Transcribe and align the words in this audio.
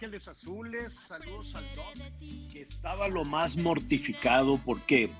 Ángeles 0.00 0.28
Azules. 0.28 0.94
Saludos 0.94 1.54
al 1.54 1.64
Doc, 1.76 1.94
que 2.50 2.62
estaba 2.62 3.06
lo 3.06 3.22
más 3.26 3.58
mortificado 3.58 4.58
porque 4.64 5.10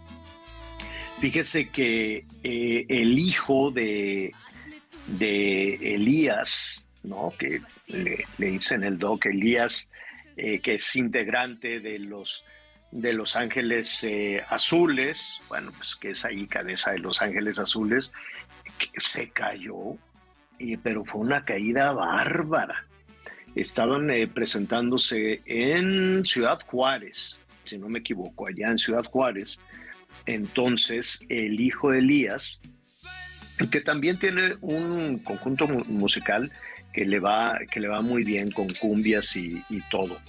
fíjese 1.19 1.69
que 1.69 2.25
eh, 2.42 2.87
el 2.89 3.19
hijo 3.19 3.70
de, 3.72 4.33
de 5.06 5.75
Elías, 5.97 6.87
¿no? 7.03 7.31
Que 7.39 7.61
le, 7.89 8.25
le 8.39 8.50
dicen 8.53 8.83
el 8.83 8.98
Doc 8.98 9.27
Elías, 9.27 9.91
eh, 10.39 10.61
que 10.61 10.77
es 10.77 10.97
integrante 10.97 11.81
de 11.81 11.98
los 11.98 12.42
de 12.91 13.12
Los 13.12 13.37
Ángeles 13.37 14.03
eh, 14.03 14.42
Azules, 14.48 15.42
bueno, 15.50 15.72
pues 15.77 15.94
que 15.94 16.12
es 16.12 16.25
ahí 16.25 16.47
cabeza 16.47 16.92
de 16.92 17.00
Los 17.00 17.20
Ángeles 17.20 17.59
Azules, 17.59 18.11
se 18.97 19.28
cayó, 19.28 19.98
pero 20.83 21.05
fue 21.05 21.20
una 21.20 21.44
caída 21.44 21.92
bárbara. 21.92 22.87
Estaban 23.55 24.11
eh, 24.11 24.27
presentándose 24.27 25.43
en 25.47 26.25
Ciudad 26.25 26.61
Juárez, 26.67 27.39
si 27.65 27.79
no 27.79 27.89
me 27.89 27.98
equivoco, 27.98 28.47
allá 28.48 28.69
en 28.69 28.79
Ciudad 28.79 29.05
Juárez. 29.05 29.59
Entonces, 30.27 31.20
el 31.29 31.61
hijo 31.61 31.91
de 31.91 31.98
Elías, 31.98 32.61
que 33.71 33.81
también 33.81 34.17
tiene 34.19 34.55
un 34.61 35.19
conjunto 35.19 35.67
mu- 35.67 35.84
musical 35.87 36.51
que 36.93 37.05
le 37.05 37.21
va, 37.21 37.59
que 37.71 37.81
le 37.81 37.89
va 37.89 38.03
muy 38.03 38.25
bien 38.25 38.51
con 38.51 38.69
cumbias 38.75 39.37
y, 39.37 39.62
y 39.69 39.81
todo. 39.91 40.21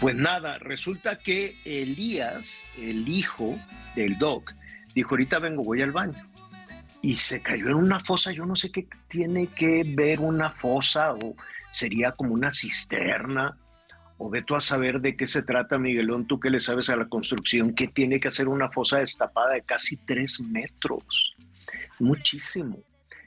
Pues 0.00 0.14
nada, 0.14 0.58
resulta 0.58 1.18
que 1.18 1.56
Elías, 1.64 2.66
el 2.78 3.08
hijo 3.08 3.58
del 3.96 4.16
Doc, 4.18 4.54
dijo, 4.94 5.10
ahorita 5.10 5.38
vengo, 5.38 5.64
voy 5.64 5.82
al 5.82 5.90
baño. 5.92 6.14
Y 7.02 7.16
se 7.16 7.40
cayó 7.40 7.66
en 7.66 7.74
una 7.74 8.00
fosa, 8.00 8.32
yo 8.32 8.44
no 8.46 8.56
sé 8.56 8.70
qué 8.70 8.86
tiene 9.08 9.48
que 9.48 9.84
ver 9.86 10.20
una 10.20 10.50
fosa 10.50 11.14
o 11.14 11.36
sería 11.78 12.12
como 12.12 12.34
una 12.34 12.52
cisterna. 12.52 13.56
O 14.20 14.28
ve 14.28 14.42
tú 14.42 14.56
a 14.56 14.60
saber 14.60 15.00
de 15.00 15.16
qué 15.16 15.28
se 15.28 15.42
trata, 15.42 15.78
Miguelón, 15.78 16.26
tú 16.26 16.40
que 16.40 16.50
le 16.50 16.58
sabes 16.58 16.90
a 16.90 16.96
la 16.96 17.08
construcción, 17.08 17.72
que 17.74 17.86
tiene 17.86 18.18
que 18.18 18.28
hacer 18.28 18.48
una 18.48 18.68
fosa 18.68 18.98
destapada 18.98 19.54
de 19.54 19.62
casi 19.62 19.96
tres 19.96 20.40
metros. 20.40 21.36
Muchísimo. 22.00 22.78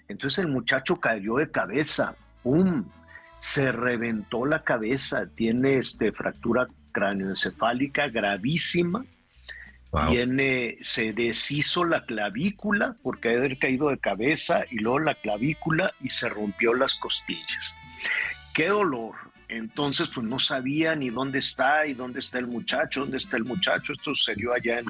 Entonces 0.10 0.40
el 0.40 0.52
muchacho 0.52 1.00
cayó 1.00 1.38
de 1.38 1.50
cabeza, 1.50 2.16
¡pum! 2.44 2.84
Se 3.40 3.72
reventó 3.72 4.46
la 4.46 4.64
cabeza, 4.64 5.28
tiene 5.34 5.78
este, 5.78 6.12
fractura 6.12 6.68
cráneoencefálica 6.92 8.10
gravísima, 8.10 9.06
tiene, 10.10 10.78
se 10.82 11.12
deshizo 11.12 11.84
la 11.84 12.06
clavícula 12.06 12.96
porque 13.02 13.30
haber 13.30 13.58
caído 13.58 13.90
de 13.90 13.98
cabeza 13.98 14.64
y 14.70 14.80
luego 14.80 15.00
la 15.00 15.16
clavícula 15.16 15.94
y 16.02 16.10
se 16.10 16.30
rompió 16.30 16.74
las 16.74 16.96
costillas. 16.96 17.76
¡Qué 18.54 18.68
dolor! 18.68 19.16
Entonces, 19.48 20.08
pues 20.14 20.26
no 20.26 20.40
sabía 20.40 20.96
ni 20.96 21.10
dónde 21.10 21.40
está 21.40 21.86
y 21.86 21.94
dónde 21.94 22.20
está 22.20 22.40
el 22.40 22.48
muchacho, 22.48 23.02
dónde 23.02 23.18
está 23.18 23.36
el 23.36 23.44
muchacho. 23.44 23.92
Esto 23.92 24.16
sucedió 24.16 24.54
allá 24.54 24.80
en, 24.80 24.86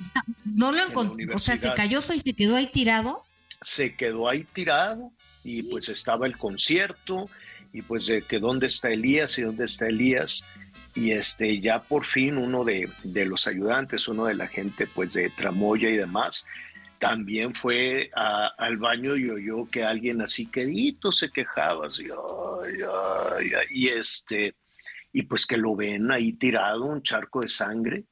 No 0.45 0.71
lo 0.71 0.83
encontró, 0.83 1.35
o 1.35 1.39
sea, 1.39 1.57
se 1.57 1.73
cayó 1.73 2.01
y 2.13 2.19
se 2.19 2.33
quedó 2.33 2.55
ahí 2.55 2.67
tirado. 2.67 3.23
se 3.61 3.95
quedó 3.95 4.29
ahí 4.29 4.43
tirado 4.43 5.11
y 5.43 5.63
pues 5.63 5.89
estaba 5.89 6.27
el 6.27 6.37
concierto 6.37 7.27
y 7.73 7.81
pues 7.81 8.05
de 8.05 8.21
que 8.21 8.39
dónde 8.39 8.67
está 8.67 8.89
Elías 8.89 9.37
y 9.39 9.43
dónde 9.43 9.65
está 9.65 9.87
Elías 9.87 10.43
y 10.93 11.11
este 11.11 11.59
ya 11.59 11.81
por 11.81 12.05
fin 12.05 12.37
uno 12.37 12.63
de, 12.63 12.89
de 13.03 13.25
los 13.25 13.47
ayudantes, 13.47 14.07
uno 14.07 14.25
de 14.25 14.35
la 14.35 14.47
gente 14.47 14.87
pues 14.87 15.13
de 15.13 15.29
Tramoya 15.29 15.89
y 15.89 15.97
demás, 15.97 16.45
también 17.01 17.55
fue 17.55 18.11
al 18.13 18.77
baño 18.77 19.15
y 19.15 19.27
oyó 19.27 19.65
que 19.65 19.83
alguien 19.83 20.21
así 20.21 20.45
quedito 20.45 21.11
se 21.11 21.31
quejaba 21.31 21.87
así, 21.87 22.05
y 23.71 23.87
este 23.87 24.53
y 25.11 25.23
pues 25.23 25.47
que 25.47 25.57
lo 25.57 25.75
ven 25.75 26.11
ahí 26.11 26.33
tirado, 26.33 26.85
un 26.85 27.01
charco 27.01 27.41
de 27.41 27.47
sangre 27.47 28.03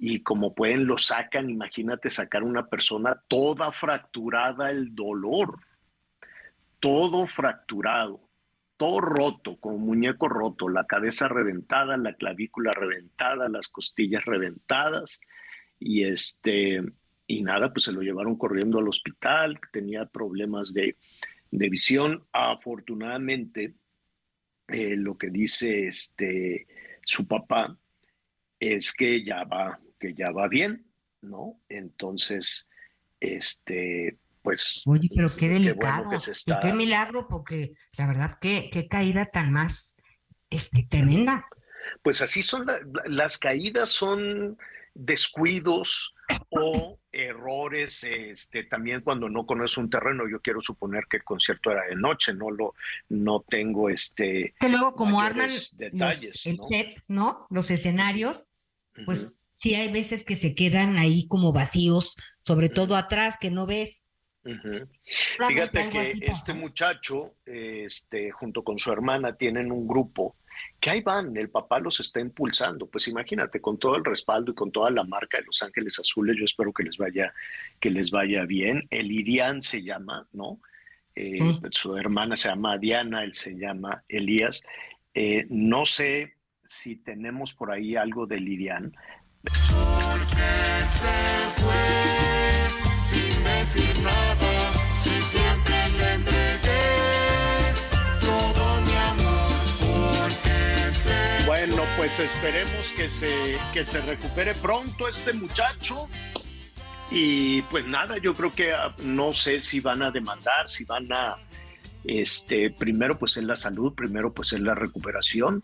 y 0.00 0.24
como 0.24 0.52
pueden 0.52 0.84
lo 0.84 0.98
sacan, 0.98 1.48
imagínate 1.48 2.10
sacar 2.10 2.42
una 2.42 2.66
persona 2.66 3.22
toda 3.28 3.70
fracturada 3.70 4.68
el 4.68 4.96
dolor, 4.96 5.60
todo 6.80 7.28
fracturado, 7.28 8.20
todo 8.76 9.00
roto, 9.00 9.58
como 9.60 9.78
muñeco 9.78 10.28
roto, 10.28 10.68
la 10.68 10.86
cabeza 10.86 11.28
reventada, 11.28 11.96
la 11.96 12.14
clavícula 12.14 12.72
reventada, 12.72 13.48
las 13.48 13.68
costillas 13.68 14.24
reventadas 14.24 15.20
y 15.78 16.02
este 16.02 16.82
y 17.26 17.42
nada, 17.42 17.72
pues 17.72 17.84
se 17.86 17.92
lo 17.92 18.02
llevaron 18.02 18.36
corriendo 18.36 18.78
al 18.78 18.88
hospital, 18.88 19.58
tenía 19.72 20.06
problemas 20.06 20.72
de, 20.74 20.96
de 21.50 21.68
visión, 21.68 22.26
afortunadamente 22.32 23.74
eh, 24.68 24.96
lo 24.96 25.16
que 25.18 25.30
dice 25.30 25.86
este 25.86 26.66
su 27.06 27.26
papá 27.26 27.78
es 28.60 28.92
que 28.92 29.24
ya 29.24 29.44
va, 29.44 29.78
que 29.98 30.14
ya 30.14 30.30
va 30.30 30.48
bien, 30.48 30.86
¿no? 31.20 31.60
Entonces, 31.68 32.66
este, 33.20 34.18
pues. 34.42 34.82
Oye, 34.86 35.08
pero 35.14 35.28
qué 35.30 35.40
qué 35.40 35.48
delicado. 35.50 36.04
bueno 36.04 36.18
que 36.24 36.30
está. 36.30 36.60
qué 36.60 36.72
milagro, 36.72 37.26
porque 37.28 37.72
la 37.98 38.06
verdad, 38.06 38.38
qué, 38.40 38.70
qué 38.72 38.88
caída 38.88 39.26
tan 39.26 39.52
más 39.52 39.98
este, 40.48 40.86
tremenda. 40.88 41.46
Pues 42.02 42.22
así 42.22 42.42
son 42.42 42.64
la- 42.66 42.78
la- 42.80 43.02
las 43.08 43.36
caídas, 43.38 43.90
son 43.90 44.56
descuidos 44.94 46.13
o 46.50 46.98
errores, 47.12 48.02
este, 48.04 48.64
también 48.64 49.00
cuando 49.00 49.28
no 49.28 49.46
conoces 49.46 49.76
un 49.78 49.90
terreno. 49.90 50.28
Yo 50.28 50.40
quiero 50.40 50.60
suponer 50.60 51.04
que 51.08 51.18
el 51.18 51.24
concierto 51.24 51.70
era 51.70 51.84
de 51.86 51.96
noche, 51.96 52.34
no 52.34 52.50
lo, 52.50 52.74
no 53.08 53.44
tengo 53.48 53.88
este. 53.88 54.54
Que 54.58 54.68
luego, 54.68 54.94
como 54.94 55.20
arman 55.20 55.48
los- 55.48 55.76
detalles, 55.76 56.46
el 56.46 56.56
¿no? 56.56 56.68
set, 56.68 57.02
¿no? 57.08 57.46
Los 57.50 57.70
escenarios, 57.70 58.46
pues 59.06 59.40
sí 59.52 59.74
hay 59.74 59.92
veces 59.92 60.24
que 60.24 60.36
se 60.36 60.54
quedan 60.54 60.96
ahí 60.98 61.26
como 61.28 61.52
vacíos, 61.52 62.14
sobre 62.44 62.68
todo 62.68 62.96
atrás, 62.96 63.36
que 63.40 63.50
no 63.50 63.66
ves. 63.66 64.04
Solamente 64.42 64.90
Fíjate 65.38 65.90
que 65.90 66.26
este 66.26 66.52
muchacho, 66.52 67.34
este, 67.46 68.30
junto 68.30 68.62
con 68.62 68.78
su 68.78 68.92
hermana, 68.92 69.36
tienen 69.36 69.72
un 69.72 69.86
grupo 69.88 70.36
que 70.80 70.90
ahí 70.90 71.00
van, 71.00 71.36
el 71.36 71.50
papá 71.50 71.78
los 71.78 72.00
está 72.00 72.20
impulsando. 72.20 72.86
Pues 72.86 73.08
imagínate, 73.08 73.60
con 73.60 73.78
todo 73.78 73.96
el 73.96 74.04
respaldo 74.04 74.52
y 74.52 74.54
con 74.54 74.70
toda 74.70 74.90
la 74.90 75.04
marca 75.04 75.38
de 75.38 75.44
Los 75.44 75.62
Ángeles 75.62 75.98
Azules, 75.98 76.36
yo 76.38 76.44
espero 76.44 76.72
que 76.72 76.82
les 76.84 76.96
vaya, 76.96 77.32
que 77.80 77.90
les 77.90 78.10
vaya 78.10 78.44
bien. 78.44 78.86
El 78.90 79.10
Irian 79.12 79.62
se 79.62 79.82
llama, 79.82 80.26
¿no? 80.32 80.60
Eh, 81.14 81.38
Sí. 81.40 81.60
Su 81.70 81.96
hermana 81.96 82.36
se 82.36 82.48
llama 82.48 82.76
Diana, 82.78 83.22
él 83.24 83.34
se 83.34 83.56
llama 83.56 84.02
Elías. 84.08 84.62
Eh, 85.14 85.46
no 85.48 85.86
sé 85.86 86.34
si 86.64 86.96
tenemos 86.96 87.54
por 87.54 87.70
ahí 87.70 87.94
algo 87.94 88.26
de 88.26 88.40
Lidian. 88.40 88.96
se 90.86 91.14
fue 91.60 92.96
sin 92.96 93.44
decir 93.44 94.02
nada, 94.02 94.43
pues 102.04 102.20
esperemos 102.20 102.92
que 102.98 103.08
se, 103.08 103.56
que 103.72 103.86
se 103.86 103.98
recupere 104.02 104.54
pronto 104.56 105.08
este 105.08 105.32
muchacho. 105.32 106.06
Y 107.10 107.62
pues 107.62 107.86
nada, 107.86 108.18
yo 108.18 108.34
creo 108.34 108.52
que 108.52 108.74
ah, 108.74 108.94
no 109.02 109.32
sé 109.32 109.58
si 109.58 109.80
van 109.80 110.02
a 110.02 110.10
demandar, 110.10 110.68
si 110.68 110.84
van 110.84 111.10
a, 111.10 111.36
este, 112.04 112.68
primero 112.70 113.18
pues 113.18 113.38
es 113.38 113.44
la 113.44 113.56
salud, 113.56 113.94
primero 113.94 114.34
pues 114.34 114.52
es 114.52 114.60
la 114.60 114.74
recuperación 114.74 115.62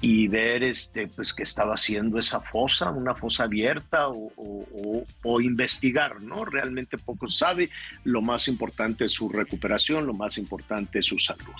y 0.00 0.28
ver 0.28 0.62
este 0.62 1.08
pues 1.08 1.32
que 1.32 1.42
estaba 1.42 1.74
haciendo 1.74 2.18
esa 2.20 2.40
fosa, 2.40 2.90
una 2.90 3.14
fosa 3.16 3.44
abierta 3.44 4.08
o, 4.08 4.32
o- 4.36 5.04
o 5.24 5.40
investigar, 5.40 6.20
¿no? 6.20 6.44
Realmente 6.44 6.96
poco 6.98 7.28
sabe, 7.28 7.70
lo 8.04 8.22
más 8.22 8.46
importante 8.46 9.06
es 9.06 9.12
su 9.12 9.28
recuperación, 9.28 10.06
lo 10.06 10.14
más 10.14 10.38
importante 10.38 11.00
es 11.00 11.06
su 11.06 11.18
salud. 11.18 11.52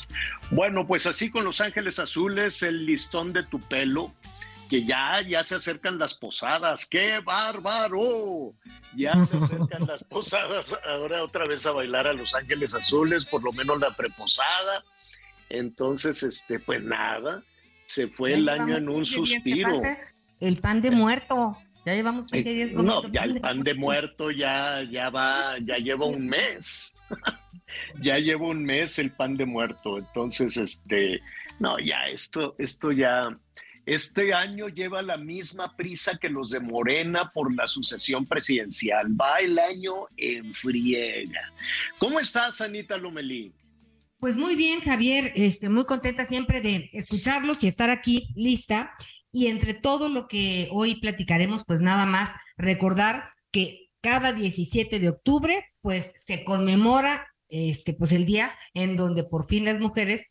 Bueno, 0.53 0.87
pues 0.87 1.07
así 1.07 1.31
con 1.31 1.45
Los 1.45 1.61
Ángeles 1.61 1.99
Azules, 1.99 2.63
el 2.63 2.87
listón 2.87 3.33
de 3.33 3.43
tu 3.45 3.59
pelo, 3.61 4.15
que 4.71 4.85
ya, 4.85 5.21
ya 5.23 5.43
se 5.45 5.57
acercan 5.57 5.99
las 5.99 6.15
posadas, 6.15 6.87
¡qué 6.87 7.21
bárbaro! 7.25 8.53
Ya 8.95 9.15
se 9.25 9.37
acercan 9.39 9.87
las 9.87 10.05
posadas, 10.09 10.79
ahora 10.87 11.25
otra 11.25 11.45
vez 11.47 11.67
a 11.67 11.73
bailar 11.73 12.07
a 12.07 12.13
Los 12.13 12.35
Ángeles 12.35 12.75
Azules, 12.75 13.25
por 13.27 13.43
lo 13.43 13.53
menos 13.53 13.81
la 13.81 13.91
preposada. 13.97 14.85
Entonces, 15.49 16.23
este, 16.23 16.59
pues 16.61 16.83
nada, 16.83 17.43
se 17.89 18.07
fue 18.07 18.35
el 18.35 18.49
año 18.49 18.77
en 18.77 18.89
un 18.89 19.03
llevamos 19.03 19.31
15 19.31 19.41
días 19.43 19.43
que 19.43 19.55
suspiro. 19.55 19.83
El 20.41 20.57
pan 20.59 20.83
de 20.83 20.91
muerto. 20.91 21.57
Ya 21.87 21.95
llevamos 21.95 22.31
15 22.31 22.51
días 22.51 22.69
comiendo 22.73 23.03
No, 23.03 23.13
ya 23.13 23.23
el 23.23 23.41
pan 23.41 23.61
de 23.61 23.75
muerto 23.75 24.31
ya, 24.31 24.83
ya 24.83 25.09
va, 25.09 25.57
ya 25.59 25.79
lleva 25.79 26.07
un 26.07 26.27
mes. 26.27 26.95
ya 28.03 28.19
lleva 28.19 28.47
un 28.47 28.63
mes 28.63 28.99
el 28.99 29.11
pan 29.11 29.39
de 29.39 29.47
muerto. 29.47 29.97
Entonces, 29.99 30.59
este, 30.59 31.23
no, 31.59 31.79
ya 31.79 32.07
esto, 32.09 32.55
esto 32.59 32.93
ya, 32.93 33.35
este 33.87 34.35
año 34.35 34.69
lleva 34.69 35.01
la 35.01 35.17
misma 35.17 35.75
prisa 35.75 36.19
que 36.19 36.29
los 36.29 36.51
de 36.51 36.61
Morena 36.61 37.31
por 37.31 37.55
la 37.55 37.67
sucesión 37.67 38.27
presidencial. 38.27 39.19
Va 39.19 39.39
el 39.39 39.59
año 39.59 39.95
en 40.19 40.53
friega. 40.53 41.53
¿Cómo 41.97 42.21
estás, 42.21 42.61
Anita 42.61 42.99
Lomelí? 42.99 43.51
Pues 44.19 44.37
muy 44.37 44.57
bien, 44.57 44.81
Javier, 44.81 45.33
este, 45.37 45.69
muy 45.69 45.85
contenta 45.85 46.25
siempre 46.27 46.61
de 46.61 46.91
escucharlos 46.93 47.63
y 47.63 47.69
estar 47.69 47.89
aquí 47.89 48.33
lista. 48.35 48.91
Y 49.31 49.47
entre 49.47 49.75
todo 49.75 50.09
lo 50.09 50.27
que 50.27 50.69
hoy 50.73 51.01
platicaremos, 51.01 51.63
pues 51.67 51.81
nada 51.81 52.05
más 52.05 52.31
recordar 52.57 53.31
que 53.53 53.91
cada 54.01 54.33
17 54.33 54.99
de 54.99 55.11
octubre, 55.11 55.65
pues 55.81 56.13
se 56.25 56.45
conmemora 56.45 57.29
este, 57.49 57.95
pues 57.95 58.13
el 58.13 58.27
día 58.27 58.53
en 58.75 58.97
donde 58.97 59.25
por 59.25 59.47
fin 59.47 59.65
las 59.65 59.81
mujeres 59.81 60.27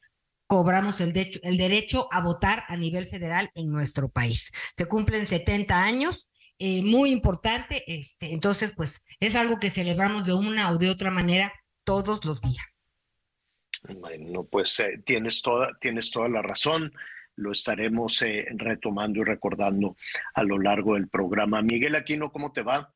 cobramos 0.48 1.02
el, 1.02 1.14
derecho, 1.14 1.40
el 1.44 1.58
derecho 1.58 2.08
a 2.12 2.22
votar 2.22 2.64
a 2.68 2.78
nivel 2.78 3.08
federal 3.08 3.50
en 3.56 3.70
nuestro 3.72 4.10
país. 4.10 4.52
Se 4.78 4.86
cumplen 4.86 5.28
70 5.28 5.84
años, 5.84 6.30
eh, 6.60 6.84
muy 6.84 7.12
importante, 7.12 7.84
este, 7.88 8.34
entonces 8.34 8.74
pues 8.76 9.02
es 9.20 9.36
algo 9.36 9.60
que 9.60 9.70
celebramos 9.70 10.26
de 10.26 10.34
una 10.34 10.72
o 10.72 10.78
de 10.78 10.90
otra 10.90 11.12
manera 11.12 11.54
todos 11.84 12.26
los 12.26 12.42
días. 12.42 12.77
Bueno, 13.96 14.44
pues 14.46 14.80
eh, 14.80 15.02
tienes, 15.06 15.42
toda, 15.42 15.78
tienes 15.80 16.12
toda 16.12 16.30
la 16.30 16.42
razón. 16.42 16.94
Lo 17.36 17.52
estaremos 17.52 18.22
eh, 18.22 18.48
retomando 18.56 19.22
y 19.22 19.24
recordando 19.24 19.96
a 20.34 20.44
lo 20.44 20.60
largo 20.60 20.96
del 20.96 21.08
programa. 21.08 21.62
Miguel 21.62 21.96
Aquino, 21.96 22.32
¿cómo 22.32 22.52
te 22.52 22.64
va? 22.64 22.94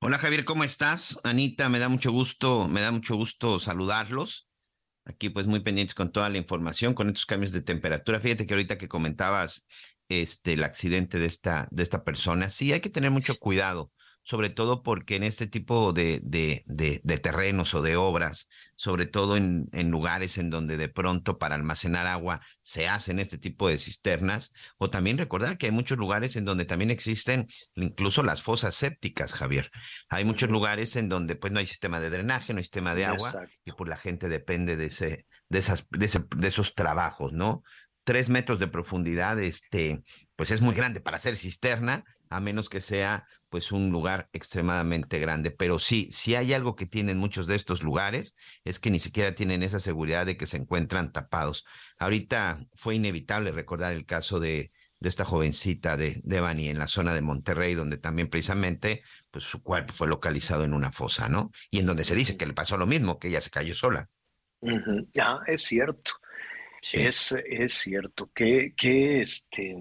Hola 0.00 0.18
Javier, 0.18 0.44
¿cómo 0.44 0.62
estás? 0.62 1.18
Anita, 1.24 1.68
me 1.68 1.80
da 1.80 1.88
mucho 1.88 2.12
gusto, 2.12 2.68
me 2.68 2.80
da 2.80 2.92
mucho 2.92 3.16
gusto 3.16 3.58
saludarlos. 3.58 4.48
Aquí 5.04 5.30
pues 5.30 5.46
muy 5.46 5.60
pendientes 5.60 5.94
con 5.94 6.12
toda 6.12 6.28
la 6.28 6.38
información, 6.38 6.94
con 6.94 7.08
estos 7.08 7.26
cambios 7.26 7.52
de 7.52 7.62
temperatura. 7.62 8.20
Fíjate 8.20 8.46
que 8.46 8.54
ahorita 8.54 8.78
que 8.78 8.88
comentabas 8.88 9.66
este 10.08 10.52
el 10.52 10.62
accidente 10.62 11.18
de 11.18 11.26
esta 11.26 11.66
de 11.70 11.82
esta 11.82 12.04
persona, 12.04 12.50
sí 12.50 12.72
hay 12.72 12.80
que 12.80 12.90
tener 12.90 13.10
mucho 13.10 13.38
cuidado, 13.38 13.90
sobre 14.28 14.50
todo 14.50 14.82
porque 14.82 15.16
en 15.16 15.22
este 15.22 15.46
tipo 15.46 15.94
de 15.94 16.20
de, 16.22 16.62
de, 16.66 17.00
de 17.02 17.16
terrenos 17.18 17.72
o 17.72 17.80
de 17.80 17.96
obras, 17.96 18.50
sobre 18.76 19.06
todo 19.06 19.38
en, 19.38 19.68
en 19.72 19.90
lugares 19.90 20.36
en 20.36 20.50
donde 20.50 20.76
de 20.76 20.90
pronto 20.90 21.38
para 21.38 21.54
almacenar 21.54 22.06
agua 22.06 22.42
se 22.60 22.88
hacen 22.88 23.20
este 23.20 23.38
tipo 23.38 23.70
de 23.70 23.78
cisternas, 23.78 24.52
o 24.76 24.90
también 24.90 25.16
recordar 25.16 25.56
que 25.56 25.64
hay 25.64 25.72
muchos 25.72 25.96
lugares 25.96 26.36
en 26.36 26.44
donde 26.44 26.66
también 26.66 26.90
existen 26.90 27.46
incluso 27.74 28.22
las 28.22 28.42
fosas 28.42 28.74
sépticas, 28.74 29.32
Javier. 29.32 29.70
Hay 30.10 30.26
muchos 30.26 30.50
lugares 30.50 30.94
en 30.96 31.08
donde 31.08 31.34
pues 31.34 31.50
no 31.50 31.58
hay 31.60 31.66
sistema 31.66 31.98
de 31.98 32.10
drenaje, 32.10 32.52
no 32.52 32.58
hay 32.58 32.64
sistema 32.64 32.94
de 32.94 33.06
agua 33.06 33.30
Exacto. 33.30 33.54
y 33.64 33.72
pues 33.72 33.88
la 33.88 33.96
gente 33.96 34.28
depende 34.28 34.76
de 34.76 34.86
ese, 34.86 35.24
de 35.48 35.58
esas, 35.58 35.86
de, 35.88 36.04
ese- 36.04 36.26
de 36.36 36.48
esos 36.48 36.74
trabajos, 36.74 37.32
¿no? 37.32 37.62
Tres 38.04 38.28
metros 38.28 38.58
de 38.58 38.68
profundidad, 38.68 39.40
este, 39.40 40.02
pues 40.36 40.50
es 40.50 40.60
muy 40.60 40.74
grande 40.74 41.00
para 41.00 41.16
hacer 41.16 41.34
cisterna, 41.36 42.04
a 42.30 42.40
menos 42.40 42.68
que 42.68 42.82
sea 42.82 43.26
pues 43.48 43.72
un 43.72 43.90
lugar 43.90 44.28
extremadamente 44.32 45.18
grande. 45.18 45.50
Pero 45.50 45.78
sí, 45.78 46.08
si 46.10 46.34
hay 46.34 46.52
algo 46.52 46.76
que 46.76 46.86
tienen 46.86 47.18
muchos 47.18 47.46
de 47.46 47.56
estos 47.56 47.82
lugares, 47.82 48.36
es 48.64 48.78
que 48.78 48.90
ni 48.90 49.00
siquiera 49.00 49.34
tienen 49.34 49.62
esa 49.62 49.80
seguridad 49.80 50.26
de 50.26 50.36
que 50.36 50.46
se 50.46 50.58
encuentran 50.58 51.12
tapados. 51.12 51.64
Ahorita 51.98 52.66
fue 52.74 52.94
inevitable 52.96 53.52
recordar 53.52 53.92
el 53.92 54.06
caso 54.06 54.40
de, 54.40 54.72
de 55.00 55.08
esta 55.08 55.24
jovencita 55.24 55.96
de, 55.96 56.20
de 56.24 56.40
Bani 56.40 56.68
en 56.68 56.78
la 56.78 56.88
zona 56.88 57.14
de 57.14 57.22
Monterrey, 57.22 57.74
donde 57.74 57.98
también 57.98 58.28
precisamente 58.28 59.02
pues 59.30 59.44
su 59.44 59.62
cuerpo 59.62 59.94
fue 59.94 60.08
localizado 60.08 60.64
en 60.64 60.74
una 60.74 60.92
fosa, 60.92 61.28
¿no? 61.28 61.50
Y 61.70 61.78
en 61.80 61.86
donde 61.86 62.04
se 62.04 62.14
dice 62.14 62.36
que 62.36 62.46
le 62.46 62.54
pasó 62.54 62.76
lo 62.76 62.86
mismo, 62.86 63.18
que 63.18 63.28
ella 63.28 63.40
se 63.40 63.50
cayó 63.50 63.74
sola. 63.74 64.08
Ujú. 64.60 65.08
Ah, 65.20 65.40
es 65.46 65.62
cierto. 65.62 66.12
Sí. 66.80 67.00
Es, 67.00 67.32
es 67.32 67.74
cierto 67.74 68.30
que, 68.34 68.72
que 68.76 69.22
este, 69.22 69.74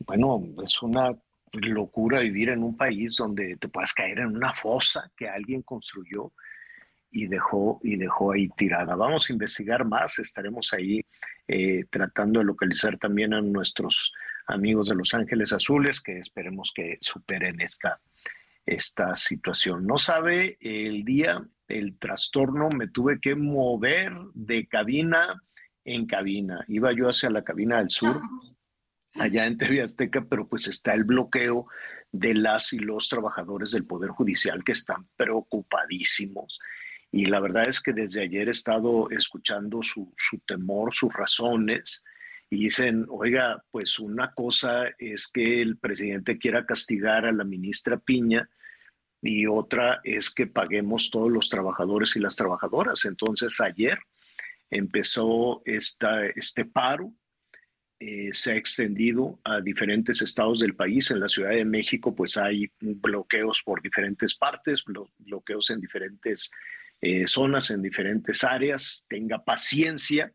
bueno, 0.00 0.42
es 0.62 0.82
una 0.82 1.16
locura 1.52 2.20
vivir 2.20 2.50
en 2.50 2.62
un 2.62 2.76
país 2.76 3.16
donde 3.16 3.56
te 3.56 3.68
puedas 3.68 3.92
caer 3.92 4.20
en 4.20 4.36
una 4.36 4.52
fosa 4.54 5.10
que 5.16 5.28
alguien 5.28 5.62
construyó 5.62 6.32
y 7.10 7.26
dejó, 7.26 7.80
y 7.82 7.96
dejó 7.96 8.32
ahí 8.32 8.48
tirada. 8.50 8.94
Vamos 8.94 9.28
a 9.28 9.32
investigar 9.32 9.84
más, 9.84 10.18
estaremos 10.18 10.72
ahí 10.72 11.04
eh, 11.48 11.84
tratando 11.90 12.40
de 12.40 12.46
localizar 12.46 12.96
también 12.98 13.34
a 13.34 13.40
nuestros 13.40 14.12
amigos 14.46 14.88
de 14.88 14.94
Los 14.94 15.12
Ángeles 15.14 15.52
Azules, 15.52 16.00
que 16.00 16.18
esperemos 16.18 16.72
que 16.74 16.98
superen 17.00 17.60
esta, 17.60 18.00
esta 18.64 19.16
situación. 19.16 19.86
No 19.86 19.98
sabe 19.98 20.56
el 20.60 21.04
día, 21.04 21.42
el 21.68 21.98
trastorno, 21.98 22.68
me 22.68 22.88
tuve 22.88 23.20
que 23.20 23.34
mover 23.34 24.12
de 24.34 24.66
cabina 24.66 25.42
en 25.84 26.06
cabina. 26.06 26.64
Iba 26.68 26.92
yo 26.92 27.08
hacia 27.08 27.30
la 27.30 27.42
cabina 27.42 27.78
del 27.78 27.90
sur, 27.90 28.20
allá 29.14 29.46
en 29.46 29.56
TV 29.56 29.88
pero 30.28 30.48
pues 30.48 30.68
está 30.68 30.94
el 30.94 31.04
bloqueo 31.04 31.66
de 32.12 32.34
las 32.34 32.72
y 32.72 32.78
los 32.78 33.08
trabajadores 33.08 33.70
del 33.72 33.84
Poder 33.86 34.10
Judicial 34.10 34.64
que 34.64 34.72
están 34.72 35.06
preocupadísimos. 35.16 36.58
Y 37.12 37.26
la 37.26 37.40
verdad 37.40 37.68
es 37.68 37.80
que 37.80 37.92
desde 37.92 38.22
ayer 38.22 38.48
he 38.48 38.52
estado 38.52 39.10
escuchando 39.10 39.82
su, 39.82 40.12
su 40.16 40.38
temor, 40.38 40.94
sus 40.94 41.12
razones, 41.12 42.04
y 42.50 42.64
dicen, 42.64 43.06
oiga, 43.08 43.62
pues 43.70 44.00
una 44.00 44.32
cosa 44.34 44.88
es 44.98 45.28
que 45.28 45.62
el 45.62 45.78
presidente 45.78 46.36
quiera 46.36 46.66
castigar 46.66 47.24
a 47.24 47.32
la 47.32 47.44
ministra 47.44 47.96
Piña 47.96 48.50
y 49.22 49.46
otra 49.46 50.00
es 50.02 50.30
que 50.30 50.48
paguemos 50.48 51.10
todos 51.10 51.30
los 51.30 51.48
trabajadores 51.48 52.16
y 52.16 52.20
las 52.20 52.34
trabajadoras. 52.34 53.04
Entonces 53.04 53.60
ayer 53.60 54.00
empezó 54.68 55.62
esta, 55.64 56.26
este 56.26 56.64
paro, 56.64 57.12
eh, 58.00 58.30
se 58.32 58.52
ha 58.52 58.56
extendido 58.56 59.38
a 59.44 59.60
diferentes 59.60 60.22
estados 60.22 60.60
del 60.60 60.74
país. 60.74 61.10
En 61.10 61.20
la 61.20 61.28
Ciudad 61.28 61.50
de 61.50 61.64
México, 61.64 62.14
pues 62.14 62.36
hay 62.36 62.72
bloqueos 62.80 63.62
por 63.62 63.82
diferentes 63.82 64.34
partes, 64.34 64.84
blo- 64.84 65.10
bloqueos 65.18 65.70
en 65.70 65.80
diferentes 65.80 66.50
eh, 67.02 67.26
zonas, 67.26 67.70
en 67.70 67.82
diferentes 67.82 68.42
áreas. 68.42 69.04
Tenga 69.08 69.44
paciencia, 69.44 70.32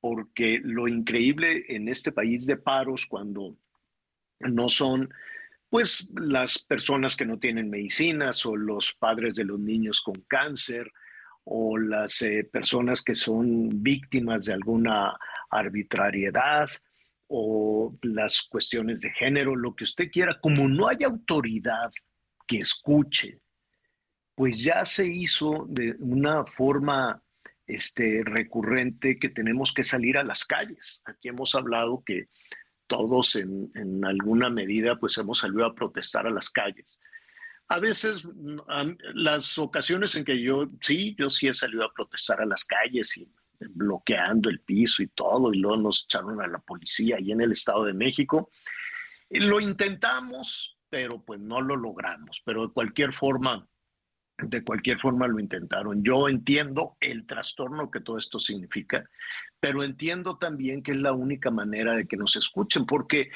porque 0.00 0.60
lo 0.62 0.86
increíble 0.86 1.64
en 1.68 1.88
este 1.88 2.12
país 2.12 2.46
de 2.46 2.56
paros, 2.56 3.06
cuando 3.06 3.56
no 4.40 4.68
son 4.68 5.12
pues 5.70 6.12
las 6.14 6.60
personas 6.60 7.16
que 7.16 7.26
no 7.26 7.38
tienen 7.38 7.68
medicinas 7.68 8.46
o 8.46 8.54
los 8.54 8.94
padres 8.94 9.34
de 9.34 9.44
los 9.44 9.58
niños 9.58 10.00
con 10.00 10.14
cáncer 10.28 10.92
o 11.42 11.76
las 11.76 12.22
eh, 12.22 12.48
personas 12.50 13.02
que 13.02 13.16
son 13.16 13.82
víctimas 13.82 14.46
de 14.46 14.52
alguna 14.52 15.16
arbitrariedad 15.50 16.70
o 17.28 17.96
las 18.02 18.42
cuestiones 18.42 19.00
de 19.00 19.10
género, 19.10 19.56
lo 19.56 19.74
que 19.74 19.84
usted 19.84 20.10
quiera, 20.10 20.38
como 20.40 20.68
no 20.68 20.88
hay 20.88 21.04
autoridad 21.04 21.90
que 22.46 22.58
escuche, 22.58 23.40
pues 24.34 24.62
ya 24.62 24.84
se 24.84 25.06
hizo 25.06 25.66
de 25.68 25.94
una 25.98 26.44
forma 26.44 27.22
este, 27.66 28.22
recurrente 28.24 29.18
que 29.18 29.28
tenemos 29.28 29.72
que 29.72 29.84
salir 29.84 30.18
a 30.18 30.24
las 30.24 30.44
calles. 30.44 31.02
Aquí 31.06 31.28
hemos 31.28 31.54
hablado 31.54 32.02
que 32.04 32.28
todos 32.86 33.36
en, 33.36 33.70
en 33.74 34.04
alguna 34.04 34.50
medida 34.50 34.96
pues 34.96 35.16
hemos 35.18 35.38
salido 35.38 35.64
a 35.64 35.74
protestar 35.74 36.26
a 36.26 36.30
las 36.30 36.50
calles. 36.50 36.98
A 37.68 37.78
veces, 37.78 38.24
mm, 38.24 38.58
las 39.14 39.58
ocasiones 39.58 40.14
en 40.14 40.24
que 40.24 40.40
yo, 40.40 40.68
sí, 40.80 41.16
yo 41.18 41.30
sí 41.30 41.48
he 41.48 41.54
salido 41.54 41.84
a 41.84 41.92
protestar 41.92 42.40
a 42.40 42.46
las 42.46 42.64
calles 42.64 43.16
y 43.16 43.28
bloqueando 43.60 44.50
el 44.50 44.60
piso 44.60 45.02
y 45.02 45.08
todo, 45.08 45.52
y 45.52 45.58
luego 45.58 45.76
nos 45.76 46.04
echaron 46.04 46.40
a 46.40 46.46
la 46.46 46.58
policía 46.58 47.16
ahí 47.16 47.32
en 47.32 47.40
el 47.40 47.52
Estado 47.52 47.84
de 47.84 47.94
México. 47.94 48.50
Lo 49.30 49.60
intentamos, 49.60 50.78
pero 50.88 51.22
pues 51.22 51.40
no 51.40 51.60
lo 51.60 51.76
logramos, 51.76 52.42
pero 52.44 52.66
de 52.66 52.72
cualquier 52.72 53.12
forma, 53.12 53.66
de 54.38 54.62
cualquier 54.62 54.98
forma 54.98 55.26
lo 55.26 55.40
intentaron. 55.40 56.04
Yo 56.04 56.28
entiendo 56.28 56.96
el 57.00 57.26
trastorno 57.26 57.90
que 57.90 58.00
todo 58.00 58.18
esto 58.18 58.38
significa, 58.38 59.08
pero 59.58 59.82
entiendo 59.82 60.38
también 60.38 60.82
que 60.82 60.92
es 60.92 60.98
la 60.98 61.12
única 61.12 61.50
manera 61.50 61.94
de 61.94 62.06
que 62.06 62.16
nos 62.16 62.36
escuchen, 62.36 62.86
porque 62.86 63.30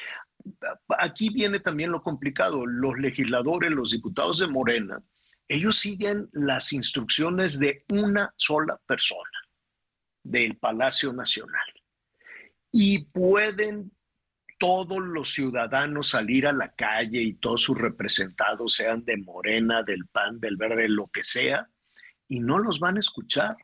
aquí 0.99 1.29
viene 1.29 1.59
también 1.59 1.91
lo 1.91 2.01
complicado. 2.01 2.65
Los 2.65 2.97
legisladores, 2.97 3.71
los 3.71 3.91
diputados 3.91 4.39
de 4.39 4.47
Morena, 4.47 5.01
ellos 5.47 5.77
siguen 5.77 6.29
las 6.31 6.71
instrucciones 6.73 7.59
de 7.59 7.83
una 7.89 8.31
sola 8.37 8.79
persona, 8.85 9.38
del 10.29 10.57
Palacio 10.57 11.11
Nacional. 11.11 11.73
Y 12.71 13.05
pueden 13.05 13.91
todos 14.59 14.99
los 14.99 15.33
ciudadanos 15.33 16.09
salir 16.09 16.45
a 16.45 16.53
la 16.53 16.73
calle 16.73 17.21
y 17.21 17.33
todos 17.33 17.63
sus 17.63 17.77
representados, 17.77 18.73
sean 18.73 19.03
de 19.05 19.17
Morena, 19.17 19.83
del 19.83 20.05
PAN, 20.07 20.39
del 20.39 20.57
Verde, 20.57 20.87
lo 20.89 21.07
que 21.07 21.23
sea, 21.23 21.69
y 22.27 22.39
no 22.41 22.59
los 22.59 22.79
van 22.79 22.97
a 22.97 22.99
escuchar. 22.99 23.55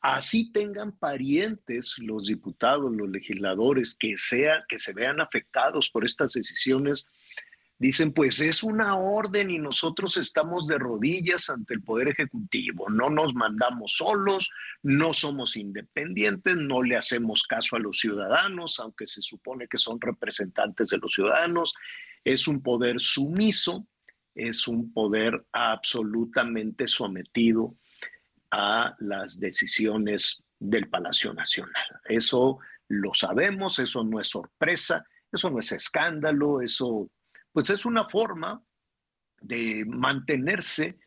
Así 0.00 0.52
tengan 0.52 0.96
parientes 0.96 1.96
los 1.98 2.28
diputados, 2.28 2.94
los 2.94 3.08
legisladores 3.08 3.96
que 3.98 4.16
sea 4.16 4.64
que 4.68 4.78
se 4.78 4.92
vean 4.92 5.20
afectados 5.20 5.90
por 5.90 6.04
estas 6.04 6.32
decisiones 6.32 7.08
dicen, 7.78 8.12
pues 8.12 8.40
es 8.40 8.62
una 8.62 8.96
orden 8.96 9.50
y 9.50 9.58
nosotros 9.58 10.16
estamos 10.16 10.66
de 10.66 10.78
rodillas 10.78 11.50
ante 11.50 11.74
el 11.74 11.82
Poder 11.82 12.08
Ejecutivo, 12.08 12.88
no 12.88 13.10
nos 13.10 13.34
mandamos 13.34 13.96
solos, 13.96 14.50
no 14.82 15.12
somos 15.12 15.56
independientes, 15.56 16.56
no 16.56 16.82
le 16.82 16.96
hacemos 16.96 17.42
caso 17.42 17.76
a 17.76 17.80
los 17.80 17.98
ciudadanos, 17.98 18.78
aunque 18.80 19.06
se 19.06 19.20
supone 19.20 19.68
que 19.68 19.78
son 19.78 20.00
representantes 20.00 20.88
de 20.88 20.98
los 20.98 21.12
ciudadanos, 21.12 21.74
es 22.24 22.48
un 22.48 22.62
poder 22.62 23.00
sumiso, 23.00 23.86
es 24.34 24.66
un 24.68 24.92
poder 24.92 25.46
absolutamente 25.52 26.86
sometido 26.86 27.74
a 28.50 28.94
las 29.00 29.38
decisiones 29.38 30.42
del 30.58 30.88
Palacio 30.88 31.34
Nacional. 31.34 32.00
Eso 32.04 32.58
lo 32.88 33.12
sabemos, 33.14 33.78
eso 33.78 34.04
no 34.04 34.20
es 34.20 34.28
sorpresa, 34.28 35.06
eso 35.30 35.50
no 35.50 35.58
es 35.58 35.72
escándalo, 35.72 36.62
eso 36.62 37.10
pues 37.56 37.70
es 37.70 37.86
una 37.86 38.06
forma 38.06 38.62
de 39.40 39.86
mantenerse 39.86 40.98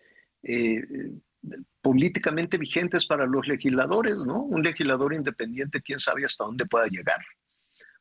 eh, 0.41 0.81
políticamente 1.79 2.57
vigentes 2.57 3.05
para 3.05 3.27
los 3.27 3.47
legisladores, 3.47 4.15
¿no? 4.25 4.41
Un 4.45 4.63
legislador 4.63 5.13
independiente, 5.13 5.83
quién 5.83 5.99
sabe 5.99 6.25
hasta 6.25 6.45
dónde 6.45 6.65
pueda 6.65 6.87
llegar. 6.87 7.23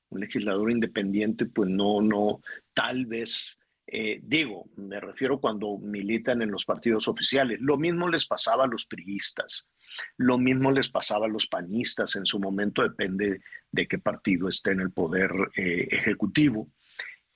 Un 0.08 0.20
legislador 0.20 0.70
independiente, 0.70 1.44
pues 1.44 1.68
no, 1.68 2.00
no, 2.00 2.40
tal 2.72 3.04
vez, 3.04 3.60
eh, 3.86 4.18
digo, 4.22 4.70
me 4.76 4.98
refiero 4.98 5.38
cuando 5.42 5.76
militan 5.76 6.40
en 6.40 6.50
los 6.50 6.64
partidos 6.64 7.06
oficiales. 7.06 7.60
Lo 7.60 7.76
mismo 7.76 8.08
les 8.08 8.26
pasaba 8.26 8.64
a 8.64 8.68
los 8.68 8.86
priistas, 8.86 9.68
lo 10.16 10.38
mismo 10.38 10.70
les 10.70 10.88
pasaba 10.88 11.26
a 11.26 11.28
los 11.28 11.48
panistas 11.48 12.16
en 12.16 12.24
su 12.24 12.40
momento, 12.40 12.82
depende 12.82 13.42
de 13.70 13.86
qué 13.86 13.98
partido 13.98 14.48
esté 14.48 14.70
en 14.70 14.80
el 14.80 14.90
poder 14.90 15.32
eh, 15.54 15.86
ejecutivo. 15.90 16.70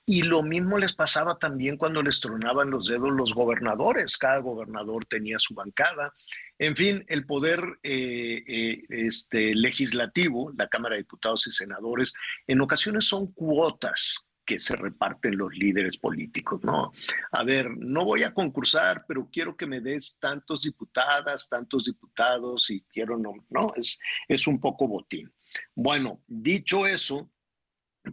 Y 0.05 0.23
lo 0.23 0.43
mismo 0.43 0.77
les 0.77 0.93
pasaba 0.93 1.37
también 1.37 1.77
cuando 1.77 2.01
les 2.01 2.19
tronaban 2.19 2.69
los 2.69 2.87
dedos 2.87 3.11
los 3.11 3.33
gobernadores. 3.33 4.17
Cada 4.17 4.39
gobernador 4.39 5.05
tenía 5.05 5.39
su 5.39 5.53
bancada. 5.53 6.13
En 6.59 6.75
fin, 6.75 7.05
el 7.07 7.25
poder 7.25 7.61
eh, 7.83 8.43
eh, 8.45 8.83
este, 8.89 9.55
legislativo, 9.55 10.51
la 10.57 10.67
Cámara 10.67 10.95
de 10.95 11.03
Diputados 11.03 11.47
y 11.47 11.51
Senadores, 11.51 12.13
en 12.47 12.61
ocasiones 12.61 13.05
son 13.05 13.31
cuotas 13.31 14.27
que 14.45 14.59
se 14.59 14.75
reparten 14.75 15.37
los 15.37 15.53
líderes 15.55 15.97
políticos, 15.97 16.61
¿no? 16.63 16.91
A 17.31 17.43
ver, 17.43 17.69
no 17.77 18.03
voy 18.03 18.23
a 18.23 18.33
concursar, 18.33 19.05
pero 19.07 19.29
quiero 19.31 19.55
que 19.55 19.65
me 19.65 19.79
des 19.79 20.17
tantos 20.19 20.63
diputadas, 20.63 21.47
tantos 21.47 21.85
diputados 21.85 22.69
y 22.69 22.81
quiero 22.81 23.17
no, 23.17 23.33
no, 23.49 23.73
es, 23.77 23.99
es 24.27 24.45
un 24.47 24.59
poco 24.59 24.87
botín. 24.87 25.31
Bueno, 25.73 26.21
dicho 26.27 26.85
eso, 26.85 27.31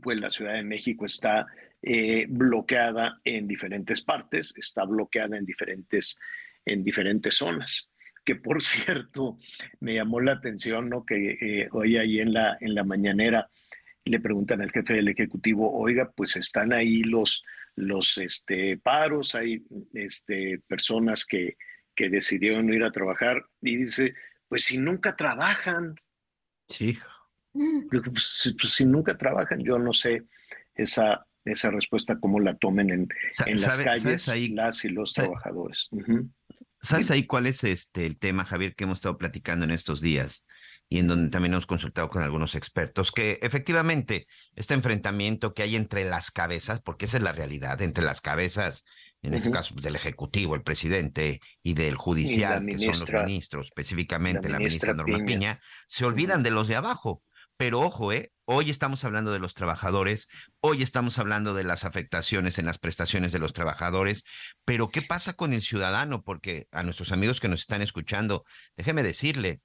pues 0.03 0.21
la 0.21 0.31
Ciudad 0.31 0.55
de 0.55 0.63
México 0.63 1.05
está 1.05 1.47
eh, 1.83 2.27
bloqueada 2.29 3.21
en 3.25 3.49
diferentes 3.49 4.03
partes, 4.03 4.53
está 4.57 4.85
bloqueada 4.85 5.37
en 5.37 5.45
diferentes, 5.45 6.19
en 6.65 6.85
diferentes 6.85 7.37
zonas. 7.37 7.91
Que 8.25 8.37
por 8.37 8.63
cierto, 8.63 9.39
me 9.81 9.95
llamó 9.95 10.21
la 10.21 10.33
atención 10.33 10.89
¿no? 10.89 11.05
que 11.05 11.39
eh, 11.41 11.69
hoy 11.73 11.97
ahí 11.97 12.21
en 12.21 12.33
la, 12.33 12.57
en 12.61 12.75
la 12.75 12.85
mañanera 12.85 13.49
le 14.05 14.21
preguntan 14.21 14.61
al 14.63 14.73
jefe 14.73 14.95
del 14.95 15.09
Ejecutivo, 15.09 15.73
oiga, 15.73 16.11
pues 16.11 16.37
están 16.37 16.73
ahí 16.73 17.03
los, 17.03 17.45
los 17.77 18.19
este, 18.19 18.79
paros, 18.79 19.35
hay 19.35 19.63
este, 19.95 20.61
personas 20.67 21.25
que, 21.25 21.57
que 21.95 22.09
decidieron 22.09 22.73
ir 22.73 22.83
a 22.83 22.93
trabajar 22.93 23.45
y 23.61 23.77
dice, 23.77 24.15
pues 24.49 24.65
si 24.65 24.79
nunca 24.79 25.17
trabajan. 25.17 25.95
Sí. 26.69 26.99
Pues, 27.53 28.55
pues, 28.59 28.73
si 28.73 28.85
nunca 28.85 29.17
trabajan, 29.17 29.61
yo 29.61 29.79
no 29.79 29.93
sé 29.93 30.25
esa, 30.75 31.27
esa 31.45 31.71
respuesta, 31.71 32.19
cómo 32.19 32.41
la 32.41 32.57
tomen 32.57 32.91
en, 32.91 33.09
en 33.47 33.61
las 33.61 33.79
calles 33.79 34.29
las 34.51 34.85
y 34.85 34.89
los 34.89 35.13
trabajadores. 35.13 35.89
¿Sabes 36.83 37.11
ahí 37.11 37.27
cuál 37.27 37.47
es 37.47 37.65
este 37.65 38.07
el 38.07 38.19
tema, 38.19 38.45
Javier, 38.45 38.75
que 38.75 38.85
hemos 38.85 38.99
estado 38.99 39.19
platicando 39.19 39.65
en 39.65 39.71
estos 39.71 40.01
días? 40.01 40.47
y 40.93 40.99
en 40.99 41.07
donde 41.07 41.31
también 41.31 41.53
hemos 41.55 41.67
consultado 41.67 42.11
con 42.11 42.25
algunos 42.25 42.57
expertos, 42.57 43.13
que 43.13 43.39
efectivamente 43.43 44.27
este 44.57 44.75
enfrentamiento 44.75 45.55
que 45.55 45.63
hay 45.63 45.77
entre 45.77 46.05
las 46.05 46.33
cabezas, 46.33 46.81
porque 46.81 47.05
esa 47.05 47.19
es 47.19 47.23
la 47.23 47.31
realidad, 47.31 47.81
entre 47.81 48.05
las 48.05 48.21
cabezas, 48.21 48.85
en 49.23 49.35
este 49.35 49.53
caso 49.53 49.75
pues, 49.75 49.85
del 49.85 49.95
Ejecutivo, 49.95 50.57
el 50.57 50.63
presidente, 50.63 51.41
y 51.63 51.75
del 51.75 51.95
Judicial, 51.95 52.67
que 52.67 52.79
son 52.79 52.87
los 52.89 53.25
ministros, 53.25 53.67
específicamente 53.69 54.49
la 54.49 54.59
ministra, 54.59 54.93
Norma 54.93 55.25
Piña, 55.25 55.61
se 55.87 56.05
olvidan 56.05 56.43
de 56.43 56.51
los 56.51 56.67
de 56.67 56.77
abajo. 56.77 57.23
Pero 57.61 57.81
ojo, 57.81 58.11
¿eh? 58.11 58.33
hoy 58.47 58.71
estamos 58.71 59.05
hablando 59.05 59.33
de 59.33 59.39
los 59.39 59.53
trabajadores, 59.53 60.29
hoy 60.61 60.83
estamos 60.83 61.19
hablando 61.19 61.53
de 61.53 61.63
las 61.63 61.85
afectaciones 61.85 62.59
en 62.59 62.65
las 62.65 62.79
prestaciones 62.79 63.33
de 63.33 63.39
los 63.39 63.53
trabajadores, 63.53 64.25
pero 64.65 64.89
¿qué 64.89 65.03
pasa 65.03 65.35
con 65.35 65.53
el 65.53 65.61
ciudadano? 65.61 66.23
Porque 66.23 66.69
a 66.73 66.83
nuestros 66.83 67.13
amigos 67.13 67.39
que 67.39 67.49
nos 67.49 67.61
están 67.61 67.83
escuchando, 67.83 68.47
déjeme 68.79 69.03
decirle, 69.03 69.61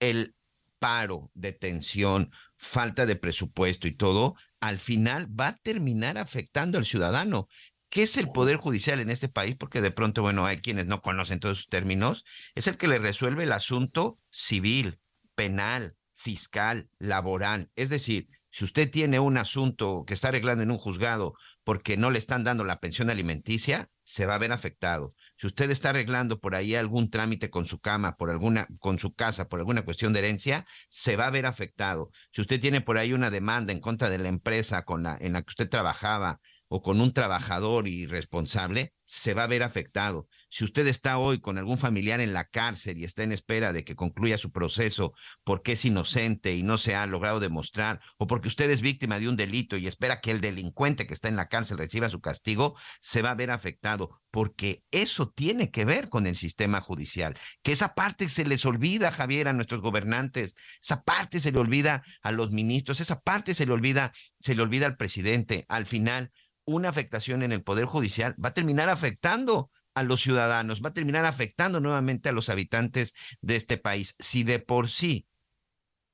el 0.00 0.34
paro, 0.78 1.30
detención, 1.32 2.30
falta 2.58 3.06
de 3.06 3.16
presupuesto 3.16 3.88
y 3.88 3.96
todo, 3.96 4.34
al 4.60 4.78
final 4.78 5.26
va 5.28 5.48
a 5.48 5.56
terminar 5.56 6.18
afectando 6.18 6.76
al 6.76 6.84
ciudadano. 6.84 7.48
¿Qué 7.88 8.02
es 8.02 8.18
el 8.18 8.32
Poder 8.32 8.58
Judicial 8.58 9.00
en 9.00 9.08
este 9.08 9.30
país? 9.30 9.56
Porque 9.58 9.80
de 9.80 9.92
pronto, 9.92 10.20
bueno, 10.20 10.44
hay 10.44 10.58
quienes 10.58 10.84
no 10.84 11.00
conocen 11.00 11.40
todos 11.40 11.56
sus 11.56 11.68
términos. 11.68 12.22
Es 12.54 12.66
el 12.66 12.76
que 12.76 12.86
le 12.86 12.98
resuelve 12.98 13.44
el 13.44 13.52
asunto 13.52 14.18
civil, 14.28 15.00
penal, 15.34 15.96
fiscal, 16.24 16.88
laboral. 16.98 17.70
Es 17.76 17.90
decir, 17.90 18.28
si 18.48 18.64
usted 18.64 18.90
tiene 18.90 19.20
un 19.20 19.36
asunto 19.36 20.04
que 20.06 20.14
está 20.14 20.28
arreglando 20.28 20.62
en 20.62 20.70
un 20.70 20.78
juzgado 20.78 21.34
porque 21.64 21.98
no 21.98 22.10
le 22.10 22.18
están 22.18 22.44
dando 22.44 22.64
la 22.64 22.80
pensión 22.80 23.10
alimenticia, 23.10 23.90
se 24.04 24.24
va 24.24 24.34
a 24.34 24.38
ver 24.38 24.50
afectado. 24.50 25.14
Si 25.36 25.46
usted 25.46 25.70
está 25.70 25.90
arreglando 25.90 26.40
por 26.40 26.54
ahí 26.54 26.74
algún 26.74 27.10
trámite 27.10 27.50
con 27.50 27.66
su 27.66 27.78
cama, 27.78 28.16
por 28.16 28.30
alguna, 28.30 28.66
con 28.78 28.98
su 28.98 29.12
casa, 29.12 29.48
por 29.50 29.58
alguna 29.58 29.84
cuestión 29.84 30.14
de 30.14 30.20
herencia, 30.20 30.64
se 30.88 31.16
va 31.16 31.26
a 31.26 31.30
ver 31.30 31.44
afectado. 31.44 32.10
Si 32.32 32.40
usted 32.40 32.58
tiene 32.58 32.80
por 32.80 32.96
ahí 32.96 33.12
una 33.12 33.30
demanda 33.30 33.72
en 33.72 33.80
contra 33.80 34.08
de 34.08 34.16
la 34.16 34.28
empresa 34.28 34.84
con 34.86 35.02
la, 35.02 35.18
en 35.20 35.34
la 35.34 35.42
que 35.42 35.50
usted 35.50 35.68
trabajaba 35.68 36.40
o 36.74 36.82
con 36.82 37.00
un 37.00 37.12
trabajador 37.12 37.86
irresponsable, 37.86 38.94
se 39.04 39.32
va 39.32 39.44
a 39.44 39.46
ver 39.46 39.62
afectado. 39.62 40.26
Si 40.48 40.64
usted 40.64 40.88
está 40.88 41.18
hoy 41.18 41.38
con 41.38 41.56
algún 41.56 41.78
familiar 41.78 42.20
en 42.20 42.32
la 42.32 42.46
cárcel 42.46 42.98
y 42.98 43.04
está 43.04 43.22
en 43.22 43.30
espera 43.30 43.72
de 43.72 43.84
que 43.84 43.94
concluya 43.94 44.38
su 44.38 44.50
proceso 44.50 45.12
porque 45.44 45.72
es 45.72 45.84
inocente 45.84 46.56
y 46.56 46.64
no 46.64 46.76
se 46.76 46.96
ha 46.96 47.06
logrado 47.06 47.38
demostrar, 47.38 48.00
o 48.18 48.26
porque 48.26 48.48
usted 48.48 48.68
es 48.70 48.80
víctima 48.80 49.20
de 49.20 49.28
un 49.28 49.36
delito 49.36 49.76
y 49.76 49.86
espera 49.86 50.20
que 50.20 50.32
el 50.32 50.40
delincuente 50.40 51.06
que 51.06 51.14
está 51.14 51.28
en 51.28 51.36
la 51.36 51.48
cárcel 51.48 51.78
reciba 51.78 52.10
su 52.10 52.20
castigo, 52.20 52.76
se 53.00 53.22
va 53.22 53.30
a 53.30 53.36
ver 53.36 53.52
afectado, 53.52 54.20
porque 54.32 54.82
eso 54.90 55.30
tiene 55.30 55.70
que 55.70 55.84
ver 55.84 56.08
con 56.08 56.26
el 56.26 56.34
sistema 56.34 56.80
judicial. 56.80 57.38
Que 57.62 57.70
esa 57.70 57.94
parte 57.94 58.28
se 58.28 58.44
les 58.44 58.66
olvida, 58.66 59.12
Javier, 59.12 59.46
a 59.46 59.52
nuestros 59.52 59.80
gobernantes, 59.80 60.56
esa 60.82 61.04
parte 61.04 61.38
se 61.38 61.52
le 61.52 61.60
olvida 61.60 62.02
a 62.20 62.32
los 62.32 62.50
ministros, 62.50 63.00
esa 63.00 63.20
parte 63.20 63.54
se 63.54 63.64
le 63.64 63.72
olvida, 63.72 64.12
se 64.40 64.56
le 64.56 64.62
olvida 64.62 64.86
al 64.86 64.96
presidente. 64.96 65.66
Al 65.68 65.86
final, 65.86 66.32
una 66.64 66.88
afectación 66.88 67.42
en 67.42 67.52
el 67.52 67.62
Poder 67.62 67.84
Judicial 67.84 68.34
va 68.42 68.50
a 68.50 68.54
terminar 68.54 68.88
afectando 68.88 69.70
a 69.94 70.02
los 70.02 70.22
ciudadanos, 70.22 70.82
va 70.82 70.88
a 70.88 70.94
terminar 70.94 71.24
afectando 71.24 71.80
nuevamente 71.80 72.28
a 72.28 72.32
los 72.32 72.48
habitantes 72.48 73.14
de 73.40 73.56
este 73.56 73.76
país. 73.76 74.16
Si 74.18 74.42
de 74.42 74.58
por 74.58 74.88
sí 74.88 75.26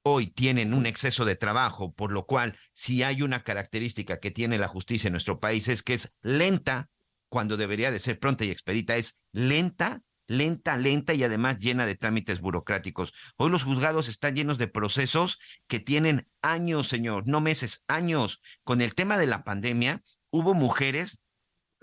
hoy 0.03 0.29
tienen 0.29 0.75
un 0.75 0.87
exceso 0.87 1.25
de 1.25 1.37
trabajo, 1.37 1.93
por 1.93 2.13
lo 2.13 2.27
cual 2.27 2.59
si 2.73 3.03
hay 3.03 3.23
una 3.23 3.43
característica 3.43 4.19
que 4.19 4.31
tiene 4.31 4.59
la 4.59 4.69
justicia 4.69 5.09
en 5.09 5.13
nuestro 5.13 5.41
país 5.41 5.69
es 5.69 5.83
que 5.83 5.95
es 5.95 6.17
lenta 6.23 6.91
cuando 7.29 7.57
debería 7.57 7.91
de 7.91 8.01
ser 8.01 8.19
pronta 8.19 8.45
y 8.45 8.51
expedita, 8.51 8.97
es 8.97 9.23
lenta, 9.33 10.03
lenta, 10.27 10.77
lenta 10.77 11.15
y 11.15 11.23
además 11.23 11.59
llena 11.59 11.87
de 11.87 11.95
trámites 11.95 12.41
burocráticos. 12.41 13.13
Hoy 13.37 13.51
los 13.51 13.65
juzgados 13.65 14.09
están 14.09 14.35
llenos 14.35 14.59
de 14.59 14.69
procesos 14.69 15.39
que 15.69 15.81
tienen 15.81 16.29
años, 16.43 16.89
señor, 16.89 17.27
no 17.27 17.41
meses, 17.41 17.85
años. 17.89 18.41
Con 18.65 18.81
el 18.81 18.95
tema 18.95 19.17
de 19.17 19.27
la 19.27 19.45
pandemia, 19.45 20.03
hubo 20.31 20.55
mujeres 20.55 21.25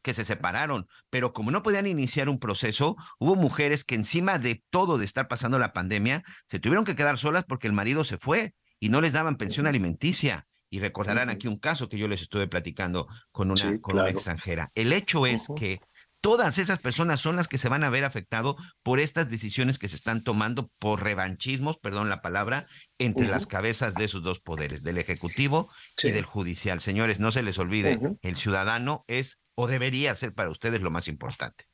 que 0.04 0.14
se 0.14 0.26
separaron, 0.26 0.88
pero 1.10 1.34
como 1.34 1.52
no 1.52 1.64
podían 1.64 1.88
iniciar 1.88 2.30
un 2.30 2.40
proceso, 2.40 2.96
hubo 3.20 3.36
mujeres 3.36 3.84
que 3.84 3.96
encima 3.96 4.40
de 4.40 4.64
todo 4.70 4.98
de 4.98 5.06
estar 5.06 5.28
pasando 5.28 5.60
la 5.60 5.74
pandemia, 5.74 6.24
se 6.48 6.60
tuvieron 6.60 6.86
que 6.86 6.96
quedar 6.96 7.18
solas 7.18 7.46
porque 7.46 7.68
el 7.68 7.74
marido 7.74 8.04
se 8.04 8.18
fue 8.18 8.54
y 8.80 8.90
no 8.90 9.02
les 9.02 9.14
daban 9.14 9.38
pensión 9.38 9.68
alimenticia. 9.68 10.48
Y 10.70 10.80
recordarán 10.80 11.30
aquí 11.30 11.48
un 11.48 11.58
caso 11.58 11.88
que 11.88 11.98
yo 11.98 12.08
les 12.10 12.22
estuve 12.22 12.48
platicando 12.48 13.08
con 13.32 13.52
una, 13.52 13.72
Sí, 13.72 13.80
con 13.80 13.98
una 13.98 14.10
extranjera. 14.10 14.70
El 14.76 14.92
hecho 14.92 15.26
es 15.26 15.48
que 15.56 15.80
todas 16.22 16.58
esas 16.58 16.80
personas 16.80 17.22
son 17.22 17.36
las 17.36 17.48
que 17.48 17.58
se 17.58 17.70
van 17.70 17.84
a 17.84 17.90
ver 17.90 18.04
afectado 18.06 18.58
por 18.84 19.00
estas 19.00 19.30
decisiones 19.30 19.80
que 19.80 19.88
se 19.88 19.96
están 19.96 20.24
tomando 20.24 20.70
por 20.80 21.04
revanchismos, 21.04 21.78
perdón 21.78 22.10
la 22.10 22.22
palabra, 22.22 22.68
entre 22.98 23.28
las 23.28 23.48
cabezas 23.48 23.94
de 23.96 24.06
esos 24.06 24.24
dos 24.24 24.40
poderes, 24.40 24.84
del 24.84 24.98
Ejecutivo 24.98 25.70
Sí. 25.96 26.10
y 26.10 26.12
del 26.12 26.26
Judicial. 26.26 26.82
Señores, 26.82 27.20
no 27.20 27.32
se 27.32 27.44
les 27.44 27.58
olvide, 27.60 28.00
el 28.22 28.36
ciudadano 28.36 29.06
es 29.08 29.42
o 29.56 29.68
debería 29.68 30.14
ser 30.16 30.34
para 30.34 30.50
ustedes 30.50 30.82
lo 30.82 30.92
más 30.92 31.08
importante. 31.08 31.66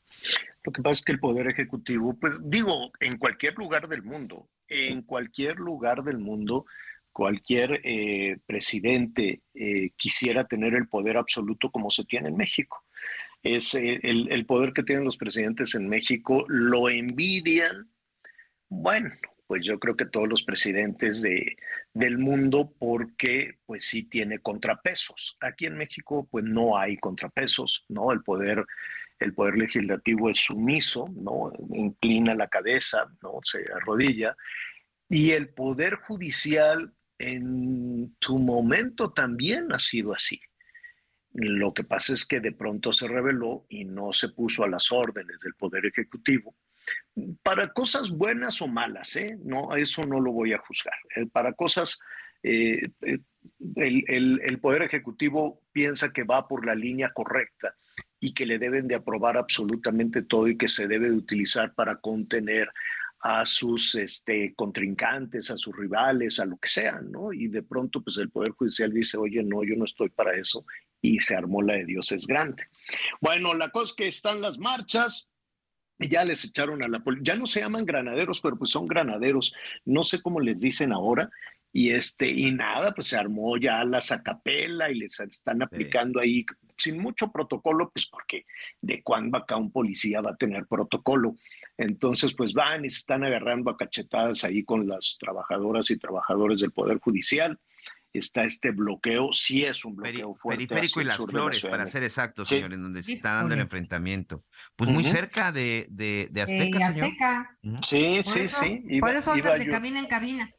Lo 0.64 0.72
que 0.72 0.82
pasa 0.82 0.94
es 0.94 1.02
que 1.02 1.12
el 1.12 1.20
Poder 1.20 1.48
Ejecutivo, 1.48 2.18
pues 2.20 2.34
digo, 2.44 2.92
en 3.00 3.18
cualquier 3.18 3.56
lugar 3.56 3.90
del 3.90 4.04
mundo, 4.04 4.50
en 4.68 5.02
cualquier 5.02 5.58
lugar 5.58 6.04
del 6.04 6.18
mundo, 6.18 6.66
cualquier 7.12 7.80
eh, 7.84 8.38
presidente 8.46 9.42
eh, 9.54 9.92
quisiera 9.96 10.46
tener 10.46 10.74
el 10.74 10.88
poder 10.88 11.18
absoluto 11.18 11.70
como 11.70 11.92
se 11.92 12.04
tiene 12.06 12.30
en 12.30 12.38
México. 12.38 12.83
Es 13.44 13.76
el, 13.76 14.32
el 14.32 14.46
poder 14.46 14.74
que 14.74 14.84
tienen 14.84 15.04
los 15.04 15.18
presidentes 15.18 15.76
en 15.76 15.90
México, 15.90 16.46
lo 16.48 16.90
envidian. 16.90 17.92
Bueno, 18.70 19.12
pues 19.48 19.64
yo 19.66 19.80
creo 19.80 19.96
que 19.96 20.06
todos 20.06 20.28
los 20.28 20.44
presidentes 20.44 21.22
de, 21.22 21.58
del 21.94 22.18
mundo, 22.18 22.74
porque 22.80 23.60
pues 23.66 23.86
sí 23.86 24.04
tiene 24.04 24.40
contrapesos. 24.40 25.38
Aquí 25.42 25.66
en 25.66 25.78
México, 25.78 26.28
pues 26.32 26.46
no 26.46 26.78
hay 26.78 26.98
contrapesos, 26.98 27.86
¿no? 27.90 28.12
El 28.12 28.24
poder 28.24 28.66
el 29.20 29.34
poder 29.34 29.58
legislativo 29.58 30.30
es 30.30 30.40
sumiso, 30.40 31.08
¿no? 31.16 31.52
Inclina 31.74 32.36
la 32.36 32.48
cabeza, 32.48 33.06
¿no? 33.22 33.40
Se 33.44 33.60
arrodilla. 33.74 34.36
Y 35.08 35.32
el 35.32 35.50
poder 35.50 35.96
judicial 35.96 36.94
en 37.18 38.16
su 38.20 38.38
momento 38.38 39.12
también 39.14 39.72
ha 39.72 39.80
sido 39.80 40.14
así. 40.14 40.42
Lo 41.34 41.74
que 41.74 41.84
pasa 41.84 42.14
es 42.14 42.26
que 42.26 42.40
de 42.40 42.52
pronto 42.52 42.94
se 42.94 43.08
reveló 43.08 43.66
y 43.70 43.86
no 43.86 44.14
se 44.14 44.30
puso 44.30 44.64
a 44.64 44.70
las 44.70 44.92
órdenes 44.92 45.40
del 45.40 45.56
poder 45.56 45.86
ejecutivo 45.86 46.56
para 47.42 47.72
cosas 47.72 48.10
buenas 48.10 48.62
o 48.62 48.68
malas, 48.68 49.16
¿eh? 49.16 49.38
No, 49.44 49.76
eso 49.76 50.02
no 50.04 50.20
lo 50.20 50.32
voy 50.32 50.54
a 50.54 50.58
juzgar. 50.58 50.96
Eh, 51.16 51.26
para 51.28 51.54
cosas, 51.54 52.00
eh, 52.42 52.82
eh, 53.02 53.20
el, 53.76 54.60
poder 54.60 54.84
ejecutivo 54.84 55.62
piensa 55.72 56.12
que 56.12 56.24
va 56.24 56.48
por 56.48 56.66
la 56.66 56.76
línea 56.76 57.12
correcta 57.14 57.76
y 58.20 58.34
que 58.34 58.46
le 58.46 58.58
deben 58.58 58.88
de 58.88 58.96
aprobar 58.96 59.38
absolutamente 59.38 60.24
todo 60.24 60.48
y 60.48 60.58
que 60.58 60.68
se 60.68 60.88
debe 60.88 61.10
de 61.10 61.16
utilizar 61.16 61.74
para 61.74 61.98
contener 61.98 62.70
a 63.20 63.46
sus 63.46 63.96
este, 63.96 64.54
contrincantes, 64.54 65.50
a 65.50 65.58
sus 65.58 65.76
rivales, 65.76 66.40
a 66.40 66.46
lo 66.46 66.58
que 66.58 66.68
sea, 66.68 67.00
¿no? 67.00 67.32
Y 67.32 67.48
de 67.48 67.64
pronto, 67.64 68.02
pues 68.02 68.18
el 68.18 68.30
Poder 68.30 68.52
Judicial 68.52 68.92
dice, 68.92 69.18
oye, 69.18 69.42
no, 69.44 69.64
yo 69.64 69.76
no 69.78 69.86
estoy 69.86 70.10
para 70.10 70.36
eso, 70.36 70.66
y 71.04 71.20
se 71.20 71.36
armó 71.36 71.62
la 71.62 71.74
de 71.74 71.86
Dios 71.86 72.12
es 72.14 72.26
grande. 72.26 72.64
Bueno, 73.20 73.54
la 73.54 73.70
cosa 73.70 73.92
es 73.92 73.94
que 73.94 74.08
están 74.08 74.42
las 74.42 74.58
marchas, 74.58 75.30
y 76.00 76.08
ya 76.08 76.24
les 76.24 76.44
echaron 76.46 76.82
a 76.82 76.88
la 76.88 77.02
policía, 77.02 77.34
ya 77.34 77.40
no 77.40 77.46
se 77.46 77.60
llaman 77.60 77.86
granaderos, 77.86 78.40
pero 78.42 78.58
pues 78.58 78.72
son 78.72 78.88
granaderos, 78.88 79.54
no 79.86 80.04
sé 80.04 80.22
cómo 80.22 80.40
les 80.40 80.62
dicen 80.62 80.94
ahora, 80.94 81.30
y 81.74 81.92
este, 81.92 82.30
y 82.30 82.52
nada, 82.52 82.94
pues 82.94 83.08
se 83.08 83.18
armó 83.18 83.58
ya 83.58 83.84
la 83.84 84.00
sacapela 84.00 84.90
y 84.90 84.96
les 84.96 85.20
están 85.20 85.62
aplicando 85.62 86.22
ahí 86.22 86.46
sin 86.78 87.00
mucho 87.00 87.32
protocolo, 87.32 87.92
pues 87.94 88.06
porque 88.06 88.46
de 88.82 89.04
cuándo 89.04 89.38
acá 89.38 89.58
un 89.58 89.72
policía 89.72 90.22
va 90.22 90.32
a 90.32 90.38
tener 90.38 90.68
protocolo. 90.68 91.36
Entonces, 91.78 92.34
pues 92.34 92.54
van 92.54 92.86
y 92.86 92.90
se 92.90 93.00
están 93.00 93.24
agarrando 93.24 93.72
a 93.72 93.78
cachetadas 93.78 94.44
ahí 94.44 94.64
con 94.64 94.88
las 94.88 95.18
trabajadoras 95.20 95.90
y 95.92 95.98
trabajadores 95.98 96.60
del 96.60 96.72
Poder 96.72 97.00
Judicial. 97.00 97.60
Está 98.14 98.44
este 98.44 98.70
bloqueo, 98.70 99.34
sí 99.34 99.64
es 99.64 99.84
un 99.86 99.96
bloqueo 99.96 100.34
Peri- 100.36 100.40
fuerte. 100.40 100.68
periférico 100.68 101.02
y 101.02 101.06
las 101.06 101.18
flores, 101.18 101.62
para 101.64 101.88
ser 101.88 102.04
exactos, 102.04 102.48
Sí. 102.48 102.56
señores, 102.56 102.80
donde 102.80 103.02
se 103.02 103.14
está 103.14 103.34
dando 103.34 103.56
el 103.56 103.62
enfrentamiento. 103.62 104.44
Pues 104.76 104.88
muy 104.90 105.04
cerca 105.04 105.52
de, 105.52 105.88
de, 105.90 106.28
de 106.30 106.40
Eh, 106.40 106.44
Azteca, 106.44 106.88
señor. 106.88 107.06
Azteca. 107.06 107.58
Sí, 107.82 108.22
Por 108.24 108.34
sí, 108.34 108.40
eso, 108.42 108.62
sí. 108.62 108.84
Iba- 108.88 109.08
por 109.08 109.16
eso 109.16 109.32
andas 109.32 109.60
de 109.60 109.66
yo- 109.66 109.72
cabina 109.72 110.00
en 110.00 110.06
cabina. 110.06 110.52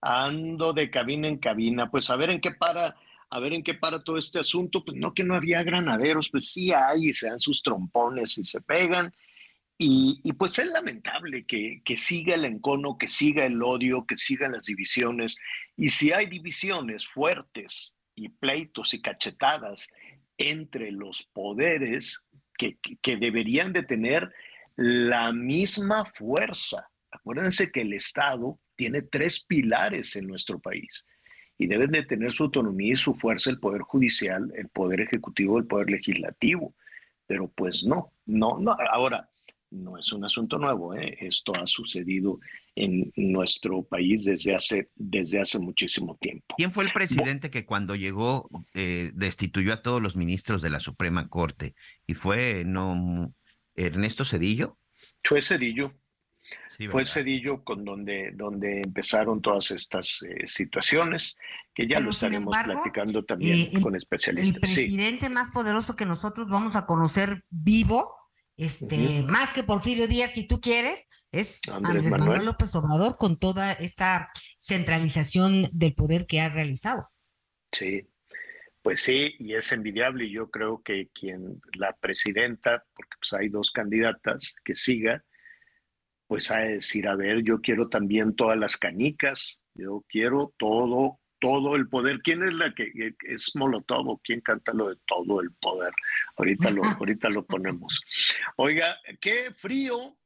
ando 0.00 0.72
de 0.72 0.90
cabina 0.90 1.28
en 1.28 1.38
cabina, 1.38 1.90
pues 1.90 2.08
a 2.10 2.16
ver 2.16 2.30
en 2.30 2.40
qué 2.40 2.52
para, 2.52 2.96
a 3.30 3.38
ver 3.40 3.52
en 3.52 3.62
qué 3.62 3.74
para 3.74 4.02
todo 4.02 4.16
este 4.18 4.38
asunto, 4.38 4.84
pues 4.84 4.96
no 4.96 5.14
que 5.14 5.22
no 5.22 5.34
había 5.36 5.62
granaderos, 5.62 6.28
pues 6.30 6.48
sí 6.50 6.72
hay, 6.72 7.08
y 7.08 7.12
se 7.12 7.28
dan 7.28 7.38
sus 7.40 7.62
trompones 7.62 8.36
y 8.38 8.44
se 8.44 8.60
pegan, 8.60 9.12
y, 9.78 10.32
pues 10.34 10.58
es 10.60 10.66
lamentable 10.66 11.44
que, 11.44 11.82
que 11.84 11.96
siga 11.96 12.34
el 12.34 12.44
encono, 12.44 12.96
que 12.98 13.08
siga 13.08 13.44
el 13.46 13.60
odio, 13.62 14.06
que 14.06 14.16
sigan 14.16 14.52
las 14.52 14.62
divisiones, 14.64 15.36
y 15.76 15.88
si 15.88 16.12
hay 16.12 16.26
divisiones 16.26 17.06
fuertes 17.06 17.94
y 18.14 18.28
pleitos 18.28 18.94
y 18.94 19.00
cachetadas 19.02 19.90
entre 20.38 20.92
los 20.92 21.24
poderes 21.32 22.22
que, 22.56 22.76
que- 22.80 22.96
que 22.98 23.16
deberían 23.16 23.72
de 23.72 23.82
tener 23.82 24.32
la 24.76 25.32
misma 25.32 26.04
fuerza. 26.04 26.88
Acuérdense 27.10 27.70
que 27.72 27.80
el 27.82 27.92
Estado 27.92 28.58
tiene 28.76 29.02
tres 29.02 29.44
pilares 29.44 30.14
en 30.16 30.26
nuestro 30.26 30.58
país 30.60 31.04
y 31.58 31.66
deben 31.66 31.90
de 31.90 32.02
tener 32.04 32.32
su 32.32 32.44
autonomía 32.44 32.94
y 32.94 32.96
su 32.96 33.14
fuerza 33.14 33.50
el 33.50 33.58
Poder 33.60 33.82
Judicial, 33.82 34.52
el 34.56 34.68
Poder 34.68 35.00
Ejecutivo, 35.00 35.58
el 35.58 35.66
Poder 35.66 35.90
Legislativo. 35.90 36.74
Pero 37.26 37.48
pues 37.48 37.84
no, 37.84 38.12
no, 38.26 38.58
no. 38.58 38.76
Ahora, 38.90 39.28
no 39.72 39.98
es 39.98 40.12
un 40.12 40.24
asunto 40.24 40.58
nuevo, 40.58 40.94
¿eh? 40.94 41.16
esto 41.20 41.52
ha 41.54 41.66
sucedido 41.66 42.38
en 42.76 43.12
nuestro 43.16 43.82
país 43.82 44.24
desde 44.24 44.54
hace, 44.54 44.90
desde 44.94 45.40
hace 45.40 45.58
muchísimo 45.58 46.16
tiempo. 46.20 46.54
¿Quién 46.56 46.72
fue 46.72 46.84
el 46.84 46.92
presidente 46.92 47.50
que 47.50 47.64
cuando 47.66 47.94
llegó 47.96 48.48
eh, 48.74 49.10
destituyó 49.14 49.72
a 49.72 49.82
todos 49.82 50.00
los 50.02 50.14
ministros 50.16 50.62
de 50.62 50.70
la 50.70 50.80
Suprema 50.80 51.28
Corte? 51.28 51.74
Y 52.06 52.14
fue 52.14 52.64
no 52.64 53.32
Ernesto 53.74 54.24
Cedillo. 54.24 54.78
Fue 55.24 55.40
Cedillo, 55.42 55.94
Sí, 56.68 56.86
fue. 56.88 57.04
Cedillo 57.06 57.64
con 57.64 57.82
donde, 57.84 58.30
donde 58.34 58.82
empezaron 58.82 59.40
todas 59.40 59.70
estas 59.70 60.22
eh, 60.22 60.46
situaciones, 60.46 61.36
que 61.74 61.84
ya 61.84 61.94
Pero, 61.96 62.04
lo 62.06 62.10
estaremos 62.10 62.54
embargo, 62.54 62.72
platicando 62.82 63.24
también 63.24 63.58
eh, 63.58 63.70
el- 63.72 63.80
con 63.82 63.94
El 63.94 63.98
especialistas. 64.02 64.68
Sí. 64.68 64.74
presidente 64.74 65.30
más 65.30 65.50
poderoso 65.50 65.96
que 65.96 66.04
nosotros 66.04 66.48
vamos 66.50 66.76
a 66.76 66.84
conocer 66.84 67.42
vivo, 67.48 68.12
este, 68.56 69.22
más 69.22 69.52
que 69.52 69.62
Porfirio 69.62 70.06
Díaz, 70.06 70.32
si 70.32 70.46
tú 70.46 70.60
quieres, 70.60 71.08
es 71.32 71.60
Andrés 71.68 71.96
Andrés, 71.96 72.10
Manuel. 72.10 72.28
Manuel. 72.28 72.46
López 72.46 72.74
Obrador 72.74 73.16
con 73.16 73.38
toda 73.38 73.72
esta 73.72 74.30
centralización 74.58 75.66
del 75.72 75.94
poder 75.94 76.26
que 76.26 76.40
ha 76.40 76.48
realizado. 76.48 77.08
Sí, 77.72 78.08
pues 78.82 79.00
sí, 79.00 79.34
y 79.38 79.54
es 79.54 79.72
envidiable. 79.72 80.26
y 80.26 80.32
Yo 80.32 80.50
creo 80.50 80.82
que 80.82 81.08
quien 81.14 81.60
la 81.74 81.96
presidenta, 81.96 82.84
porque 82.94 83.16
pues 83.18 83.32
hay 83.32 83.48
dos 83.48 83.70
candidatas, 83.70 84.54
que 84.64 84.74
siga, 84.74 85.24
pues 86.26 86.50
a 86.50 86.58
decir, 86.58 87.08
a 87.08 87.14
ver, 87.14 87.42
yo 87.42 87.60
quiero 87.60 87.88
también 87.88 88.34
todas 88.34 88.58
las 88.58 88.76
canicas, 88.76 89.60
yo 89.74 90.04
quiero 90.08 90.52
todo, 90.58 91.20
todo 91.42 91.74
el 91.74 91.88
poder. 91.88 92.22
¿Quién 92.22 92.44
es 92.44 92.54
la 92.54 92.72
que 92.72 92.92
es 93.24 93.56
Molotov 93.56 94.08
o 94.08 94.20
quién 94.22 94.40
canta 94.40 94.72
lo 94.72 94.90
de 94.90 94.96
todo 95.08 95.40
el 95.40 95.50
poder? 95.50 95.92
Ahorita 96.36 96.70
lo, 96.70 96.82
ahorita 97.00 97.28
lo 97.30 97.44
ponemos. 97.44 98.00
Oiga, 98.56 98.96
qué 99.20 99.50
frío. 99.52 100.16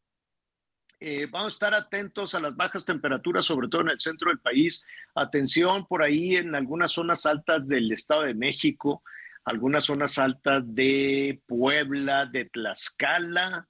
Eh, 1.01 1.27
vamos 1.31 1.47
a 1.47 1.57
estar 1.57 1.75
atentos 1.75 2.35
a 2.35 2.41
las 2.41 2.55
bajas 2.55 2.85
temperaturas, 2.85 3.47
sobre 3.47 3.69
todo 3.69 3.81
en 3.81 3.91
el 3.91 4.01
centro 4.01 4.29
del 4.29 4.41
país. 4.41 4.85
Atención 5.15 5.87
por 5.87 6.03
ahí 6.03 6.37
en 6.37 6.55
algunas 6.55 6.93
zonas 6.93 7.25
altas 7.25 7.67
del 7.67 7.91
Estado 7.93 8.23
de 8.23 8.35
México, 8.35 9.03
algunas 9.45 9.85
zonas 9.85 10.19
altas 10.19 10.63
de 10.67 11.41
Puebla, 11.47 12.27
de 12.27 12.45
Tlaxcala. 12.45 13.67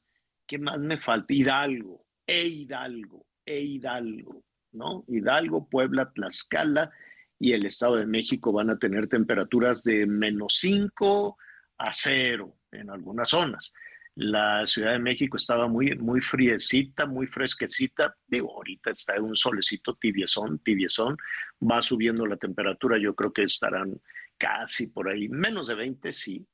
¿Qué 0.48 0.58
más 0.58 0.80
me 0.80 0.98
falta? 0.98 1.32
Hidalgo, 1.32 2.04
e 2.26 2.44
Hidalgo, 2.44 3.24
e 3.44 3.60
Hidalgo, 3.60 4.42
¿no? 4.72 5.04
Hidalgo, 5.06 5.68
Puebla, 5.68 6.10
Tlaxcala 6.12 6.90
y 7.38 7.52
el 7.52 7.66
Estado 7.66 7.96
de 7.96 8.06
México 8.06 8.52
van 8.52 8.70
a 8.70 8.78
tener 8.78 9.08
temperaturas 9.08 9.82
de 9.82 10.06
menos 10.06 10.56
5 10.58 11.36
a 11.78 11.92
0 11.92 12.56
en 12.72 12.90
algunas 12.90 13.28
zonas. 13.28 13.72
La 14.14 14.64
Ciudad 14.64 14.92
de 14.92 14.98
México 14.98 15.36
estaba 15.36 15.68
muy, 15.68 15.94
muy 15.96 16.22
friecita, 16.22 17.04
muy 17.04 17.26
fresquecita. 17.26 18.16
Digo, 18.26 18.50
ahorita 18.56 18.90
está 18.92 19.20
un 19.20 19.36
solecito 19.36 19.94
tibiezón, 19.96 20.60
tibiezón. 20.60 21.18
Va 21.60 21.82
subiendo 21.82 22.24
la 22.24 22.38
temperatura. 22.38 22.96
Yo 22.96 23.14
creo 23.14 23.30
que 23.30 23.42
estarán 23.42 24.00
casi 24.38 24.86
por 24.86 25.10
ahí, 25.10 25.28
menos 25.28 25.66
de 25.66 25.74
20, 25.74 26.12
sí. 26.12 26.46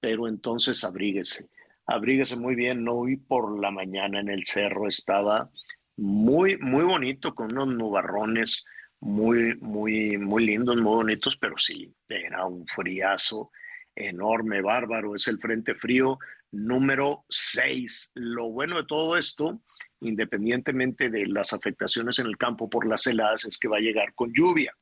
Pero 0.00 0.26
entonces 0.26 0.82
abríguese. 0.82 1.48
abríguese 1.86 2.34
muy 2.34 2.56
bien. 2.56 2.84
Vi 2.84 3.16
por 3.18 3.60
la 3.60 3.70
mañana 3.70 4.18
en 4.18 4.28
el 4.28 4.44
cerro, 4.44 4.88
estaba 4.88 5.48
muy, 5.96 6.58
muy 6.58 6.82
bonito, 6.82 7.36
con 7.36 7.52
unos 7.52 7.68
nubarrones 7.68 8.66
muy, 9.00 9.56
muy, 9.56 10.18
muy 10.18 10.46
lindos, 10.46 10.76
muy 10.76 10.96
bonitos, 10.96 11.36
pero 11.36 11.56
sí, 11.58 11.94
era 12.08 12.44
un 12.46 12.66
friazo 12.66 13.50
enorme, 13.94 14.60
bárbaro. 14.60 15.14
Es 15.14 15.28
el 15.28 15.38
Frente 15.38 15.74
Frío 15.74 16.18
número 16.52 17.24
6. 17.28 18.12
Lo 18.14 18.50
bueno 18.50 18.76
de 18.76 18.86
todo 18.86 19.16
esto, 19.16 19.62
independientemente 20.00 21.10
de 21.10 21.26
las 21.26 21.52
afectaciones 21.52 22.18
en 22.18 22.26
el 22.26 22.36
campo 22.36 22.68
por 22.68 22.86
las 22.86 23.06
heladas, 23.06 23.44
es 23.46 23.58
que 23.58 23.68
va 23.68 23.78
a 23.78 23.80
llegar 23.80 24.14
con 24.14 24.32
lluvia. 24.32 24.72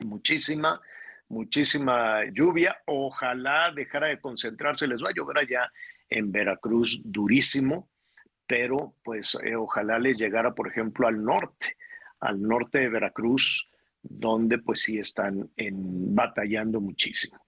Muchísima, 0.00 0.80
muchísima 1.28 2.24
lluvia. 2.32 2.76
Ojalá 2.86 3.72
dejara 3.74 4.08
de 4.08 4.20
concentrarse. 4.20 4.86
Les 4.86 5.02
va 5.02 5.10
a 5.10 5.14
llover 5.14 5.38
allá 5.38 5.72
en 6.08 6.30
Veracruz 6.30 7.00
durísimo, 7.04 7.88
pero 8.46 8.94
pues 9.02 9.36
eh, 9.42 9.56
ojalá 9.56 9.98
les 9.98 10.18
llegara, 10.18 10.54
por 10.54 10.68
ejemplo, 10.68 11.08
al 11.08 11.22
norte, 11.22 11.76
al 12.20 12.40
norte 12.40 12.78
de 12.78 12.88
Veracruz, 12.88 13.68
donde 14.02 14.58
pues 14.58 14.82
sí 14.82 14.98
están 14.98 15.50
en, 15.56 16.14
batallando 16.14 16.80
muchísimo. 16.80 17.38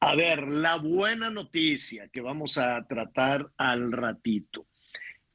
A 0.00 0.14
ver, 0.14 0.46
la 0.46 0.76
buena 0.76 1.30
noticia 1.30 2.08
que 2.08 2.20
vamos 2.20 2.58
a 2.58 2.84
tratar 2.86 3.50
al 3.56 3.92
ratito. 3.92 4.68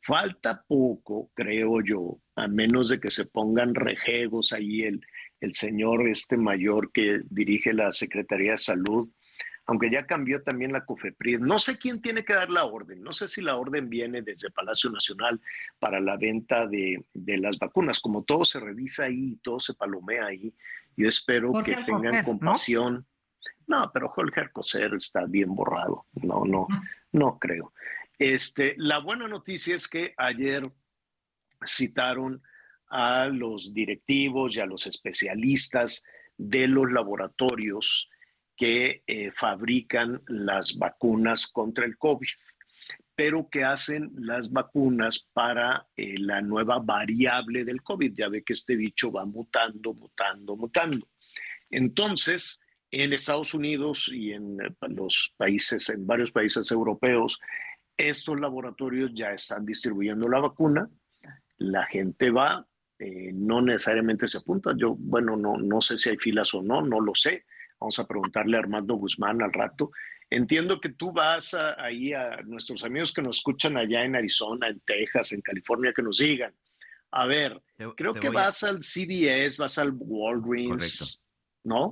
Falta 0.03 0.63
poco, 0.67 1.29
creo 1.33 1.81
yo, 1.81 2.19
a 2.35 2.47
menos 2.47 2.89
de 2.89 2.99
que 2.99 3.11
se 3.11 3.25
pongan 3.25 3.75
rejegos 3.75 4.53
ahí 4.53 4.81
el, 4.83 5.01
el 5.39 5.53
señor 5.53 6.07
este 6.07 6.37
mayor 6.37 6.91
que 6.91 7.21
dirige 7.29 7.73
la 7.73 7.91
Secretaría 7.91 8.51
de 8.51 8.57
Salud, 8.57 9.09
aunque 9.65 9.89
ya 9.91 10.05
cambió 10.05 10.41
también 10.43 10.73
la 10.73 10.85
COFEPRIS. 10.85 11.39
No 11.39 11.59
sé 11.59 11.77
quién 11.77 12.01
tiene 12.01 12.25
que 12.25 12.33
dar 12.33 12.49
la 12.49 12.65
orden, 12.65 13.01
no 13.01 13.13
sé 13.13 13.27
si 13.27 13.41
la 13.41 13.55
orden 13.55 13.89
viene 13.89 14.21
desde 14.21 14.51
Palacio 14.51 14.89
Nacional 14.89 15.39
para 15.79 15.99
la 15.99 16.17
venta 16.17 16.67
de, 16.67 17.03
de 17.13 17.37
las 17.37 17.57
vacunas. 17.57 17.99
Como 17.99 18.23
todo 18.23 18.43
se 18.43 18.59
revisa 18.59 19.05
ahí, 19.05 19.37
todo 19.43 19.59
se 19.59 19.73
palomea 19.73 20.25
ahí, 20.25 20.53
yo 20.97 21.07
espero 21.07 21.51
Jorge 21.53 21.75
que 21.75 21.83
tengan 21.83 22.23
compasión. 22.23 23.07
¿no? 23.67 23.89
pero 23.93 24.09
Jorge 24.09 24.41
Alcocer 24.41 24.93
está 24.95 25.25
bien 25.25 25.55
borrado. 25.55 26.05
No, 26.13 26.43
no, 26.45 26.67
no 27.13 27.39
creo. 27.39 27.73
Este, 28.19 28.75
la 28.77 28.99
buena 28.99 29.27
noticia 29.27 29.75
es 29.75 29.87
que 29.87 30.13
ayer 30.17 30.69
citaron 31.65 32.41
a 32.87 33.27
los 33.27 33.73
directivos 33.73 34.55
y 34.55 34.59
a 34.59 34.65
los 34.65 34.85
especialistas 34.85 36.03
de 36.37 36.67
los 36.67 36.91
laboratorios 36.91 38.09
que 38.61 39.01
eh, 39.07 39.31
fabrican 39.31 40.21
las 40.27 40.77
vacunas 40.77 41.47
contra 41.47 41.83
el 41.83 41.97
COVID, 41.97 42.27
pero 43.15 43.49
que 43.49 43.63
hacen 43.63 44.11
las 44.19 44.51
vacunas 44.51 45.27
para 45.33 45.87
eh, 45.97 46.19
la 46.19 46.43
nueva 46.43 46.77
variable 46.77 47.65
del 47.65 47.81
COVID. 47.81 48.13
Ya 48.13 48.29
ve 48.29 48.43
que 48.43 48.53
este 48.53 48.75
bicho 48.75 49.11
va 49.11 49.25
mutando, 49.25 49.95
mutando, 49.95 50.55
mutando. 50.55 51.07
Entonces, 51.71 52.61
en 52.91 53.13
Estados 53.13 53.55
Unidos 53.55 54.11
y 54.13 54.33
en 54.33 54.61
eh, 54.61 54.69
los 54.89 55.33
países, 55.37 55.89
en 55.89 56.05
varios 56.05 56.31
países 56.31 56.69
europeos, 56.69 57.39
estos 57.97 58.39
laboratorios 58.39 59.09
ya 59.15 59.31
están 59.31 59.65
distribuyendo 59.65 60.29
la 60.29 60.39
vacuna. 60.39 60.87
La 61.57 61.87
gente 61.87 62.29
va, 62.29 62.67
no 63.33 63.59
necesariamente 63.63 64.27
se 64.27 64.37
apunta. 64.37 64.75
Yo, 64.77 64.95
bueno, 64.99 65.35
no, 65.35 65.57
no 65.57 65.81
sé 65.81 65.97
si 65.97 66.09
hay 66.09 66.17
filas 66.17 66.53
o 66.53 66.61
no, 66.61 66.83
no 66.83 66.99
lo 66.99 67.15
sé. 67.15 67.45
Vamos 67.81 67.97
a 67.97 68.05
preguntarle 68.07 68.57
a 68.57 68.59
Armando 68.59 68.93
Guzmán 68.93 69.41
al 69.41 69.51
rato. 69.51 69.89
Entiendo 70.29 70.79
que 70.79 70.89
tú 70.89 71.11
vas 71.11 71.55
a- 71.55 71.83
ahí 71.83 72.13
a 72.13 72.37
nuestros 72.43 72.83
amigos 72.83 73.11
que 73.11 73.23
nos 73.23 73.37
escuchan 73.37 73.75
allá 73.75 74.05
en 74.05 74.15
Arizona, 74.15 74.67
en 74.69 74.79
Texas, 74.81 75.31
en 75.31 75.41
California, 75.41 75.91
que 75.93 76.03
nos 76.03 76.19
digan. 76.19 76.53
A 77.09 77.25
ver, 77.25 77.59
Te- 77.75 77.87
creo 77.97 78.13
te 78.13 78.19
que 78.19 78.27
a- 78.27 78.31
vas 78.31 78.61
al 78.63 78.83
CVS, 78.83 79.57
vas 79.59 79.79
al 79.79 79.91
Walgreens, 79.95 80.69
Correcto. 80.69 81.05
¿no? 81.63 81.89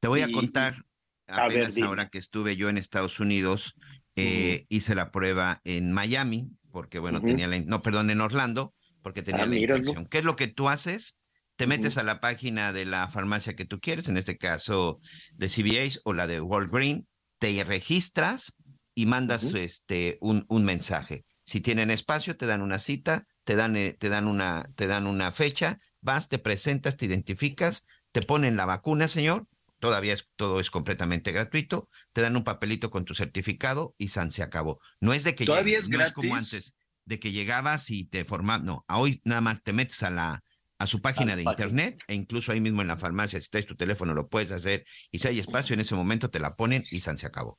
Te 0.00 0.08
voy 0.08 0.22
a 0.22 0.32
contar, 0.32 0.84
a 1.28 1.46
ver, 1.46 1.62
apenas 1.66 1.78
ahora 1.78 2.08
que 2.08 2.18
estuve 2.18 2.56
yo 2.56 2.68
en 2.68 2.76
Estados 2.76 3.20
Unidos, 3.20 3.76
eh, 4.16 4.66
hice 4.68 4.96
la 4.96 5.12
prueba 5.12 5.60
en 5.62 5.92
Miami, 5.92 6.50
porque 6.72 6.98
bueno, 6.98 7.22
tenía 7.22 7.46
la, 7.46 7.60
no, 7.60 7.80
perdón, 7.80 8.10
en 8.10 8.20
Orlando, 8.20 8.74
porque 9.02 9.22
tenía 9.22 9.44
Ah, 9.44 9.46
la 9.46 9.54
míralo. 9.54 9.78
infección. 9.78 10.06
¿Qué 10.06 10.18
es 10.18 10.24
lo 10.24 10.34
que 10.34 10.48
tú 10.48 10.68
haces? 10.68 11.19
Te 11.60 11.66
metes 11.66 11.98
a 11.98 12.02
la 12.02 12.22
página 12.22 12.72
de 12.72 12.86
la 12.86 13.06
farmacia 13.08 13.54
que 13.54 13.66
tú 13.66 13.80
quieres, 13.80 14.08
en 14.08 14.16
este 14.16 14.38
caso 14.38 14.98
de 15.34 15.50
CVS 15.50 16.00
o 16.04 16.14
la 16.14 16.26
de 16.26 16.40
Walgreens, 16.40 17.04
te 17.38 17.62
registras 17.64 18.56
y 18.94 19.04
mandas 19.04 19.52
este, 19.52 20.16
un, 20.22 20.46
un 20.48 20.64
mensaje. 20.64 21.26
Si 21.42 21.60
tienen 21.60 21.90
espacio, 21.90 22.38
te 22.38 22.46
dan 22.46 22.62
una 22.62 22.78
cita, 22.78 23.26
te 23.44 23.56
dan, 23.56 23.76
eh, 23.76 23.92
te, 23.92 24.08
dan 24.08 24.26
una, 24.26 24.64
te 24.74 24.86
dan 24.86 25.06
una 25.06 25.32
fecha, 25.32 25.78
vas, 26.00 26.30
te 26.30 26.38
presentas, 26.38 26.96
te 26.96 27.04
identificas, 27.04 27.84
te 28.10 28.22
ponen 28.22 28.56
la 28.56 28.64
vacuna, 28.64 29.06
señor, 29.06 29.46
todavía 29.80 30.14
es, 30.14 30.30
todo 30.36 30.60
es 30.60 30.70
completamente 30.70 31.30
gratuito, 31.30 31.90
te 32.14 32.22
dan 32.22 32.38
un 32.38 32.44
papelito 32.44 32.88
con 32.90 33.04
tu 33.04 33.14
certificado 33.14 33.94
y 33.98 34.08
San 34.08 34.30
se 34.30 34.42
acabó. 34.42 34.80
No 34.98 35.12
es 35.12 35.24
de 35.24 35.34
que 35.34 35.44
¿Todavía 35.44 35.80
es 35.80 35.90
no 35.90 36.02
es 36.02 36.14
como 36.14 36.36
antes, 36.36 36.78
de 37.04 37.20
que 37.20 37.32
llegabas 37.32 37.90
y 37.90 38.06
te 38.06 38.24
formaban, 38.24 38.64
no, 38.64 38.86
a 38.88 38.98
hoy 38.98 39.20
nada 39.24 39.42
más 39.42 39.62
te 39.62 39.74
metes 39.74 40.02
a 40.02 40.08
la 40.08 40.42
a 40.80 40.86
su 40.86 41.02
página 41.02 41.36
de 41.36 41.44
página. 41.44 41.66
internet 41.66 42.02
e 42.08 42.14
incluso 42.14 42.52
ahí 42.52 42.60
mismo 42.60 42.80
en 42.80 42.88
la 42.88 42.96
farmacia, 42.96 43.38
si 43.38 43.50
traes 43.50 43.66
tu 43.66 43.76
teléfono 43.76 44.14
lo 44.14 44.28
puedes 44.28 44.50
hacer 44.50 44.86
y 45.12 45.18
si 45.18 45.28
hay 45.28 45.38
espacio 45.38 45.74
en 45.74 45.80
ese 45.80 45.94
momento 45.94 46.30
te 46.30 46.40
la 46.40 46.56
ponen 46.56 46.84
y 46.90 47.00
San 47.00 47.18
se 47.18 47.26
acabó. 47.26 47.58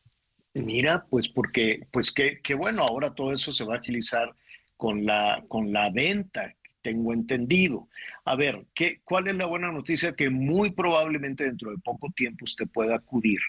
Mira, 0.55 1.05
pues 1.07 1.29
porque, 1.29 1.87
pues 1.91 2.11
que, 2.11 2.41
que 2.41 2.55
bueno, 2.55 2.83
ahora 2.83 3.13
todo 3.13 3.31
eso 3.31 3.51
se 3.51 3.63
va 3.63 3.75
a 3.75 3.77
agilizar 3.77 4.35
con 4.75 5.05
la, 5.05 5.43
con 5.47 5.71
la 5.71 5.91
venta, 5.91 6.51
tengo 6.81 7.13
entendido. 7.13 7.89
A 8.25 8.35
ver, 8.35 8.65
¿qué, 8.73 9.01
¿cuál 9.03 9.27
es 9.27 9.35
la 9.35 9.45
buena 9.45 9.71
noticia? 9.71 10.15
Que 10.15 10.31
muy 10.31 10.71
probablemente 10.71 11.43
dentro 11.43 11.69
de 11.69 11.77
poco 11.77 12.09
tiempo 12.15 12.45
usted 12.45 12.67
pueda 12.73 12.95
acudir 12.95 13.39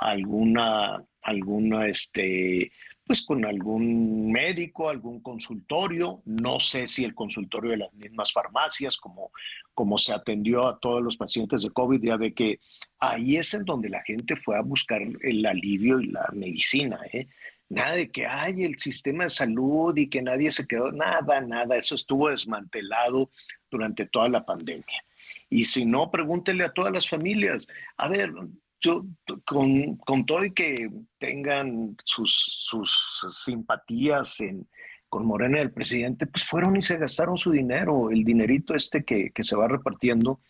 a 0.00 0.10
alguna, 0.10 1.02
alguna, 1.22 1.88
este, 1.88 2.70
pues 3.08 3.22
con 3.22 3.46
algún 3.46 4.30
médico, 4.30 4.90
algún 4.90 5.20
consultorio. 5.20 6.20
No 6.26 6.60
sé 6.60 6.86
si 6.86 7.04
el 7.04 7.14
consultorio 7.14 7.70
de 7.70 7.78
las 7.78 7.94
mismas 7.94 8.32
farmacias, 8.32 8.98
como, 8.98 9.32
como 9.72 9.96
se 9.96 10.12
atendió 10.12 10.66
a 10.66 10.78
todos 10.78 11.02
los 11.02 11.16
pacientes 11.16 11.62
de 11.62 11.70
COVID, 11.70 12.04
ya 12.04 12.18
ve 12.18 12.34
que 12.34 12.60
ahí 12.98 13.38
es 13.38 13.54
en 13.54 13.64
donde 13.64 13.88
la 13.88 14.02
gente 14.02 14.36
fue 14.36 14.58
a 14.58 14.60
buscar 14.60 15.00
el 15.22 15.46
alivio 15.46 15.98
y 16.00 16.10
la 16.10 16.28
medicina, 16.34 17.00
¿eh? 17.10 17.28
Nada 17.70 17.94
de 17.94 18.10
que 18.10 18.26
hay 18.26 18.62
el 18.64 18.78
sistema 18.78 19.24
de 19.24 19.30
salud 19.30 19.96
y 19.96 20.08
que 20.08 20.20
nadie 20.20 20.50
se 20.50 20.66
quedó, 20.66 20.92
nada, 20.92 21.40
nada, 21.40 21.76
eso 21.76 21.94
estuvo 21.94 22.28
desmantelado 22.28 23.30
durante 23.70 24.04
toda 24.06 24.28
la 24.28 24.44
pandemia. 24.44 25.04
Y 25.48 25.64
si 25.64 25.86
no, 25.86 26.10
pregúntele 26.10 26.64
a 26.64 26.72
todas 26.72 26.92
las 26.92 27.08
familias, 27.08 27.66
a 27.96 28.08
ver, 28.08 28.32
yo 28.80 29.04
con, 29.44 29.96
con 29.96 30.24
todo 30.26 30.44
y 30.44 30.52
que 30.52 30.90
tengan 31.18 31.96
sus, 32.04 32.32
sus 32.60 33.26
simpatías 33.30 34.40
en, 34.40 34.68
con 35.08 35.26
Morena 35.26 35.58
y 35.58 35.62
el 35.62 35.72
presidente, 35.72 36.26
pues 36.26 36.44
fueron 36.44 36.76
y 36.76 36.82
se 36.82 36.98
gastaron 36.98 37.36
su 37.36 37.50
dinero, 37.50 38.10
el 38.10 38.24
dinerito 38.24 38.74
este 38.74 39.04
que, 39.04 39.30
que 39.30 39.42
se 39.42 39.56
va 39.56 39.68
repartiendo, 39.68 40.40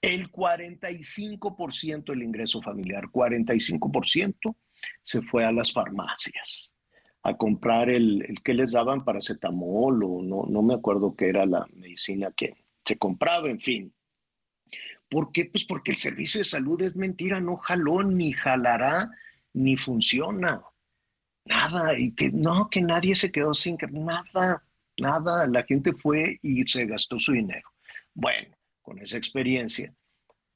el 0.00 0.30
45% 0.30 2.04
del 2.04 2.22
ingreso 2.22 2.60
familiar, 2.62 3.04
45% 3.06 4.56
se 5.00 5.22
fue 5.22 5.44
a 5.44 5.52
las 5.52 5.72
farmacias 5.72 6.70
a 7.22 7.36
comprar 7.38 7.88
el, 7.88 8.22
el 8.28 8.42
que 8.42 8.52
les 8.52 8.72
daban 8.72 9.04
paracetamol 9.04 10.04
o 10.04 10.22
no, 10.22 10.44
no 10.46 10.62
me 10.62 10.74
acuerdo 10.74 11.16
qué 11.16 11.30
era 11.30 11.46
la 11.46 11.66
medicina 11.72 12.30
que 12.36 12.54
se 12.84 12.98
compraba, 12.98 13.48
en 13.48 13.60
fin. 13.60 13.94
¿Por 15.08 15.32
qué? 15.32 15.46
Pues 15.46 15.64
porque 15.64 15.92
el 15.92 15.96
servicio 15.96 16.38
de 16.38 16.44
salud 16.44 16.80
es 16.82 16.96
mentira, 16.96 17.40
no 17.40 17.56
jaló, 17.56 18.02
ni 18.02 18.32
jalará, 18.32 19.10
ni 19.52 19.76
funciona. 19.76 20.62
Nada, 21.44 21.98
y 21.98 22.12
que 22.12 22.30
no, 22.30 22.68
que 22.70 22.80
nadie 22.80 23.14
se 23.14 23.30
quedó 23.30 23.52
sin 23.52 23.76
nada, 23.90 24.64
nada, 24.98 25.46
la 25.46 25.62
gente 25.64 25.92
fue 25.92 26.38
y 26.42 26.66
se 26.66 26.86
gastó 26.86 27.18
su 27.18 27.32
dinero. 27.32 27.68
Bueno, 28.14 28.56
con 28.80 28.98
esa 28.98 29.18
experiencia, 29.18 29.92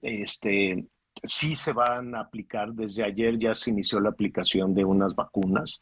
este, 0.01 0.87
sí 1.23 1.55
se 1.55 1.73
van 1.73 2.15
a 2.15 2.21
aplicar, 2.21 2.73
desde 2.73 3.05
ayer 3.05 3.39
ya 3.39 3.55
se 3.55 3.71
inició 3.71 4.01
la 4.01 4.11
aplicación 4.11 4.75
de 4.75 4.85
unas 4.85 5.15
vacunas, 5.15 5.81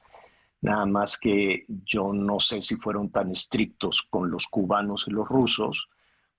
nada 0.60 0.86
más 0.86 1.18
que 1.18 1.66
yo 1.68 2.12
no 2.12 2.40
sé 2.40 2.60
si 2.60 2.76
fueron 2.76 3.10
tan 3.10 3.30
estrictos 3.30 4.02
con 4.10 4.30
los 4.30 4.46
cubanos 4.46 5.04
y 5.06 5.12
los 5.12 5.28
rusos 5.28 5.88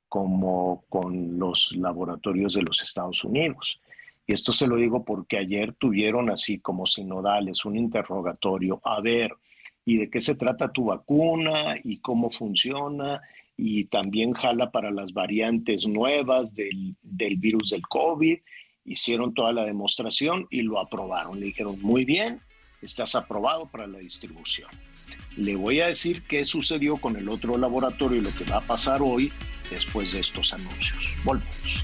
como 0.10 0.84
con 0.90 1.38
los 1.38 1.76
laboratorios 1.76 2.54
de 2.54 2.62
los 2.62 2.82
Estados 2.82 3.24
Unidos. 3.24 3.80
Y 4.26 4.34
esto 4.34 4.52
se 4.52 4.68
lo 4.68 4.76
digo 4.76 5.06
porque 5.06 5.38
ayer 5.38 5.74
tuvieron 5.74 6.30
así 6.30 6.60
como 6.60 6.86
sinodales 6.86 7.64
un 7.66 7.78
interrogatorio, 7.78 8.82
a 8.84 9.00
ver, 9.00 9.34
¿y 9.86 9.98
de 9.98 10.10
qué 10.10 10.20
se 10.20 10.36
trata 10.36 10.72
tu 10.72 10.86
vacuna? 10.86 11.78
¿Y 11.82 12.00
cómo 12.00 12.30
funciona? 12.30 13.22
Y 13.56 13.86
también 13.86 14.34
jala 14.34 14.70
para 14.70 14.92
las 14.92 15.14
variantes 15.14 15.88
nuevas 15.88 16.54
del, 16.54 16.96
del 17.02 17.38
virus 17.38 17.70
del 17.70 17.82
COVID. 17.88 18.38
Hicieron 18.84 19.34
toda 19.34 19.54
la 19.54 19.66
demostración 19.66 20.46
y 20.50 20.62
lo 20.62 20.80
aprobaron. 20.80 21.40
Le 21.40 21.48
dijeron, 21.48 21.80
muy 21.82 22.04
bien, 22.04 22.42
estás 22.82 23.16
aprobado 23.16 23.70
para 23.70 23.88
la 23.88 24.00
distribución. 24.00 24.70
Le 25.38 25.56
voy 25.56 25.80
a 25.80 25.88
decir 25.88 26.24
qué 26.24 26.44
sucedió 26.46 26.98
con 26.98 27.16
el 27.16 27.30
otro 27.30 27.58
laboratorio 27.58 28.20
y 28.20 28.24
lo 28.24 28.32
que 28.32 28.50
va 28.52 28.58
a 28.58 28.62
pasar 28.62 29.02
hoy 29.02 29.32
después 29.70 30.12
de 30.12 30.20
estos 30.20 30.54
anuncios. 30.54 31.16
Volvemos. 31.24 31.84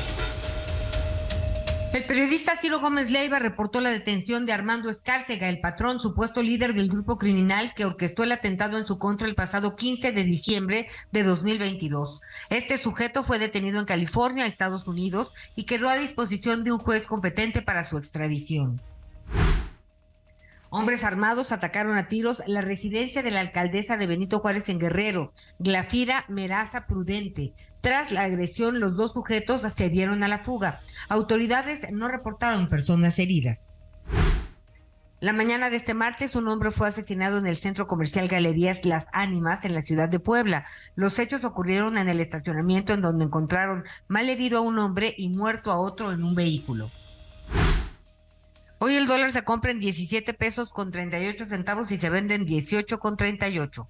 El 1.93 2.05
periodista 2.05 2.55
Ciro 2.55 2.79
Gómez 2.79 3.11
Leiva 3.11 3.37
reportó 3.39 3.81
la 3.81 3.89
detención 3.89 4.45
de 4.45 4.53
Armando 4.53 4.89
Escárcega, 4.89 5.49
el 5.49 5.59
patrón, 5.59 5.99
supuesto 5.99 6.41
líder 6.41 6.73
del 6.73 6.87
grupo 6.87 7.17
criminal 7.17 7.73
que 7.75 7.83
orquestó 7.83 8.23
el 8.23 8.31
atentado 8.31 8.77
en 8.77 8.85
su 8.85 8.97
contra 8.97 9.27
el 9.27 9.35
pasado 9.35 9.75
15 9.75 10.13
de 10.13 10.23
diciembre 10.23 10.87
de 11.11 11.23
2022. 11.23 12.21
Este 12.49 12.77
sujeto 12.77 13.23
fue 13.23 13.39
detenido 13.39 13.77
en 13.77 13.85
California, 13.85 14.45
Estados 14.45 14.87
Unidos, 14.87 15.33
y 15.57 15.65
quedó 15.65 15.89
a 15.89 15.97
disposición 15.97 16.63
de 16.63 16.71
un 16.71 16.79
juez 16.79 17.07
competente 17.07 17.61
para 17.61 17.85
su 17.85 17.97
extradición. 17.97 18.81
Hombres 20.73 21.03
armados 21.03 21.51
atacaron 21.51 21.97
a 21.97 22.07
tiros 22.07 22.41
la 22.47 22.61
residencia 22.61 23.21
de 23.21 23.31
la 23.31 23.41
alcaldesa 23.41 23.97
de 23.97 24.07
Benito 24.07 24.39
Juárez 24.39 24.69
en 24.69 24.79
Guerrero, 24.79 25.33
Glafira 25.59 26.23
Meraza 26.29 26.87
Prudente. 26.87 27.53
Tras 27.81 28.09
la 28.13 28.23
agresión, 28.23 28.79
los 28.79 28.95
dos 28.95 29.11
sujetos 29.11 29.63
se 29.63 29.89
dieron 29.89 30.23
a 30.23 30.29
la 30.29 30.39
fuga. 30.39 30.79
Autoridades 31.09 31.91
no 31.91 32.07
reportaron 32.07 32.69
personas 32.69 33.19
heridas. 33.19 33.73
La 35.19 35.33
mañana 35.33 35.69
de 35.69 35.75
este 35.75 35.93
martes, 35.93 36.37
un 36.37 36.47
hombre 36.47 36.71
fue 36.71 36.87
asesinado 36.87 37.37
en 37.37 37.47
el 37.47 37.57
centro 37.57 37.85
comercial 37.85 38.29
Galerías 38.29 38.85
Las 38.85 39.07
Ánimas 39.11 39.65
en 39.65 39.73
la 39.75 39.81
ciudad 39.81 40.07
de 40.07 40.19
Puebla. 40.19 40.65
Los 40.95 41.19
hechos 41.19 41.43
ocurrieron 41.43 41.97
en 41.97 42.07
el 42.07 42.21
estacionamiento 42.21 42.93
en 42.93 43.01
donde 43.01 43.25
encontraron 43.25 43.83
mal 44.07 44.29
herido 44.29 44.59
a 44.59 44.61
un 44.61 44.79
hombre 44.79 45.13
y 45.17 45.27
muerto 45.27 45.69
a 45.69 45.81
otro 45.81 46.13
en 46.13 46.23
un 46.23 46.33
vehículo. 46.33 46.89
Hoy 48.83 48.95
el 48.95 49.05
dólar 49.05 49.31
se 49.31 49.43
compra 49.43 49.69
en 49.69 49.77
17 49.77 50.33
pesos 50.33 50.71
con 50.71 50.91
38 50.91 51.45
centavos 51.45 51.91
y 51.91 51.97
se 51.97 52.09
vende 52.09 52.33
en 52.33 52.45
18 52.45 52.97
con 52.97 53.15
38. 53.15 53.87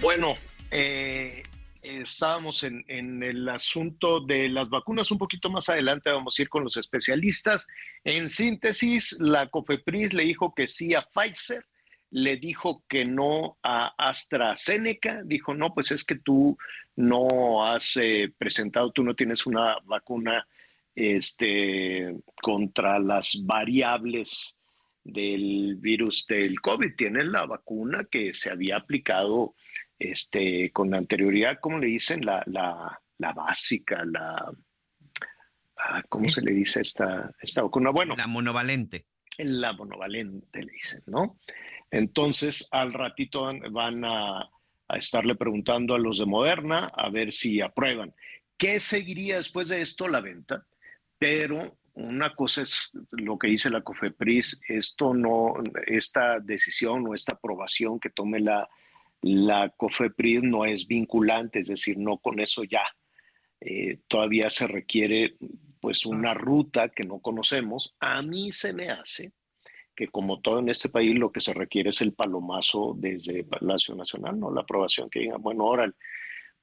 Bueno, 0.00 0.36
eh, 0.70 1.42
estábamos 1.82 2.62
en, 2.64 2.84
en, 2.86 3.22
el 3.22 3.48
asunto 3.48 4.20
de 4.20 4.48
las 4.48 4.68
vacunas 4.68 5.10
un 5.10 5.18
poquito 5.18 5.50
más 5.50 5.68
adelante, 5.68 6.10
vamos 6.10 6.38
a 6.38 6.42
ir 6.42 6.48
con 6.48 6.64
los 6.64 6.76
especialistas. 6.76 7.66
En 8.04 8.28
síntesis, 8.28 9.18
la 9.20 9.48
COFEPRIS 9.48 10.12
le 10.12 10.24
dijo 10.24 10.54
que 10.54 10.68
sí 10.68 10.94
a 10.94 11.02
Pfizer, 11.02 11.64
le 12.10 12.36
dijo 12.36 12.84
que 12.88 13.04
no 13.04 13.58
a 13.62 13.94
AstraZeneca, 13.98 15.22
dijo, 15.24 15.54
no, 15.54 15.74
pues 15.74 15.90
es 15.90 16.04
que 16.04 16.16
tú 16.16 16.56
no 16.94 17.66
has 17.66 17.96
eh, 17.96 18.32
presentado, 18.38 18.90
tú 18.90 19.02
no 19.02 19.14
tienes 19.14 19.46
una 19.46 19.78
vacuna 19.84 20.46
este, 20.94 22.16
contra 22.40 22.98
las 22.98 23.44
variables 23.44 24.56
del 25.04 25.76
virus 25.76 26.26
del 26.26 26.60
COVID, 26.60 26.96
tienes 26.96 27.26
la 27.26 27.46
vacuna 27.46 28.06
que 28.10 28.32
se 28.32 28.50
había 28.50 28.76
aplicado 28.76 29.54
este, 29.98 30.70
con 30.72 30.94
anterioridad, 30.94 31.58
¿cómo 31.60 31.78
le 31.78 31.86
dicen? 31.86 32.24
La, 32.24 32.42
la, 32.46 33.00
la 33.18 33.32
básica, 33.32 34.04
la... 34.04 34.52
Ah, 35.78 36.02
¿Cómo 36.08 36.26
se 36.28 36.42
le 36.42 36.52
dice 36.52 36.80
esta, 36.80 37.30
esta 37.40 37.62
vacuna? 37.62 37.90
Bueno. 37.90 38.14
La 38.16 38.26
monovalente. 38.26 39.06
La 39.38 39.74
monovalente, 39.74 40.62
le 40.62 40.72
dicen, 40.72 41.02
¿no? 41.06 41.38
Entonces, 41.90 42.66
al 42.70 42.94
ratito 42.94 43.50
van 43.70 44.04
a, 44.04 44.40
a 44.88 44.96
estarle 44.96 45.34
preguntando 45.34 45.94
a 45.94 45.98
los 45.98 46.18
de 46.18 46.26
Moderna 46.26 46.90
a 46.94 47.10
ver 47.10 47.32
si 47.32 47.60
aprueban. 47.60 48.14
¿Qué 48.56 48.80
seguiría 48.80 49.36
después 49.36 49.68
de 49.68 49.82
esto? 49.82 50.08
La 50.08 50.20
venta. 50.20 50.66
Pero 51.18 51.76
una 51.92 52.34
cosa 52.34 52.62
es 52.62 52.90
lo 53.10 53.38
que 53.38 53.48
dice 53.48 53.70
la 53.70 53.82
COFEPRIS, 53.82 54.62
esto 54.68 55.14
no, 55.14 55.54
esta 55.86 56.40
decisión 56.40 57.06
o 57.06 57.14
esta 57.14 57.34
aprobación 57.34 58.00
que 58.00 58.10
tome 58.10 58.40
la, 58.40 58.68
la 59.26 59.70
COFEPRIS 59.70 60.44
no 60.44 60.64
es 60.64 60.86
vinculante, 60.86 61.60
es 61.60 61.68
decir, 61.68 61.98
no 61.98 62.18
con 62.18 62.38
eso 62.38 62.62
ya. 62.62 62.84
Eh, 63.60 63.98
todavía 64.06 64.48
se 64.50 64.68
requiere 64.68 65.36
pues 65.80 66.06
una 66.06 66.32
ruta 66.32 66.90
que 66.90 67.02
no 67.02 67.18
conocemos. 67.18 67.94
A 67.98 68.22
mí 68.22 68.52
se 68.52 68.72
me 68.72 68.90
hace 68.90 69.32
que 69.96 70.08
como 70.08 70.40
todo 70.40 70.58
en 70.60 70.68
este 70.68 70.90
país 70.90 71.18
lo 71.18 71.32
que 71.32 71.40
se 71.40 71.54
requiere 71.54 71.90
es 71.90 72.02
el 72.02 72.12
palomazo 72.12 72.94
desde 72.98 73.44
Palacio 73.44 73.94
Nacional, 73.94 74.38
no 74.38 74.52
la 74.52 74.60
aprobación 74.60 75.08
que 75.08 75.20
digan, 75.20 75.40
bueno, 75.40 75.64
ahora, 75.64 75.90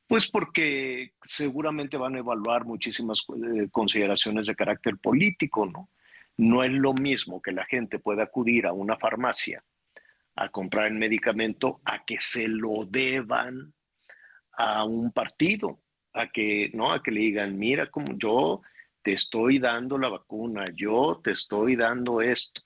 pues 0.08 0.30
porque 0.30 1.14
seguramente 1.24 1.98
van 1.98 2.16
a 2.16 2.20
evaluar 2.20 2.64
muchísimas 2.64 3.26
eh, 3.30 3.68
consideraciones 3.72 4.46
de 4.46 4.56
carácter 4.56 4.98
político, 4.98 5.66
¿no? 5.66 5.90
No 6.38 6.64
es 6.64 6.72
lo 6.72 6.94
mismo 6.94 7.42
que 7.42 7.52
la 7.52 7.66
gente 7.66 7.98
pueda 7.98 8.24
acudir 8.24 8.68
a 8.68 8.74
una 8.74 8.98
farmacia 8.98 9.64
a 10.36 10.50
comprar 10.50 10.88
el 10.88 10.96
medicamento 10.96 11.82
a 11.86 12.04
que 12.06 12.18
se 12.20 12.48
lo 12.48 12.86
deban 12.86 13.74
a 14.54 14.84
un 14.84 15.12
partido, 15.12 15.82
a 16.14 16.30
que 16.30 16.72
no, 16.74 16.92
a 16.92 17.02
que 17.02 17.12
le 17.12 17.22
digan, 17.22 17.58
mira 17.58 17.90
como 17.90 18.18
yo 18.18 18.62
te 19.02 19.14
estoy 19.14 19.60
dando 19.60 19.98
la 19.98 20.10
vacuna, 20.10 20.66
yo 20.76 21.20
te 21.24 21.32
estoy 21.32 21.76
dando 21.76 22.22
esto. 22.22 22.62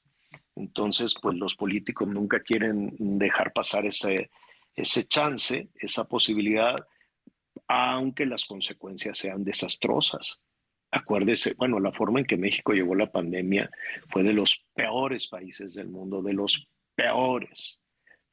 Entonces, 0.55 1.15
pues 1.21 1.35
los 1.35 1.55
políticos 1.55 2.07
nunca 2.07 2.39
quieren 2.39 2.95
dejar 2.97 3.53
pasar 3.53 3.85
ese, 3.85 4.29
ese 4.75 5.05
chance, 5.05 5.69
esa 5.75 6.05
posibilidad, 6.05 6.75
aunque 7.67 8.25
las 8.25 8.45
consecuencias 8.45 9.17
sean 9.17 9.43
desastrosas. 9.43 10.39
Acuérdese, 10.91 11.53
bueno, 11.55 11.79
la 11.79 11.91
forma 11.91 12.19
en 12.19 12.25
que 12.25 12.37
México 12.37 12.73
llevó 12.73 12.95
la 12.95 13.11
pandemia 13.11 13.69
fue 14.09 14.23
de 14.23 14.33
los 14.33 14.65
peores 14.73 15.27
países 15.27 15.73
del 15.73 15.89
mundo, 15.89 16.21
de 16.21 16.33
los 16.33 16.69
peores. 16.97 17.81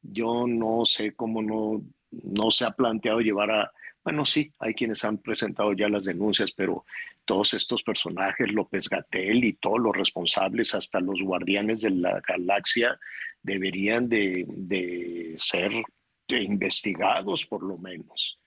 Yo 0.03 0.47
no 0.49 0.85
sé 0.85 1.15
cómo 1.15 1.43
no 1.43 1.85
no 2.23 2.51
se 2.51 2.65
ha 2.65 2.71
planteado 2.71 3.21
llevar 3.21 3.51
a, 3.51 3.73
bueno, 4.03 4.25
sí, 4.25 4.53
hay 4.59 4.75
quienes 4.75 5.05
han 5.05 5.19
presentado 5.19 5.73
ya 5.73 5.89
las 5.89 6.05
denuncias, 6.05 6.53
pero 6.53 6.85
todos 7.25 7.55
estos 7.55 7.83
personajes, 7.83 8.53
López 8.53 8.89
Gatel 8.89 9.45
y 9.45 9.55
todos 9.55 9.81
los 9.81 9.97
responsables, 9.97 10.75
hasta 10.75 11.01
los 11.01 11.21
guardianes 11.23 11.81
de 11.81 11.91
la 11.91 12.21
galaxia, 12.27 12.99
deberían 13.43 14.09
de, 14.09 14.45
de 14.49 15.35
ser 15.39 15.73
investigados 16.29 17.47
por 17.47 17.63
lo 17.63 17.79
menos. 17.79 18.39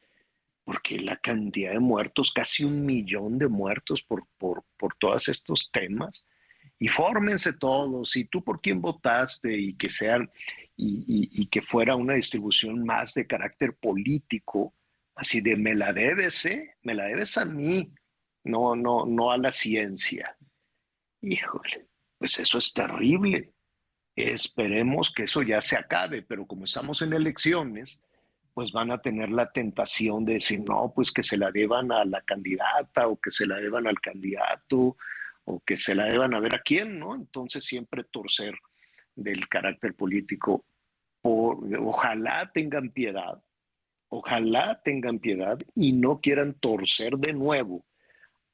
Porque 0.64 1.00
la 1.00 1.16
cantidad 1.18 1.72
de 1.72 1.80
muertos, 1.80 2.32
casi 2.32 2.64
un 2.64 2.86
millón 2.86 3.38
de 3.40 3.48
muertos 3.48 4.04
por, 4.04 4.26
por, 4.38 4.64
por 4.78 4.96
todos 4.96 5.30
estos 5.30 5.72
temas, 5.72 6.28
y 6.80 6.88
fórmense 6.88 7.54
todos, 7.54 8.16
y 8.16 8.26
tú 8.26 8.44
por 8.44 8.62
quién 8.62 8.82
votaste, 8.82 9.58
y 9.58 9.74
que 9.76 9.90
sean, 9.90 10.30
y, 10.76 11.48
que 11.48 11.62
fuera 11.62 11.96
una 11.96 12.14
distribución 12.14 12.86
más 12.86 13.16
de 13.16 13.26
carácter 13.26 13.76
político, 13.76 14.74
así 15.16 15.42
de 15.42 15.56
me 15.56 15.74
la 15.74 15.92
debes, 15.92 16.46
¿eh? 16.46 16.76
Me 16.84 16.94
la 16.94 17.06
debes 17.06 17.38
a 17.38 17.46
mí, 17.46 17.92
no, 18.44 18.76
no, 18.76 19.06
no 19.06 19.32
a 19.32 19.38
la 19.38 19.52
ciencia. 19.52 20.38
Híjole, 21.22 21.88
pues 22.20 22.38
eso 22.40 22.60
es 22.60 22.72
terrible. 22.74 23.54
Esperemos 24.16 25.12
que 25.12 25.24
eso 25.24 25.42
ya 25.42 25.62
se 25.62 25.78
acabe, 25.78 26.22
pero 26.22 26.46
como 26.46 26.66
estamos 26.66 27.02
en 27.02 27.14
elecciones, 27.14 28.00
pues 28.54 28.72
van 28.72 28.92
a 28.92 29.02
tener 29.02 29.30
la 29.30 29.52
tentación 29.52 30.26
de 30.26 30.34
decir, 30.34 30.62
no, 30.62 30.92
pues 30.96 31.12
que 31.12 31.24
se 31.24 31.38
la 31.38 31.52
deban 31.52 31.92
a 31.92 32.06
la 32.06 32.22
candidata 32.22 33.08
o 33.08 33.20
que 33.20 33.32
se 33.32 33.48
la 33.48 33.58
deban 33.58 33.88
al 33.88 34.00
candidato 34.00 34.98
o 35.50 35.62
que 35.62 35.78
se 35.78 35.96
la 35.96 36.06
deban 36.06 36.34
a 36.34 36.42
ver 36.42 36.56
a 36.56 36.62
quién, 36.62 37.00
¿no? 37.00 37.16
Entonces 37.16 37.64
siempre 37.64 38.04
torcer 38.04 38.54
del 39.16 39.48
carácter 39.48 39.96
político. 39.96 40.66
Por, 41.22 41.60
ojalá 41.80 42.52
tengan 42.54 42.90
piedad, 42.90 43.42
ojalá 44.10 44.82
tengan 44.84 45.20
piedad 45.20 45.58
y 45.74 45.94
no 45.94 46.20
quieran 46.20 46.56
torcer 46.56 47.18
de 47.18 47.32
nuevo 47.32 47.86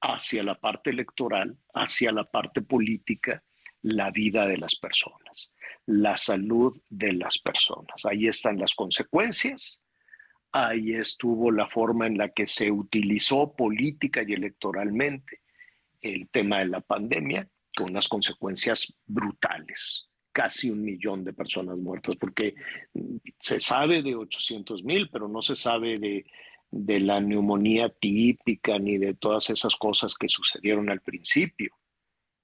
hacia 0.01 0.43
la 0.43 0.53
parte 0.59 0.91
electoral, 0.91 1.57
hacia 1.73 2.11
la 2.11 2.25
parte 2.25 2.61
política, 2.61 3.43
la 3.81 4.11
vida 4.11 4.45
de 4.45 4.57
las 4.57 4.75
personas, 4.75 5.51
la 5.87 6.15
salud 6.15 6.79
de 6.89 7.13
las 7.13 7.39
personas. 7.39 8.05
Ahí 8.05 8.27
están 8.27 8.59
las 8.59 8.75
consecuencias, 8.75 9.81
ahí 10.51 10.93
estuvo 10.93 11.49
la 11.49 11.67
forma 11.67 12.05
en 12.05 12.19
la 12.19 12.29
que 12.29 12.45
se 12.45 12.69
utilizó 12.69 13.55
política 13.55 14.21
y 14.21 14.33
electoralmente 14.33 15.42
el 16.03 16.29
tema 16.29 16.59
de 16.59 16.65
la 16.65 16.81
pandemia, 16.81 17.47
con 17.75 17.89
unas 17.89 18.07
consecuencias 18.07 18.93
brutales 19.05 20.07
casi 20.33 20.71
un 20.71 20.83
millón 20.83 21.23
de 21.23 21.31
personas 21.31 21.77
muertas, 21.77 22.15
porque 22.17 22.55
se 23.39 23.59
sabe 23.59 24.01
de 24.01 24.15
800 24.15 24.83
mil, 24.83 25.07
pero 25.09 25.29
no 25.29 25.41
se 25.41 25.55
sabe 25.55 25.99
de, 25.99 26.25
de 26.71 26.99
la 26.99 27.21
neumonía 27.21 27.87
típica 27.89 28.79
ni 28.79 28.97
de 28.97 29.13
todas 29.13 29.49
esas 29.51 29.75
cosas 29.75 30.15
que 30.15 30.27
sucedieron 30.27 30.89
al 30.89 31.01
principio. 31.01 31.75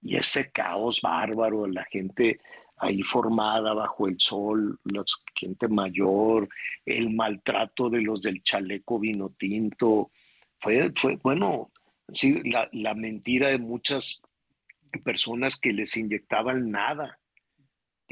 Y 0.02 0.15
ese 0.15 0.52
caos 0.52 1.02
bárbaro, 1.02 1.65
la 1.67 1.84
gente 1.86 2.39
ahí 2.78 3.02
formada 3.02 3.74
bajo 3.74 4.08
el 4.08 4.19
sol, 4.19 4.80
la 4.86 5.04
gente 5.36 5.67
mayor, 5.67 6.48
el 6.86 7.10
maltrato 7.10 7.89
de 7.89 8.02
los 8.02 8.22
del 8.22 8.41
chaleco 8.43 9.00
vino 9.00 9.34
tinto, 9.38 10.12
fue, 10.60 10.91
fue 10.95 11.17
bueno, 11.22 11.72
sí, 12.13 12.41
la, 12.43 12.69
la 12.72 12.93
mentira 12.93 13.50
de 13.50 13.58
muchas 13.58 14.22
personas 15.04 15.60
que 15.60 15.74
les 15.74 15.95
inyectaban 15.98 16.72
nada. 16.72 17.19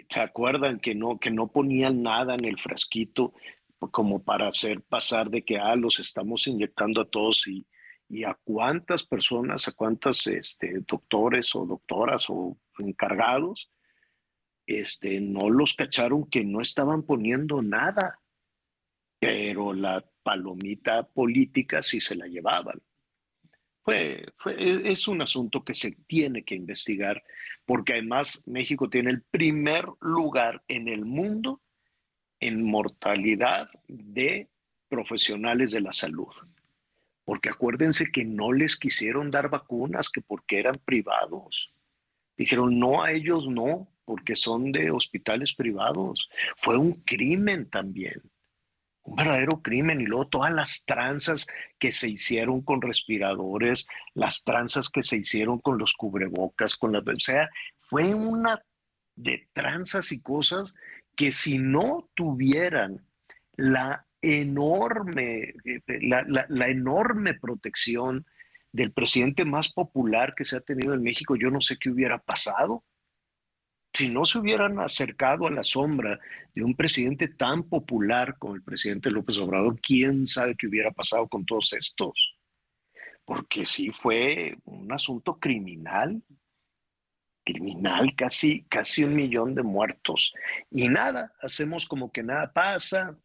¿Se 0.10 0.20
acuerdan 0.20 0.80
que 0.80 0.94
no, 0.94 1.20
que 1.20 1.32
no 1.32 1.52
ponían 1.52 2.04
nada 2.04 2.36
en 2.36 2.46
el 2.46 2.60
frasquito 2.60 3.34
como 3.92 4.24
para 4.24 4.48
hacer 4.48 4.82
pasar 4.82 5.30
de 5.30 5.44
que 5.44 5.58
ah, 5.58 5.76
los 5.76 6.00
estamos 6.00 6.48
inyectando 6.48 7.02
a 7.02 7.10
todos 7.10 7.48
y, 7.48 7.66
y 8.10 8.24
a 8.24 8.38
cuántas 8.44 9.04
personas, 9.04 9.68
a 9.68 9.72
cuántas 9.74 10.26
este, 10.28 10.80
doctores 10.88 11.56
o 11.56 11.66
doctoras 11.66 12.30
o 12.30 12.58
encargados, 12.80 13.70
este, 14.66 15.20
no 15.20 15.50
los 15.50 15.76
cacharon 15.76 16.30
que 16.30 16.44
no 16.44 16.62
estaban 16.62 17.04
poniendo 17.04 17.62
nada, 17.62 18.20
pero 19.20 19.74
la 19.74 20.04
palomita 20.24 21.08
política 21.08 21.82
sí 21.82 22.00
se 22.00 22.16
la 22.16 22.28
llevaban. 22.28 22.82
Fue, 23.88 24.26
fue, 24.36 24.92
es 24.92 25.08
un 25.08 25.22
asunto 25.22 25.64
que 25.64 25.74
se 25.74 25.92
tiene 26.08 26.44
que 26.44 26.56
investigar, 26.56 27.24
porque 27.66 27.94
además 27.94 28.44
México 28.46 28.90
tiene 28.90 29.12
el 29.12 29.22
primer 29.22 29.86
lugar 30.02 30.62
en 30.68 30.90
el 30.90 31.06
mundo 31.06 31.62
en 32.42 32.64
mortalidad 32.64 33.70
de 33.88 34.50
profesionales 34.90 35.72
de 35.72 35.80
la 35.80 35.94
salud. 35.94 36.28
Porque 37.24 37.48
acuérdense 37.48 38.12
que 38.12 38.26
no 38.26 38.52
les 38.52 38.76
quisieron 38.78 39.32
dar 39.32 39.50
vacunas, 39.50 40.10
que 40.10 40.20
porque 40.20 40.60
eran 40.60 40.76
privados. 40.84 41.72
Dijeron, 42.36 42.78
no, 42.78 43.02
a 43.02 43.14
ellos 43.14 43.48
no, 43.48 43.88
porque 44.04 44.36
son 44.36 44.74
de 44.74 44.92
hospitales 44.92 45.54
privados. 45.54 46.30
Fue 46.58 46.76
un 46.76 46.92
crimen 47.06 47.70
también, 47.70 48.22
un 49.08 49.16
verdadero 49.16 49.62
crimen. 49.62 50.02
Y 50.02 50.06
luego 50.06 50.28
todas 50.28 50.54
las 50.54 50.86
tranzas 50.86 51.48
que 51.80 51.92
se 51.92 52.10
hicieron 52.10 52.62
con 52.62 52.82
respiradores, 52.82 53.88
las 54.14 54.44
tranzas 54.44 54.90
que 54.90 55.04
se 55.04 55.18
hicieron 55.18 55.60
con 55.60 55.78
los 55.78 55.94
cubrebocas, 55.94 56.76
con 56.76 56.92
la... 56.92 57.00
O 57.00 57.20
sea, 57.20 57.50
fue 57.90 58.14
una 58.14 58.62
de 59.16 59.48
tranzas 59.54 60.12
y 60.12 60.22
cosas 60.22 60.76
que 61.16 61.32
si 61.32 61.58
no 61.58 62.10
tuvieran 62.14 63.02
la 63.56 64.06
enorme, 64.22 65.56
eh, 65.66 65.82
la, 66.02 66.68
enorme 66.68 67.34
protección 67.34 68.26
del 68.72 68.92
presidente 68.92 69.46
más 69.46 69.70
popular 69.70 70.36
que 70.36 70.46
se 70.46 70.58
ha 70.58 70.62
tenido 70.62 70.94
en 70.94 71.02
México, 71.02 71.36
yo 71.36 71.50
no 71.50 71.62
sé 71.62 71.78
qué 71.78 71.90
hubiera 71.90 72.20
pasado. 72.20 72.84
Si 73.94 74.10
no 74.10 74.26
se 74.26 74.40
hubieran 74.40 74.80
acercado 74.80 75.48
a 75.48 75.52
la 75.52 75.64
sombra 75.64 76.20
de 76.54 76.64
un 76.64 76.76
presidente 76.76 77.28
tan 77.30 77.64
popular 77.64 78.38
como 78.38 78.56
el 78.56 78.64
presidente 78.64 79.10
López 79.10 79.38
Obrador, 79.38 79.80
quién 79.82 80.28
sabe 80.28 80.56
qué 80.56 80.68
hubiera 80.68 80.92
pasado 80.92 81.28
con 81.28 81.46
todos 81.46 81.74
estos. 81.74 82.36
Porque 83.26 83.66
sí 83.66 83.92
fue 83.92 84.56
un 84.66 84.92
asunto 84.92 85.40
criminal, 85.40 86.22
criminal, 87.44 88.14
casi, 88.16 88.64
casi 88.64 89.04
un 89.04 89.16
millón 89.16 89.56
de 89.56 89.64
muertos. 89.64 90.34
Y 90.70 90.90
nada, 90.90 91.34
hacemos 91.42 91.88
como 91.88 92.12
que 92.12 92.24
nada 92.24 92.52
pasa 92.52 93.18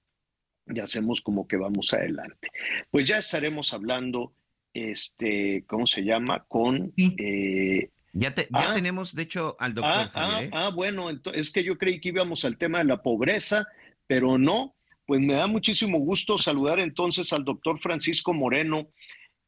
y 0.66 0.80
hacemos 0.80 1.20
como 1.20 1.46
que 1.46 1.56
vamos 1.56 1.92
adelante. 1.92 2.48
Pues 2.90 3.08
ya 3.08 3.18
estaremos 3.18 3.74
hablando, 3.74 4.34
este, 4.72 5.64
¿cómo 5.66 5.86
se 5.86 6.02
llama? 6.02 6.44
Con... 6.48 6.92
Eh, 6.96 7.90
ya, 8.12 8.34
ya 8.34 8.44
ah. 8.52 8.74
tenemos, 8.74 9.14
de 9.14 9.22
hecho, 9.22 9.56
al 9.58 9.74
doctor. 9.74 9.92
Ah, 9.92 10.10
ah, 10.14 10.42
¿eh? 10.42 10.50
ah, 10.52 10.70
bueno, 10.74 11.08
es 11.32 11.50
que 11.50 11.64
yo 11.64 11.78
creí 11.78 12.00
que 12.00 12.10
íbamos 12.10 12.44
al 12.44 12.58
tema 12.58 12.78
de 12.78 12.84
la 12.84 13.02
pobreza, 13.02 13.66
pero 14.06 14.38
no. 14.38 14.76
Pues 15.06 15.20
me 15.20 15.34
da 15.34 15.46
muchísimo 15.46 15.98
gusto 15.98 16.38
saludar 16.38 16.78
entonces 16.78 17.32
al 17.32 17.44
doctor 17.44 17.78
Francisco 17.78 18.32
Moreno. 18.32 18.88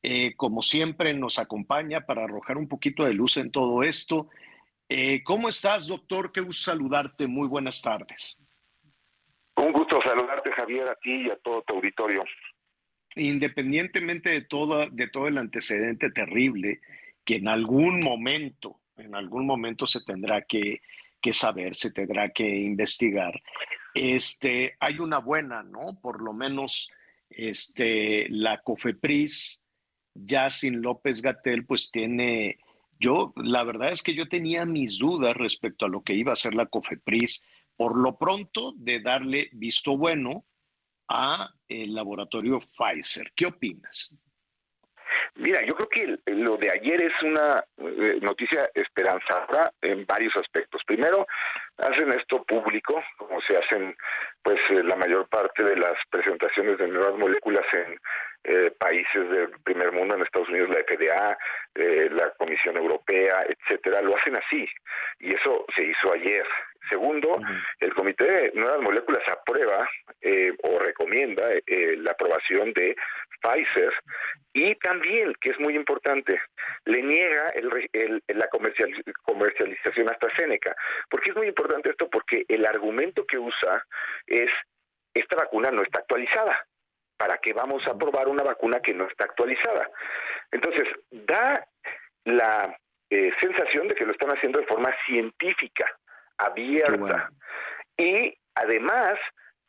Eh, 0.02 0.34
como 0.36 0.62
siempre, 0.62 1.14
nos 1.14 1.38
acompaña 1.38 2.06
para 2.06 2.24
arrojar 2.24 2.56
un 2.56 2.68
poquito 2.68 3.04
de 3.04 3.14
luz 3.14 3.36
en 3.36 3.50
todo 3.50 3.82
esto. 3.82 4.28
Eh, 4.88 5.22
¿Cómo 5.22 5.48
estás, 5.48 5.86
doctor? 5.86 6.32
Qué 6.32 6.40
gusto 6.40 6.70
saludarte. 6.70 7.26
Muy 7.26 7.48
buenas 7.48 7.80
tardes. 7.80 8.38
Un 9.56 9.72
gusto 9.72 10.00
saludarte, 10.04 10.52
Javier, 10.52 10.88
a 10.88 10.96
ti 10.96 11.26
y 11.26 11.30
a 11.30 11.36
todo 11.36 11.62
tu 11.62 11.76
auditorio. 11.76 12.24
Independientemente 13.16 14.30
de 14.30 14.40
todo, 14.42 14.84
de 14.90 15.08
todo 15.08 15.28
el 15.28 15.38
antecedente 15.38 16.10
terrible 16.10 16.80
que 17.24 17.36
en 17.36 17.48
algún 17.48 18.00
momento, 18.00 18.80
en 18.96 19.14
algún 19.14 19.46
momento 19.46 19.86
se 19.86 20.02
tendrá 20.02 20.42
que, 20.42 20.80
que 21.20 21.32
saber, 21.32 21.74
se 21.74 21.90
tendrá 21.90 22.30
que 22.30 22.46
investigar. 22.46 23.40
Este, 23.94 24.76
hay 24.80 24.98
una 24.98 25.18
buena, 25.18 25.62
¿no? 25.62 25.98
Por 26.00 26.22
lo 26.22 26.32
menos 26.32 26.90
este, 27.30 28.28
la 28.28 28.58
COFEPRIS, 28.58 29.62
ya 30.14 30.50
sin 30.50 30.82
López 30.82 31.22
Gatel, 31.22 31.66
pues 31.66 31.90
tiene 31.90 32.58
yo, 32.98 33.32
la 33.36 33.64
verdad 33.64 33.92
es 33.92 34.02
que 34.02 34.14
yo 34.14 34.28
tenía 34.28 34.64
mis 34.64 34.98
dudas 34.98 35.36
respecto 35.36 35.84
a 35.84 35.88
lo 35.88 36.02
que 36.02 36.14
iba 36.14 36.30
a 36.30 36.34
hacer 36.34 36.54
la 36.54 36.66
COFEPRIS, 36.66 37.42
por 37.76 37.98
lo 37.98 38.16
pronto 38.16 38.72
de 38.76 39.00
darle 39.00 39.48
visto 39.52 39.96
bueno 39.96 40.46
a 41.08 41.52
el 41.68 41.94
laboratorio 41.94 42.60
Pfizer. 42.60 43.32
¿Qué 43.34 43.46
opinas? 43.46 44.14
Mira, 45.36 45.60
yo 45.66 45.74
creo 45.74 45.88
que 45.88 46.32
lo 46.32 46.56
de 46.56 46.70
ayer 46.70 47.02
es 47.02 47.22
una 47.22 47.64
eh, 47.78 48.18
noticia 48.22 48.70
esperanzadora 48.72 49.72
en 49.82 50.06
varios 50.06 50.34
aspectos. 50.36 50.82
Primero, 50.86 51.26
hacen 51.78 52.12
esto 52.12 52.44
público, 52.44 53.02
como 53.18 53.40
se 53.40 53.56
hacen 53.56 53.96
pues 54.42 54.60
eh, 54.70 54.84
la 54.84 54.94
mayor 54.94 55.28
parte 55.28 55.64
de 55.64 55.76
las 55.76 55.96
presentaciones 56.08 56.78
de 56.78 56.86
nuevas 56.86 57.18
moléculas 57.18 57.64
en 57.72 57.98
eh, 58.44 58.70
países 58.78 59.28
del 59.28 59.50
primer 59.64 59.90
mundo, 59.90 60.14
en 60.14 60.22
Estados 60.22 60.48
Unidos 60.50 60.70
la 60.70 60.84
FDA, 60.84 61.36
la 61.74 62.30
Comisión 62.38 62.76
Europea, 62.76 63.44
etcétera, 63.48 64.02
lo 64.02 64.16
hacen 64.16 64.36
así. 64.36 64.68
Y 65.18 65.34
eso 65.34 65.66
se 65.74 65.82
hizo 65.82 66.12
ayer. 66.12 66.46
Segundo, 66.88 67.40
el 67.80 67.94
Comité 67.94 68.24
de 68.24 68.52
Nuevas 68.54 68.80
Moléculas 68.82 69.22
aprueba 69.28 69.88
eh, 70.20 70.52
o 70.62 70.78
recomienda 70.78 71.42
eh, 71.66 71.96
la 71.96 72.12
aprobación 72.12 72.72
de 72.72 72.96
Pfizer 73.42 73.92
y 74.52 74.74
también, 74.76 75.34
que 75.40 75.50
es 75.50 75.58
muy 75.58 75.74
importante, 75.74 76.40
le 76.84 77.02
niega 77.02 77.50
el, 77.50 78.22
la 78.28 78.48
comercial, 78.48 78.94
comercialización 79.22 80.08
hasta 80.08 80.28
AstraZeneca. 80.28 80.76
¿Por 81.10 81.20
qué 81.20 81.30
es 81.30 81.36
muy 81.36 81.48
importante 81.48 81.90
esto? 81.90 82.08
Porque 82.08 82.44
el 82.48 82.64
argumento 82.64 83.26
que 83.26 83.38
usa 83.38 83.84
es, 84.26 84.50
esta 85.12 85.36
vacuna 85.36 85.70
no 85.70 85.82
está 85.82 85.98
actualizada. 85.98 86.64
¿Para 87.16 87.38
qué 87.38 87.52
vamos 87.52 87.86
a 87.86 87.98
probar 87.98 88.28
una 88.28 88.44
vacuna 88.44 88.80
que 88.80 88.94
no 88.94 89.06
está 89.06 89.24
actualizada? 89.24 89.90
Entonces, 90.52 90.84
da 91.10 91.66
la 92.24 92.76
eh, 93.10 93.32
sensación 93.40 93.88
de 93.88 93.94
que 93.94 94.06
lo 94.06 94.12
están 94.12 94.30
haciendo 94.30 94.60
de 94.60 94.66
forma 94.66 94.94
científica, 95.06 95.86
abierta. 96.38 97.30
Y 97.96 98.36
además, 98.54 99.14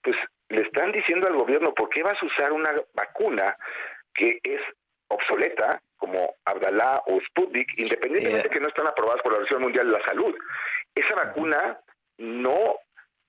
pues 0.01 0.15
le 0.49 0.61
están 0.61 0.91
diciendo 0.91 1.27
al 1.27 1.37
gobierno, 1.37 1.73
¿por 1.73 1.89
qué 1.89 2.03
vas 2.03 2.21
a 2.21 2.25
usar 2.25 2.51
una 2.51 2.71
vacuna 2.93 3.57
que 4.13 4.39
es 4.43 4.61
obsoleta, 5.07 5.81
como 5.97 6.35
Abdalá 6.45 7.01
o 7.07 7.19
Sputnik, 7.21 7.67
independientemente 7.77 8.49
de 8.49 8.53
que 8.53 8.59
no 8.59 8.67
están 8.67 8.87
aprobadas 8.87 9.21
por 9.21 9.31
la 9.31 9.37
Organización 9.37 9.63
Mundial 9.63 9.87
de 9.87 9.97
la 9.97 10.05
Salud? 10.05 10.35
Esa 10.93 11.15
vacuna 11.15 11.79
no 12.17 12.79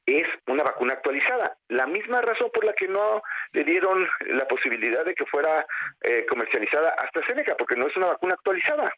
es 0.06 0.26
una 0.46 0.62
vacuna 0.62 0.94
actualizada. 0.94 1.56
La 1.68 1.86
misma 1.86 2.20
razón 2.20 2.50
por 2.54 2.64
la 2.64 2.72
que 2.74 2.86
no 2.86 3.22
le 3.52 3.64
dieron 3.64 4.08
la 4.26 4.46
posibilidad 4.46 5.04
de 5.04 5.14
que 5.14 5.26
fuera 5.26 5.66
eh, 6.02 6.24
comercializada 6.28 6.90
hasta 6.90 7.26
Seneca, 7.26 7.56
porque 7.56 7.76
no 7.76 7.88
es 7.88 7.96
una 7.96 8.06
vacuna 8.06 8.34
actualizada. 8.34 8.92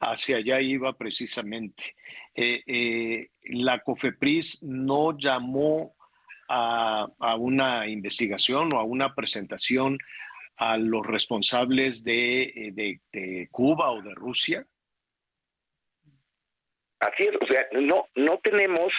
Hacia 0.00 0.36
allá 0.38 0.60
iba 0.60 0.92
precisamente. 0.92 1.96
Eh, 2.34 2.62
eh, 2.66 3.28
la 3.44 3.80
COFEPRIS 3.80 4.62
no 4.62 5.16
llamó 5.16 5.94
a, 6.48 7.06
una 7.38 7.86
investigación 7.86 8.74
o 8.74 8.78
a 8.78 8.84
una 8.84 9.14
presentación 9.14 9.98
a 10.56 10.76
los 10.76 11.06
responsables 11.06 12.04
de, 12.04 13.00
de 13.10 13.48
Cuba 13.50 13.90
o 13.90 14.02
de 14.02 14.14
Rusia. 14.14 14.66
Así 17.02 17.24
es, 17.24 17.34
o 17.40 17.46
sea, 17.46 17.66
no, 17.72 18.06
no 18.14 18.38
tenemos 18.38 18.92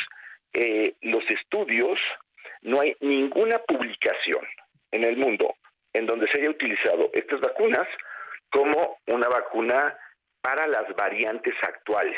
eh, 0.51 0.93
los 1.01 1.23
estudios, 1.29 1.97
no 2.61 2.81
hay 2.81 2.93
ninguna 2.99 3.59
publicación 3.59 4.45
en 4.91 5.05
el 5.05 5.15
mundo 5.15 5.55
en 5.93 6.05
donde 6.05 6.27
se 6.27 6.39
haya 6.39 6.49
utilizado 6.49 7.09
estas 7.13 7.39
vacunas 7.39 7.87
como 8.51 8.97
una 9.07 9.29
vacuna 9.29 9.97
para 10.43 10.67
las 10.67 10.93
variantes 10.95 11.55
actuales. 11.63 12.17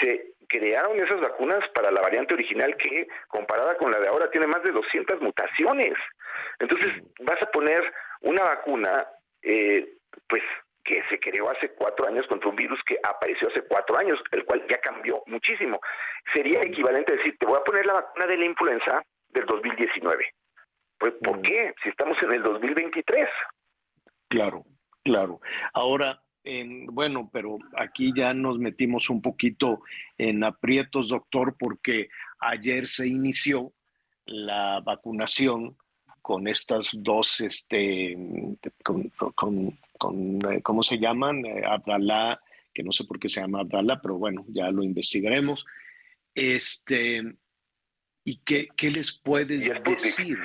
Se 0.00 0.34
crearon 0.48 0.98
esas 0.98 1.20
vacunas 1.20 1.68
para 1.74 1.90
la 1.90 2.00
variante 2.00 2.34
original 2.34 2.74
que, 2.76 3.08
comparada 3.28 3.76
con 3.76 3.90
la 3.90 3.98
de 3.98 4.08
ahora, 4.08 4.30
tiene 4.30 4.46
más 4.46 4.62
de 4.62 4.70
200 4.70 5.20
mutaciones. 5.20 5.94
Entonces, 6.60 7.02
vas 7.20 7.42
a 7.42 7.50
poner 7.50 7.82
una 8.20 8.44
vacuna, 8.44 9.06
eh, 9.42 9.96
pues 10.28 10.42
que 10.84 11.02
se 11.10 11.18
creó 11.18 11.50
hace 11.50 11.70
cuatro 11.74 12.06
años 12.06 12.26
contra 12.26 12.48
un 12.48 12.56
virus 12.56 12.80
que 12.86 12.96
apareció 13.02 13.48
hace 13.48 13.62
cuatro 13.62 13.98
años, 13.98 14.18
el 14.30 14.44
cual 14.44 14.64
ya 14.68 14.78
cambió 14.78 15.22
muchísimo. 15.26 15.80
Sería 16.34 16.60
equivalente 16.60 17.12
a 17.12 17.16
decir, 17.16 17.36
te 17.38 17.46
voy 17.46 17.58
a 17.58 17.64
poner 17.64 17.86
la 17.86 17.94
vacuna 17.94 18.26
de 18.26 18.36
la 18.36 18.44
influenza 18.44 19.02
del 19.28 19.46
2019. 19.46 20.24
Pues, 20.98 21.14
¿por 21.22 21.42
qué? 21.42 21.74
Si 21.82 21.88
estamos 21.88 22.16
en 22.22 22.32
el 22.32 22.42
2023. 22.42 23.28
Claro, 24.28 24.64
claro. 25.04 25.40
Ahora, 25.72 26.20
bueno, 26.88 27.30
pero 27.32 27.58
aquí 27.76 28.12
ya 28.14 28.34
nos 28.34 28.58
metimos 28.58 29.10
un 29.10 29.22
poquito 29.22 29.82
en 30.18 30.42
aprietos, 30.42 31.08
doctor, 31.08 31.56
porque 31.58 32.08
ayer 32.40 32.88
se 32.88 33.08
inició 33.08 33.72
la 34.26 34.80
vacunación 34.80 35.76
con 36.20 36.46
estas 36.46 36.90
dos, 36.92 37.40
este, 37.40 38.16
con, 38.84 39.10
eh, 40.50 40.62
¿cómo 40.62 40.82
se 40.82 40.98
llaman? 40.98 41.44
Eh, 41.44 41.64
Abdalá, 41.66 42.40
que 42.72 42.82
no 42.82 42.92
sé 42.92 43.04
por 43.04 43.18
qué 43.18 43.28
se 43.28 43.40
llama 43.40 43.60
Abdalá, 43.60 44.00
pero 44.00 44.18
bueno, 44.18 44.44
ya 44.48 44.70
lo 44.70 44.82
investigaremos. 44.82 45.64
Este, 46.34 47.22
¿Y 48.24 48.36
qué, 48.38 48.68
qué 48.76 48.90
les 48.90 49.12
puedes 49.12 49.68
decir? 49.84 50.38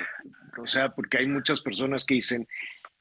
O 0.60 0.66
sea, 0.66 0.90
porque 0.90 1.18
hay 1.18 1.26
muchas 1.28 1.60
personas 1.60 2.04
que 2.04 2.14
dicen, 2.14 2.46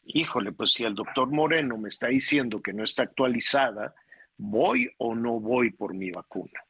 híjole, 0.08 0.52
pues 0.52 0.74
si 0.74 0.84
el 0.84 0.96
doctor 0.96 1.28
Moreno 1.28 1.78
me 1.78 1.90
está 1.90 2.08
diciendo 2.08 2.62
que 2.62 2.74
no 2.74 2.84
está 2.84 3.04
actualizada, 3.04 3.94
¿voy 4.38 4.90
o 4.98 5.16
no 5.16 5.40
voy 5.40 5.72
por 5.72 5.94
mi 5.94 6.12
vacuna? 6.12 6.62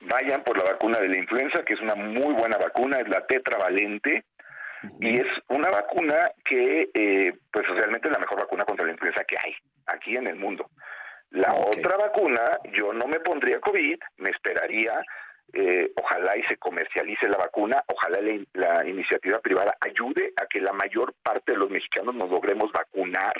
Vayan 0.00 0.44
por 0.44 0.56
la 0.56 0.64
vacuna 0.64 0.98
de 0.98 1.08
la 1.08 1.18
influenza, 1.18 1.64
que 1.64 1.74
es 1.74 1.80
una 1.80 1.94
muy 1.94 2.34
buena 2.34 2.56
vacuna, 2.56 3.00
es 3.00 3.08
la 3.08 3.26
tetravalente, 3.26 4.24
y 5.00 5.20
es 5.20 5.26
una 5.48 5.70
vacuna 5.70 6.30
que, 6.44 6.88
eh, 6.94 7.32
pues 7.52 7.66
realmente 7.68 8.08
es 8.08 8.12
la 8.12 8.20
mejor 8.20 8.38
vacuna 8.38 8.64
contra 8.64 8.86
la 8.86 8.92
influenza 8.92 9.24
que 9.24 9.36
hay 9.36 9.54
aquí 9.86 10.16
en 10.16 10.28
el 10.28 10.36
mundo. 10.36 10.70
La 11.30 11.52
otra 11.52 11.96
vacuna, 11.96 12.40
yo 12.72 12.92
no 12.92 13.06
me 13.06 13.20
pondría 13.20 13.60
COVID, 13.60 13.98
me 14.18 14.30
esperaría, 14.30 15.02
eh, 15.52 15.90
ojalá 15.96 16.36
y 16.36 16.42
se 16.44 16.56
comercialice 16.58 17.28
la 17.28 17.38
vacuna, 17.38 17.82
ojalá 17.86 18.18
la, 18.52 18.86
iniciativa 18.86 19.38
privada 19.38 19.76
ayude 19.80 20.32
a 20.36 20.46
que 20.46 20.60
la 20.60 20.72
mayor 20.72 21.14
parte 21.22 21.52
de 21.52 21.58
los 21.58 21.70
mexicanos 21.70 22.14
nos 22.14 22.30
logremos 22.30 22.70
vacunar, 22.72 23.34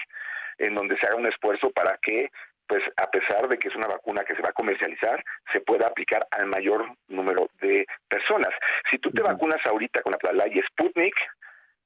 en 0.59 0.75
donde 0.75 0.97
se 0.99 1.07
haga 1.07 1.17
un 1.17 1.27
esfuerzo 1.27 1.71
para 1.71 1.99
que 2.03 2.31
pues 2.67 2.83
a 2.97 3.11
pesar 3.11 3.49
de 3.49 3.59
que 3.59 3.69
es 3.69 3.77
una 3.77 3.87
vacuna 3.87 4.25
que 4.25 4.37
se 4.37 4.43
va 4.43 4.51
a 4.51 4.53
comercializar, 4.53 5.25
se 5.51 5.61
pueda 5.63 5.87
aplicar 5.87 6.27
al 6.31 6.47
mayor 6.47 6.85
número 7.09 7.49
de 7.63 7.87
personas. 8.09 8.51
Si 8.91 8.99
tú 8.99 9.11
te 9.11 9.23
vacunas 9.23 9.65
ahorita 9.65 10.03
con 10.03 10.13
la 10.13 10.47
y 10.49 10.61
Sputnik, 10.61 11.15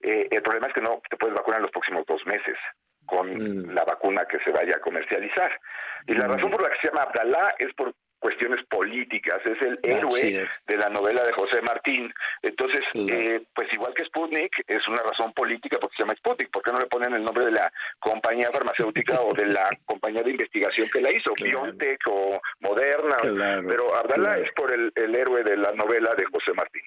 eh, 0.00 0.26
el 0.28 0.42
problema 0.42 0.66
es 0.66 0.72
que 0.74 0.80
no 0.80 1.00
te 1.08 1.16
puedes 1.16 1.36
vacunar 1.36 1.58
en 1.58 1.62
los 1.62 1.70
próximos 1.70 2.04
dos 2.06 2.26
meses 2.26 2.56
con 3.06 3.28
mm. 3.32 3.70
la 3.74 3.84
vacuna 3.84 4.24
que 4.24 4.40
se 4.40 4.50
vaya 4.50 4.74
a 4.76 4.80
comercializar. 4.80 5.52
Y 6.06 6.14
la 6.14 6.26
mm. 6.26 6.32
razón 6.32 6.50
por 6.50 6.62
la 6.62 6.70
que 6.70 6.80
se 6.80 6.88
llama 6.88 7.02
Abdalá 7.02 7.54
es 7.58 7.72
por 7.74 7.94
cuestiones 8.22 8.64
políticas, 8.66 9.44
es 9.44 9.60
el 9.62 9.78
héroe 9.82 10.46
de 10.66 10.76
la 10.76 10.88
novela 10.88 11.24
de 11.24 11.32
José 11.32 11.60
Martín. 11.60 12.14
Entonces, 12.40 12.80
eh, 12.94 13.42
pues 13.52 13.70
igual 13.72 13.92
que 13.94 14.04
Sputnik, 14.04 14.52
es 14.68 14.86
una 14.86 15.02
razón 15.02 15.32
política 15.32 15.76
porque 15.80 15.96
se 15.96 16.04
llama 16.04 16.14
Sputnik. 16.14 16.50
¿Por 16.50 16.62
qué 16.62 16.70
no 16.70 16.78
le 16.78 16.86
ponen 16.86 17.14
el 17.14 17.24
nombre 17.24 17.44
de 17.44 17.50
la 17.50 17.72
compañía 17.98 18.48
farmacéutica 18.52 19.20
o 19.20 19.34
de 19.34 19.46
la 19.46 19.68
compañía 19.86 20.22
de 20.22 20.30
investigación 20.30 20.88
que 20.90 21.00
la 21.00 21.10
hizo? 21.12 21.34
BioNTech 21.34 22.00
o 22.06 22.40
Moderna. 22.60 23.16
Pero 23.66 23.94
Abdala 23.96 24.38
es 24.38 24.52
por 24.52 24.72
el, 24.72 24.92
el 24.94 25.14
héroe 25.16 25.42
de 25.42 25.56
la 25.56 25.72
novela 25.72 26.14
de 26.14 26.24
José 26.26 26.52
Martín. 26.54 26.82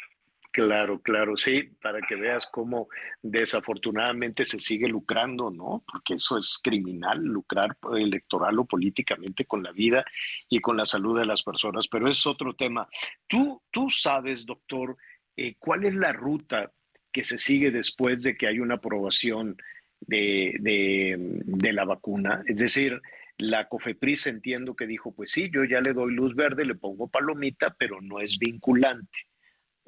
Claro, 0.56 1.02
claro, 1.02 1.36
sí, 1.36 1.64
para 1.82 2.00
que 2.00 2.16
veas 2.16 2.46
cómo 2.46 2.88
desafortunadamente 3.22 4.46
se 4.46 4.58
sigue 4.58 4.88
lucrando, 4.88 5.52
¿no? 5.52 5.84
Porque 5.86 6.14
eso 6.14 6.38
es 6.38 6.62
criminal, 6.64 7.22
lucrar 7.22 7.76
electoral 7.94 8.60
o 8.60 8.64
políticamente 8.64 9.44
con 9.44 9.64
la 9.64 9.74
vida 9.74 10.06
y 10.48 10.62
con 10.62 10.78
la 10.78 10.86
salud 10.86 11.20
de 11.20 11.26
las 11.26 11.44
personas, 11.44 11.90
pero 11.90 12.10
es 12.10 12.26
otro 12.26 12.54
tema. 12.54 12.88
Tú, 13.28 13.62
tú 13.70 13.90
sabes, 13.90 14.46
doctor, 14.46 14.96
eh, 15.36 15.56
cuál 15.60 15.84
es 15.84 15.94
la 15.94 16.14
ruta 16.14 16.72
que 17.12 17.26
se 17.26 17.38
sigue 17.38 17.70
después 17.70 18.24
de 18.24 18.38
que 18.38 18.48
hay 18.48 18.60
una 18.60 18.76
aprobación 18.76 19.58
de, 20.00 20.56
de 20.62 21.74
la 21.74 21.84
vacuna. 21.84 22.46
Es 22.48 22.56
decir, 22.56 23.02
la 23.38 23.68
COFEPRIS 23.68 24.28
entiendo 24.28 24.74
que 24.74 24.88
dijo, 24.88 25.14
pues 25.14 25.32
sí, 25.32 25.52
yo 25.54 25.66
ya 25.66 25.82
le 25.82 25.92
doy 25.92 26.14
luz 26.14 26.34
verde, 26.34 26.64
le 26.64 26.76
pongo 26.76 27.10
palomita, 27.10 27.76
pero 27.78 28.00
no 28.00 28.22
es 28.22 28.40
vinculante. 28.40 29.28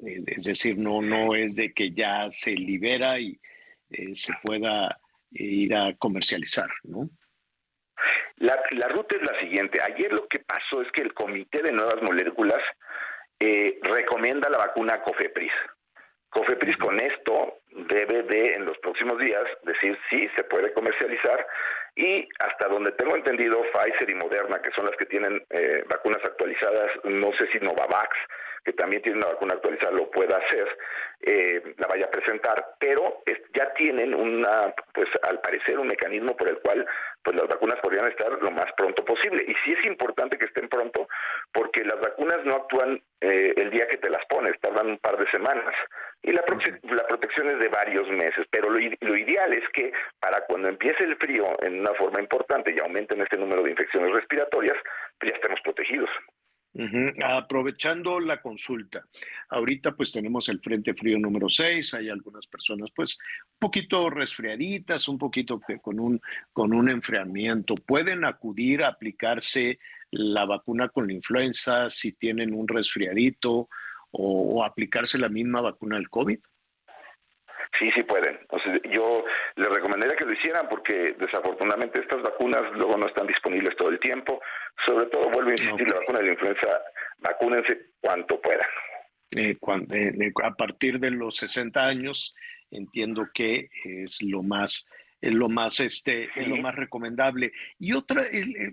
Eh, 0.04 0.22
es 0.26 0.44
decir, 0.44 0.78
no, 0.78 1.02
no 1.02 1.34
es 1.34 1.56
de 1.56 1.72
que 1.72 1.90
ya 1.92 2.30
se 2.30 2.52
libera 2.52 3.18
y 3.18 3.38
eh, 3.90 4.14
se 4.14 4.32
pueda 4.42 4.98
eh, 5.34 5.42
ir 5.42 5.74
a 5.74 5.94
comercializar, 5.96 6.68
¿no? 6.84 7.08
La, 8.36 8.56
ruta 8.88 9.16
es 9.16 9.22
la 9.22 9.40
siguiente. 9.40 9.80
Ayer 9.82 10.12
lo 10.12 10.28
que 10.28 10.38
pasó 10.38 10.82
es 10.82 10.92
que 10.92 11.02
el 11.02 11.12
Comité 11.12 11.60
de 11.62 11.72
Nuevas 11.72 12.00
Moléculas 12.02 12.62
recomienda 13.82 14.48
la 14.48 14.58
vacuna 14.58 15.02
COFEPRIS. 15.02 15.52
COFEPRIS 16.30 16.76
con 16.76 17.00
esto 17.00 17.58
debe 17.88 18.22
de 18.22 18.54
en 18.54 18.64
los 18.64 18.78
próximos 18.78 19.18
días 19.18 19.44
decir 19.64 19.98
si 20.10 20.28
se 20.36 20.44
puede 20.44 20.72
comercializar 20.72 21.46
y 21.96 22.28
hasta 22.38 22.68
donde 22.68 22.92
tengo 22.92 23.16
entendido 23.16 23.62
Pfizer 23.72 24.10
y 24.10 24.14
Moderna, 24.14 24.60
que 24.62 24.70
son 24.72 24.86
las 24.86 24.96
que 24.96 25.06
tienen 25.06 25.44
vacunas 25.88 26.24
actualizadas, 26.24 26.90
no 27.04 27.32
sé 27.32 27.48
si 27.52 27.58
Novavax, 27.58 28.16
que 28.68 28.74
también 28.74 29.00
tiene 29.00 29.16
una 29.16 29.28
vacuna 29.28 29.54
actualizada 29.54 29.92
lo 29.92 30.10
pueda 30.10 30.36
hacer, 30.36 30.68
eh, 31.22 31.74
la 31.78 31.86
vaya 31.86 32.04
a 32.04 32.10
presentar, 32.10 32.74
pero 32.78 33.22
ya 33.54 33.72
tienen 33.72 34.14
una, 34.14 34.74
pues 34.92 35.08
al 35.22 35.40
parecer 35.40 35.78
un 35.78 35.86
mecanismo 35.86 36.36
por 36.36 36.50
el 36.50 36.58
cual 36.58 36.86
pues 37.22 37.34
las 37.34 37.48
vacunas 37.48 37.80
podrían 37.80 38.08
estar 38.08 38.30
lo 38.30 38.50
más 38.50 38.66
pronto 38.76 39.02
posible. 39.06 39.42
Y 39.48 39.54
sí 39.64 39.72
es 39.72 39.86
importante 39.86 40.36
que 40.36 40.44
estén 40.44 40.68
pronto, 40.68 41.08
porque 41.50 41.82
las 41.82 41.98
vacunas 41.98 42.44
no 42.44 42.56
actúan 42.56 43.00
eh, 43.22 43.54
el 43.56 43.70
día 43.70 43.88
que 43.88 43.96
te 43.96 44.10
las 44.10 44.24
pones, 44.26 44.60
tardan 44.60 44.88
un 44.88 44.98
par 44.98 45.16
de 45.16 45.30
semanas. 45.30 45.74
Y 46.22 46.32
la, 46.32 46.44
la 46.82 47.06
protección 47.06 47.48
es 47.48 47.60
de 47.60 47.68
varios 47.68 48.06
meses, 48.10 48.46
pero 48.50 48.68
lo, 48.68 48.78
lo 49.00 49.16
ideal 49.16 49.50
es 49.54 49.66
que 49.72 49.92
para 50.20 50.42
cuando 50.42 50.68
empiece 50.68 51.04
el 51.04 51.16
frío 51.16 51.56
en 51.62 51.80
una 51.80 51.94
forma 51.94 52.20
importante 52.20 52.70
y 52.70 52.80
aumenten 52.80 53.22
este 53.22 53.38
número 53.38 53.62
de 53.62 53.70
infecciones 53.70 54.12
respiratorias, 54.12 54.76
pues 55.18 55.32
ya 55.32 55.36
estemos 55.36 55.60
protegidos. 55.62 56.10
Aprovechando 57.24 58.20
la 58.20 58.40
consulta, 58.40 59.04
ahorita 59.48 59.96
pues 59.96 60.12
tenemos 60.12 60.48
el 60.48 60.60
Frente 60.60 60.94
Frío 60.94 61.18
número 61.18 61.48
6, 61.48 61.94
hay 61.94 62.08
algunas 62.08 62.46
personas 62.46 62.90
pues 62.94 63.18
un 63.54 63.58
poquito 63.58 64.08
resfriaditas, 64.10 65.08
un 65.08 65.18
poquito 65.18 65.60
con 65.80 65.98
un, 65.98 66.20
con 66.52 66.72
un 66.72 66.88
enfriamiento. 66.88 67.74
¿Pueden 67.74 68.24
acudir 68.24 68.84
a 68.84 68.88
aplicarse 68.88 69.80
la 70.10 70.44
vacuna 70.44 70.88
con 70.88 71.06
la 71.06 71.14
influenza 71.14 71.90
si 71.90 72.12
tienen 72.12 72.54
un 72.54 72.68
resfriadito 72.68 73.52
o, 73.52 73.68
o 74.10 74.64
aplicarse 74.64 75.18
la 75.18 75.28
misma 75.28 75.60
vacuna 75.60 75.96
del 75.96 76.10
COVID? 76.10 76.38
Sí, 77.78 77.90
sí 77.94 78.02
pueden. 78.02 78.38
Sea, 78.62 78.80
yo 78.90 79.24
les 79.56 79.68
recomendaría 79.68 80.16
que 80.16 80.24
lo 80.24 80.32
hicieran 80.32 80.68
porque 80.68 81.14
desafortunadamente 81.18 82.00
estas 82.00 82.22
vacunas 82.22 82.62
luego 82.74 82.96
no 82.96 83.06
están 83.06 83.26
disponibles 83.26 83.76
todo 83.76 83.90
el 83.90 84.00
tiempo. 84.00 84.40
Sobre 84.86 85.06
todo, 85.06 85.30
vuelvo 85.30 85.50
a 85.50 85.52
insistir, 85.52 85.88
la 85.88 85.96
vacuna 86.00 86.18
de 86.20 86.24
la 86.26 86.32
influenza, 86.32 86.66
vacúnense 87.18 87.78
cuanto 88.00 88.40
puedan. 88.40 88.66
Eh, 89.36 89.56
eh, 89.92 90.12
eh, 90.20 90.32
a 90.42 90.54
partir 90.54 90.98
de 90.98 91.10
los 91.10 91.36
60 91.36 91.84
años, 91.86 92.34
entiendo 92.70 93.28
que 93.34 93.68
es 93.84 94.22
lo 94.22 94.42
más, 94.42 94.88
es 95.20 95.34
lo 95.34 95.48
más, 95.48 95.80
este, 95.80 96.24
es 96.34 96.48
lo 96.48 96.56
más 96.56 96.74
recomendable. 96.74 97.52
Y 97.78 97.92
otra, 97.92 98.22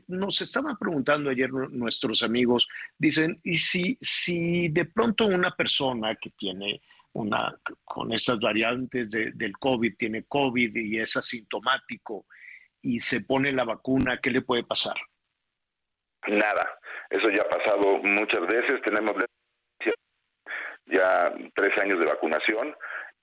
nos 0.08 0.42
estaban 0.42 0.78
preguntando 0.78 1.30
ayer 1.30 1.52
nu- 1.52 1.70
nuestros 1.70 2.24
amigos, 2.24 2.68
dicen, 2.98 3.40
¿y 3.44 3.58
si, 3.58 3.98
si 4.00 4.70
de 4.70 4.86
pronto 4.86 5.26
una 5.26 5.52
persona 5.52 6.16
que 6.16 6.30
tiene 6.30 6.82
una, 7.16 7.58
con 7.84 8.12
estas 8.14 8.40
variantes 8.40 9.10
de- 9.10 9.32
del 9.34 9.54
COVID, 9.58 9.96
tiene 9.98 10.26
COVID 10.26 10.76
y 10.76 11.00
es 11.00 11.16
asintomático 11.18 12.26
y 12.82 13.00
se 13.00 13.22
pone 13.22 13.52
la 13.52 13.64
vacuna, 13.64 14.20
¿qué 14.22 14.30
le 14.30 14.42
puede 14.42 14.64
pasar? 14.64 14.96
Nada. 16.28 16.80
Eso 17.10 17.30
ya 17.30 17.44
ha 17.44 17.50
pasado 17.50 17.98
muchas 18.04 18.42
veces. 18.48 18.82
Tenemos 18.84 19.14
ya 20.88 21.34
tres 21.56 21.78
años 21.82 22.00
de 22.00 22.06
vacunación 22.06 22.76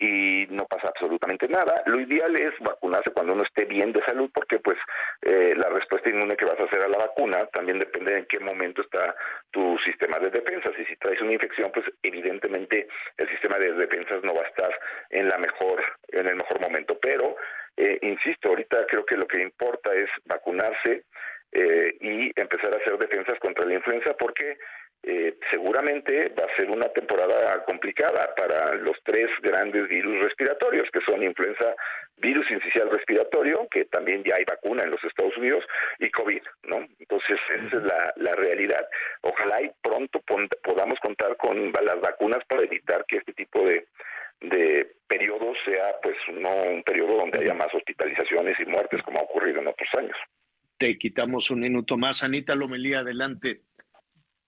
y 0.03 0.47
no 0.51 0.67
pasa 0.67 0.89
absolutamente 0.89 1.47
nada. 1.47 1.81
Lo 1.87 2.01
ideal 2.01 2.35
es 2.35 2.53
vacunarse 2.59 3.13
cuando 3.13 3.35
uno 3.35 3.45
esté 3.45 3.67
bien 3.67 3.93
de 3.93 4.05
salud 4.05 4.29
porque 4.35 4.59
pues 4.59 4.77
eh, 5.23 5.55
la 5.57 5.69
respuesta 5.69 6.11
inmune 6.11 6.37
que 6.37 6.45
vas 6.45 6.59
a 6.59 6.65
hacer 6.65 6.83
a 6.83 6.89
la 6.89 6.99
vacuna 6.99 7.47
también 7.53 7.79
depende 7.79 8.13
de 8.13 8.19
en 8.19 8.27
qué 8.27 8.41
momento 8.41 8.83
está 8.83 9.15
tu 9.53 9.79
sistema 9.85 10.19
de 10.19 10.31
defensas 10.31 10.73
y 10.77 10.85
si 10.87 10.97
traes 10.97 11.21
una 11.21 11.35
infección 11.35 11.71
pues 11.73 11.87
evidentemente 12.03 12.89
el 13.17 13.29
sistema 13.29 13.59
de 13.59 13.75
defensas 13.75 14.25
no 14.25 14.35
va 14.35 14.43
a 14.43 14.49
estar 14.49 14.77
en 15.11 15.29
la 15.29 15.39
mejor 15.39 15.85
en 16.09 16.27
el 16.27 16.35
mejor 16.35 16.61
momento 16.61 16.99
pero 17.01 17.37
eh, 17.77 17.99
insisto 18.03 18.49
ahorita 18.49 18.87
creo 18.89 19.07
que 19.07 19.17
lo 19.17 19.29
que 19.29 19.41
importa 19.41 19.95
es 19.95 20.11
vacunarse 20.25 21.05
eh, 21.53 21.97
y 22.01 22.41
empezar 22.41 22.75
a 22.75 22.79
hacer 22.79 22.99
defensas 22.99 23.39
contra 23.39 23.67
la 23.67 23.75
influenza 23.75 24.15
porque 24.15 24.59
eh, 25.05 25.37
seguramente 25.51 26.33
va 26.39 26.45
a 26.45 26.57
ser 26.57 26.71
una 26.71 26.89
temporada 26.91 27.65
complicada 27.65 28.33
para 28.37 28.75
los 28.77 28.97
tres 29.03 29.29
grandes 29.43 29.89
virus 29.89 30.21
respiratorios, 30.23 30.89
que 30.93 31.01
son 31.01 31.25
influenza, 31.25 31.75
virus 32.19 32.49
incisional 32.51 32.91
respiratorio, 32.91 33.67
que 33.69 33.87
también 33.87 34.23
ya 34.23 34.37
hay 34.37 34.45
vacuna 34.45 34.85
en 34.85 34.93
los 34.93 35.03
Estados 35.03 35.37
Unidos, 35.37 35.65
y 35.99 36.09
COVID, 36.11 36.43
¿no? 36.65 36.87
Entonces, 37.01 37.39
esa 37.67 37.77
es 37.79 37.83
la, 37.83 38.35
realidad. 38.37 38.89
Ojalá 39.23 39.63
y 39.63 39.71
pronto 39.83 40.21
podamos 40.63 40.99
contar 41.01 41.37
con 41.37 41.73
las 41.73 42.01
vacunas 42.01 42.45
para 42.49 42.63
evitar 42.63 43.05
que 43.07 43.17
este 43.19 43.33
tipo 43.33 43.65
de, 43.65 43.87
de 44.41 44.95
periodo 45.09 45.53
sea, 45.65 45.97
pues, 46.03 46.17
no 46.33 46.51
un 46.63 46.83
periodo 46.85 47.17
donde 47.19 47.41
haya 47.41 47.55
más 47.55 47.75
hospitalizaciones 47.75 48.59
y 48.61 48.67
muertes, 48.67 49.03
como 49.03 49.19
ha 49.19 49.23
ocurrido 49.23 49.61
en 49.61 49.67
otros 49.67 49.89
años. 49.99 50.17
Te 50.79 50.97
quitamos 50.99 51.51
un 51.51 51.61
minuto 51.61 51.97
más. 51.97 52.25
Anita 52.25 52.55
Lomelía, 52.55 53.01
adelante. 53.01 53.61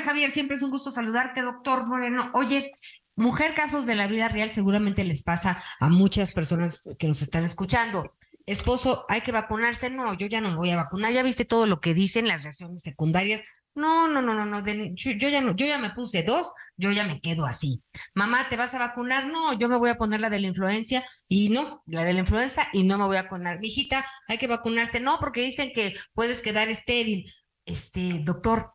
Javier, 0.04 0.30
siempre 0.30 0.56
es 0.56 0.62
un 0.62 0.70
gusto 0.70 0.92
saludarte, 0.92 1.42
doctor 1.42 1.86
Moreno. 1.86 2.30
Oye, 2.34 2.70
mujer 3.16 3.54
casos 3.54 3.86
de 3.86 3.94
la 3.94 4.06
vida 4.06 4.28
real 4.28 4.50
seguramente 4.50 5.02
les 5.04 5.22
pasa 5.22 5.62
a 5.80 5.88
muchas 5.88 6.32
personas 6.32 6.88
que 6.98 7.08
nos 7.08 7.22
están 7.22 7.44
escuchando. 7.44 8.16
Esposo, 8.46 9.06
hay 9.08 9.22
que 9.22 9.32
vacunarse. 9.32 9.90
No, 9.90 10.14
yo 10.14 10.26
ya 10.26 10.40
no 10.40 10.50
me 10.50 10.56
voy 10.56 10.70
a 10.70 10.76
vacunar. 10.76 11.12
Ya 11.12 11.22
viste 11.22 11.44
todo 11.44 11.66
lo 11.66 11.80
que 11.80 11.94
dicen 11.94 12.28
las 12.28 12.42
reacciones 12.42 12.82
secundarias. 12.82 13.42
No, 13.74 14.06
no, 14.06 14.22
no, 14.22 14.34
no, 14.34 14.44
no. 14.44 14.64
yo 14.64 15.28
ya 15.28 15.40
no, 15.40 15.56
yo 15.56 15.66
ya 15.66 15.78
me 15.78 15.90
puse 15.90 16.22
dos, 16.22 16.52
yo 16.76 16.92
ya 16.92 17.04
me 17.06 17.20
quedo 17.20 17.44
así. 17.44 17.82
Mamá, 18.14 18.48
¿te 18.48 18.56
vas 18.56 18.72
a 18.74 18.78
vacunar? 18.78 19.26
No, 19.26 19.52
yo 19.58 19.68
me 19.68 19.76
voy 19.76 19.90
a 19.90 19.96
poner 19.96 20.20
la 20.20 20.30
de 20.30 20.38
la 20.38 20.46
influencia 20.46 21.04
y 21.26 21.48
no, 21.48 21.82
la 21.86 22.04
de 22.04 22.12
la 22.12 22.20
influenza 22.20 22.68
y 22.72 22.84
no 22.84 22.98
me 22.98 23.06
voy 23.06 23.16
a 23.16 23.22
vacunar. 23.24 23.58
Mijita, 23.58 24.06
hay 24.28 24.38
que 24.38 24.46
vacunarse. 24.46 25.00
No, 25.00 25.18
porque 25.18 25.42
dicen 25.42 25.72
que 25.74 25.96
puedes 26.12 26.40
quedar 26.40 26.68
estéril. 26.68 27.28
Este, 27.64 28.20
doctor, 28.20 28.74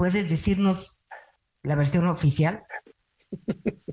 ¿puedes 0.00 0.30
decirnos 0.30 1.04
la 1.62 1.76
versión 1.76 2.06
oficial? 2.06 2.62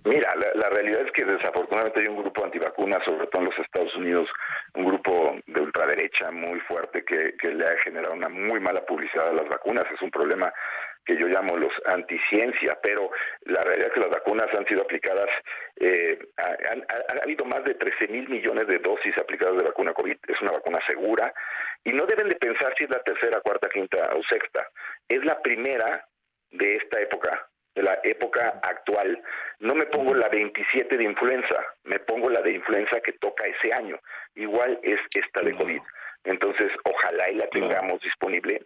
Mira, 0.05 0.33
la, 0.55 0.69
realidad 0.69 1.01
es 1.05 1.11
que 1.11 1.25
desafortunadamente 1.25 1.99
hay 2.01 2.07
un 2.07 2.21
grupo 2.23 2.45
antivacunas, 2.45 2.99
sobre 3.05 3.27
todo 3.27 3.41
en 3.41 3.49
los 3.49 3.59
Estados 3.59 3.93
Unidos, 3.97 4.29
un 4.75 4.85
grupo 4.85 5.35
de 5.45 5.61
ultraderecha 5.61 6.31
muy 6.31 6.61
fuerte 6.61 7.03
que, 7.03 7.35
que 7.37 7.49
le 7.49 7.65
ha 7.65 7.77
generado 7.83 8.13
una 8.13 8.29
muy 8.29 8.61
mala 8.61 8.85
publicidad 8.85 9.27
a 9.27 9.33
las 9.33 9.49
vacunas. 9.49 9.83
Es 9.93 10.01
un 10.01 10.09
problema 10.09 10.53
que 11.05 11.17
yo 11.17 11.27
llamo 11.27 11.57
los 11.57 11.73
anticiencia, 11.87 12.79
pero 12.81 13.09
la 13.43 13.61
realidad 13.63 13.87
es 13.89 13.93
que 13.95 13.99
las 13.99 14.09
vacunas 14.09 14.47
han 14.57 14.65
sido 14.65 14.83
aplicadas, 14.83 15.27
eh, 15.75 16.17
ha, 16.37 16.71
han- 16.71 16.85
ha- 16.87 17.13
ha 17.19 17.23
habido 17.23 17.43
más 17.43 17.65
de 17.65 17.75
13 17.75 18.07
mil 18.07 18.29
millones 18.29 18.67
de 18.67 18.79
dosis 18.79 19.17
aplicadas 19.17 19.57
de 19.57 19.63
vacuna 19.63 19.93
COVID, 19.93 20.15
es 20.27 20.41
una 20.41 20.51
vacuna 20.51 20.79
segura, 20.87 21.33
y 21.83 21.91
no 21.91 22.05
deben 22.05 22.29
de 22.29 22.35
pensar 22.35 22.73
si 22.77 22.85
es 22.85 22.89
la 22.89 23.01
tercera, 23.03 23.39
cuarta, 23.41 23.69
quinta 23.69 23.97
o 24.15 24.21
sexta, 24.23 24.67
es 25.07 25.23
la 25.25 25.41
primera 25.41 26.07
de 26.51 26.75
esta 26.77 26.99
época, 27.01 27.49
de 27.75 27.83
la 27.83 27.99
época 28.03 28.59
actual. 28.63 29.21
No 29.59 29.75
me 29.75 29.85
pongo 29.85 30.13
la 30.13 30.29
27 30.29 30.97
de 30.97 31.03
influenza, 31.03 31.63
me 31.83 31.99
pongo 31.99 32.29
la 32.29 32.41
de 32.41 32.53
influenza 32.53 32.99
que 33.01 33.13
toca 33.13 33.45
ese 33.45 33.73
año. 33.73 33.99
Igual 34.35 34.79
es 34.83 34.99
esta 35.11 35.41
de 35.41 35.55
COVID. 35.55 35.81
Entonces, 36.23 36.71
ojalá 36.83 37.29
y 37.29 37.35
la 37.35 37.47
tengamos 37.49 38.01
disponible 38.01 38.65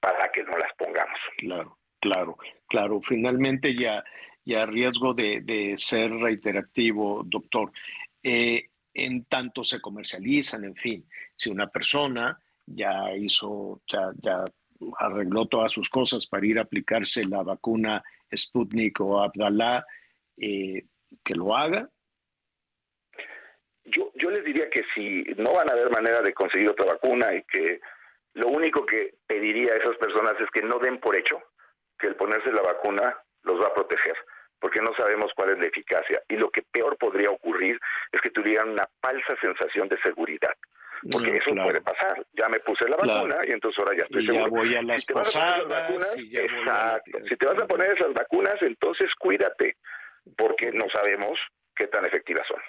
para 0.00 0.30
que 0.30 0.42
no 0.44 0.56
las 0.58 0.72
pongamos. 0.76 1.18
Claro, 1.38 1.78
claro, 2.00 2.36
claro. 2.68 3.00
Finalmente, 3.00 3.74
ya, 3.74 4.04
ya 4.44 4.62
a 4.62 4.66
riesgo 4.66 5.14
de, 5.14 5.40
de 5.42 5.74
ser 5.78 6.10
reiterativo, 6.10 7.22
doctor, 7.24 7.72
eh, 8.22 8.68
en 8.94 9.24
tanto 9.24 9.64
se 9.64 9.80
comercializan, 9.80 10.64
en 10.64 10.74
fin, 10.74 11.08
si 11.36 11.50
una 11.50 11.68
persona 11.68 12.38
ya 12.66 13.14
hizo, 13.16 13.80
ya, 13.86 14.10
ya 14.20 14.44
arregló 14.98 15.46
todas 15.46 15.72
sus 15.72 15.88
cosas 15.88 16.26
para 16.26 16.46
ir 16.46 16.58
a 16.58 16.62
aplicarse 16.62 17.24
la 17.24 17.42
vacuna 17.42 18.02
Sputnik 18.34 19.00
o 19.00 19.20
Abdalá, 19.20 19.84
eh, 20.36 20.84
que 21.24 21.34
lo 21.34 21.56
haga. 21.56 21.88
Yo, 23.84 24.12
yo 24.14 24.30
les 24.30 24.44
diría 24.44 24.68
que 24.68 24.84
si 24.94 25.24
no 25.36 25.54
van 25.54 25.70
a 25.70 25.72
haber 25.72 25.90
manera 25.90 26.20
de 26.20 26.34
conseguir 26.34 26.68
otra 26.68 26.86
vacuna 26.86 27.34
y 27.34 27.42
que 27.44 27.80
lo 28.34 28.48
único 28.48 28.84
que 28.84 29.14
pediría 29.26 29.72
a 29.72 29.76
esas 29.76 29.96
personas 29.96 30.34
es 30.40 30.48
que 30.52 30.62
no 30.62 30.78
den 30.78 31.00
por 31.00 31.16
hecho 31.16 31.42
que 31.98 32.06
el 32.06 32.16
ponerse 32.16 32.52
la 32.52 32.62
vacuna 32.62 33.16
los 33.42 33.60
va 33.60 33.68
a 33.68 33.74
proteger, 33.74 34.16
porque 34.60 34.80
no 34.80 34.94
sabemos 34.94 35.32
cuál 35.34 35.50
es 35.50 35.58
la 35.58 35.66
eficacia. 35.66 36.22
Y 36.28 36.36
lo 36.36 36.50
que 36.50 36.62
peor 36.62 36.96
podría 36.98 37.30
ocurrir 37.30 37.80
es 38.12 38.20
que 38.20 38.30
tuvieran 38.30 38.70
una 38.70 38.88
falsa 39.00 39.36
sensación 39.40 39.88
de 39.88 40.00
seguridad. 40.00 40.54
Porque 41.10 41.32
Mm, 41.32 41.36
eso 41.36 41.50
claro. 41.52 41.68
puede 41.68 41.80
pasar. 41.80 42.26
Ya 42.32 42.48
me 42.48 42.60
puse 42.60 42.88
la 42.88 42.96
Claro. 42.96 43.20
vacuna 43.28 43.36
y 43.46 43.52
entonces 43.52 43.78
ahora 43.78 43.96
ya 43.96 44.04
estoy 44.04 44.22
Y 44.22 44.26
ya 44.26 44.32
seguro. 44.32 44.50
voy 44.50 44.74
a 44.76 44.82
las 44.82 45.00
si 45.02 45.06
te 45.06 45.14
vas 45.14 45.36
a 45.36 45.40
poner 45.40 45.58
esas 45.58 45.66
posadas, 45.66 45.88
vacunas, 45.88 46.18
y 46.18 46.30
ya 46.30 46.40
voy 46.40 46.48
a- 46.50 46.58
exacto. 46.60 47.18
Si 47.28 47.36
te 47.36 47.46
vas 47.46 47.62
a 47.62 47.66
poner 47.66 47.90
esas 47.96 48.12
vacunas, 48.14 48.54
entonces 48.62 49.10
cuídate, 49.18 49.76
porque 50.36 50.72
no 50.72 50.84
sabemos 50.92 51.38
qué 51.76 51.86
tan 51.86 52.04
efectivas 52.04 52.46
son. 52.48 52.60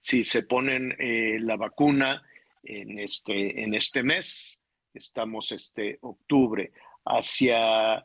si 0.00 0.22
se 0.24 0.44
ponen 0.44 0.94
eh, 0.98 1.38
la 1.40 1.56
vacuna 1.56 2.22
en 2.64 2.98
este, 3.00 3.62
en 3.62 3.74
este 3.74 4.02
mes, 4.02 4.60
estamos 4.94 5.50
este 5.52 5.98
octubre, 6.02 6.70
hacia 7.04 7.96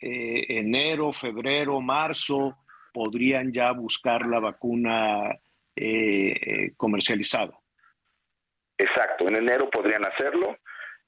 eh, 0.00 0.44
enero, 0.48 1.12
febrero, 1.12 1.80
marzo, 1.80 2.56
podrían 2.92 3.52
ya 3.52 3.72
buscar 3.72 4.26
la 4.26 4.38
vacuna 4.40 5.30
eh, 5.74 6.32
eh, 6.40 6.72
comercializada. 6.76 7.58
Exacto, 8.78 9.28
en 9.28 9.36
enero 9.36 9.70
podrían 9.70 10.04
hacerlo 10.04 10.58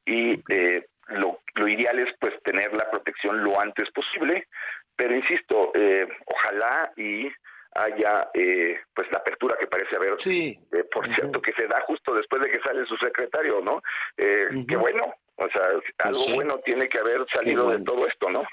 y 0.05 0.43
eh, 0.49 0.87
lo, 1.09 1.41
lo 1.55 1.69
ideal 1.69 1.99
es 1.99 2.15
pues 2.19 2.35
tener 2.43 2.73
la 2.75 2.91
protección 2.91 3.43
lo 3.43 3.61
antes 3.61 3.91
posible, 3.91 4.49
pero 4.97 5.15
insisto, 5.15 5.73
eh, 5.75 6.09
ojalá 6.27 6.93
y 6.97 7.29
haya 7.75 8.29
eh, 8.35 8.79
pues 8.95 9.11
la 9.11 9.19
apertura 9.19 9.57
que 9.59 9.67
parece 9.67 9.97
haber, 9.97 10.19
sí. 10.19 10.59
eh, 10.73 10.85
por 10.91 11.07
cierto, 11.15 11.41
que 11.41 11.53
se 11.53 11.67
da 11.67 11.81
justo 11.83 12.15
después 12.15 12.43
de 12.43 12.51
que 12.51 12.61
sale 12.61 12.85
su 12.87 12.97
secretario, 12.97 13.61
¿no? 13.61 13.83
Eh, 14.17 14.49
Qué 14.67 14.77
bueno, 14.77 15.15
o 15.37 15.49
sea, 15.49 15.69
algo 15.99 16.19
sí. 16.19 16.33
bueno 16.33 16.59
tiene 16.65 16.89
que 16.89 16.99
haber 16.99 17.25
salido 17.33 17.67
bueno. 17.67 17.79
de 17.79 17.85
todo 17.85 18.07
esto, 18.07 18.31
¿no? 18.31 18.45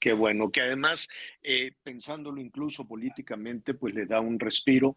Qué 0.00 0.12
bueno, 0.12 0.50
que 0.52 0.60
además, 0.60 1.08
eh, 1.42 1.72
pensándolo 1.82 2.40
incluso 2.40 2.86
políticamente, 2.86 3.74
pues 3.74 3.94
le 3.94 4.06
da 4.06 4.20
un 4.20 4.38
respiro, 4.38 4.96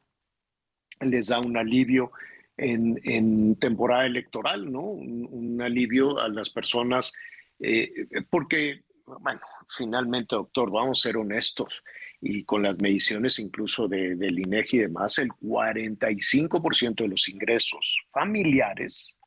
les 0.99 1.29
da 1.29 1.39
un 1.39 1.57
alivio 1.57 2.11
en, 2.57 2.99
en 3.03 3.55
temporada 3.55 4.05
electoral, 4.05 4.71
¿no? 4.71 4.81
Un, 4.81 5.27
un 5.29 5.61
alivio 5.61 6.19
a 6.19 6.27
las 6.29 6.49
personas, 6.49 7.13
eh, 7.59 8.07
porque 8.29 8.83
bueno, 9.05 9.41
finalmente, 9.77 10.35
doctor, 10.35 10.71
vamos 10.71 10.99
a 10.99 11.09
ser 11.09 11.17
honestos, 11.17 11.83
y 12.21 12.43
con 12.43 12.61
las 12.63 12.77
mediciones 12.79 13.39
incluso 13.39 13.87
de, 13.87 14.15
del 14.15 14.39
INEGI 14.39 14.77
y 14.77 14.81
demás, 14.81 15.17
el 15.17 15.29
45% 15.29 16.95
de 16.95 17.07
los 17.07 17.27
ingresos 17.27 18.05
familiares, 18.11 19.17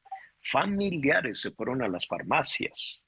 familiares 0.41 1.41
se 1.41 1.51
fueron 1.51 1.83
a 1.83 1.89
las 1.89 2.07
farmacias. 2.07 3.05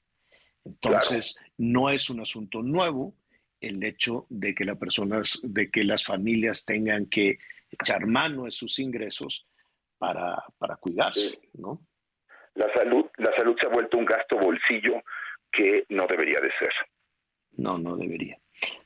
Entonces, 0.65 1.37
no 1.57 1.89
es 1.89 2.09
un 2.09 2.19
asunto 2.19 2.61
nuevo 2.61 3.15
el 3.61 3.81
hecho 3.83 4.27
de 4.29 4.53
que 4.53 4.65
las 4.65 4.77
personas, 4.77 5.39
de 5.41 5.71
que 5.71 5.85
las 5.85 6.03
familias 6.03 6.65
tengan 6.65 7.05
que 7.05 7.39
echar 7.71 8.05
mano 8.05 8.43
de 8.43 8.51
sus 8.51 8.79
ingresos 8.79 9.46
para, 9.97 10.43
para 10.57 10.75
cuidarse, 10.77 11.39
¿no? 11.53 11.81
La 12.55 12.71
salud, 12.73 13.05
la 13.17 13.35
salud 13.35 13.55
se 13.59 13.67
ha 13.67 13.69
vuelto 13.69 13.97
un 13.97 14.05
gasto 14.05 14.37
bolsillo 14.37 15.03
que 15.51 15.85
no 15.89 16.07
debería 16.07 16.39
de 16.39 16.51
ser. 16.57 16.71
No, 17.51 17.77
no 17.77 17.95
debería. 17.95 18.37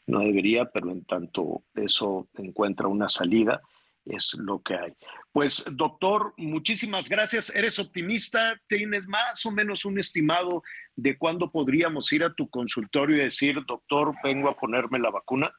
No 0.07 0.19
debería, 0.19 0.65
pero 0.65 0.91
en 0.91 1.05
tanto 1.05 1.63
eso 1.75 2.27
encuentra 2.37 2.87
una 2.87 3.07
salida, 3.07 3.61
es 4.05 4.35
lo 4.39 4.61
que 4.61 4.75
hay. 4.75 4.93
Pues, 5.31 5.63
doctor, 5.71 6.33
muchísimas 6.37 7.07
gracias. 7.07 7.55
¿Eres 7.55 7.79
optimista? 7.79 8.59
¿Tienes 8.67 9.07
más 9.07 9.45
o 9.45 9.51
menos 9.51 9.85
un 9.85 9.99
estimado 9.99 10.63
de 10.95 11.17
cuándo 11.17 11.51
podríamos 11.51 12.11
ir 12.11 12.23
a 12.23 12.33
tu 12.33 12.49
consultorio 12.49 13.17
y 13.17 13.25
decir, 13.25 13.55
doctor, 13.65 14.13
vengo 14.23 14.49
a 14.49 14.57
ponerme 14.57 14.99
la 14.99 15.11
vacuna? 15.11 15.53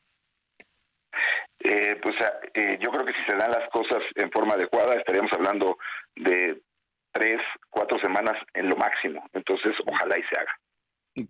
Eh, 1.64 1.96
pues 2.02 2.16
eh, 2.54 2.78
yo 2.80 2.90
creo 2.90 3.04
que 3.04 3.14
si 3.14 3.30
se 3.30 3.36
dan 3.36 3.50
las 3.50 3.68
cosas 3.70 4.02
en 4.16 4.30
forma 4.30 4.54
adecuada, 4.54 4.94
estaríamos 4.94 5.32
hablando 5.32 5.78
de 6.16 6.60
tres, 7.12 7.40
cuatro 7.70 7.98
semanas 8.00 8.36
en 8.54 8.68
lo 8.68 8.76
máximo. 8.76 9.24
Entonces, 9.32 9.72
ojalá 9.86 10.18
y 10.18 10.22
se 10.24 10.38
haga. 10.38 10.58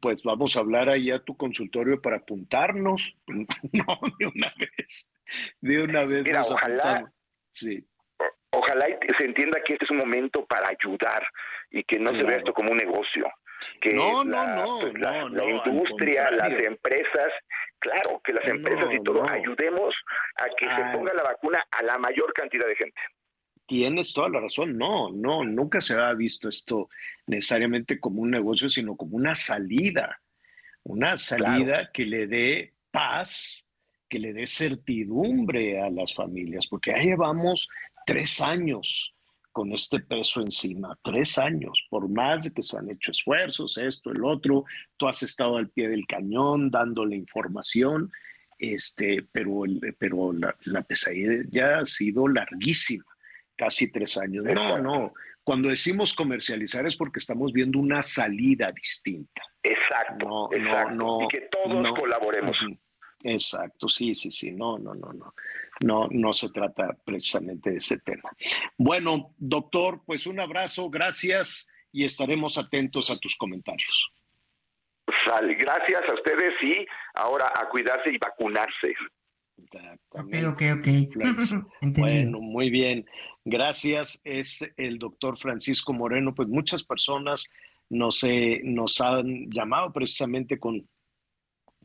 Pues 0.01 0.23
vamos 0.23 0.57
a 0.57 0.61
hablar 0.61 0.89
ahí 0.89 1.11
a 1.11 1.19
tu 1.19 1.37
consultorio 1.37 2.01
para 2.01 2.19
apuntarnos. 2.19 3.15
no, 3.27 3.99
de 4.19 4.27
una 4.27 4.55
vez. 4.57 5.13
De 5.61 5.83
una 5.83 6.05
vez. 6.05 6.25
Mira, 6.25 6.39
nos 6.39 6.53
ojalá, 6.53 6.83
apuntamos. 6.83 7.11
Sí. 7.51 7.87
ojalá 8.53 8.89
y 8.89 8.97
se 9.19 9.27
entienda 9.27 9.61
que 9.63 9.75
este 9.75 9.85
es 9.85 9.91
un 9.91 9.99
momento 9.99 10.47
para 10.47 10.69
ayudar 10.69 11.27
y 11.71 11.83
que 11.85 11.99
no 11.99 12.11
se 12.13 12.25
vea 12.25 12.39
esto 12.39 12.55
como 12.55 12.71
un 12.71 12.79
negocio. 12.79 13.27
Que 13.81 13.95
No, 13.95 14.25
no, 14.25 14.31
la, 14.31 14.57
no, 14.57 14.79
pues, 14.81 14.95
la- 14.95 15.21
no, 15.23 15.29
la 15.31 15.45
no, 15.45 15.63
al 15.63 15.69
industria, 15.73 16.31
las 16.31 16.51
empresas, 16.63 17.33
claro, 17.79 18.21
que 18.25 18.33
las 18.33 18.47
empresas 18.47 18.87
y 18.93 19.03
todo, 19.03 19.29
ayudemos 19.29 19.95
a 20.37 20.45
que 20.57 20.67
Ah. 20.69 20.91
se 20.93 20.97
ponga 20.99 21.13
la 21.15 21.23
vacuna 21.23 21.65
a 21.71 21.83
la 21.83 21.99
mayor 21.99 22.33
cantidad 22.33 22.67
de 22.67 22.77
gente. 22.77 23.01
Tienes 23.67 24.13
toda 24.13 24.29
la 24.29 24.41
razón. 24.41 24.77
No, 24.77 25.11
no, 25.13 25.45
nunca 25.45 25.81
se 25.81 25.95
ha 25.95 26.13
visto 26.15 26.49
esto 26.49 26.89
necesariamente 27.27 27.99
como 28.01 28.21
un 28.23 28.31
negocio, 28.31 28.69
sino 28.69 28.97
como 28.97 29.17
una 29.17 29.35
salida. 29.35 30.21
Una 30.85 31.17
salida 31.17 31.91
que 31.93 32.05
le 32.05 32.27
dé 32.27 32.73
paz, 32.91 33.67
que 34.09 34.19
le 34.19 34.33
dé 34.33 34.47
certidumbre 34.47 35.81
a 35.81 35.89
las 35.91 36.13
familias, 36.15 36.67
porque 36.67 36.91
ya 36.91 36.99
llevamos 37.03 37.69
tres 38.05 38.41
años 38.41 39.15
con 39.53 39.73
este 39.73 40.01
peso 40.01 40.41
encima, 40.41 40.99
tres 41.03 41.39
años, 41.39 41.87
por 41.91 42.09
más 42.09 42.45
de 42.45 42.53
que 42.53 42.63
se 42.63 42.79
han 42.79 42.91
hecho 42.91 43.11
esfuerzos, 43.13 43.77
esto, 43.79 44.11
el 44.11 44.25
otro, 44.25 44.65
tú 44.97 45.07
has 45.09 45.23
estado 45.23 45.57
al 45.59 45.69
pie 45.71 45.89
del 45.89 46.07
cañón 46.07 46.71
dándole 46.71 47.17
información, 47.17 48.11
este, 48.59 49.27
pero, 49.31 49.65
el- 49.65 49.95
pero 49.99 50.33
la, 50.33 50.57
la 50.65 50.83
pesadilla 50.83 51.45
ya 51.51 51.79
ha 51.81 51.87
sido 51.87 52.29
larguísima, 52.29 53.05
casi 53.57 53.91
tres 53.91 54.17
años. 54.17 54.45
No, 54.45 54.79
no, 54.79 55.13
cuando 55.45 55.69
decimos 55.69 56.15
comercializar 56.15 56.87
es 56.87 56.97
porque 56.97 57.19
estamos 57.19 57.53
viendo 57.53 57.79
una 57.79 58.01
salida 58.03 58.71
distinta. 58.73 59.43
Exacto, 59.63 60.27
No, 60.27 60.49
no, 60.51 60.57
exacto. 60.57 60.95
no, 60.95 61.23
y 61.25 61.29
que 61.29 61.49
todos 61.51 61.83
no. 61.83 61.95
colaboremos. 61.95 62.57
Exacto, 63.25 63.89
sí, 63.89 64.15
sí, 64.15 64.31
sí, 64.33 64.51
no, 64.51 64.79
no, 64.79 64.95
no, 64.95 65.13
no, 65.13 65.35
no, 65.83 66.09
no 66.11 66.33
se 66.33 66.49
trata 66.51 66.97
precisamente 67.05 67.71
de 67.71 67.77
ese 67.79 67.99
tema. 67.99 68.31
Bueno, 68.77 69.35
doctor, 69.39 70.03
pues 70.07 70.27
un 70.27 70.41
abrazo, 70.41 70.91
gracias 70.91 71.69
y 71.93 72.05
estaremos 72.05 72.59
atentos 72.59 73.11
a 73.11 73.19
tus 73.19 73.37
comentarios. 73.37 74.13
Sale. 75.27 75.55
Gracias 75.55 76.03
a 76.09 76.15
ustedes 76.15 76.55
y 76.63 76.87
ahora 77.15 77.53
a 77.55 77.69
cuidarse 77.69 78.11
y 78.13 78.19
vacunarse. 78.19 78.95
Ok, 80.11 80.35
ok, 80.49 80.63
ok. 80.79 80.87
Entendido. 81.81 82.07
Bueno, 82.07 82.41
muy 82.41 82.71
bien. 82.71 83.07
Gracias. 83.45 84.21
Es 84.25 84.73
el 84.77 84.99
doctor 84.99 85.39
Francisco 85.39 85.93
Moreno. 85.93 86.35
Pues 86.35 86.49
muchas 86.49 86.83
personas 86.83 87.51
nos, 87.89 88.23
eh, 88.25 88.61
nos 88.65 89.01
han 89.01 89.51
llamado 89.51 89.93
precisamente 89.93 90.59
con, 90.59 90.89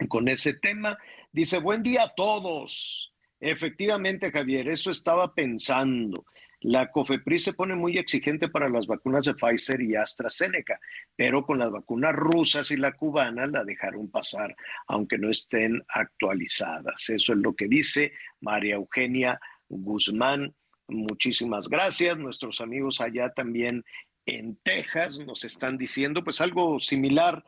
con 0.08 0.28
ese 0.30 0.54
tema. 0.54 0.98
Dice, 1.32 1.60
buen 1.60 1.84
día 1.84 2.04
a 2.04 2.16
todos. 2.16 3.14
Efectivamente, 3.40 4.32
Javier, 4.32 4.70
eso 4.70 4.92
estaba 4.92 5.34
pensando. 5.34 6.26
La 6.62 6.90
COFEPRIS 6.90 7.44
se 7.44 7.54
pone 7.54 7.76
muy 7.76 8.00
exigente 8.00 8.50
para 8.50 8.68
las 8.68 8.88
vacunas 8.88 9.26
de 9.26 9.36
Pfizer 9.36 9.80
y 9.80 9.96
AstraZeneca, 9.96 10.80
pero 11.16 11.46
con 11.46 11.60
las 11.60 11.70
vacunas 11.70 12.16
rusas 12.16 12.72
y 12.72 12.78
la 12.78 12.94
cubana 12.94 13.46
la 13.46 13.64
dejaron 13.64 14.10
pasar, 14.10 14.56
aunque 14.88 15.20
no 15.20 15.30
estén 15.30 15.84
actualizadas. 15.88 17.10
Eso 17.10 17.34
es 17.34 17.40
lo 17.40 17.56
que 17.56 17.68
dice 17.68 18.14
María 18.42 18.76
Eugenia 18.76 19.40
Guzmán. 19.70 20.56
Muchísimas 20.88 21.70
gracias. 21.70 22.18
Nuestros 22.18 22.60
amigos 22.60 23.02
allá 23.02 23.30
también 23.30 23.84
en 24.26 24.56
Texas 24.64 25.24
nos 25.28 25.44
están 25.44 25.78
diciendo 25.78 26.24
pues 26.24 26.42
algo 26.42 26.80
similar 26.80 27.44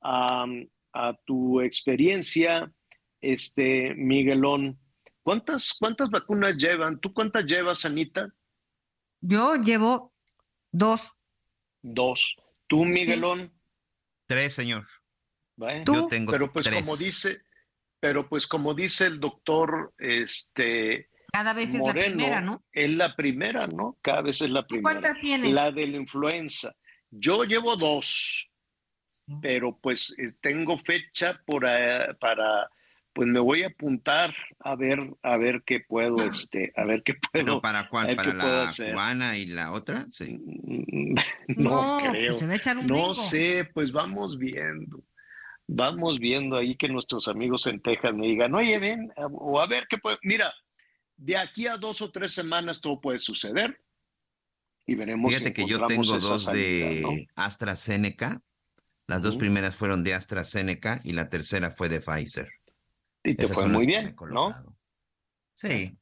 a, 0.00 0.46
a 0.94 1.14
tu 1.26 1.60
experiencia, 1.60 2.72
este 3.20 3.94
Miguelón. 3.94 4.78
¿Cuántas, 5.24 5.74
¿Cuántas 5.78 6.10
vacunas 6.10 6.54
llevan? 6.56 7.00
¿Tú 7.00 7.12
cuántas 7.14 7.46
llevas, 7.46 7.84
Anita? 7.86 8.28
Yo 9.22 9.56
llevo 9.56 10.12
dos. 10.70 11.16
Dos. 11.80 12.36
¿Tú, 12.66 12.84
Miguelón? 12.84 13.50
Tres, 14.26 14.54
señor. 14.54 14.86
Bueno, 15.56 15.84
Yo 15.86 16.08
tengo 16.08 16.30
pero 16.30 16.52
pues 16.52 16.66
tres. 16.66 16.82
como 16.82 16.96
dice, 16.96 17.42
pero 18.00 18.28
pues 18.28 18.46
como 18.46 18.74
dice 18.74 19.06
el 19.06 19.18
doctor, 19.18 19.94
este 19.96 21.08
Cada 21.32 21.54
vez 21.54 21.68
es 21.70 21.74
la 21.76 21.80
Moreno, 21.80 22.16
primera, 22.16 22.40
¿no? 22.42 22.64
Es 22.70 22.90
la 22.90 23.16
primera, 23.16 23.66
¿no? 23.66 23.96
Cada 24.02 24.20
vez 24.20 24.42
es 24.42 24.50
la 24.50 24.66
primera. 24.66 24.82
cuántas 24.82 25.20
tienes? 25.20 25.52
La 25.52 25.72
de 25.72 25.86
la 25.86 25.96
influenza. 25.96 26.74
Yo 27.10 27.44
llevo 27.44 27.76
dos, 27.76 28.50
pero 29.40 29.78
pues 29.78 30.14
eh, 30.18 30.34
tengo 30.42 30.76
fecha 30.76 31.40
por, 31.46 31.64
eh, 31.66 32.14
para, 32.20 32.68
pues 33.14 33.28
me 33.28 33.38
voy 33.40 33.62
a 33.62 33.68
apuntar 33.68 34.34
a 34.58 34.74
ver, 34.74 34.98
a 35.22 35.36
ver 35.36 35.62
qué 35.64 35.80
puedo, 35.80 36.16
este, 36.24 36.72
a 36.76 36.84
ver 36.84 37.02
qué 37.02 37.14
puedo. 37.32 37.44
Bueno, 37.44 37.62
¿para 37.62 37.88
cuál? 37.88 38.14
¿Para 38.16 38.32
puedo 38.32 38.64
la 38.66 38.72
cubana 38.92 39.38
y 39.38 39.46
la 39.46 39.72
otra? 39.72 40.06
Sí. 40.10 40.38
No, 41.56 42.00
No, 42.00 42.10
creo. 42.10 42.26
pues 42.26 42.38
se 42.38 42.46
va 42.46 42.52
a 42.54 42.56
echar 42.56 42.78
un 42.78 42.86
no 42.86 43.14
sé, 43.14 43.68
pues 43.72 43.92
vamos 43.92 44.38
viendo. 44.38 45.04
Vamos 45.66 46.18
viendo 46.18 46.56
ahí 46.56 46.76
que 46.76 46.88
nuestros 46.88 47.28
amigos 47.28 47.66
en 47.66 47.80
Texas 47.80 48.14
me 48.14 48.26
digan, 48.26 48.54
oye, 48.54 48.78
ven, 48.78 49.12
o 49.16 49.60
a 49.60 49.66
ver 49.66 49.86
qué 49.88 49.98
puede. 49.98 50.18
Mira, 50.22 50.52
de 51.16 51.36
aquí 51.36 51.66
a 51.66 51.76
dos 51.76 52.02
o 52.02 52.10
tres 52.10 52.32
semanas 52.32 52.80
todo 52.80 53.00
puede 53.00 53.18
suceder 53.18 53.80
y 54.86 54.94
veremos 54.94 55.32
si 55.32 55.38
Fíjate 55.38 55.54
que 55.54 55.66
yo 55.66 55.86
tengo 55.86 56.02
dos 56.02 56.42
salida, 56.42 56.88
de 56.88 57.00
¿no? 57.02 57.10
AstraZeneca. 57.36 58.40
Las 59.06 59.22
dos 59.22 59.36
primeras 59.36 59.76
fueron 59.76 60.02
de 60.02 60.14
AstraZeneca 60.14 61.00
y 61.04 61.12
la 61.12 61.28
tercera 61.28 61.70
fue 61.70 61.88
de 61.88 62.00
Pfizer. 62.00 62.48
Y 63.24 63.34
te 63.34 63.46
Esas 63.46 63.56
fue 63.56 63.68
muy 63.68 63.86
bien, 63.86 64.14
¿no? 64.30 64.50
Sí, 65.54 65.96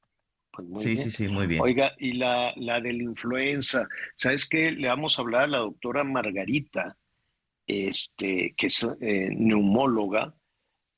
Pues 0.51 0.69
muy 0.69 0.81
sí, 0.83 0.89
bien. 0.95 1.01
sí, 1.01 1.11
sí, 1.11 1.29
muy 1.29 1.47
bien. 1.47 1.61
Oiga, 1.63 1.93
y 1.99 2.15
la, 2.15 2.53
la 2.57 2.81
de 2.81 2.93
la 2.93 3.03
influenza, 3.05 3.89
¿sabes 4.17 4.49
qué? 4.49 4.71
Le 4.73 4.89
vamos 4.89 5.19
a 5.19 5.23
hablar 5.23 5.43
a 5.43 5.47
la 5.47 5.59
doctora 5.59 6.05
Margarita, 6.05 6.99
este, 7.67 8.55
que 8.57 8.67
es 8.67 8.87
eh, 9.01 9.31
neumóloga, 9.37 10.35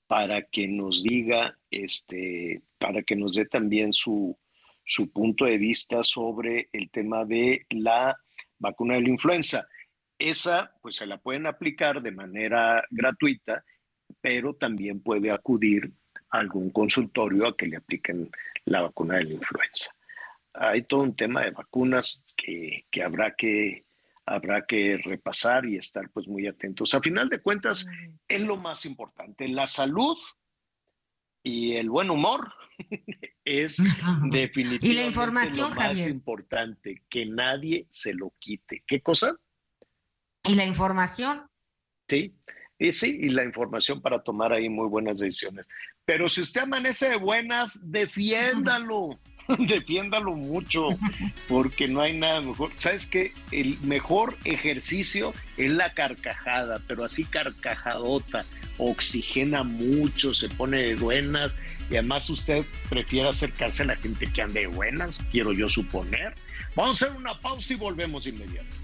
para 0.07 0.43
que 0.43 0.67
nos 0.69 1.03
diga, 1.03 1.59
este, 1.71 2.63
para 2.79 3.03
que 3.03 3.17
nos 3.17 3.35
dé 3.35 3.47
también 3.47 3.93
su, 3.93 4.39
su 4.85 5.11
punto 5.13 5.45
de 5.45 5.59
vista 5.59 6.03
sobre 6.03 6.69
el 6.73 6.91
tema 6.91 7.25
de 7.25 7.67
la 7.71 8.17
vacuna 8.59 8.95
de 8.95 9.03
la 9.03 9.09
influenza. 9.09 9.67
Esa, 10.19 10.73
pues 10.81 10.97
se 10.97 11.07
la 11.07 11.19
pueden 11.19 11.47
aplicar 11.47 12.01
de 12.03 12.13
manera 12.13 12.83
gratuita, 12.91 13.65
pero 14.21 14.55
también 14.55 15.01
puede 15.03 15.31
acudir 15.31 15.93
algún 16.39 16.71
consultorio 16.71 17.49
a 17.49 17.57
que 17.57 17.67
le 17.67 17.77
apliquen 17.77 18.31
la 18.65 18.83
vacuna 18.83 19.17
de 19.17 19.25
la 19.25 19.35
influenza. 19.35 19.95
Hay 20.53 20.83
todo 20.83 21.01
un 21.01 21.17
tema 21.17 21.43
de 21.43 21.51
vacunas 21.51 22.25
que, 22.37 22.87
que 22.91 23.03
habrá 23.03 23.35
que 23.35 23.85
habrá 24.27 24.65
que 24.65 24.99
repasar 25.05 25.67
y 25.67 25.77
estar 25.77 26.09
pues 26.11 26.27
muy 26.27 26.47
atentos. 26.47 26.95
A 26.95 27.01
final 27.01 27.29
de 27.29 27.41
cuentas, 27.41 27.87
es 28.27 28.41
lo 28.41 28.57
más 28.57 28.87
importante. 28.87 29.49
La 29.49 29.67
salud 29.67 30.17
y 31.43 31.75
el 31.75 31.91
buen 31.91 32.11
humor 32.11 32.53
es 33.45 33.77
definitivamente 34.31 34.87
Y 34.87 34.95
la 34.95 35.07
información, 35.07 35.71
lo 35.71 35.77
más 35.77 35.89
Javier. 35.89 36.09
importante, 36.09 37.03
que 37.11 37.27
nadie 37.27 37.87
se 37.91 38.15
lo 38.15 38.33
quite. 38.39 38.83
¿Qué 38.87 39.01
cosa? 39.03 39.37
Y 40.45 40.55
la 40.55 40.65
información. 40.65 41.47
Sí, 42.09 42.35
Y 42.79 42.93
sí, 42.93 43.19
y 43.21 43.29
la 43.29 43.45
información 43.45 44.01
para 44.01 44.23
tomar 44.23 44.53
ahí 44.53 44.69
muy 44.69 44.89
buenas 44.89 45.19
decisiones. 45.19 45.67
Pero 46.05 46.29
si 46.29 46.43
usted 46.43 46.63
amanece 46.63 47.11
de 47.11 47.17
buenas, 47.17 47.81
defiéndalo. 47.91 49.19
defiéndalo 49.59 50.35
mucho, 50.35 50.89
porque 51.49 51.87
no 51.89 52.01
hay 52.01 52.17
nada 52.17 52.41
mejor. 52.41 52.71
¿Sabes 52.77 53.07
qué? 53.07 53.33
El 53.51 53.79
mejor 53.81 54.37
ejercicio 54.45 55.35
es 55.57 55.71
la 55.71 55.93
carcajada, 55.93 56.81
pero 56.87 57.05
así 57.05 57.25
carcajadota, 57.25 58.45
oxigena 58.79 59.63
mucho, 59.63 60.33
se 60.35 60.49
pone 60.49 60.79
de 60.79 60.97
buenas 60.97 61.57
y 61.91 61.97
además 61.97 62.29
usted 62.31 62.65
prefiere 62.89 63.29
acercarse 63.29 63.83
a 63.83 63.87
la 63.87 63.97
gente 63.97 64.31
que 64.33 64.43
ande 64.43 64.61
de 64.61 64.67
buenas, 64.67 65.23
quiero 65.31 65.53
yo 65.53 65.69
suponer. 65.69 66.35
Vamos 66.75 67.03
a 67.03 67.07
hacer 67.07 67.19
una 67.19 67.39
pausa 67.39 67.75
y 67.75 67.77
volvemos 67.77 68.27
inmediato. 68.27 68.84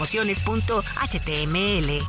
promociones.html. 0.00 2.08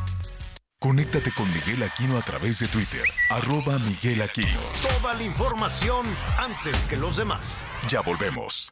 Conéctate 0.80 1.30
con 1.32 1.46
Miguel 1.54 1.84
Aquino 1.84 2.18
a 2.18 2.22
través 2.22 2.60
de 2.60 2.70
Twitter, 2.70 3.04
arroba 3.30 3.78
Miguel 3.80 4.22
Aquino. 4.22 4.62
Toda 4.82 5.14
la 5.14 5.24
información 5.24 6.06
antes 6.38 6.78
que 6.84 6.96
los 6.96 7.18
demás. 7.18 7.66
Ya 7.90 8.00
volvemos. 8.02 8.72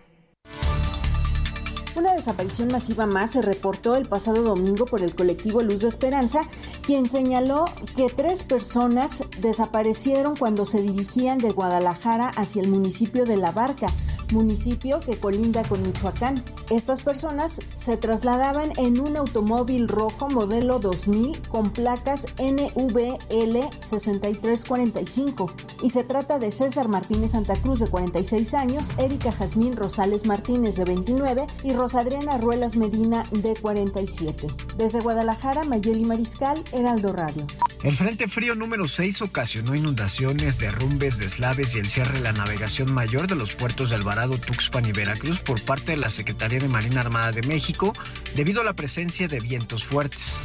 Una 1.95 2.13
desaparición 2.13 2.69
masiva 2.69 3.05
más 3.05 3.31
se 3.31 3.41
reportó 3.41 3.95
el 3.95 4.07
pasado 4.07 4.43
domingo 4.43 4.85
por 4.85 5.01
el 5.01 5.13
colectivo 5.13 5.61
Luz 5.61 5.81
de 5.81 5.89
Esperanza, 5.89 6.41
quien 6.85 7.07
señaló 7.07 7.65
que 7.95 8.07
tres 8.07 8.43
personas 8.43 9.23
desaparecieron 9.39 10.35
cuando 10.35 10.65
se 10.65 10.81
dirigían 10.81 11.37
de 11.37 11.51
Guadalajara 11.51 12.29
hacia 12.29 12.61
el 12.61 12.69
municipio 12.69 13.25
de 13.25 13.35
La 13.35 13.51
Barca, 13.51 13.87
municipio 14.31 14.99
que 14.99 15.17
colinda 15.17 15.63
con 15.63 15.81
Michoacán. 15.81 16.43
Estas 16.69 17.01
personas 17.01 17.59
se 17.75 17.97
trasladaban 17.97 18.71
en 18.77 18.99
un 18.99 19.17
automóvil 19.17 19.87
rojo 19.87 20.29
modelo 20.29 20.79
2000 20.79 21.41
con 21.49 21.71
placas 21.71 22.27
NVL 22.39 23.69
6345 23.81 25.53
y 25.83 25.89
se 25.89 26.03
trata 26.03 26.39
de 26.39 26.51
César 26.51 26.87
Martínez 26.87 27.31
Santa 27.31 27.55
Cruz 27.55 27.79
de 27.79 27.87
46 27.87 28.53
años, 28.53 28.91
Erika 28.97 29.31
Jazmín 29.31 29.75
Rosales 29.75 30.25
Martínez 30.25 30.75
de 30.75 30.85
29 30.85 31.45
y 31.63 31.73
Rosadriana 31.73 32.37
Ruelas 32.37 32.77
Medina 32.77 33.23
de 33.31 33.55
47. 33.55 34.47
Desde 34.77 35.01
Guadalajara, 35.01 35.63
Mayeli 35.63 36.05
Mariscal, 36.05 36.61
Heraldo 36.71 37.13
Radio. 37.13 37.45
El 37.83 37.95
Frente 37.95 38.27
Frío 38.27 38.53
número 38.53 38.87
6 38.87 39.23
ocasionó 39.23 39.73
inundaciones, 39.73 40.59
derrumbes, 40.59 41.17
deslaves 41.17 41.73
y 41.73 41.79
el 41.79 41.89
cierre 41.89 42.13
de 42.13 42.19
la 42.19 42.31
navegación 42.31 42.93
mayor 42.93 43.25
de 43.25 43.33
los 43.33 43.55
puertos 43.55 43.89
de 43.89 43.95
Alvarado, 43.95 44.20
Tuxpan 44.29 44.85
y 44.85 44.91
Veracruz 44.91 45.39
por 45.39 45.61
parte 45.61 45.93
de 45.93 45.97
la 45.97 46.09
Secretaría 46.09 46.59
de 46.59 46.67
Marina 46.67 47.01
Armada 47.01 47.31
de 47.31 47.41
México 47.43 47.93
debido 48.35 48.61
a 48.61 48.63
la 48.63 48.73
presencia 48.73 49.27
de 49.27 49.39
vientos 49.39 49.85
fuertes. 49.85 50.37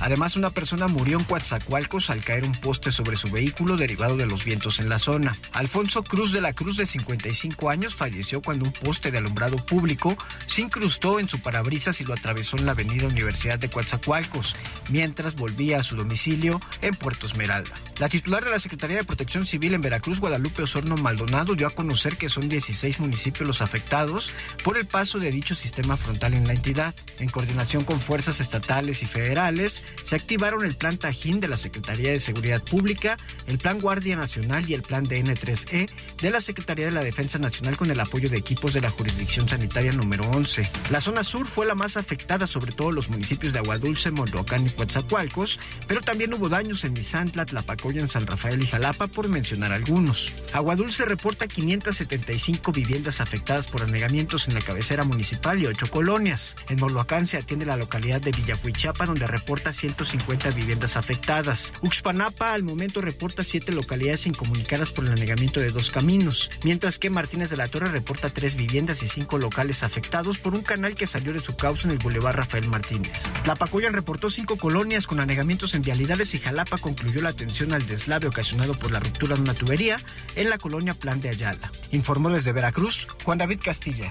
Además, 0.00 0.36
una 0.36 0.50
persona 0.50 0.88
murió 0.88 1.18
en 1.18 1.24
Coatzacoalcos 1.24 2.10
al 2.10 2.22
caer 2.22 2.44
un 2.44 2.52
poste 2.52 2.90
sobre 2.90 3.16
su 3.16 3.30
vehículo 3.30 3.76
derivado 3.76 4.16
de 4.16 4.26
los 4.26 4.44
vientos 4.44 4.78
en 4.78 4.88
la 4.88 4.98
zona. 4.98 5.36
Alfonso 5.52 6.04
Cruz 6.04 6.32
de 6.32 6.40
la 6.40 6.52
Cruz, 6.52 6.76
de 6.76 6.86
55 6.86 7.70
años, 7.70 7.94
falleció 7.94 8.42
cuando 8.42 8.66
un 8.66 8.72
poste 8.72 9.10
de 9.10 9.18
alumbrado 9.18 9.56
público 9.56 10.16
se 10.46 10.62
incrustó 10.62 11.18
en 11.18 11.28
su 11.28 11.40
parabrisas 11.40 12.00
y 12.00 12.04
lo 12.04 12.14
atravesó 12.14 12.56
en 12.56 12.66
la 12.66 12.72
avenida 12.72 13.06
Universidad 13.06 13.58
de 13.58 13.70
Coatzacoalcos, 13.70 14.56
mientras 14.90 15.34
volvía 15.34 15.78
a 15.78 15.82
su 15.82 15.96
domicilio 15.96 16.60
en 16.82 16.94
Puerto 16.94 17.26
Esmeralda. 17.26 17.72
La 17.98 18.08
titular 18.08 18.44
de 18.44 18.50
la 18.50 18.58
Secretaría 18.58 18.98
de 18.98 19.04
Protección 19.04 19.46
Civil 19.46 19.74
en 19.74 19.80
Veracruz, 19.80 20.20
Guadalupe 20.20 20.62
Osorno 20.62 20.96
Maldonado, 20.96 21.54
dio 21.54 21.66
a 21.66 21.70
conocer 21.70 22.16
que 22.16 22.28
son 22.28 22.48
16 22.48 23.00
municipios 23.00 23.46
los 23.46 23.62
afectados 23.62 24.32
por 24.62 24.76
el 24.76 24.86
paso 24.86 25.18
de 25.18 25.30
dicho 25.30 25.54
sistema 25.54 25.96
frontal 25.96 26.34
en 26.34 26.46
la 26.46 26.52
entidad. 26.52 26.94
En 27.18 27.30
coordinación 27.30 27.84
con 27.84 28.00
fuerzas 28.00 28.40
estatales 28.40 29.02
y 29.02 29.06
federales, 29.06 29.82
se 30.02 30.16
activaron 30.16 30.64
el 30.64 30.76
Plan 30.76 30.98
Tajín 30.98 31.40
de 31.40 31.48
la 31.48 31.56
Secretaría 31.56 32.12
de 32.12 32.20
Seguridad 32.20 32.62
Pública, 32.62 33.16
el 33.46 33.58
Plan 33.58 33.80
Guardia 33.80 34.16
Nacional 34.16 34.68
y 34.68 34.74
el 34.74 34.82
Plan 34.82 35.06
DN3E 35.06 35.90
de 36.20 36.30
la 36.30 36.40
Secretaría 36.40 36.86
de 36.86 36.92
la 36.92 37.02
Defensa 37.02 37.38
Nacional 37.38 37.76
con 37.76 37.90
el 37.90 38.00
apoyo 38.00 38.28
de 38.28 38.38
equipos 38.38 38.72
de 38.74 38.80
la 38.80 38.90
Jurisdicción 38.90 39.48
Sanitaria 39.48 39.92
número 39.92 40.24
11. 40.30 40.68
La 40.90 41.00
zona 41.00 41.24
sur 41.24 41.46
fue 41.46 41.66
la 41.66 41.74
más 41.74 41.96
afectada, 41.96 42.46
sobre 42.46 42.72
todo 42.72 42.92
los 42.92 43.08
municipios 43.08 43.52
de 43.52 43.58
Aguadulce, 43.58 44.10
Mondoacán 44.10 44.66
y 44.66 44.70
Coatzacoalcos, 44.70 45.58
pero 45.86 46.00
también 46.00 46.32
hubo 46.34 46.48
daños 46.48 46.84
en 46.84 46.92
Misantla, 46.92 47.44
Tlapacoyan, 47.46 48.08
San 48.08 48.26
Rafael 48.26 48.62
y 48.62 48.66
Jalapa, 48.66 49.06
por 49.06 49.28
mencionar 49.28 49.72
algunos. 49.72 50.32
Aguadulce 50.52 51.04
reporta 51.04 51.46
575 51.46 52.72
viviendas 52.72 53.20
afectadas 53.20 53.66
por 53.66 53.82
anegamientos 53.82 54.48
en 54.48 54.54
la 54.54 54.60
cabecera 54.60 55.04
municipal 55.04 55.60
y 55.60 55.66
8 55.66 55.90
colonias. 55.90 56.56
En 56.68 56.80
Moloacán 56.80 57.26
se 57.26 57.36
atiende 57.36 57.66
la 57.66 57.76
localidad 57.76 58.20
de 58.20 58.32
Villahuichapa, 58.32 59.06
donde 59.06 59.26
reporta 59.26 59.72
150 59.76 60.50
viviendas 60.50 60.96
afectadas. 60.96 61.72
Uxpanapa 61.82 62.52
al 62.52 62.62
momento 62.62 63.00
reporta 63.00 63.44
7 63.44 63.72
localidades 63.72 64.26
incomunicadas 64.26 64.92
por 64.92 65.04
el 65.04 65.12
anegamiento 65.12 65.60
de 65.60 65.70
dos 65.70 65.90
caminos, 65.90 66.50
mientras 66.64 66.98
que 66.98 67.10
Martínez 67.10 67.50
de 67.50 67.56
la 67.56 67.68
Torre 67.68 67.90
reporta 67.90 68.28
3 68.28 68.56
viviendas 68.56 69.02
y 69.02 69.08
5 69.08 69.38
locales 69.38 69.82
afectados 69.82 70.38
por 70.38 70.54
un 70.54 70.62
canal 70.62 70.94
que 70.94 71.06
salió 71.06 71.32
de 71.32 71.40
su 71.40 71.56
causa 71.56 71.88
en 71.88 71.92
el 71.92 71.98
Boulevard 71.98 72.36
Rafael 72.36 72.68
Martínez. 72.68 73.24
Tlapacoyan 73.44 73.92
reportó 73.92 74.30
5 74.30 74.56
colonias 74.56 75.06
con 75.06 75.20
anegamientos 75.20 75.74
en 75.74 75.82
vialidades 75.82 76.34
y 76.34 76.38
Jalapa 76.38 76.78
concluyó 76.78 77.22
la 77.22 77.30
atención 77.30 77.72
al 77.72 77.86
deslave 77.86 78.28
ocasionado 78.28 78.74
por 78.74 78.90
la 78.90 79.00
ruptura 79.00 79.36
de 79.36 79.42
una 79.42 79.54
tubería 79.54 79.98
en 80.34 80.50
la 80.50 80.58
colonia 80.58 80.94
Plan 80.94 81.20
de 81.20 81.30
Ayala. 81.30 81.70
Informó 81.92 82.30
desde 82.30 82.52
Veracruz 82.52 83.06
Juan 83.24 83.38
David 83.38 83.60
Castilla. 83.62 84.10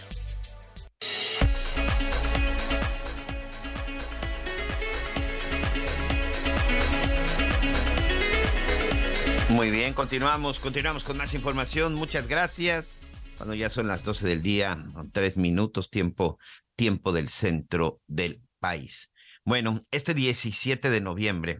Muy 9.61 9.69
bien, 9.69 9.93
continuamos, 9.93 10.59
continuamos 10.59 11.03
con 11.03 11.17
más 11.17 11.35
información. 11.35 11.93
Muchas 11.93 12.27
gracias. 12.27 12.95
Cuando 13.37 13.53
ya 13.53 13.69
son 13.69 13.87
las 13.87 14.03
12 14.03 14.27
del 14.27 14.41
día, 14.41 14.75
tres 15.13 15.37
minutos, 15.37 15.91
tiempo, 15.91 16.39
tiempo 16.75 17.13
del 17.13 17.29
centro 17.29 18.01
del 18.07 18.41
país. 18.57 19.13
Bueno, 19.45 19.79
este 19.91 20.15
17 20.15 20.89
de 20.89 20.99
noviembre, 20.99 21.59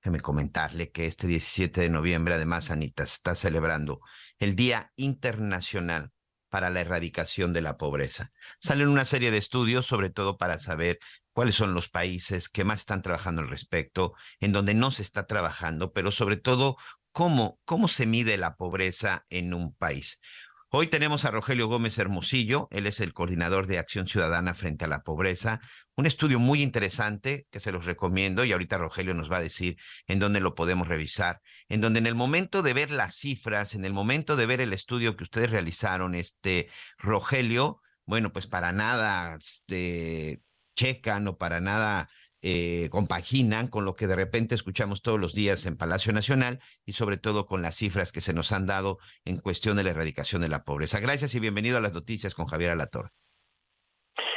déjeme 0.00 0.20
comentarle 0.20 0.92
que 0.92 1.06
este 1.06 1.26
17 1.26 1.80
de 1.80 1.90
noviembre, 1.90 2.34
además, 2.34 2.70
Anita, 2.70 3.02
está 3.02 3.34
celebrando 3.34 3.98
el 4.38 4.54
Día 4.54 4.92
Internacional 4.94 6.12
para 6.50 6.70
la 6.70 6.82
Erradicación 6.82 7.52
de 7.52 7.62
la 7.62 7.76
Pobreza. 7.76 8.30
Salen 8.60 8.86
una 8.86 9.04
serie 9.04 9.32
de 9.32 9.38
estudios, 9.38 9.86
sobre 9.86 10.08
todo 10.08 10.38
para 10.38 10.60
saber 10.60 11.00
cuáles 11.32 11.56
son 11.56 11.74
los 11.74 11.88
países 11.88 12.48
que 12.48 12.62
más 12.62 12.78
están 12.78 13.02
trabajando 13.02 13.42
al 13.42 13.48
respecto, 13.48 14.14
en 14.38 14.52
donde 14.52 14.74
no 14.74 14.92
se 14.92 15.02
está 15.02 15.26
trabajando, 15.26 15.92
pero 15.92 16.12
sobre 16.12 16.36
todo 16.36 16.76
cómo, 17.14 17.60
cómo 17.64 17.86
se 17.86 18.06
mide 18.06 18.36
la 18.36 18.56
pobreza 18.56 19.24
en 19.30 19.54
un 19.54 19.72
país. 19.72 20.20
Hoy 20.68 20.88
tenemos 20.88 21.24
a 21.24 21.30
Rogelio 21.30 21.68
Gómez 21.68 21.96
Hermosillo, 21.96 22.66
él 22.72 22.88
es 22.88 22.98
el 22.98 23.14
coordinador 23.14 23.68
de 23.68 23.78
Acción 23.78 24.08
Ciudadana 24.08 24.52
frente 24.54 24.84
a 24.84 24.88
la 24.88 25.04
pobreza, 25.04 25.60
un 25.94 26.06
estudio 26.06 26.40
muy 26.40 26.60
interesante 26.60 27.46
que 27.52 27.60
se 27.60 27.70
los 27.70 27.84
recomiendo 27.84 28.44
y 28.44 28.50
ahorita 28.50 28.78
Rogelio 28.78 29.14
nos 29.14 29.30
va 29.30 29.36
a 29.36 29.42
decir 29.42 29.76
en 30.08 30.18
dónde 30.18 30.40
lo 30.40 30.56
podemos 30.56 30.88
revisar, 30.88 31.40
en 31.68 31.80
donde 31.80 32.00
en 32.00 32.08
el 32.08 32.16
momento 32.16 32.62
de 32.62 32.74
ver 32.74 32.90
las 32.90 33.14
cifras, 33.14 33.76
en 33.76 33.84
el 33.84 33.92
momento 33.92 34.34
de 34.34 34.46
ver 34.46 34.60
el 34.60 34.72
estudio 34.72 35.16
que 35.16 35.22
ustedes 35.22 35.52
realizaron, 35.52 36.16
este 36.16 36.68
Rogelio, 36.98 37.80
bueno, 38.06 38.32
pues 38.32 38.48
para 38.48 38.72
nada 38.72 39.36
este, 39.36 40.42
checan 40.74 41.28
o 41.28 41.38
para 41.38 41.60
nada 41.60 42.08
eh, 42.46 42.90
compaginan 42.90 43.68
con 43.68 43.86
lo 43.86 43.96
que 43.96 44.06
de 44.06 44.16
repente 44.16 44.54
escuchamos 44.54 45.00
todos 45.00 45.18
los 45.18 45.32
días 45.32 45.64
en 45.64 45.78
Palacio 45.78 46.12
Nacional 46.12 46.60
y 46.84 46.92
sobre 46.92 47.16
todo 47.16 47.46
con 47.46 47.62
las 47.62 47.74
cifras 47.74 48.12
que 48.12 48.20
se 48.20 48.34
nos 48.34 48.52
han 48.52 48.66
dado 48.66 48.98
en 49.24 49.38
cuestión 49.38 49.78
de 49.78 49.82
la 49.82 49.92
erradicación 49.92 50.42
de 50.42 50.50
la 50.50 50.62
pobreza. 50.62 51.00
Gracias 51.00 51.34
y 51.34 51.40
bienvenido 51.40 51.78
a 51.78 51.80
las 51.80 51.94
noticias 51.94 52.34
con 52.34 52.44
Javier 52.44 52.72
Alator. 52.72 53.12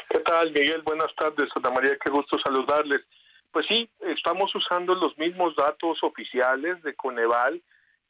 ¿Qué 0.10 0.20
tal, 0.22 0.54
Miguel? 0.54 0.84
Buenas 0.86 1.14
tardes, 1.18 1.50
Ana 1.58 1.72
María, 1.72 1.98
qué 2.02 2.10
gusto 2.10 2.38
saludarles. 2.46 3.02
Pues 3.52 3.66
sí, 3.70 3.90
estamos 4.00 4.56
usando 4.56 4.96
los 4.96 5.18
mismos 5.18 5.54
datos 5.58 6.02
oficiales 6.02 6.82
de 6.84 6.96
Coneval 6.96 7.62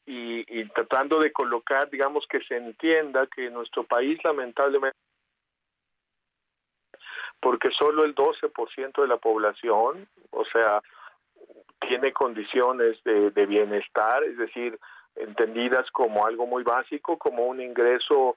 y 0.06 0.64
tratando 0.76 1.18
de 1.20 1.32
colocar, 1.32 1.90
digamos, 1.90 2.24
que 2.30 2.40
se 2.42 2.56
entienda 2.56 3.28
que 3.36 3.50
nuestro 3.50 3.84
país 3.84 4.20
lamentablemente 4.24 4.96
porque 7.42 7.70
solo 7.72 8.04
el 8.04 8.16
12% 8.16 9.02
de 9.02 9.08
la 9.08 9.18
población, 9.18 10.08
o 10.32 10.46
sea, 10.46 10.82
tiene 11.80 12.12
condiciones 12.12 13.02
de, 13.04 13.32
de, 13.32 13.46
bienestar, 13.46 14.24
es 14.24 14.38
decir, 14.38 14.80
entendidas 15.16 15.90
como 15.92 16.26
algo 16.26 16.46
muy 16.48 16.64
básico, 16.64 17.18
como 17.18 17.46
un 17.46 17.62
ingreso 17.62 18.36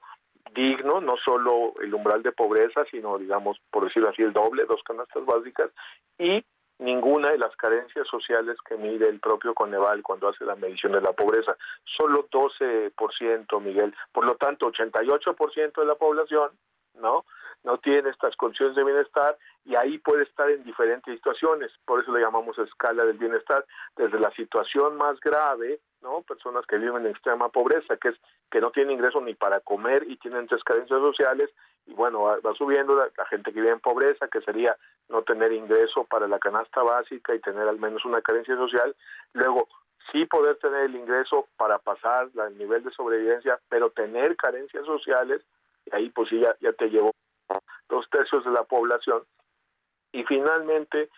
digno, 0.53 1.01
no 1.01 1.15
solo 1.23 1.73
el 1.81 1.93
umbral 1.93 2.23
de 2.23 2.31
pobreza, 2.31 2.83
sino, 2.91 3.17
digamos, 3.17 3.57
por 3.71 3.85
decirlo 3.85 4.09
así, 4.09 4.21
el 4.21 4.33
doble, 4.33 4.65
dos 4.65 4.81
canastas 4.83 5.25
básicas, 5.25 5.69
y 6.17 6.43
ninguna 6.79 7.29
de 7.29 7.37
las 7.37 7.55
carencias 7.55 8.07
sociales 8.07 8.57
que 8.67 8.75
mide 8.75 9.07
el 9.07 9.19
propio 9.19 9.53
Coneval 9.53 10.01
cuando 10.01 10.29
hace 10.29 10.45
la 10.45 10.55
medición 10.55 10.93
de 10.93 11.01
la 11.01 11.13
pobreza. 11.13 11.55
Solo 11.97 12.27
12%, 12.29 13.61
Miguel. 13.61 13.93
Por 14.11 14.25
lo 14.25 14.35
tanto, 14.35 14.71
88% 14.71 15.79
de 15.79 15.85
la 15.85 15.95
población, 15.95 16.51
¿no? 16.95 17.25
No 17.63 17.77
tiene 17.77 18.09
estas 18.09 18.35
condiciones 18.35 18.75
de 18.75 18.83
bienestar 18.83 19.37
y 19.65 19.75
ahí 19.75 19.99
puede 19.99 20.23
estar 20.23 20.49
en 20.49 20.63
diferentes 20.63 21.15
situaciones, 21.15 21.71
por 21.85 22.01
eso 22.01 22.11
le 22.11 22.21
llamamos 22.21 22.57
escala 22.57 23.05
del 23.05 23.17
bienestar, 23.17 23.65
desde 23.95 24.19
la 24.19 24.31
situación 24.31 24.97
más 24.97 25.19
grave, 25.19 25.79
¿no? 26.01 26.21
Personas 26.23 26.65
que 26.65 26.77
viven 26.77 27.05
en 27.05 27.11
extrema 27.11 27.49
pobreza, 27.49 27.97
que 27.97 28.09
es 28.09 28.15
que 28.49 28.59
no 28.59 28.71
tienen 28.71 28.93
ingreso 28.93 29.21
ni 29.21 29.35
para 29.35 29.59
comer 29.59 30.05
y 30.07 30.17
tienen 30.17 30.47
tres 30.47 30.63
carencias 30.63 30.99
sociales 30.99 31.49
y 31.85 31.93
bueno, 31.93 32.23
va, 32.23 32.39
va 32.39 32.53
subiendo 32.55 32.95
la, 32.95 33.09
la, 33.15 33.25
gente 33.25 33.51
que 33.51 33.59
vive 33.59 33.71
en 33.71 33.79
pobreza, 33.79 34.27
que 34.27 34.41
sería 34.41 34.75
no 35.09 35.23
tener 35.23 35.51
ingreso 35.51 36.05
para 36.05 36.27
la 36.27 36.39
canasta 36.39 36.83
básica 36.83 37.33
y 37.33 37.39
tener 37.39 37.67
al 37.67 37.79
menos 37.79 38.05
una 38.05 38.21
carencia 38.21 38.55
social, 38.55 38.95
luego 39.33 39.67
sí 40.11 40.25
poder 40.25 40.57
tener 40.57 40.81
el 40.81 40.95
ingreso 40.95 41.47
para 41.57 41.79
pasar 41.79 42.29
el 42.47 42.57
nivel 42.57 42.83
de 42.83 42.91
sobrevivencia, 42.91 43.59
pero 43.69 43.89
tener 43.91 44.35
carencias 44.35 44.85
sociales, 44.85 45.41
y 45.85 45.95
ahí 45.95 46.09
pues 46.09 46.29
sí 46.29 46.39
ya, 46.39 46.55
ya 46.59 46.73
te 46.73 46.89
llevo 46.89 47.11
dos 47.89 48.09
tercios 48.09 48.43
de 48.45 48.51
la 48.51 48.63
población. 48.63 49.23
Y 50.11 50.23
finalmente, 50.23 51.09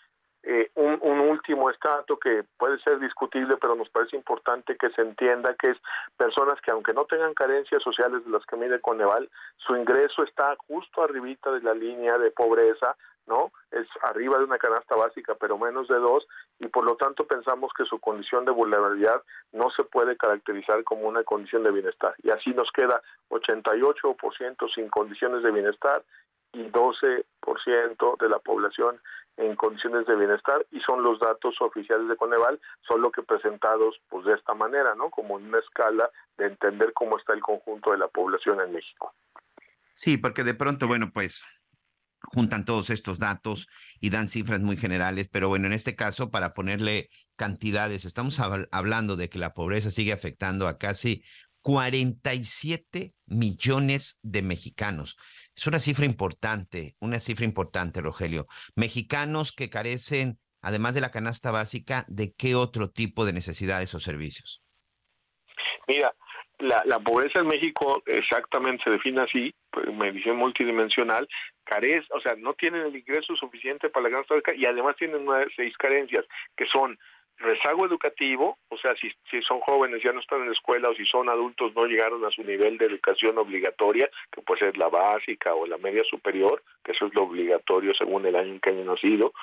eh, 0.45 0.69
un, 0.75 0.99
último 1.01 1.69
estrato 1.69 2.17
que 2.17 2.43
puede 2.57 2.77
ser 2.79 2.99
discutible, 2.99 3.55
pero 3.57 3.75
nos 3.75 3.89
parece 3.89 4.17
importante 4.17 4.75
que 4.75 4.89
se 4.89 5.01
entienda 5.01 5.55
que 5.55 5.69
es 5.69 5.77
personas 6.17 6.59
que 6.59 6.71
aunque 6.71 6.93
no 6.93 7.05
tengan 7.05 7.33
carencias 7.33 7.81
sociales 7.81 8.25
de 8.25 8.31
las 8.31 8.45
que 8.45 8.57
mide 8.57 8.81
Coneval, 8.81 9.29
su 9.57 9.75
ingreso 9.75 10.21
está 10.23 10.55
justo 10.67 11.01
arribita 11.01 11.49
de 11.51 11.61
la 11.61 11.73
línea 11.73 12.17
de 12.17 12.31
pobreza, 12.31 12.95
¿no? 13.25 13.53
Es 13.71 13.87
arriba 14.01 14.37
de 14.37 14.43
una 14.43 14.57
canasta 14.57 14.97
básica, 14.97 15.33
pero 15.35 15.57
menos 15.57 15.87
de 15.87 15.95
dos, 15.95 16.27
y 16.59 16.67
por 16.67 16.83
lo 16.83 16.97
tanto 16.97 17.25
pensamos 17.25 17.71
que 17.77 17.85
su 17.85 17.99
condición 17.99 18.43
de 18.43 18.51
vulnerabilidad 18.51 19.23
no 19.53 19.69
se 19.71 19.85
puede 19.85 20.17
caracterizar 20.17 20.83
como 20.83 21.07
una 21.07 21.23
condición 21.23 21.63
de 21.63 21.71
bienestar. 21.71 22.15
Y 22.21 22.31
así 22.31 22.49
nos 22.51 22.69
queda 22.71 23.01
88% 23.29 24.73
sin 24.75 24.89
condiciones 24.89 25.41
de 25.41 25.51
bienestar 25.51 26.03
y 26.53 26.63
12% 26.69 28.17
de 28.19 28.29
la 28.29 28.39
población 28.39 28.99
en 29.37 29.55
condiciones 29.55 30.05
de 30.05 30.15
bienestar 30.15 30.65
y 30.71 30.79
son 30.81 31.03
los 31.03 31.19
datos 31.19 31.55
oficiales 31.59 32.07
de 32.07 32.15
Coneval, 32.15 32.59
solo 32.87 33.11
que 33.11 33.23
presentados 33.23 33.99
pues 34.09 34.25
de 34.25 34.35
esta 34.35 34.53
manera, 34.53 34.93
¿no? 34.95 35.09
Como 35.09 35.39
en 35.39 35.47
una 35.47 35.59
escala 35.59 36.09
de 36.37 36.45
entender 36.45 36.93
cómo 36.93 37.17
está 37.17 37.33
el 37.33 37.41
conjunto 37.41 37.91
de 37.91 37.97
la 37.97 38.07
población 38.07 38.61
en 38.61 38.73
México. 38.73 39.13
Sí, 39.91 40.17
porque 40.17 40.43
de 40.43 40.53
pronto, 40.53 40.87
bueno, 40.87 41.11
pues 41.11 41.43
juntan 42.21 42.65
todos 42.65 42.89
estos 42.89 43.19
datos 43.19 43.67
y 43.99 44.09
dan 44.09 44.29
cifras 44.29 44.61
muy 44.61 44.77
generales, 44.77 45.27
pero 45.29 45.49
bueno, 45.49 45.67
en 45.67 45.73
este 45.73 45.95
caso, 45.95 46.31
para 46.31 46.53
ponerle 46.53 47.09
cantidades, 47.35 48.05
estamos 48.05 48.39
hablando 48.71 49.15
de 49.15 49.29
que 49.29 49.39
la 49.39 49.53
pobreza 49.53 49.91
sigue 49.91 50.13
afectando 50.13 50.67
a 50.67 50.77
casi 50.77 51.23
47 51.61 53.13
millones 53.25 54.19
de 54.21 54.41
mexicanos. 54.41 55.17
Es 55.55 55.67
una 55.67 55.79
cifra 55.79 56.05
importante, 56.05 56.95
una 56.99 57.19
cifra 57.19 57.45
importante, 57.45 58.01
Rogelio. 58.01 58.47
Mexicanos 58.75 59.51
que 59.51 59.69
carecen, 59.69 60.39
además 60.61 60.95
de 60.95 61.01
la 61.01 61.11
canasta 61.11 61.51
básica, 61.51 62.05
¿de 62.07 62.33
qué 62.33 62.55
otro 62.55 62.89
tipo 62.89 63.25
de 63.25 63.33
necesidades 63.33 63.93
o 63.93 63.99
servicios? 63.99 64.61
Mira, 65.87 66.13
la, 66.59 66.99
pobreza 66.99 67.41
en 67.41 67.47
México 67.47 68.01
exactamente 68.05 68.83
se 68.83 68.91
define 68.91 69.21
así, 69.21 69.53
pues, 69.69 69.93
medición 69.93 70.37
multidimensional, 70.37 71.27
carece, 71.63 72.07
o 72.11 72.21
sea, 72.21 72.35
no 72.37 72.53
tienen 72.53 72.83
el 72.83 72.95
ingreso 72.95 73.35
suficiente 73.35 73.89
para 73.89 74.03
la 74.03 74.11
canasta 74.11 74.35
básica 74.35 74.55
y 74.55 74.65
además 74.65 74.95
tienen 74.95 75.25
nueve, 75.25 75.51
seis 75.55 75.75
carencias, 75.77 76.25
que 76.55 76.65
son 76.67 76.97
rezago 77.37 77.85
educativo, 77.85 78.57
o 78.69 78.77
sea, 78.77 78.95
si, 78.95 79.11
si 79.29 79.41
son 79.41 79.59
jóvenes 79.59 80.01
ya 80.03 80.11
no 80.13 80.19
están 80.19 80.41
en 80.41 80.47
la 80.47 80.53
escuela 80.53 80.89
o 80.89 80.95
si 80.95 81.05
son 81.05 81.29
adultos 81.29 81.73
no 81.75 81.85
llegaron 81.85 82.23
a 82.25 82.31
su 82.31 82.43
nivel 82.43 82.77
de 82.77 82.85
educación 82.85 83.37
obligatoria, 83.37 84.09
que 84.31 84.41
puede 84.41 84.59
ser 84.59 84.77
la 84.77 84.89
básica 84.89 85.53
o 85.53 85.65
la 85.65 85.77
media 85.77 86.03
superior, 86.03 86.63
que 86.83 86.91
eso 86.93 87.07
es 87.07 87.13
lo 87.13 87.23
obligatorio 87.23 87.93
según 87.95 88.25
el 88.25 88.35
año 88.35 88.53
en 88.53 88.59
que 88.59 88.69
hayan 88.69 88.87
nacido, 88.87 89.33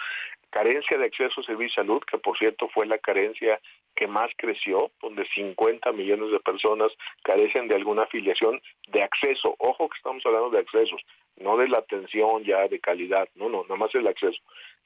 carencia 0.50 0.98
de 0.98 1.06
acceso 1.06 1.40
a 1.40 1.44
servicios 1.44 1.76
de 1.76 1.82
salud, 1.82 2.02
que 2.10 2.18
por 2.18 2.36
cierto 2.38 2.68
fue 2.68 2.86
la 2.86 2.98
carencia 2.98 3.60
que 3.94 4.06
más 4.06 4.30
creció, 4.36 4.90
donde 5.00 5.26
50 5.34 5.92
millones 5.92 6.30
de 6.30 6.40
personas 6.40 6.90
carecen 7.22 7.68
de 7.68 7.74
alguna 7.74 8.02
afiliación 8.02 8.60
de 8.88 9.02
acceso. 9.02 9.54
Ojo 9.58 9.88
que 9.88 9.96
estamos 9.96 10.24
hablando 10.24 10.50
de 10.50 10.60
accesos, 10.60 11.00
no 11.36 11.56
de 11.56 11.68
la 11.68 11.78
atención 11.78 12.44
ya 12.44 12.66
de 12.68 12.80
calidad, 12.80 13.28
no, 13.34 13.48
no, 13.48 13.62
nada 13.62 13.76
más 13.76 13.94
el 13.94 14.06
acceso. 14.06 14.38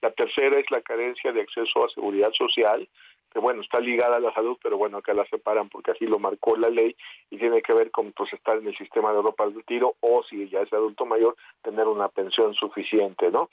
La 0.02 0.10
tercera 0.12 0.58
es 0.58 0.70
la 0.70 0.82
carencia 0.82 1.32
de 1.32 1.40
acceso 1.40 1.84
a 1.84 1.90
seguridad 1.90 2.30
social, 2.32 2.88
que 3.34 3.40
bueno, 3.40 3.62
está 3.62 3.80
ligada 3.80 4.16
a 4.16 4.20
la 4.20 4.32
salud, 4.32 4.56
pero 4.62 4.78
bueno, 4.78 4.98
acá 4.98 5.12
la 5.12 5.26
separan 5.26 5.68
porque 5.68 5.90
así 5.90 6.06
lo 6.06 6.20
marcó 6.20 6.56
la 6.56 6.68
ley 6.68 6.94
y 7.30 7.38
tiene 7.38 7.62
que 7.62 7.74
ver 7.74 7.90
con 7.90 8.12
pues 8.12 8.32
estar 8.32 8.58
en 8.58 8.68
el 8.68 8.76
sistema 8.76 9.10
de 9.10 9.16
Europa 9.16 9.44
del 9.44 9.56
retiro 9.56 9.96
o 10.00 10.22
si 10.22 10.48
ya 10.48 10.60
es 10.60 10.72
adulto 10.72 11.04
mayor, 11.04 11.34
tener 11.60 11.88
una 11.88 12.08
pensión 12.08 12.54
suficiente, 12.54 13.30
¿no? 13.32 13.50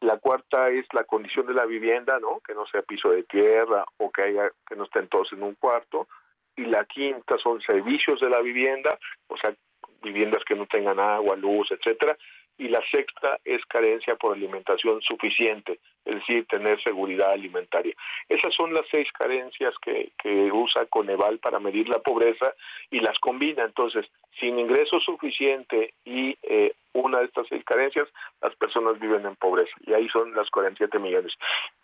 La 0.00 0.18
cuarta 0.18 0.70
es 0.70 0.86
la 0.94 1.04
condición 1.04 1.46
de 1.46 1.54
la 1.54 1.66
vivienda, 1.66 2.18
¿no? 2.18 2.40
Que 2.40 2.54
no 2.54 2.66
sea 2.66 2.82
piso 2.82 3.10
de 3.10 3.22
tierra 3.24 3.84
o 3.98 4.10
que 4.10 4.22
haya 4.22 4.50
que 4.66 4.76
no 4.76 4.84
estén 4.84 5.08
todos 5.08 5.32
en 5.32 5.42
un 5.42 5.54
cuarto. 5.54 6.08
Y 6.56 6.64
la 6.64 6.84
quinta 6.86 7.36
son 7.38 7.60
servicios 7.60 8.18
de 8.18 8.28
la 8.28 8.40
vivienda, 8.40 8.98
o 9.28 9.36
sea, 9.36 9.54
viviendas 10.02 10.42
que 10.44 10.56
no 10.56 10.66
tengan 10.66 10.98
agua, 10.98 11.36
luz, 11.36 11.70
etcétera. 11.70 12.16
Y 12.62 12.68
la 12.68 12.80
sexta 12.92 13.40
es 13.44 13.60
carencia 13.66 14.14
por 14.14 14.36
alimentación 14.36 15.02
suficiente, 15.02 15.80
es 16.04 16.14
decir, 16.14 16.46
tener 16.46 16.80
seguridad 16.80 17.32
alimentaria. 17.32 17.92
Esas 18.28 18.54
son 18.54 18.72
las 18.72 18.86
seis 18.88 19.08
carencias 19.18 19.74
que, 19.82 20.12
usa 20.52 20.86
Coneval 20.86 21.40
para 21.40 21.58
medir 21.58 21.88
la 21.88 21.98
pobreza 21.98 22.54
y 22.88 23.00
las 23.00 23.18
combina. 23.18 23.64
Entonces, 23.64 24.06
sin 24.38 24.60
ingreso 24.60 25.00
suficiente 25.00 25.92
y 26.04 26.38
eh, 26.44 26.72
una 26.92 27.18
de 27.18 27.24
estas 27.24 27.48
seis 27.48 27.64
carencias, 27.64 28.08
las 28.40 28.54
personas 28.54 29.00
viven 29.00 29.26
en 29.26 29.34
pobreza. 29.34 29.72
Y 29.84 29.94
ahí 29.94 30.08
son 30.10 30.32
las 30.32 30.48
47 30.50 31.00
millones. 31.00 31.32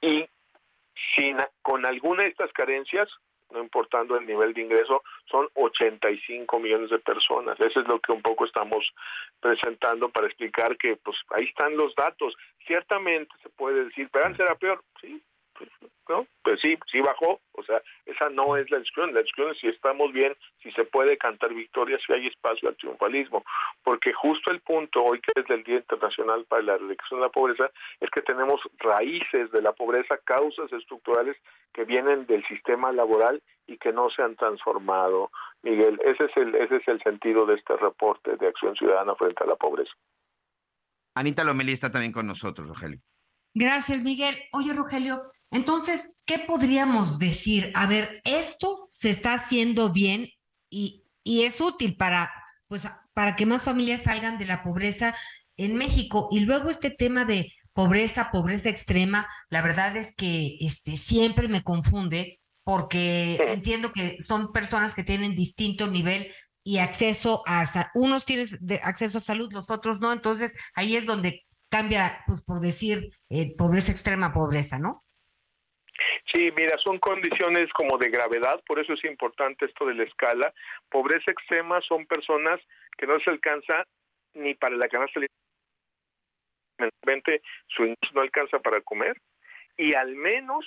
Y 0.01 0.29
sin, 1.17 1.39
con 1.63 1.87
alguna 1.87 2.23
de 2.23 2.29
estas 2.29 2.53
carencias, 2.53 3.09
no 3.51 3.61
importando 3.61 4.17
el 4.17 4.27
nivel 4.27 4.53
de 4.55 4.63
ingreso, 4.63 5.03
son 5.31 5.49
85 5.55 6.59
millones 6.59 6.91
de 6.91 6.99
personas. 6.99 7.59
Eso 7.61 7.81
es 7.81 7.89
lo 7.89 8.01
que 8.01 8.13
un 8.13 8.23
poco 8.23 8.45
estamos 8.45 8.85
presentando 9.41 10.09
para 10.09 10.27
explicar 10.27 10.77
que 10.77 10.97
pues 10.97 11.17
ahí 11.31 11.45
están 11.45 11.77
los 11.77 11.95
datos. 11.95 12.35
Ciertamente 12.67 13.33
se 13.43 13.49
puede 13.51 13.85
decir, 13.85 14.09
pero 14.13 14.27
era 14.27 14.55
peor, 14.55 14.83
sí, 15.01 15.23
pues, 15.57 15.71
¿no? 16.09 16.27
Pues 16.43 16.61
sí, 16.61 16.79
sí 16.91 17.01
bajó, 17.01 17.41
o 17.53 17.63
sea, 17.63 17.83
esa 18.07 18.29
no 18.31 18.57
es 18.57 18.71
la 18.71 18.79
discusión, 18.79 19.15
la 19.15 19.23
discusión 19.23 19.53
es 19.53 19.59
si 19.59 19.69
estamos 19.69 20.13
bien, 20.13 20.35
si 20.63 20.71
se 20.73 20.85
puede 20.85 21.17
cantar 21.19 21.53
victorias, 21.53 22.01
si 22.07 22.13
hay 22.13 22.27
espacio 22.27 22.69
al 22.69 22.77
triunfalismo, 22.77 23.45
porque 23.83 24.13
justo 24.13 24.51
el 24.51 24.61
punto 24.61 25.03
hoy 25.03 25.21
que 25.21 25.41
es 25.41 25.51
el 25.51 25.65
Día 25.65 25.77
Internacional 25.77 26.45
para 26.47 26.63
la 26.63 26.79
Reducción 26.79 27.21
de 27.21 27.27
la 27.27 27.33
Pobreza 27.33 27.71
es 28.01 28.11
que 28.11 28.23
tenemos 28.23 28.61
raíces 28.79 29.51
de 29.51 29.63
la 29.63 29.73
pobreza, 29.73 30.19
causas 30.25 30.73
estructurales 30.73 31.37
que 31.73 31.85
vienen 31.85 32.27
del 32.27 32.45
sistema 32.47 32.93
laboral 32.93 33.43
y 33.67 33.77
que 33.79 33.93
no 33.93 34.09
se 34.11 34.23
han 34.23 34.37
transformado. 34.37 35.31
Miguel, 35.63 36.01
ese 36.05 36.25
es 36.25 36.37
el 36.37 36.55
ese 36.55 36.77
es 36.77 36.89
el 36.89 37.01
sentido 37.03 37.47
de 37.47 37.55
este 37.55 37.77
reporte 37.77 38.37
de 38.37 38.49
Acción 38.49 38.75
Ciudadana 38.77 39.15
frente 39.15 39.45
a 39.45 39.47
la 39.47 39.57
pobreza. 39.57 39.93
Anita 41.15 41.45
Lomelí 41.45 41.73
está 41.73 41.91
también 41.91 42.13
con 42.13 42.27
nosotros, 42.27 42.69
Rogelio. 42.69 43.01
Gracias, 43.55 44.03
Miguel. 44.03 44.37
Oye, 44.53 44.73
Rogelio, 44.73 45.23
entonces, 45.51 46.13
¿qué 46.25 46.39
podríamos 46.41 47.19
decir? 47.19 47.73
A 47.75 47.87
ver, 47.87 48.21
esto 48.25 48.87
se 48.91 49.11
está 49.11 49.35
haciendo 49.35 49.93
bien 49.93 50.29
y, 50.71 51.05
y 51.25 51.45
es 51.45 51.61
útil 51.61 51.97
para, 51.97 52.31
pues, 52.67 52.83
para 53.15 53.35
que 53.37 53.47
más 53.47 53.63
familias 53.63 54.03
salgan 54.03 54.39
de 54.39 54.47
la 54.47 54.63
pobreza 54.63 55.15
en 55.57 55.77
México. 55.77 56.29
Y 56.31 56.41
luego 56.41 56.71
este 56.71 56.91
tema 56.91 57.25
de 57.25 57.53
pobreza, 57.73 58.31
pobreza 58.31 58.69
extrema, 58.69 59.29
la 59.51 59.63
verdad 59.63 59.97
es 59.97 60.15
que 60.15 60.57
este, 60.61 60.97
siempre 60.97 61.49
me 61.49 61.63
confunde 61.63 62.39
porque 62.65 63.37
entiendo 63.49 63.93
que 63.93 64.21
son 64.21 64.53
personas 64.53 64.95
que 64.95 65.05
tienen 65.05 65.35
distinto 65.35 65.87
nivel 65.87 66.31
y 66.63 66.79
acceso 66.79 67.43
a, 67.47 67.65
unos 67.95 68.27
tienen 68.27 68.47
acceso 68.83 69.19
a 69.19 69.21
salud, 69.23 69.51
los 69.53 69.71
otros 69.71 70.01
no, 70.01 70.13
entonces 70.13 70.53
ahí 70.75 70.97
es 70.97 71.07
donde 71.07 71.47
cambia, 71.71 72.21
pues 72.27 72.43
por 72.43 72.61
decir, 72.61 73.09
eh, 73.31 73.55
pobreza 73.57 73.93
extrema, 73.93 74.35
pobreza, 74.35 74.79
¿no? 74.79 75.05
Sí, 76.33 76.51
mira, 76.57 76.77
son 76.79 76.99
condiciones 76.99 77.73
como 77.73 77.97
de 77.97 78.11
gravedad, 78.11 78.63
por 78.67 78.79
eso 78.79 78.93
es 78.93 79.05
importante 79.05 79.65
esto 79.65 79.87
de 79.87 79.95
la 79.95 80.05
escala. 80.05 80.53
Pobreza 80.91 81.31
extrema 81.31 81.81
son 81.81 82.07
personas 82.07 82.61
que 82.99 83.07
no 83.07 83.19
se 83.21 83.31
alcanza 83.31 83.87
ni 84.35 84.55
para 84.55 84.77
la 84.77 84.89
canasta 84.89 85.21
alimentaria, 86.79 87.41
su 87.69 87.83
ingreso 87.83 88.15
no 88.15 88.21
alcanza 88.21 88.59
para 88.59 88.81
comer 88.83 89.17
y 89.77 89.95
al 89.95 90.15
menos 90.17 90.67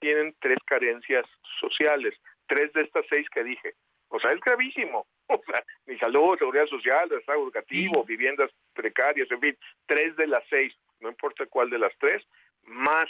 tienen 0.00 0.34
tres 0.40 0.58
carencias 0.66 1.24
sociales, 1.60 2.14
tres 2.46 2.72
de 2.72 2.82
estas 2.82 3.04
seis 3.08 3.28
que 3.30 3.44
dije. 3.44 3.74
O 4.08 4.18
sea, 4.18 4.32
es 4.32 4.40
gravísimo. 4.40 5.06
O 5.32 5.40
sea, 5.46 5.62
mi 5.86 5.96
salud, 5.96 6.36
seguridad 6.36 6.66
social, 6.66 7.08
estado 7.12 7.40
educativo, 7.40 8.02
viviendas 8.02 8.50
precarias, 8.74 9.30
en 9.30 9.40
fin, 9.40 9.56
tres 9.86 10.16
de 10.16 10.26
las 10.26 10.42
seis, 10.50 10.74
no 10.98 11.08
importa 11.08 11.46
cuál 11.46 11.70
de 11.70 11.78
las 11.78 11.96
tres, 12.00 12.26
más 12.64 13.06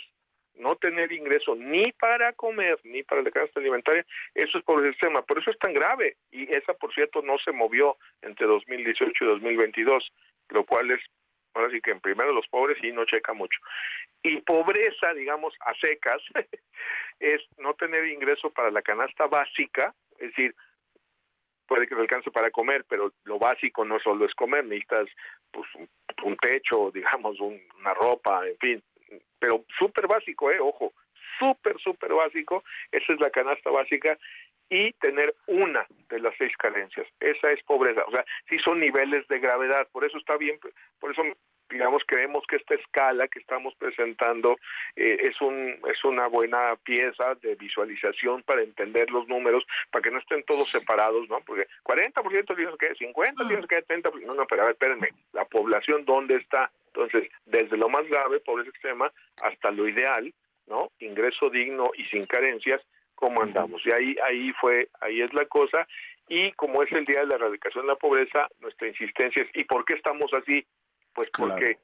no 0.55 0.77
tener 0.77 1.13
ingreso 1.13 1.55
ni 1.55 1.93
para 1.93 2.33
comer 2.33 2.79
ni 2.85 3.03
para 3.03 3.23
la 3.23 3.31
canasta 3.31 3.61
alimentaria, 3.61 4.05
eso 4.35 4.59
es 4.59 4.65
por 4.65 4.85
el 4.85 4.93
sistema. 4.93 5.23
Por 5.23 5.39
eso 5.39 5.51
es 5.51 5.59
tan 5.59 5.73
grave. 5.73 6.17
Y 6.31 6.53
esa, 6.55 6.75
por 6.75 6.93
cierto, 6.95 7.23
no 7.23 7.39
se 7.39 7.53
movió 7.53 7.97
entre 8.23 8.47
2018 8.47 9.25
y 9.25 9.27
2022, 9.27 10.13
lo 10.51 10.65
cual 10.65 10.91
es, 10.91 11.01
ahora 11.55 11.71
sí 11.71 11.81
que 11.81 11.93
en 11.93 12.01
primero 12.01 12.33
los 12.33 12.47
pobres 12.49 12.83
y 12.83 12.93
no 12.93 13.05
checa 13.05 13.33
mucho. 13.33 13.59
Y 14.23 14.41
pobreza, 14.43 15.15
digamos, 15.15 15.55
a 15.61 15.75
secas, 15.75 16.23
es 17.21 17.41
no 17.59 17.75
tener 17.75 18.07
ingreso 18.07 18.51
para 18.51 18.71
la 18.71 18.83
canasta 18.83 19.27
básica, 19.27 19.95
es 20.19 20.29
decir, 20.29 20.55
puede 21.71 21.87
que 21.87 21.95
te 21.95 22.01
alcance 22.01 22.33
para 22.33 22.51
comer, 22.51 22.85
pero 22.89 23.13
lo 23.23 23.39
básico 23.39 23.85
no 23.85 24.01
solo 24.01 24.27
es 24.27 24.35
comer, 24.35 24.65
necesitas 24.65 25.09
pues 25.53 25.69
un, 26.25 26.37
techo, 26.37 26.91
digamos, 26.95 27.39
una 27.41 27.95
ropa, 27.95 28.47
en 28.47 28.59
fin, 28.59 28.83
pero 29.39 29.65
súper 29.79 30.07
básico, 30.07 30.51
eh, 30.51 30.61
ojo, 30.61 30.93
súper, 31.39 31.79
súper 31.79 32.13
básico, 32.13 32.65
esa 32.93 33.13
es 33.13 33.21
la 33.21 33.31
canasta 33.31 33.71
básica 33.71 34.19
y 34.69 34.93
tener 34.95 35.35
una 35.47 35.87
de 36.09 36.21
las 36.21 36.35
seis 36.39 36.57
carencias, 36.57 37.07
esa 37.19 37.51
es 37.51 37.63
pobreza, 37.65 38.05
o 38.07 38.11
sea, 38.13 38.25
sí 38.49 38.59
son 38.59 38.79
niveles 38.81 39.27
de 39.29 39.41
gravedad, 39.41 39.89
por 39.91 40.05
eso 40.05 40.19
está 40.19 40.37
bien, 40.37 40.59
por 41.01 41.11
eso 41.11 41.23
digamos, 41.71 42.03
creemos 42.07 42.45
que 42.49 42.57
esta 42.57 42.75
escala 42.75 43.29
que 43.29 43.39
estamos 43.39 43.75
presentando 43.77 44.59
eh, 44.97 45.19
es, 45.23 45.41
un, 45.41 45.79
es 45.89 46.05
una 46.05 46.27
buena 46.27 46.77
pieza 46.83 47.35
de 47.37 47.55
visualización 47.55 48.43
para 48.43 48.63
entender 48.63 49.11
los 49.11 49.29
números, 49.29 49.65
para 49.91 50.03
que 50.03 50.11
no 50.11 50.19
estén 50.19 50.43
todos 50.45 50.71
separados, 50.71 51.29
¿no? 51.29 51.41
Porque 51.41 51.67
40% 51.85 52.57
tienes 52.57 52.77
que 52.77 52.95
50 52.95 53.49
tienes 53.49 53.67
que 53.67 53.83
30 53.83 54.11
no, 54.27 54.35
no, 54.35 54.47
pero 54.47 54.63
a 54.63 54.65
ver, 54.67 54.73
espérenme, 54.73 55.09
la 55.33 55.45
población, 55.45 56.05
¿dónde 56.05 56.37
está? 56.37 56.71
Entonces, 56.89 57.31
desde 57.47 57.77
lo 57.77 57.89
más 57.89 58.07
grave, 58.09 58.41
pobreza 58.41 58.71
extrema, 58.71 59.13
hasta 59.43 59.71
lo 59.71 59.89
ideal, 59.89 60.33
¿no? 60.67 60.91
Ingreso 60.99 61.51
digno 61.51 61.91
y 61.97 62.05
sin 62.07 62.27
carencias, 62.27 62.81
¿cómo 63.15 63.43
andamos? 63.43 63.83
Y 63.85 63.93
ahí, 63.93 64.17
ahí 64.25 64.53
fue, 64.61 64.89
ahí 65.01 65.23
es 65.23 65.33
la 65.35 65.47
cosa, 65.47 65.87
y 66.29 66.53
como 66.53 66.83
es 66.83 66.93
el 66.93 67.05
Día 67.05 67.21
de 67.21 67.27
la 67.27 67.35
Erradicación 67.35 67.85
de 67.87 67.93
la 67.93 67.99
Pobreza, 67.99 68.49
nuestra 68.61 68.89
insistencia 68.89 69.43
es, 69.43 69.49
¿y 69.55 69.65
por 69.65 69.85
qué 69.85 69.95
estamos 69.95 70.33
así? 70.33 70.65
Pues 71.15 71.29
porque 71.37 71.79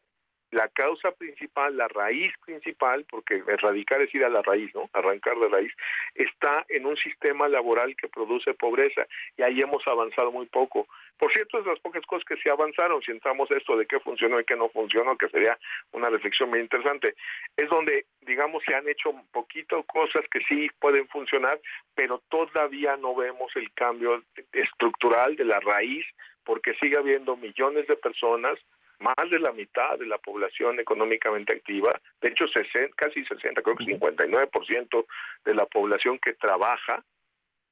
la 0.53 0.69
causa 0.69 1.11
principal, 1.13 1.77
la 1.77 1.89
raíz 1.89 2.33
principal, 2.45 3.05
porque 3.11 3.43
erradicar 3.47 4.01
es 4.01 4.15
ir 4.15 4.25
a 4.25 4.29
la 4.29 4.43
raíz, 4.43 4.73
¿no? 4.75 4.89
Arrancar 4.93 5.37
de 5.39 5.49
raíz, 5.49 5.73
está 6.15 6.65
en 6.69 6.87
un 6.87 6.97
sistema 6.97 7.49
laboral 7.49 7.97
que 7.97 8.09
produce 8.09 8.55
pobreza 8.55 9.07
y 9.37 9.43
ahí 9.43 9.61
hemos 9.61 9.87
avanzado 9.87 10.31
muy 10.31 10.47
poco. 10.47 10.87
Por 11.19 11.33
cierto, 11.33 11.59
es 11.59 11.65
de 11.65 11.71
las 11.73 11.81
pocas 11.81 12.05
cosas 12.07 12.25
que 12.25 12.37
se 12.37 12.51
avanzaron, 12.51 13.03
si 13.03 13.11
entramos 13.11 13.51
esto 13.51 13.77
de 13.77 13.87
qué 13.87 13.99
funcionó 14.01 14.39
y 14.39 14.45
qué 14.45 14.55
no 14.55 14.69
funcionó, 14.69 15.17
que 15.17 15.29
sería 15.29 15.59
una 15.93 16.11
reflexión 16.11 16.51
muy 16.51 16.61
interesante, 16.61 17.17
es 17.57 17.69
donde, 17.69 18.07
digamos, 18.21 18.63
se 18.65 18.75
han 18.75 18.89
hecho 18.89 19.11
un 19.11 19.27
poquito 19.29 19.83
cosas 19.85 20.25
que 20.31 20.41
sí 20.49 20.71
pueden 20.79 21.09
funcionar, 21.09 21.61
pero 21.95 22.23
todavía 22.29 22.97
no 22.97 23.15
vemos 23.15 23.51
el 23.57 23.73
cambio 23.73 24.23
estructural 24.53 25.37
de 25.37 25.45
la 25.45 25.59
raíz, 25.61 26.07
porque 26.45 26.75
sigue 26.75 26.97
habiendo 26.97 27.37
millones 27.37 27.89
de 27.89 27.97
personas 27.97 28.59
más 28.99 29.31
de 29.31 29.39
la 29.39 29.53
mitad 29.53 29.99
de 29.99 30.07
la 30.07 30.19
población 30.19 30.81
económicamente 30.81 31.53
activa, 31.53 32.01
de 32.21 32.29
hecho 32.29 32.47
60, 32.49 32.95
casi 32.97 33.25
60, 33.25 33.63
creo 33.63 33.77
que 33.77 33.85
59% 33.85 35.07
de 35.45 35.55
la 35.55 35.67
población 35.67 36.19
que 36.19 36.35
trabaja 36.35 37.05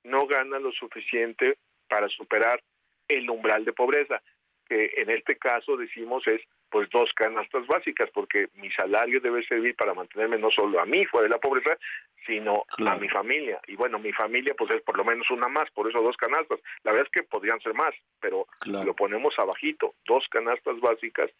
no 0.04 0.26
gana 0.26 0.58
lo 0.58 0.70
suficiente 0.72 1.56
para 1.88 2.08
superar 2.08 2.60
el 3.08 3.28
umbral 3.30 3.64
de 3.64 3.72
pobreza, 3.72 4.22
que 4.68 4.92
en 4.96 5.10
este 5.10 5.36
caso 5.36 5.76
decimos 5.76 6.26
es 6.26 6.40
pues 6.74 6.90
dos 6.90 7.08
canastas 7.14 7.64
básicas, 7.68 8.10
porque 8.12 8.48
mi 8.54 8.68
salario 8.72 9.20
debe 9.20 9.46
servir 9.46 9.76
para 9.76 9.94
mantenerme 9.94 10.38
no 10.38 10.50
solo 10.50 10.80
a 10.80 10.84
mí 10.84 11.06
fuera 11.06 11.28
de 11.28 11.28
la 11.28 11.38
pobreza, 11.38 11.78
sino 12.26 12.64
a 12.84 12.96
mi 12.96 13.08
familia. 13.08 13.60
Y 13.68 13.76
bueno, 13.76 14.00
mi 14.00 14.12
familia 14.12 14.56
pues 14.58 14.72
es 14.72 14.82
por 14.82 14.98
lo 14.98 15.04
menos 15.04 15.30
una 15.30 15.46
más, 15.46 15.70
por 15.70 15.88
eso 15.88 16.02
dos 16.02 16.16
canastas. 16.16 16.58
La 16.82 16.90
verdad 16.90 17.06
es 17.06 17.12
que 17.12 17.22
podrían 17.28 17.60
ser 17.60 17.74
más, 17.74 17.94
pero 18.18 18.48
lo 18.64 18.92
ponemos 18.96 19.38
abajito, 19.38 19.94
dos 20.04 20.26
canastas 20.28 20.80
básicas, 20.80 21.30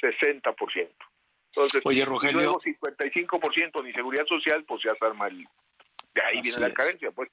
60%. 0.00 0.88
Entonces, 1.52 1.82
Oye, 1.84 2.06
Rogelio, 2.06 2.38
luego 2.38 2.60
55% 2.62 3.84
ni 3.84 3.92
seguridad 3.92 4.24
social, 4.24 4.64
pues 4.64 4.82
ya 4.82 4.94
se 4.94 5.04
arma 5.04 5.26
el... 5.26 5.46
De 6.14 6.22
ahí 6.22 6.40
viene 6.40 6.60
la 6.60 6.72
carencia, 6.72 7.10
pues. 7.10 7.28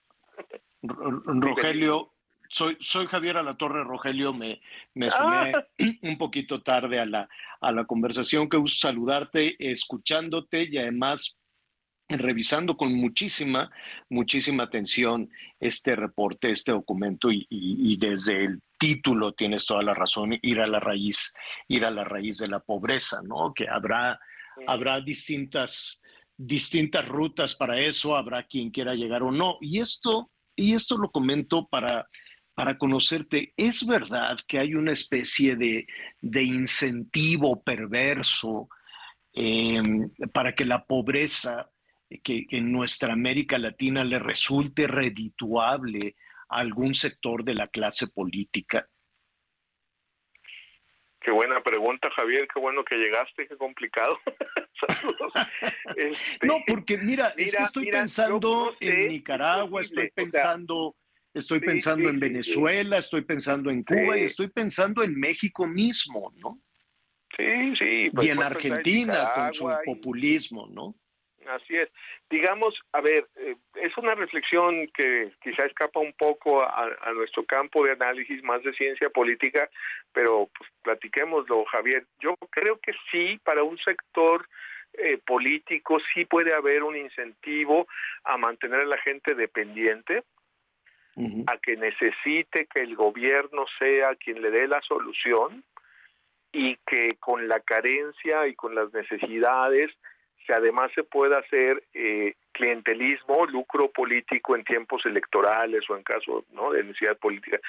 Rogelio, 0.81 2.11
soy, 2.55 2.77
soy 2.79 3.05
Javier 3.07 3.35
Alatorre 3.37 3.83
Rogelio, 3.83 4.33
me, 4.33 4.61
me 4.93 5.09
sumé 5.09 5.51
Ah. 5.55 5.65
un 6.03 6.17
poquito 6.17 6.61
tarde 6.61 6.99
a 6.99 7.05
la, 7.05 7.27
a 7.59 7.71
la 7.71 7.83
conversación. 7.85 8.47
Que 8.49 8.57
gusto 8.57 8.87
saludarte, 8.87 9.55
escuchándote 9.59 10.67
y 10.71 10.77
además 10.77 11.35
revisando 12.07 12.77
con 12.77 12.93
muchísima, 12.93 13.69
muchísima 14.09 14.63
atención 14.63 15.29
este 15.59 15.95
reporte, 15.95 16.51
este 16.51 16.71
documento 16.71 17.31
y, 17.31 17.45
y- 17.49 17.93
y 17.93 17.97
desde 17.97 18.45
el 18.45 18.61
título 18.77 19.33
tienes 19.33 19.65
toda 19.65 19.81
la 19.83 19.93
razón, 19.93 20.37
ir 20.41 20.59
a 20.61 20.67
la 20.67 20.79
raíz, 20.79 21.33
ir 21.67 21.83
a 21.83 21.91
la 21.91 22.03
raíz 22.03 22.37
de 22.37 22.47
la 22.47 22.59
pobreza, 22.59 23.17
¿no? 23.23 23.53
Que 23.53 23.67
habrá, 23.67 24.19
habrá 24.67 25.01
distintas, 25.01 26.01
distintas 26.37 27.05
rutas 27.07 27.55
para 27.55 27.79
eso, 27.79 28.15
habrá 28.15 28.43
quien 28.43 28.69
quiera 28.69 28.93
llegar 28.93 29.23
o 29.23 29.31
no. 29.31 29.57
Y 29.59 29.79
esto, 29.79 30.29
y 30.55 30.73
esto 30.73 30.97
lo 30.97 31.09
comento 31.09 31.67
para, 31.67 32.07
para 32.55 32.77
conocerte. 32.77 33.53
¿Es 33.57 33.85
verdad 33.85 34.39
que 34.47 34.59
hay 34.59 34.75
una 34.75 34.93
especie 34.93 35.55
de, 35.55 35.85
de 36.21 36.43
incentivo 36.43 37.61
perverso 37.61 38.69
eh, 39.33 39.81
para 40.33 40.55
que 40.55 40.65
la 40.65 40.85
pobreza 40.85 41.69
que, 42.23 42.47
que 42.47 42.57
en 42.57 42.71
nuestra 42.71 43.13
América 43.13 43.57
Latina 43.57 44.03
le 44.03 44.19
resulte 44.19 44.87
redituable 44.87 46.15
a 46.49 46.59
algún 46.59 46.93
sector 46.93 47.43
de 47.43 47.55
la 47.55 47.67
clase 47.67 48.07
política? 48.07 48.87
Qué 51.25 51.31
buena 51.31 51.59
pregunta, 51.63 52.07
Javier. 52.11 52.47
Qué 52.53 52.59
bueno 52.59 52.85
que 52.85 52.95
llegaste. 52.97 53.47
Qué 53.47 53.57
complicado. 53.57 54.19
Saludos. 54.87 55.33
Este, 55.95 56.45
No, 56.45 56.59
porque 56.67 56.99
mira, 56.99 57.33
es 57.35 57.55
que 57.55 57.63
estoy 57.63 57.85
mira, 57.85 58.01
pensando 58.01 58.65
no 58.65 58.71
sé, 58.77 58.77
en 58.87 59.07
Nicaragua, 59.09 59.81
estoy 59.81 60.11
pensando, 60.11 60.95
estoy 61.35 61.59
sí, 61.59 61.65
pensando 61.65 62.09
sí, 62.09 62.15
en. 62.15 62.19
Venezuela, 62.19 62.97
estoy 62.97 63.21
pensando 63.21 63.69
en 63.69 63.83
Cuba 63.83 64.17
y 64.17 64.23
estoy 64.23 64.47
pensando 64.49 65.03
en 65.03 65.19
México 65.19 65.67
mismo, 65.67 66.33
¿no? 66.37 66.59
Sí, 67.37 67.75
sí. 67.77 68.09
pues 68.13 68.27
y 68.27 68.31
en 68.31 68.41
Argentina 68.41 69.31
con 69.35 69.53
su 69.53 69.69
y- 69.69 69.85
populismo, 69.85 70.67
¿no? 70.71 70.95
Así 71.47 71.75
es. 71.75 71.89
Digamos, 72.29 72.73
a 72.91 73.01
ver, 73.01 73.27
eh, 73.35 73.55
es 73.75 73.95
una 73.97 74.15
reflexión 74.15 74.87
que 74.87 75.31
quizá 75.43 75.65
escapa 75.65 75.99
un 75.99 76.13
poco 76.13 76.63
a, 76.63 76.85
a 77.01 77.13
nuestro 77.13 77.45
campo 77.45 77.85
de 77.85 77.91
análisis 77.91 78.43
más 78.43 78.63
de 78.63 78.73
ciencia 78.73 79.09
política, 79.11 79.69
pero 80.11 80.49
pues 80.57 80.69
platiquémoslo, 80.81 81.65
Javier. 81.65 82.07
Yo 82.19 82.35
creo 82.49 82.79
que 82.79 82.93
sí, 83.11 83.39
para 83.43 83.61
un 83.61 83.77
sector 83.77 84.47
eh, 84.93 85.19
político 85.25 85.99
sí 86.13 86.25
puede 86.25 86.53
haber 86.53 86.83
un 86.83 86.95
incentivo 86.95 87.87
a 88.23 88.37
mantener 88.37 88.81
a 88.81 88.85
la 88.85 88.97
gente 88.97 89.35
dependiente, 89.35 90.23
a 91.47 91.57
que 91.57 91.77
necesite 91.77 92.67
que 92.67 92.81
el 92.81 92.95
gobierno 92.95 93.65
sea 93.79 94.15
quien 94.15 94.41
le 94.41 94.51
dé 94.51 94.67
la 94.67 94.81
solución 94.81 95.63
y 96.51 96.75
que 96.85 97.15
con 97.19 97.47
la 97.47 97.59
carencia 97.61 98.47
y 98.47 98.55
con 98.55 98.75
las 98.75 98.93
necesidades 98.93 99.91
que 100.45 100.53
además 100.53 100.91
se 100.93 101.03
pueda 101.03 101.39
hacer 101.39 101.83
eh, 101.93 102.35
clientelismo, 102.51 103.45
lucro 103.47 103.89
político 103.91 104.55
en 104.55 104.63
tiempos 104.63 105.05
electorales 105.05 105.89
o 105.89 105.97
en 105.97 106.03
caso 106.03 106.45
¿no? 106.51 106.71
de 106.71 106.83
necesidad 106.83 107.17
política. 107.17 107.59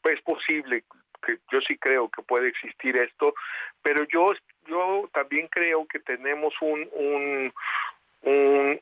Pues 0.00 0.16
es 0.16 0.22
posible, 0.22 0.84
que 1.24 1.38
yo 1.52 1.60
sí 1.60 1.76
creo 1.76 2.08
que 2.08 2.22
puede 2.22 2.48
existir 2.48 2.96
esto, 2.96 3.34
pero 3.82 4.04
yo, 4.04 4.32
yo 4.66 5.10
también 5.12 5.48
creo 5.48 5.86
que 5.86 6.00
tenemos 6.00 6.54
un, 6.60 6.88
un, 6.92 8.80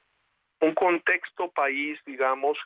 un 0.60 0.74
contexto 0.74 1.50
país, 1.50 1.98
digamos, 2.06 2.56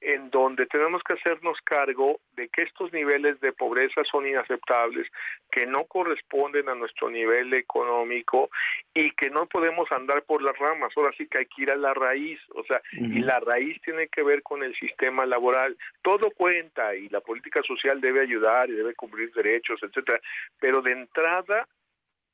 en 0.00 0.30
donde 0.30 0.66
tenemos 0.66 1.02
que 1.02 1.14
hacernos 1.14 1.58
cargo 1.64 2.20
de 2.36 2.48
que 2.48 2.62
estos 2.62 2.92
niveles 2.92 3.40
de 3.40 3.52
pobreza 3.52 4.02
son 4.10 4.26
inaceptables, 4.26 5.08
que 5.50 5.66
no 5.66 5.84
corresponden 5.84 6.68
a 6.68 6.74
nuestro 6.74 7.10
nivel 7.10 7.54
económico 7.54 8.50
y 8.94 9.10
que 9.12 9.30
no 9.30 9.46
podemos 9.46 9.90
andar 9.90 10.22
por 10.22 10.42
las 10.42 10.56
ramas. 10.58 10.92
Ahora 10.96 11.12
sí 11.16 11.26
que 11.26 11.38
hay 11.38 11.46
que 11.46 11.62
ir 11.62 11.70
a 11.70 11.76
la 11.76 11.94
raíz, 11.94 12.38
o 12.54 12.62
sea, 12.64 12.80
y 12.92 13.20
la 13.20 13.40
raíz 13.40 13.80
tiene 13.82 14.08
que 14.08 14.22
ver 14.22 14.42
con 14.42 14.62
el 14.62 14.74
sistema 14.76 15.24
laboral. 15.24 15.76
Todo 16.02 16.30
cuenta 16.30 16.94
y 16.94 17.08
la 17.08 17.20
política 17.20 17.62
social 17.62 18.00
debe 18.00 18.20
ayudar 18.20 18.68
y 18.68 18.74
debe 18.74 18.94
cumplir 18.94 19.32
derechos, 19.32 19.80
etcétera, 19.82 20.20
pero 20.60 20.82
de 20.82 20.92
entrada 20.92 21.66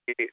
eh, 0.07 0.29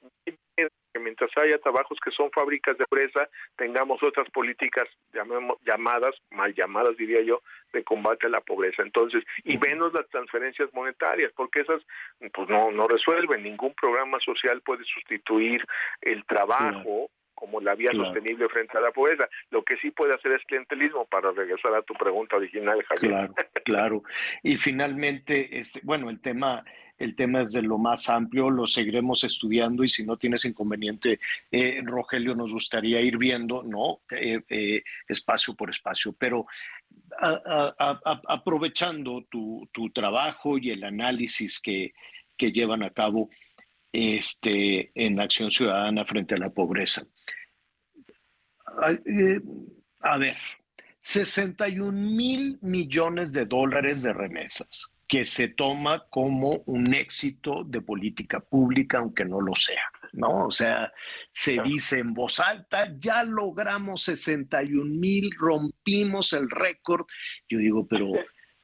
que 0.94 1.00
mientras 1.00 1.30
haya 1.38 1.58
trabajos 1.60 1.98
que 2.04 2.12
son 2.12 2.32
fábricas 2.32 2.78
de 2.78 2.86
presa, 2.86 3.30
tengamos 3.56 4.02
otras 4.04 4.30
políticas 4.32 4.88
llamemos, 5.14 5.58
llamadas, 5.66 6.16
mal 6.32 6.54
llamadas 6.54 6.98
diría 6.98 7.22
yo, 7.22 7.42
de 7.74 7.84
combate 7.84 8.28
a 8.28 8.30
la 8.30 8.42
pobreza. 8.42 8.82
Entonces, 8.82 9.24
y 9.44 9.58
menos 9.58 9.94
las 9.94 10.08
transferencias 10.10 10.74
monetarias, 10.74 11.32
porque 11.36 11.62
esas 11.62 11.82
pues 12.34 12.50
no, 12.50 12.72
no 12.72 12.88
resuelven. 12.88 13.44
Ningún 13.44 13.74
programa 13.74 14.20
social 14.20 14.62
puede 14.62 14.84
sustituir 14.86 15.64
el 16.02 16.26
trabajo 16.26 17.10
como 17.36 17.62
la 17.62 17.74
vía 17.74 17.92
Claro. 17.92 18.06
sostenible 18.08 18.50
frente 18.50 18.78
a 18.78 18.82
la 18.82 18.92
pobreza. 18.92 19.30
Lo 19.50 19.64
que 19.64 19.78
sí 19.78 19.92
puede 19.92 20.14
hacer 20.14 20.34
es 20.34 20.44
clientelismo, 20.46 21.06
para 21.06 21.32
regresar 21.32 21.74
a 21.74 21.82
tu 21.84 21.94
pregunta 21.94 22.36
original, 22.36 22.84
Javier. 22.84 23.12
Claro, 23.12 23.34
claro. 23.64 24.04
Y 24.44 24.58
finalmente, 24.58 25.58
este, 25.58 25.80
bueno, 25.84 26.10
el 26.10 26.20
tema, 26.20 26.66
el 27.00 27.16
tema 27.16 27.42
es 27.42 27.54
de 27.54 27.62
lo 27.62 27.78
más 27.78 28.10
amplio, 28.10 28.50
lo 28.50 28.68
seguiremos 28.68 29.24
estudiando 29.24 29.84
y 29.84 29.90
si 29.90 30.06
no 30.06 30.18
tienes 30.18 30.46
inconveniente, 30.46 31.20
eh, 31.50 31.82
Rogelio, 31.84 32.36
nos 32.36 32.52
gustaría 32.54 33.02
ir 33.02 33.18
viendo, 33.18 33.64
¿no? 33.64 34.02
Eh, 34.12 34.42
eh, 34.50 34.84
espacio 35.08 35.56
por 35.56 35.70
espacio, 35.70 36.14
pero 36.14 36.46
aprovechando 38.28 39.26
tu, 39.30 39.68
tu 39.72 39.90
trabajo 39.90 40.58
y 40.58 40.70
el 40.70 40.84
análisis 40.84 41.60
que, 41.60 41.94
que 42.38 42.52
llevan 42.52 42.84
a 42.84 42.92
cabo 42.92 43.30
este, 43.92 44.92
en 44.94 45.20
Acción 45.20 45.50
Ciudadana 45.52 46.06
frente 46.06 46.36
a 46.36 46.38
la 46.38 46.50
pobreza. 46.52 47.04
A 50.02 50.18
ver, 50.18 50.38
61 51.02 51.92
mil 51.92 52.60
millones 52.62 53.32
de 53.32 53.46
dólares 53.46 54.04
de 54.04 54.14
remesas, 54.14 54.92
que 55.10 55.26
se 55.26 55.48
toma 55.48 56.06
como 56.12 56.62
un 56.68 56.94
éxito 56.94 57.64
de 57.64 57.82
política 57.82 58.40
pública, 58.40 59.00
aunque 59.00 59.26
no 59.26 59.42
lo 59.42 59.56
sea, 59.56 59.92
¿no? 60.14 60.46
O 60.46 60.52
sea, 60.52 60.94
se 61.32 61.60
dice 61.64 61.98
en 61.98 62.14
voz 62.14 62.40
alta, 62.40 62.94
ya 63.00 63.24
logramos 63.24 64.04
61 64.04 64.86
mil, 64.86 65.32
rompimos 65.36 66.32
el 66.34 66.48
récord. 66.48 67.08
Yo 67.50 67.58
digo, 67.58 67.88
pero, 67.88 68.12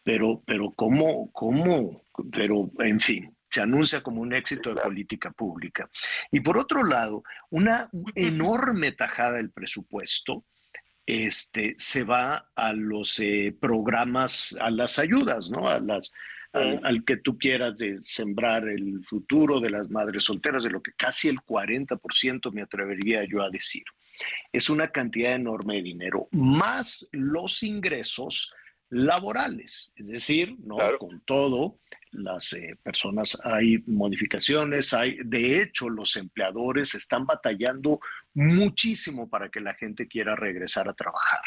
pero, 0.04 0.44
pero, 0.46 0.72
¿cómo, 0.76 1.32
cómo? 1.32 2.04
Pero, 2.32 2.70
en 2.78 3.00
fin, 3.00 3.36
se 3.50 3.62
anuncia 3.62 4.04
como 4.04 4.22
un 4.22 4.36
éxito 4.36 4.72
de 4.72 4.82
política 4.82 5.32
pública. 5.32 5.90
Y 6.30 6.42
por 6.42 6.60
otro 6.60 6.84
lado, 6.84 7.24
una 7.50 7.90
enorme 8.14 8.92
tajada 8.92 9.38
del 9.38 9.50
presupuesto 9.50 10.46
este, 11.08 11.74
se 11.78 12.04
va 12.04 12.52
a 12.56 12.74
los 12.74 13.20
eh, 13.20 13.56
programas, 13.60 14.56
a 14.60 14.70
las 14.70 15.00
ayudas, 15.00 15.50
¿no? 15.50 15.68
A 15.68 15.80
las, 15.80 16.12
al, 16.56 16.82
al 16.84 17.06
que 17.06 17.18
tú 17.18 17.38
quieras 17.38 17.78
de 17.78 18.02
sembrar 18.02 18.68
el 18.68 19.04
futuro 19.04 19.60
de 19.60 19.70
las 19.70 19.90
madres 19.90 20.24
solteras, 20.24 20.64
de 20.64 20.72
lo 20.72 20.82
que 20.82 20.94
casi 20.94 21.28
el 21.28 21.38
40% 21.38 22.52
me 22.52 22.62
atrevería 22.62 23.24
yo 23.26 23.42
a 23.42 23.50
decir. 23.50 23.84
Es 24.52 24.70
una 24.70 24.92
cantidad 24.92 25.36
enorme 25.36 25.76
de 25.76 25.82
dinero, 25.82 26.28
más 26.32 27.08
los 27.12 27.64
ingresos 27.64 28.52
laborales, 28.90 29.92
es 29.96 30.08
decir, 30.08 30.56
¿no? 30.60 30.78
con 31.00 31.22
todo, 31.22 31.80
las 32.12 32.54
eh, 32.54 32.78
personas, 32.82 33.38
hay 33.44 33.84
modificaciones, 33.88 34.94
hay, 34.94 35.18
de 35.24 35.62
hecho, 35.62 35.90
los 35.90 36.16
empleadores 36.16 36.96
están 36.96 37.26
batallando 37.26 38.00
muchísimo 38.34 39.30
para 39.30 39.50
que 39.50 39.60
la 39.60 39.74
gente 39.74 40.08
quiera 40.08 40.36
regresar 40.36 40.88
a 40.88 40.94
trabajar. 40.94 41.42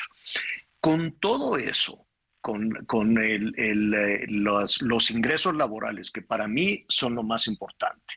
Con 0.80 1.12
todo 1.18 1.56
eso, 1.56 2.06
con, 2.48 2.70
con 2.86 3.18
el, 3.18 3.52
el, 3.58 3.92
eh, 3.92 4.24
los, 4.26 4.80
los, 4.80 5.10
ingresos 5.10 5.54
laborales, 5.54 6.10
que 6.10 6.22
para 6.22 6.48
mí 6.48 6.82
son 6.88 7.14
lo 7.14 7.22
más 7.22 7.46
importante, 7.46 8.14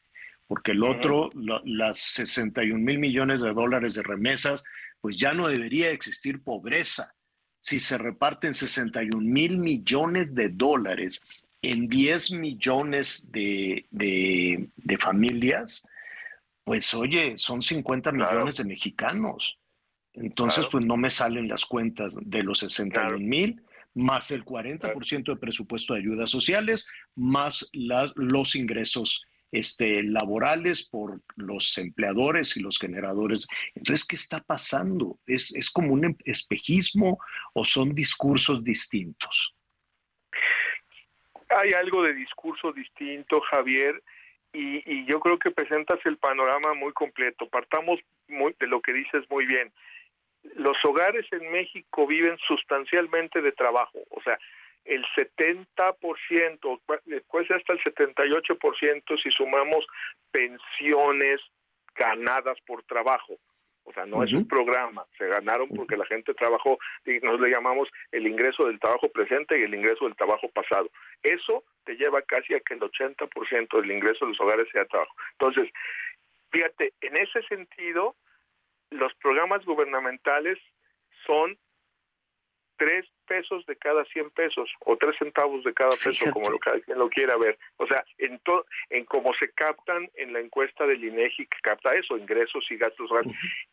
porque 0.47 0.71
el 0.71 0.85
otro, 0.85 1.29
las 1.65 1.99
61 1.99 2.79
mil 2.79 2.97
millones 2.97 3.41
de 3.41 3.51
dólares 3.51 3.95
de 3.95 4.03
remesas, 4.03 4.63
pues 5.01 5.17
ya 5.17 5.33
no 5.33 5.49
debería 5.49 5.91
existir 5.91 6.41
pobreza. 6.43 7.13
Si 7.59 7.81
se 7.81 7.97
reparten 7.97 8.53
61 8.53 9.19
mil 9.19 9.57
millones 9.57 10.33
de 10.33 10.47
dólares 10.47 11.21
en 11.61 11.89
10 11.89 12.31
millones 12.31 13.29
de, 13.33 13.85
de, 13.91 14.69
de 14.77 14.97
familias, 14.97 15.85
pues 16.63 16.93
oye, 16.93 17.33
son 17.37 17.61
50 17.61 18.13
claro. 18.13 18.31
millones 18.31 18.55
de 18.55 18.63
mexicanos. 18.63 19.59
Entonces, 20.13 20.59
claro. 20.59 20.71
pues 20.71 20.85
no 20.85 20.95
me 20.95 21.09
salen 21.09 21.49
las 21.49 21.65
cuentas 21.65 22.17
de 22.21 22.43
los 22.43 22.59
61 22.59 23.19
mil, 23.19 23.55
claro. 23.55 23.70
Más 23.93 24.31
el 24.31 24.45
40% 24.45 25.33
de 25.33 25.39
presupuesto 25.39 25.93
de 25.93 25.99
ayudas 25.99 26.29
sociales, 26.29 26.89
más 27.15 27.69
la, 27.73 28.11
los 28.15 28.55
ingresos 28.55 29.25
este, 29.51 30.01
laborales 30.03 30.87
por 30.87 31.21
los 31.35 31.77
empleadores 31.77 32.55
y 32.55 32.61
los 32.61 32.79
generadores. 32.79 33.47
Entonces, 33.75 34.05
¿qué 34.07 34.15
está 34.15 34.41
pasando? 34.41 35.19
¿Es, 35.25 35.53
¿Es 35.55 35.69
como 35.69 35.93
un 35.93 36.17
espejismo 36.23 37.19
o 37.53 37.65
son 37.65 37.93
discursos 37.93 38.63
distintos? 38.63 39.53
Hay 41.49 41.73
algo 41.73 42.03
de 42.03 42.13
discurso 42.13 42.71
distinto, 42.71 43.41
Javier, 43.41 44.01
y, 44.53 44.83
y, 44.85 45.05
yo 45.05 45.19
creo 45.19 45.39
que 45.39 45.51
presentas 45.51 45.99
el 46.05 46.17
panorama 46.17 46.73
muy 46.73 46.91
completo. 46.91 47.47
Partamos 47.47 47.99
muy, 48.27 48.53
de 48.59 48.67
lo 48.67 48.81
que 48.81 48.91
dices 48.91 49.23
muy 49.29 49.45
bien. 49.45 49.71
Los 50.55 50.77
hogares 50.83 51.25
en 51.31 51.51
México 51.51 52.07
viven 52.07 52.37
sustancialmente 52.47 53.41
de 53.41 53.51
trabajo, 53.51 53.99
o 54.09 54.21
sea, 54.21 54.37
el 54.85 55.05
70%, 55.15 56.81
puede 57.27 57.47
ser 57.47 57.57
hasta 57.57 57.73
el 57.73 57.79
78% 57.83 59.21
si 59.21 59.29
sumamos 59.31 59.85
pensiones 60.31 61.39
ganadas 61.95 62.57
por 62.65 62.83
trabajo. 62.83 63.35
O 63.83 63.93
sea, 63.93 64.05
no 64.05 64.23
es 64.23 64.31
un 64.31 64.47
programa, 64.47 65.05
se 65.17 65.27
ganaron 65.27 65.67
porque 65.69 65.97
la 65.97 66.05
gente 66.05 66.35
trabajó, 66.35 66.77
y 67.03 67.19
nos 67.19 67.39
le 67.39 67.49
llamamos 67.49 67.89
el 68.11 68.27
ingreso 68.27 68.67
del 68.67 68.79
trabajo 68.79 69.09
presente 69.09 69.59
y 69.59 69.63
el 69.63 69.73
ingreso 69.73 70.05
del 70.05 70.15
trabajo 70.15 70.49
pasado. 70.49 70.89
Eso 71.23 71.63
te 71.83 71.95
lleva 71.95 72.21
casi 72.21 72.53
a 72.53 72.59
que 72.59 72.75
el 72.75 72.79
80% 72.79 73.81
del 73.81 73.91
ingreso 73.91 74.25
de 74.25 74.31
los 74.31 74.39
hogares 74.39 74.67
sea 74.71 74.85
trabajo. 74.85 75.13
Entonces, 75.31 75.73
fíjate, 76.51 76.93
en 77.01 77.17
ese 77.17 77.41
sentido, 77.43 78.15
los 78.91 79.13
programas 79.15 79.65
gubernamentales 79.65 80.59
son 81.25 81.57
tres 82.77 83.05
pesos 83.27 83.63
de 83.67 83.75
cada 83.75 84.03
100 84.05 84.31
pesos 84.31 84.67
o 84.79 84.97
tres 84.97 85.15
centavos 85.19 85.63
de 85.63 85.71
cada 85.71 85.91
peso, 85.91 86.31
como 86.33 86.49
lo, 86.49 86.57
cada 86.57 86.79
quien 86.79 86.97
lo 86.97 87.09
quiera 87.09 87.37
ver. 87.37 87.57
O 87.77 87.85
sea, 87.85 88.03
en, 88.17 88.39
to, 88.39 88.65
en 88.89 89.05
cómo 89.05 89.33
se 89.35 89.51
captan 89.51 90.09
en 90.15 90.33
la 90.33 90.39
encuesta 90.39 90.87
del 90.87 91.03
INEGI, 91.03 91.45
que 91.45 91.57
capta 91.61 91.93
eso, 91.93 92.17
ingresos 92.17 92.65
y 92.71 92.77
gastos. 92.77 93.11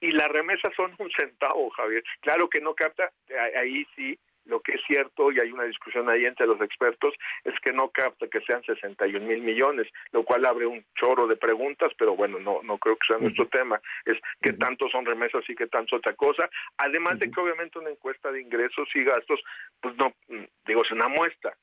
Y 0.00 0.12
las 0.12 0.28
remesas 0.28 0.74
son 0.76 0.94
un 0.98 1.10
centavo, 1.10 1.70
Javier. 1.70 2.04
Claro 2.20 2.50
que 2.50 2.60
no 2.60 2.74
capta, 2.74 3.10
ahí 3.56 3.86
sí, 3.96 4.18
lo 4.48 4.60
que 4.60 4.72
es 4.72 4.80
cierto, 4.86 5.30
y 5.30 5.38
hay 5.38 5.52
una 5.52 5.64
discusión 5.64 6.08
ahí 6.08 6.24
entre 6.24 6.46
los 6.46 6.60
expertos, 6.60 7.14
es 7.44 7.54
que 7.60 7.72
no 7.72 7.90
capta 7.90 8.26
que 8.28 8.40
sean 8.40 8.62
61 8.64 9.24
mil 9.24 9.42
millones, 9.42 9.86
lo 10.10 10.24
cual 10.24 10.44
abre 10.46 10.66
un 10.66 10.84
chorro 10.98 11.26
de 11.26 11.36
preguntas, 11.36 11.92
pero 11.98 12.16
bueno, 12.16 12.38
no, 12.38 12.60
no 12.62 12.78
creo 12.78 12.96
que 12.96 13.06
sea 13.06 13.18
nuestro 13.18 13.46
tema. 13.48 13.80
Es 14.04 14.18
qué 14.42 14.54
tanto 14.54 14.88
son 14.88 15.04
remesas 15.04 15.44
y 15.48 15.54
qué 15.54 15.66
tanto 15.66 15.96
otra 15.96 16.14
cosa. 16.14 16.48
Además 16.78 17.18
de 17.18 17.30
que 17.30 17.40
obviamente 17.40 17.78
una 17.78 17.90
encuesta 17.90 18.32
de 18.32 18.40
ingresos 18.40 18.88
y 18.94 19.04
gastos, 19.04 19.40
pues 19.80 19.94
no, 19.96 20.12
digo, 20.66 20.82
es 20.82 20.90
una 20.90 21.08
muestra. 21.08 21.54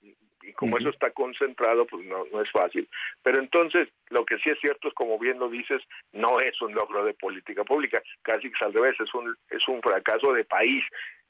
Y 0.43 0.53
como 0.53 0.77
eso 0.77 0.89
está 0.89 1.09
concentrado, 1.09 1.87
pues 1.87 2.05
no, 2.05 2.25
no 2.31 2.41
es 2.41 2.51
fácil. 2.51 2.87
Pero 3.23 3.39
entonces, 3.39 3.89
lo 4.09 4.25
que 4.25 4.37
sí 4.37 4.51
es 4.51 4.59
cierto 4.59 4.89
es, 4.89 4.93
como 4.93 5.17
bien 5.17 5.39
lo 5.39 5.49
dices, 5.49 5.81
no 6.13 6.39
es 6.39 6.61
un 6.61 6.75
logro 6.75 7.03
de 7.03 7.15
política 7.15 7.63
pública, 7.63 8.01
casi 8.21 8.51
que 8.51 8.65
al 8.65 8.73
revés, 8.73 8.95
es 8.99 9.11
un, 9.15 9.35
es 9.49 9.67
un 9.67 9.81
fracaso 9.81 10.33
de 10.33 10.45
país 10.45 10.83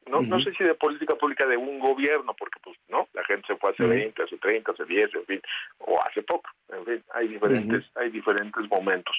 no, 0.10 0.22
no 0.22 0.40
sé 0.40 0.54
si 0.54 0.64
de 0.64 0.76
política 0.76 1.16
pública 1.16 1.46
de 1.46 1.58
un 1.58 1.80
gobierno, 1.80 2.34
porque 2.34 2.60
pues 2.62 2.78
no, 2.90 3.08
la 3.14 3.24
gente 3.24 3.48
se 3.48 3.56
fue 3.56 3.72
hace 3.72 3.86
20, 3.86 4.22
hace 4.22 4.38
30, 4.38 4.72
hace 4.72 4.86
10, 4.86 5.16
en 5.16 5.26
fin, 5.26 5.42
o 5.80 6.00
hace 6.04 6.22
poco, 6.24 6.50
en 6.70 6.86
fin, 6.86 7.04
hay 7.14 7.28
diferentes, 7.28 7.86
hay 7.96 8.10
diferentes 8.10 8.70
momentos. 8.70 9.18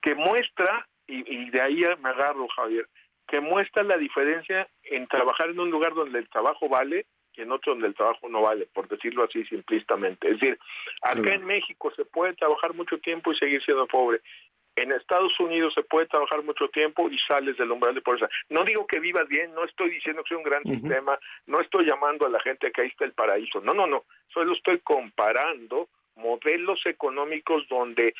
Que 0.00 0.14
muestra, 0.14 0.86
y, 1.06 1.24
y 1.34 1.50
de 1.50 1.62
ahí 1.62 1.82
me 2.02 2.10
agarro, 2.10 2.46
Javier, 2.48 2.86
que 3.26 3.40
muestra 3.40 3.82
la 3.82 3.96
diferencia 3.96 4.68
en 4.84 5.06
trabajar 5.06 5.48
en 5.48 5.60
un 5.60 5.70
lugar 5.70 5.94
donde 5.94 6.18
el 6.18 6.28
trabajo 6.28 6.68
vale 6.68 7.06
y 7.34 7.40
en 7.40 7.50
otro 7.50 7.72
donde 7.72 7.88
el 7.88 7.94
trabajo 7.94 8.28
no 8.28 8.42
vale, 8.42 8.68
por 8.74 8.88
decirlo 8.88 9.24
así 9.24 9.44
simplistamente. 9.44 10.28
Es 10.28 10.38
decir, 10.38 10.58
acá 11.00 11.34
en 11.34 11.46
México 11.46 11.90
se 11.96 12.04
puede 12.04 12.34
trabajar 12.34 12.74
mucho 12.74 12.98
tiempo 12.98 13.32
y 13.32 13.36
seguir 13.36 13.64
siendo 13.64 13.86
pobre, 13.86 14.20
en 14.76 14.92
Estados 14.92 15.38
Unidos 15.38 15.74
se 15.74 15.82
puede 15.82 16.06
trabajar 16.06 16.42
mucho 16.42 16.68
tiempo 16.68 17.08
y 17.10 17.18
sales 17.18 17.56
del 17.56 17.70
umbral 17.70 17.94
de 17.94 18.00
pobreza. 18.00 18.28
No 18.48 18.64
digo 18.64 18.86
que 18.86 19.00
vivas 19.00 19.28
bien, 19.28 19.54
no 19.54 19.64
estoy 19.64 19.90
diciendo 19.90 20.22
que 20.22 20.28
sea 20.28 20.38
un 20.38 20.44
gran 20.44 20.62
sistema, 20.62 21.18
no 21.46 21.60
estoy 21.60 21.86
llamando 21.86 22.26
a 22.26 22.30
la 22.30 22.40
gente 22.40 22.70
que 22.72 22.82
ahí 22.82 22.88
está 22.88 23.04
el 23.04 23.12
paraíso. 23.12 23.60
No, 23.60 23.74
no, 23.74 23.86
no. 23.86 24.04
Solo 24.32 24.52
estoy 24.54 24.78
comparando 24.80 25.88
modelos 26.16 26.80
económicos 26.86 27.66
donde 27.68 28.14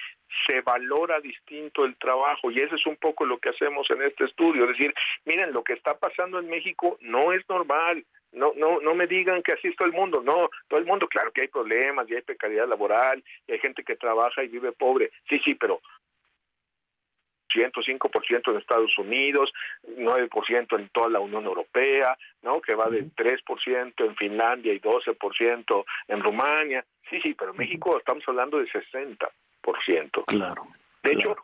se 0.47 0.61
valora 0.63 1.21
distinto 1.21 1.85
el 1.85 1.97
trabajo 1.97 2.51
y 2.51 2.59
eso 2.59 2.75
es 2.75 2.87
un 2.87 2.97
poco 2.97 3.25
lo 3.25 3.39
que 3.39 3.51
hacemos 3.51 3.91
en 3.91 4.03
este 4.03 4.25
estudio, 4.25 4.65
es 4.65 4.71
decir, 4.71 4.95
miren, 5.25 5.53
lo 5.53 5.63
que 5.63 5.75
está 5.75 5.99
pasando 5.99 6.39
en 6.39 6.49
México 6.49 6.97
no 7.01 7.33
es 7.33 7.47
normal, 7.49 8.05
no 8.33 8.53
no 8.57 8.81
no 8.81 8.95
me 8.95 9.07
digan 9.07 9.43
que 9.43 9.53
así 9.53 9.69
es 9.69 9.77
todo 9.77 9.87
el 9.87 9.95
mundo, 9.95 10.23
no, 10.25 10.49
todo 10.69 10.81
el 10.81 10.87
mundo 10.87 11.07
claro 11.07 11.33
que 11.33 11.43
hay 11.43 11.49
problemas 11.49 12.09
y 12.09 12.15
hay 12.15 12.23
precariedad 12.23 12.67
laboral 12.67 13.23
y 13.47 13.53
hay 13.53 13.59
gente 13.59 13.85
que 13.85 13.97
trabaja 13.97 14.43
y 14.43 14.49
vive 14.49 14.73
pobre, 14.73 15.11
sí, 15.29 15.39
sí, 15.45 15.55
pero 15.55 15.83
105% 17.55 18.51
en 18.51 18.57
Estados 18.57 18.97
Unidos, 18.99 19.53
9% 19.97 20.79
en 20.79 20.89
toda 20.89 21.09
la 21.09 21.21
Unión 21.21 21.45
Europea, 21.45 22.17
¿no? 22.43 22.61
Que 22.61 22.75
va 22.75 22.89
de 22.89 23.05
3% 23.05 23.93
en 24.05 24.17
Finlandia 24.17 24.73
y 24.73 24.81
12% 24.81 25.85
en 26.09 26.23
Rumania. 26.23 26.85
Sí, 27.11 27.21
sí, 27.21 27.35
pero 27.35 27.53
en 27.53 27.59
México 27.59 27.99
estamos 27.99 28.25
hablando 28.27 28.59
de 28.59 28.67
60%. 28.67 30.25
Claro. 30.27 30.67
De 31.03 31.13
hecho, 31.13 31.37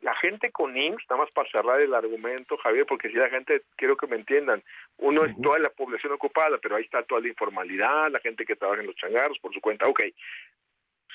la 0.00 0.14
gente 0.16 0.52
con 0.52 0.76
IMSS, 0.76 1.04
nada 1.10 1.22
más 1.22 1.32
para 1.32 1.50
cerrar 1.50 1.80
el 1.80 1.94
argumento, 1.94 2.56
Javier, 2.58 2.86
porque 2.86 3.08
si 3.08 3.16
la 3.16 3.28
gente, 3.28 3.62
quiero 3.76 3.96
que 3.96 4.06
me 4.06 4.16
entiendan, 4.16 4.62
uno 4.98 5.24
es 5.24 5.34
toda 5.42 5.58
la 5.58 5.70
población 5.70 6.12
ocupada, 6.12 6.58
pero 6.58 6.76
ahí 6.76 6.84
está 6.84 7.02
toda 7.02 7.20
la 7.20 7.28
informalidad, 7.28 8.10
la 8.10 8.20
gente 8.20 8.44
que 8.44 8.56
trabaja 8.56 8.82
en 8.82 8.86
los 8.86 8.96
changarros 8.96 9.38
por 9.38 9.52
su 9.52 9.60
cuenta, 9.60 9.88
ok, 9.88 10.00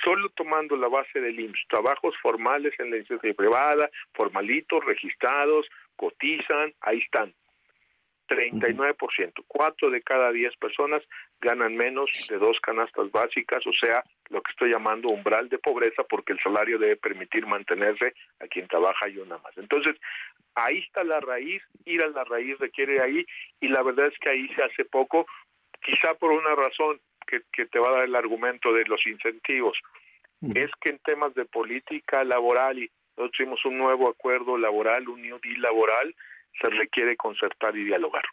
solo 0.04 0.30
tomando 0.30 0.76
la 0.76 0.88
base 0.88 1.20
del 1.20 1.40
IMSS, 1.40 1.68
trabajos 1.70 2.16
formales 2.22 2.74
en 2.80 2.92
la 2.92 2.98
iniciativa 2.98 3.34
privada, 3.34 3.90
formalitos, 4.14 4.84
registrados, 4.86 5.68
cotizan, 5.96 6.74
ahí 6.82 7.00
están. 7.00 7.34
39%, 8.32 9.44
cuatro 9.48 9.90
de 9.90 10.02
cada 10.02 10.32
diez 10.32 10.56
personas 10.56 11.04
ganan 11.42 11.76
menos 11.76 12.10
de 12.30 12.38
dos 12.38 12.58
canastas 12.62 13.12
básicas, 13.12 13.66
o 13.68 13.74
sea, 13.74 14.04
lo 14.30 14.42
que 14.42 14.52
estoy 14.52 14.72
llamando 14.72 15.10
umbral 15.10 15.50
de 15.50 15.58
pobreza, 15.58 16.04
porque 16.10 16.32
el 16.32 16.40
salario 16.40 16.80
debe 16.80 16.96
permitir 16.96 17.46
mantenerse 17.46 18.14
a 18.40 18.48
quien 18.48 18.68
trabaja 18.68 19.10
y 19.10 19.18
una 19.18 19.38
más. 19.40 19.58
Entonces, 19.58 19.98
ahí 20.56 20.80
está 20.80 21.04
la 21.04 21.20
raíz, 21.20 21.62
ir 21.84 22.02
a 22.04 22.08
la 22.08 22.24
raíz 22.24 22.58
requiere 22.60 23.02
ahí, 23.02 23.26
y 23.60 23.68
la 23.68 23.84
verdad 23.84 24.08
es 24.08 24.18
que 24.20 24.30
ahí 24.30 24.48
se 24.56 24.64
hace 24.64 24.86
poco, 24.86 25.26
quizá 25.84 26.14
por 26.14 26.32
una 26.32 26.56
razón, 26.56 27.02
que, 27.52 27.66
te 27.66 27.80
va 27.80 27.90
a 27.90 27.94
dar 27.94 28.04
el 28.06 28.16
argumento 28.16 28.74
de 28.74 28.86
los 28.86 29.06
incentivos. 29.06 29.78
Es 30.56 30.72
que 30.82 30.90
en 30.90 31.00
temas 31.00 31.36
de 31.36 31.46
política 31.46 32.24
laboral, 32.24 32.80
y 32.80 32.90
nosotros 33.16 33.38
tuvimos 33.38 33.66
un 33.66 33.78
nuevo 33.78 34.10
acuerdo 34.10 34.58
laboral, 34.58 35.08
un 35.08 35.22
New 35.22 35.40
Deal 35.42 35.62
laboral, 35.62 36.16
se 36.60 36.68
requiere 36.70 37.16
concertar 37.16 37.78
y 37.78 37.84
dialogar. 37.84 38.24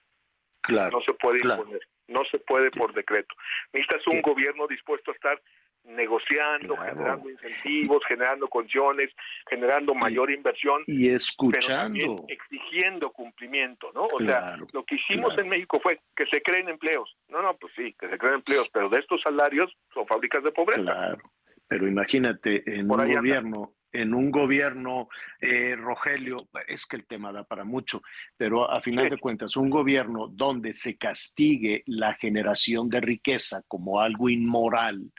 Claro. 0.63 0.99
No 0.99 1.05
se 1.05 1.13
puede 1.13 1.41
imponer, 1.41 1.81
no 2.09 2.25
se 2.25 2.39
puede 2.39 2.71
por 2.71 2.95
decreto. 2.95 3.35
Necesitas 3.75 4.07
un 4.07 4.23
gobierno 4.23 4.67
dispuesto 4.67 5.11
a 5.11 5.15
estar 5.15 5.41
negociando, 5.85 6.77
generando 6.77 7.31
incentivos, 7.31 8.03
generando 8.07 8.49
condiciones, 8.49 9.11
generando 9.49 9.95
mayor 9.95 10.31
inversión 10.31 10.83
y 10.87 11.11
escuchando, 11.11 12.25
exigiendo 12.29 13.11
cumplimiento, 13.11 13.91
¿no? 13.95 14.07
O 14.07 14.21
sea, 14.21 14.57
lo 14.73 14.85
que 14.85 14.97
hicimos 14.97 15.37
en 15.39 15.49
México 15.49 15.81
fue 15.83 16.01
que 16.15 16.27
se 16.27 16.43
creen 16.43 16.69
empleos. 16.69 17.17
No, 17.29 17.43
no, 17.43 17.57
pues 17.57 17.73
sí, 17.75 17.95
que 17.99 18.09
se 18.09 18.19
creen 18.19 18.37
empleos, 18.37 18.69
pero 18.73 18.89
de 18.89 18.99
estos 18.99 19.21
salarios 19.23 19.73
son 19.93 20.07
fábricas 20.07 20.43
de 20.43 20.53
pobreza. 20.53 20.83
Claro. 20.83 21.19
Pero 21.67 21.87
imagínate 21.87 22.63
en 22.67 22.91
un 22.91 23.13
gobierno 23.13 23.75
en 23.93 24.15
un 24.15 24.31
gobierno, 24.31 25.09
eh, 25.41 25.75
Rogelio, 25.77 26.49
es 26.67 26.87
que 26.87 26.97
el 26.97 27.07
tema 27.07 27.33
da 27.33 27.45
para 27.45 27.65
mucho, 27.65 28.03
pero 28.37 28.71
a 28.71 28.81
final 28.81 29.09
de 29.09 29.19
cuentas, 29.19 29.57
un 29.57 29.71
gobierno 29.71 30.29
donde 30.29 30.75
se 30.75 30.99
castigue 30.99 31.83
la 31.87 32.15
generación 32.15 32.89
de 32.89 33.01
riqueza 33.01 33.63
como 33.67 34.01
algo 34.01 34.29
inmoral, 34.29 35.11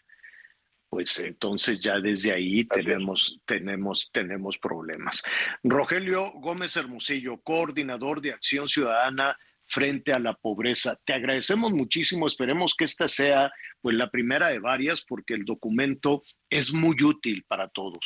pues 0.89 1.19
entonces 1.19 1.79
ya 1.79 1.99
desde 1.99 2.31
ahí 2.31 2.63
tenemos, 2.65 3.39
tenemos, 3.45 4.09
tenemos 4.11 4.57
problemas. 4.57 5.23
Rogelio 5.63 6.31
Gómez 6.31 6.75
Hermosillo, 6.75 7.37
coordinador 7.41 8.21
de 8.21 8.31
Acción 8.31 8.67
Ciudadana 8.67 9.37
frente 9.65 10.11
a 10.11 10.19
la 10.19 10.33
pobreza. 10.33 10.99
Te 11.05 11.13
agradecemos 11.13 11.71
muchísimo, 11.71 12.25
esperemos 12.25 12.75
que 12.75 12.85
esta 12.85 13.07
sea 13.07 13.51
pues 13.81 13.95
la 13.95 14.09
primera 14.09 14.47
de 14.47 14.59
varias 14.59 15.01
porque 15.01 15.35
el 15.35 15.45
documento 15.45 16.23
es 16.49 16.73
muy 16.73 16.95
útil 17.03 17.45
para 17.47 17.67
todos 17.67 17.99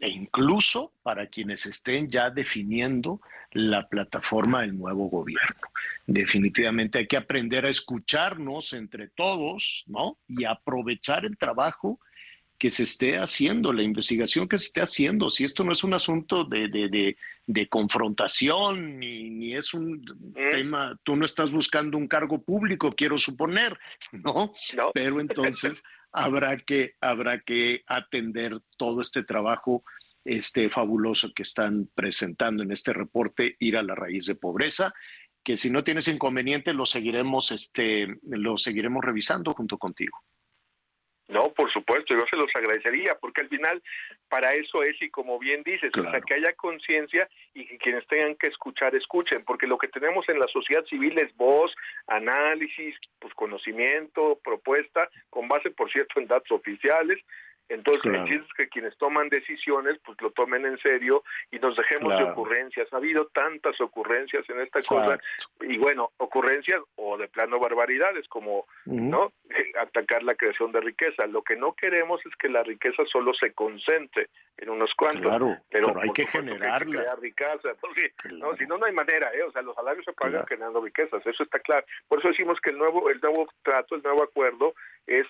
e 0.00 0.08
incluso 0.08 0.92
para 1.02 1.26
quienes 1.26 1.66
estén 1.66 2.10
ya 2.10 2.30
definiendo 2.30 3.20
la 3.52 3.88
plataforma 3.88 4.62
del 4.62 4.76
nuevo 4.76 5.08
gobierno. 5.08 5.68
Definitivamente 6.06 6.98
hay 6.98 7.06
que 7.06 7.16
aprender 7.16 7.66
a 7.66 7.70
escucharnos 7.70 8.72
entre 8.72 9.08
todos, 9.08 9.84
¿no? 9.86 10.18
Y 10.28 10.44
aprovechar 10.44 11.24
el 11.24 11.36
trabajo 11.36 12.00
que 12.58 12.70
se 12.70 12.82
esté 12.82 13.16
haciendo, 13.16 13.72
la 13.72 13.82
investigación 13.82 14.48
que 14.48 14.58
se 14.58 14.66
esté 14.66 14.80
haciendo. 14.80 15.30
Si 15.30 15.44
esto 15.44 15.62
no 15.62 15.72
es 15.72 15.84
un 15.84 15.94
asunto 15.94 16.44
de, 16.44 16.68
de, 16.68 17.16
de, 17.46 17.68
confrontación, 17.68 18.98
ni, 18.98 19.30
ni, 19.30 19.54
es 19.54 19.72
un 19.74 20.04
tema, 20.34 20.98
tú 21.04 21.14
no 21.14 21.24
estás 21.24 21.52
buscando 21.52 21.96
un 21.96 22.08
cargo 22.08 22.42
público, 22.42 22.90
quiero 22.90 23.16
suponer, 23.16 23.78
¿no? 24.12 24.52
no. 24.76 24.90
Pero 24.94 25.20
entonces 25.20 25.84
habrá 26.10 26.56
que, 26.58 26.96
habrá 27.00 27.40
que 27.40 27.84
atender 27.86 28.58
todo 28.76 29.02
este 29.02 29.22
trabajo 29.22 29.84
este 30.24 30.68
fabuloso 30.68 31.32
que 31.32 31.42
están 31.42 31.88
presentando 31.94 32.62
en 32.62 32.70
este 32.70 32.92
reporte, 32.92 33.56
ir 33.60 33.78
a 33.78 33.82
la 33.82 33.94
raíz 33.94 34.26
de 34.26 34.34
pobreza, 34.34 34.92
que 35.42 35.56
si 35.56 35.70
no 35.70 35.84
tienes 35.84 36.08
inconveniente 36.08 36.74
lo 36.74 36.84
seguiremos, 36.84 37.50
este, 37.52 38.18
lo 38.22 38.58
seguiremos 38.58 39.02
revisando 39.02 39.54
junto 39.54 39.78
contigo. 39.78 40.18
Supuesto, 42.08 42.14
yo 42.14 42.26
se 42.30 42.36
los 42.36 42.50
agradecería, 42.54 43.14
porque 43.20 43.42
al 43.42 43.48
final 43.48 43.82
para 44.28 44.52
eso 44.52 44.82
es 44.82 45.00
y 45.00 45.10
como 45.10 45.38
bien 45.38 45.62
dices, 45.62 45.90
o 45.96 46.02
sea, 46.02 46.20
que 46.20 46.34
haya 46.34 46.52
conciencia 46.54 47.28
y 47.54 47.66
que 47.66 47.78
quienes 47.78 48.06
tengan 48.06 48.34
que 48.36 48.48
escuchar, 48.48 48.94
escuchen, 48.94 49.44
porque 49.44 49.66
lo 49.66 49.78
que 49.78 49.88
tenemos 49.88 50.28
en 50.28 50.38
la 50.38 50.46
sociedad 50.48 50.84
civil 50.84 51.18
es 51.18 51.34
voz, 51.36 51.74
análisis, 52.06 52.94
pues 53.18 53.32
conocimiento, 53.34 54.38
propuesta, 54.42 55.08
con 55.30 55.48
base, 55.48 55.70
por 55.70 55.90
cierto, 55.90 56.20
en 56.20 56.26
datos 56.26 56.50
oficiales, 56.50 57.18
entonces, 57.68 58.04
el 58.06 58.24
chiste 58.24 58.46
es 58.46 58.54
que 58.56 58.68
quienes 58.68 58.96
toman 58.96 59.28
decisiones, 59.28 59.98
pues 60.04 60.20
lo 60.22 60.30
tomen 60.30 60.64
en 60.64 60.78
serio 60.78 61.22
y 61.50 61.58
nos 61.58 61.76
dejemos 61.76 62.16
de 62.18 62.24
ocurrencias. 62.24 62.90
Ha 62.92 62.96
habido 62.96 63.26
tantas 63.26 63.78
ocurrencias 63.80 64.48
en 64.48 64.60
esta 64.60 64.80
cosa, 64.80 65.18
y 65.60 65.76
bueno, 65.76 66.10
ocurrencias 66.16 66.80
o 66.96 67.18
de 67.18 67.28
plano 67.28 67.58
barbaridades, 67.58 68.26
como 68.28 68.66
no 68.86 69.32
atacar 69.80 70.22
la 70.22 70.34
creación 70.34 70.72
de 70.72 70.80
riqueza. 70.80 71.26
Lo 71.26 71.42
que 71.42 71.56
no 71.56 71.74
queremos 71.74 72.24
es 72.24 72.34
que 72.36 72.48
la 72.48 72.62
riqueza 72.62 73.04
solo 73.10 73.34
se 73.34 73.52
concentre 73.52 74.28
en 74.56 74.70
unos 74.70 74.92
cuantos, 74.94 75.58
pero, 75.70 75.94
hay 76.00 76.10
que 76.12 76.26
generarla. 76.26 77.00
crear 77.00 77.20
riqueza. 77.20 77.38
no, 78.32 78.56
si 78.56 78.66
no, 78.66 78.78
no 78.78 78.86
hay 78.86 78.92
manera, 78.92 79.30
¿eh? 79.34 79.42
O 79.42 79.52
sea, 79.52 79.62
los 79.62 79.74
salarios 79.74 80.04
se 80.04 80.12
pagan 80.12 80.46
generando 80.46 80.80
riquezas, 80.80 81.24
eso 81.26 81.42
está 81.42 81.58
claro. 81.60 81.84
Por 82.08 82.18
eso 82.18 82.28
decimos 82.28 82.58
que 82.60 82.70
el 82.70 82.78
nuevo, 82.78 83.10
el 83.10 83.20
nuevo 83.20 83.46
trato, 83.62 83.94
el 83.94 84.02
nuevo 84.02 84.22
acuerdo 84.22 84.74
es 85.06 85.26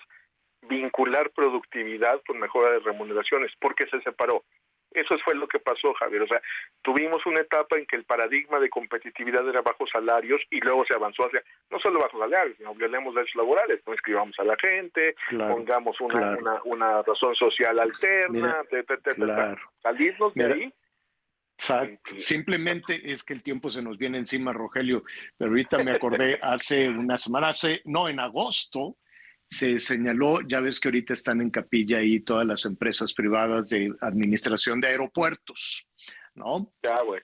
vincular 0.61 1.31
productividad 1.31 2.21
con 2.25 2.39
mejora 2.39 2.71
de 2.71 2.79
remuneraciones, 2.79 3.51
porque 3.59 3.87
se 3.87 4.01
separó. 4.01 4.43
Eso 4.91 5.15
fue 5.23 5.35
lo 5.35 5.47
que 5.47 5.59
pasó, 5.59 5.93
Javier. 5.93 6.23
O 6.23 6.27
sea, 6.27 6.41
tuvimos 6.81 7.23
una 7.25 7.41
etapa 7.41 7.77
en 7.77 7.85
que 7.85 7.95
el 7.95 8.05
paradigma 8.05 8.59
de 8.59 8.69
competitividad 8.69 9.47
era 9.47 9.61
bajos 9.61 9.89
salarios 9.91 10.41
y 10.49 10.59
luego 10.61 10.83
se 10.85 10.95
avanzó 10.95 11.27
hacia 11.27 11.43
no 11.69 11.79
solo 11.79 11.99
bajos 11.99 12.19
salarios, 12.19 12.57
sino 12.57 12.73
violemos 12.73 13.13
derechos 13.13 13.35
laborales, 13.35 13.81
no 13.85 13.93
escribamos 13.93 14.35
a 14.39 14.43
la 14.43 14.55
gente, 14.59 15.15
pongamos 15.29 15.99
una, 16.01 16.37
una, 16.37 16.61
una, 16.65 17.01
razón 17.03 17.35
social 17.35 17.79
alterna, 17.79 18.63
salirnos 19.83 20.33
de 20.33 20.45
ahí. 20.45 20.73
Simplemente 22.17 23.11
es 23.11 23.23
que 23.23 23.33
el 23.33 23.43
tiempo 23.43 23.69
se 23.69 23.81
nos 23.83 23.97
viene 23.97 24.17
encima, 24.17 24.53
Rogelio, 24.53 25.03
pero 25.37 25.51
ahorita 25.51 25.83
me 25.83 25.91
acordé 25.91 26.39
hace 26.41 26.89
una 26.89 27.17
semana, 27.17 27.49
hace, 27.49 27.81
no, 27.85 28.09
en 28.09 28.19
agosto, 28.19 28.95
se 29.49 29.79
señaló, 29.79 30.41
ya 30.47 30.59
ves 30.59 30.79
que 30.79 30.89
ahorita 30.89 31.13
están 31.13 31.41
en 31.41 31.49
capilla 31.49 31.97
ahí 31.97 32.19
todas 32.19 32.45
las 32.45 32.65
empresas 32.65 33.13
privadas 33.13 33.67
de 33.69 33.91
administración 33.99 34.79
de 34.79 34.89
aeropuertos, 34.89 35.87
¿no? 36.35 36.71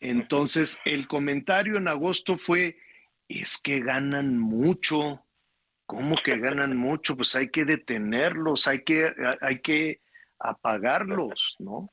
Entonces, 0.01 0.81
el 0.85 1.07
comentario 1.07 1.77
en 1.77 1.87
agosto 1.87 2.39
fue, 2.39 2.77
es 3.27 3.59
que 3.59 3.79
ganan 3.79 4.39
mucho. 4.39 5.23
¿Cómo 5.85 6.15
que 6.25 6.39
ganan 6.39 6.75
mucho? 6.75 7.15
Pues 7.15 7.35
hay 7.35 7.51
que 7.51 7.63
detenerlos, 7.63 8.67
hay 8.67 8.83
que, 8.83 9.13
hay 9.39 9.61
que 9.61 10.01
apagarlos, 10.39 11.55
¿no? 11.59 11.91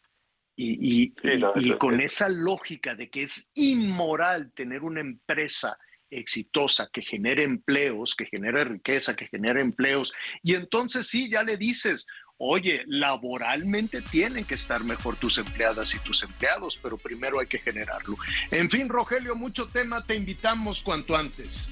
Y, 0.56 1.12
y 1.56 1.78
con 1.78 2.00
esa 2.00 2.30
lógica 2.30 2.94
de 2.94 3.10
que 3.10 3.24
es 3.24 3.50
inmoral 3.54 4.50
tener 4.54 4.82
una 4.82 5.00
empresa 5.00 5.76
exitosa, 6.12 6.88
que 6.92 7.02
genere 7.02 7.42
empleos, 7.42 8.14
que 8.14 8.26
genere 8.26 8.64
riqueza, 8.64 9.16
que 9.16 9.26
genere 9.26 9.60
empleos. 9.60 10.12
Y 10.42 10.54
entonces 10.54 11.06
sí, 11.06 11.30
ya 11.30 11.42
le 11.42 11.56
dices, 11.56 12.06
oye, 12.36 12.82
laboralmente 12.86 14.02
tienen 14.02 14.44
que 14.44 14.54
estar 14.54 14.82
mejor 14.84 15.16
tus 15.16 15.38
empleadas 15.38 15.94
y 15.94 15.98
tus 16.00 16.22
empleados, 16.22 16.78
pero 16.82 16.98
primero 16.98 17.40
hay 17.40 17.46
que 17.46 17.58
generarlo. 17.58 18.16
En 18.50 18.68
fin, 18.68 18.88
Rogelio, 18.88 19.36
mucho 19.36 19.66
tema, 19.68 20.04
te 20.04 20.16
invitamos 20.16 20.82
cuanto 20.82 21.16
antes. 21.16 21.68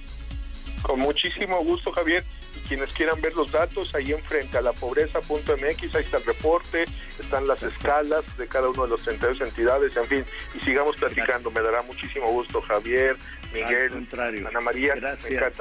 Con 0.82 1.00
muchísimo 1.00 1.62
gusto, 1.62 1.92
Javier. 1.92 2.24
Y 2.56 2.60
quienes 2.68 2.92
quieran 2.92 3.20
ver 3.20 3.34
los 3.34 3.52
datos, 3.52 3.94
ahí 3.94 4.12
enfrente 4.12 4.58
a 4.58 4.60
la 4.60 4.72
pobreza.mx, 4.72 5.94
ahí 5.94 6.04
está 6.04 6.16
el 6.16 6.24
reporte, 6.24 6.84
están 7.18 7.46
las 7.46 7.62
escalas 7.62 8.24
de 8.36 8.48
cada 8.48 8.68
uno 8.68 8.84
de 8.84 8.88
los 8.90 9.02
32 9.02 9.40
entidades, 9.40 9.96
en 9.96 10.06
fin, 10.06 10.24
y 10.54 10.64
sigamos 10.64 10.96
platicando. 10.96 11.50
Me 11.50 11.60
dará 11.60 11.82
muchísimo 11.82 12.30
gusto, 12.30 12.60
Javier, 12.62 13.16
Miguel, 13.52 14.06
Ana 14.46 14.60
María, 14.60 14.94
Gracias. 14.94 15.54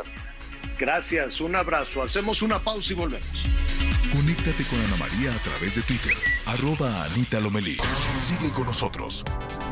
Gracias, 0.80 1.42
un 1.42 1.56
abrazo. 1.56 2.02
Hacemos 2.02 2.42
una 2.42 2.60
pausa 2.60 2.94
y 2.94 2.96
volvemos. 2.96 3.60
Conéctate 4.14 4.64
con 4.64 4.80
Ana 4.80 4.96
María 4.98 5.36
a 5.36 5.40
través 5.44 5.76
de 5.76 5.82
Twitter, 5.84 6.14
arroba 6.46 7.04
Anita 7.04 7.40
Lomelí. 7.40 7.78
Sigue 8.20 8.50
con 8.52 8.66
nosotros. 8.66 9.24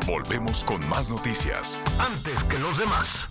Volvemos 0.06 0.62
con 0.64 0.86
más 0.88 1.10
noticias. 1.10 1.82
Antes 1.98 2.44
que 2.44 2.58
los 2.58 2.78
demás. 2.78 3.30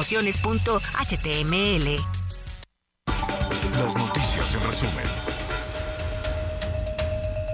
promociones.html. 0.00 2.00
Las 3.78 3.96
noticias 3.96 4.54
en 4.54 4.66
resumen. 4.66 5.04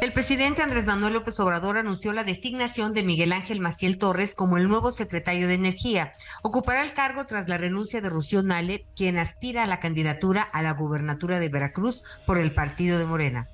El 0.01 0.13
presidente 0.13 0.63
Andrés 0.63 0.87
Manuel 0.87 1.15
López 1.15 1.41
Obrador 1.41 1.77
anunció 1.77 2.13
la 2.13 2.23
designación 2.23 2.93
de 2.93 3.03
Miguel 3.03 3.33
Ángel 3.33 3.59
Maciel 3.59 3.99
Torres 3.99 4.33
como 4.37 4.59
el 4.59 4.69
nuevo 4.69 4.93
secretario 4.93 5.49
de 5.49 5.55
Energía. 5.55 6.13
Ocupará 6.43 6.83
el 6.83 6.93
cargo 6.93 7.27
tras 7.27 7.49
la 7.49 7.59
renuncia 7.59 8.01
de 8.01 8.11
Rocío 8.11 8.45
Nale, 8.45 8.87
quien 8.95 9.19
aspira 9.19 9.65
a 9.65 9.67
la 9.67 9.81
candidatura 9.81 10.43
a 10.43 10.63
la 10.63 10.75
gubernatura 10.75 11.41
de 11.41 11.49
Veracruz 11.49 12.05
por 12.27 12.39
el 12.39 12.53
partido 12.53 13.01
de 13.01 13.07
Morena. 13.07 13.49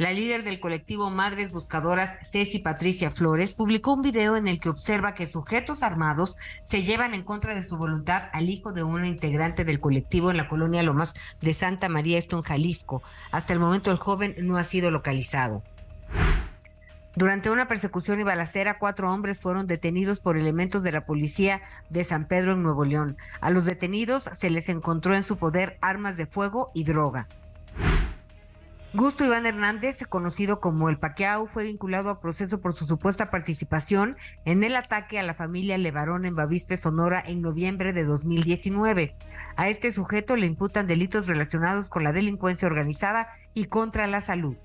La 0.00 0.14
líder 0.14 0.44
del 0.44 0.60
colectivo 0.60 1.10
Madres 1.10 1.50
Buscadoras, 1.50 2.18
Ceci 2.22 2.58
Patricia 2.58 3.10
Flores, 3.10 3.52
publicó 3.52 3.92
un 3.92 4.00
video 4.00 4.34
en 4.34 4.48
el 4.48 4.58
que 4.58 4.70
observa 4.70 5.12
que 5.12 5.26
sujetos 5.26 5.82
armados 5.82 6.38
se 6.64 6.84
llevan 6.84 7.12
en 7.12 7.22
contra 7.22 7.54
de 7.54 7.62
su 7.62 7.76
voluntad 7.76 8.22
al 8.32 8.48
hijo 8.48 8.72
de 8.72 8.82
una 8.82 9.08
integrante 9.08 9.66
del 9.66 9.78
colectivo 9.78 10.30
en 10.30 10.38
la 10.38 10.48
colonia 10.48 10.82
Lomas 10.82 11.12
de 11.42 11.52
Santa 11.52 11.90
María, 11.90 12.16
esto 12.16 12.42
Jalisco. 12.42 13.02
Hasta 13.30 13.52
el 13.52 13.58
momento 13.58 13.90
el 13.90 13.98
joven 13.98 14.34
no 14.38 14.56
ha 14.56 14.64
sido 14.64 14.90
localizado. 14.90 15.62
Durante 17.14 17.50
una 17.50 17.68
persecución 17.68 18.20
y 18.20 18.22
balacera, 18.22 18.78
cuatro 18.78 19.12
hombres 19.12 19.42
fueron 19.42 19.66
detenidos 19.66 20.18
por 20.18 20.38
elementos 20.38 20.82
de 20.82 20.92
la 20.92 21.04
policía 21.04 21.60
de 21.90 22.04
San 22.04 22.24
Pedro 22.24 22.54
en 22.54 22.62
Nuevo 22.62 22.86
León. 22.86 23.18
A 23.42 23.50
los 23.50 23.66
detenidos 23.66 24.30
se 24.34 24.48
les 24.48 24.70
encontró 24.70 25.14
en 25.14 25.24
su 25.24 25.36
poder 25.36 25.76
armas 25.82 26.16
de 26.16 26.24
fuego 26.24 26.70
y 26.72 26.84
droga. 26.84 27.28
Gusto 28.92 29.24
Iván 29.24 29.46
Hernández, 29.46 30.04
conocido 30.08 30.58
como 30.58 30.88
el 30.88 30.98
Paqueau, 30.98 31.46
fue 31.46 31.62
vinculado 31.62 32.10
a 32.10 32.18
proceso 32.18 32.60
por 32.60 32.74
su 32.74 32.86
supuesta 32.86 33.30
participación 33.30 34.16
en 34.44 34.64
el 34.64 34.74
ataque 34.74 35.20
a 35.20 35.22
la 35.22 35.34
familia 35.34 35.78
Levarón 35.78 36.24
en 36.24 36.34
Bavispe, 36.34 36.76
Sonora, 36.76 37.22
en 37.24 37.40
noviembre 37.40 37.92
de 37.92 38.02
2019. 38.02 39.14
A 39.54 39.68
este 39.68 39.92
sujeto 39.92 40.34
le 40.34 40.46
imputan 40.46 40.88
delitos 40.88 41.28
relacionados 41.28 41.88
con 41.88 42.02
la 42.02 42.12
delincuencia 42.12 42.66
organizada 42.66 43.28
y 43.54 43.66
contra 43.66 44.08
la 44.08 44.20
salud. 44.20 44.58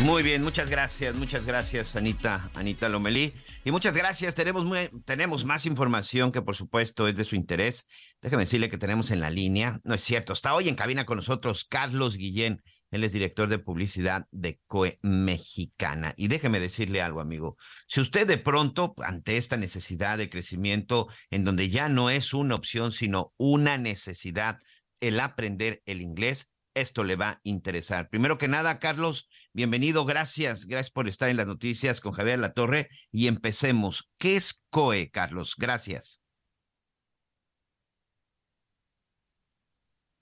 Muy 0.00 0.22
bien, 0.22 0.42
muchas 0.42 0.68
gracias, 0.68 1.14
muchas 1.14 1.46
gracias, 1.46 1.96
Anita, 1.96 2.50
Anita 2.54 2.88
Lomelí. 2.88 3.32
Y 3.64 3.70
muchas 3.70 3.96
gracias. 3.96 4.34
Tenemos, 4.34 4.66
tenemos 5.04 5.44
más 5.44 5.66
información 5.66 6.32
que, 6.32 6.42
por 6.42 6.56
supuesto, 6.56 7.08
es 7.08 7.16
de 7.16 7.24
su 7.24 7.36
interés. 7.36 7.88
Déjame 8.20 8.42
decirle 8.42 8.68
que 8.68 8.76
tenemos 8.76 9.10
en 9.10 9.20
la 9.20 9.30
línea. 9.30 9.80
No 9.84 9.94
es 9.94 10.02
cierto. 10.02 10.32
Está 10.32 10.54
hoy 10.54 10.68
en 10.68 10.74
cabina 10.74 11.06
con 11.06 11.16
nosotros 11.16 11.64
Carlos 11.64 12.16
Guillén. 12.16 12.60
Él 12.90 13.04
es 13.04 13.12
director 13.12 13.48
de 13.48 13.58
publicidad 13.58 14.26
de 14.30 14.60
COE 14.66 14.98
Mexicana. 15.02 16.12
Y 16.16 16.28
déjeme 16.28 16.60
decirle 16.60 17.00
algo, 17.00 17.20
amigo. 17.20 17.56
Si 17.86 18.00
usted 18.00 18.26
de 18.26 18.38
pronto, 18.38 18.94
ante 18.98 19.36
esta 19.36 19.56
necesidad 19.56 20.18
de 20.18 20.28
crecimiento, 20.28 21.08
en 21.30 21.44
donde 21.44 21.70
ya 21.70 21.88
no 21.88 22.10
es 22.10 22.34
una 22.34 22.56
opción, 22.56 22.92
sino 22.92 23.32
una 23.36 23.78
necesidad, 23.78 24.58
el 25.00 25.18
aprender 25.20 25.82
el 25.86 26.02
inglés, 26.02 26.52
esto 26.74 27.04
le 27.04 27.16
va 27.16 27.28
a 27.30 27.40
interesar. 27.44 28.08
Primero 28.08 28.36
que 28.36 28.48
nada, 28.48 28.78
Carlos, 28.78 29.28
bienvenido, 29.54 30.04
gracias, 30.04 30.66
gracias 30.66 30.90
por 30.90 31.08
estar 31.08 31.30
en 31.30 31.38
las 31.38 31.46
noticias 31.46 32.00
con 32.00 32.12
Javier 32.12 32.38
La 32.38 32.52
Torre 32.52 32.90
y 33.10 33.28
empecemos. 33.28 34.10
¿Qué 34.18 34.36
es 34.36 34.62
COE, 34.70 35.10
Carlos? 35.10 35.54
Gracias. 35.56 36.24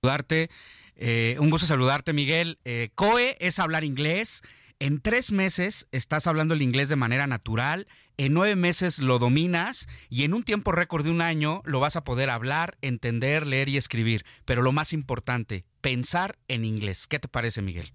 saludarte. 0.03 0.51
Eh, 0.97 1.37
un 1.39 1.51
gusto 1.51 1.67
saludarte, 1.67 2.13
Miguel. 2.13 2.59
Eh, 2.65 2.91
COE 2.95 3.37
es 3.41 3.59
hablar 3.59 3.85
inglés. 3.85 4.43
En 4.79 5.01
tres 5.01 5.31
meses 5.31 5.87
estás 5.93 6.27
hablando 6.27 6.55
el 6.55 6.63
inglés 6.63 6.89
de 6.89 6.97
manera 6.97 7.29
natural, 7.29 7.87
en 8.17 8.33
nueve 8.33 8.57
meses 8.57 8.99
lo 8.99 9.21
dominas 9.21 9.87
y 10.09 10.25
en 10.25 10.35
un 10.35 10.43
tiempo 10.43 10.73
récord 10.73 11.05
de 11.05 11.11
un 11.11 11.21
año 11.21 11.63
lo 11.65 11.79
vas 11.79 11.95
a 11.95 12.03
poder 12.03 12.31
hablar, 12.31 12.77
entender, 12.83 13.47
leer 13.47 13.69
y 13.69 13.77
escribir. 13.77 14.25
Pero 14.45 14.61
lo 14.61 14.73
más 14.73 14.93
importante, 14.93 15.65
pensar 15.81 16.37
en 16.49 16.65
inglés. 16.65 17.07
¿Qué 17.07 17.21
te 17.21 17.29
parece, 17.29 17.63
Miguel? 17.63 17.93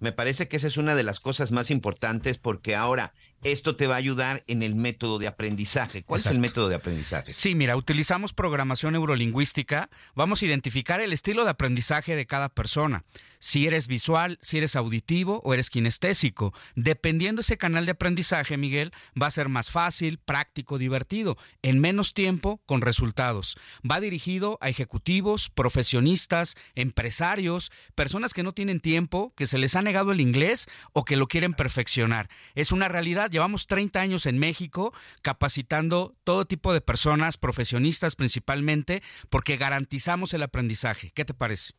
Me 0.00 0.12
parece 0.12 0.48
que 0.48 0.56
esa 0.56 0.66
es 0.66 0.78
una 0.78 0.94
de 0.94 1.02
las 1.02 1.20
cosas 1.20 1.52
más 1.52 1.70
importantes 1.70 2.38
porque 2.38 2.74
ahora 2.74 3.12
esto 3.42 3.76
te 3.76 3.86
va 3.86 3.94
a 3.94 3.98
ayudar 3.98 4.44
en 4.46 4.62
el 4.62 4.74
método 4.74 5.18
de 5.18 5.26
aprendizaje. 5.26 6.02
¿Cuál 6.02 6.20
es 6.20 6.26
el 6.26 6.38
método 6.38 6.68
de 6.68 6.74
aprendizaje? 6.74 7.30
Sí, 7.30 7.54
mira, 7.54 7.76
utilizamos 7.76 8.32
programación 8.32 8.92
neurolingüística. 8.92 9.88
Vamos 10.14 10.42
a 10.42 10.46
identificar 10.46 11.00
el 11.00 11.12
estilo 11.12 11.44
de 11.44 11.50
aprendizaje 11.50 12.16
de 12.16 12.26
cada 12.26 12.48
persona. 12.50 13.04
Si 13.42 13.66
eres 13.66 13.86
visual, 13.86 14.38
si 14.42 14.58
eres 14.58 14.76
auditivo 14.76 15.40
o 15.44 15.54
eres 15.54 15.70
kinestésico. 15.70 16.52
Dependiendo 16.74 17.40
ese 17.40 17.56
canal 17.56 17.86
de 17.86 17.92
aprendizaje, 17.92 18.58
Miguel, 18.58 18.92
va 19.20 19.28
a 19.28 19.30
ser 19.30 19.48
más 19.48 19.70
fácil, 19.70 20.18
práctico, 20.18 20.76
divertido, 20.76 21.38
en 21.62 21.80
menos 21.80 22.12
tiempo, 22.12 22.60
con 22.66 22.82
resultados. 22.82 23.56
Va 23.88 23.98
dirigido 23.98 24.58
a 24.60 24.68
ejecutivos, 24.68 25.48
profesionistas, 25.48 26.56
empresarios, 26.74 27.72
personas 27.94 28.34
que 28.34 28.42
no 28.42 28.52
tienen 28.52 28.80
tiempo, 28.80 29.32
que 29.34 29.46
se 29.46 29.56
les 29.56 29.74
ha 29.74 29.80
negado 29.80 30.12
el 30.12 30.20
inglés 30.20 30.68
o 30.92 31.06
que 31.06 31.16
lo 31.16 31.26
quieren 31.26 31.54
perfeccionar. 31.54 32.28
Es 32.54 32.72
una 32.72 32.88
realidad 32.88 33.29
llevamos 33.30 33.66
30 33.66 34.00
años 34.00 34.26
en 34.26 34.38
México 34.38 34.92
capacitando 35.22 36.14
todo 36.24 36.44
tipo 36.44 36.72
de 36.72 36.80
personas, 36.80 37.38
profesionistas 37.38 38.16
principalmente, 38.16 39.02
porque 39.28 39.56
garantizamos 39.56 40.34
el 40.34 40.42
aprendizaje. 40.42 41.12
¿Qué 41.14 41.24
te 41.24 41.34
parece? 41.34 41.74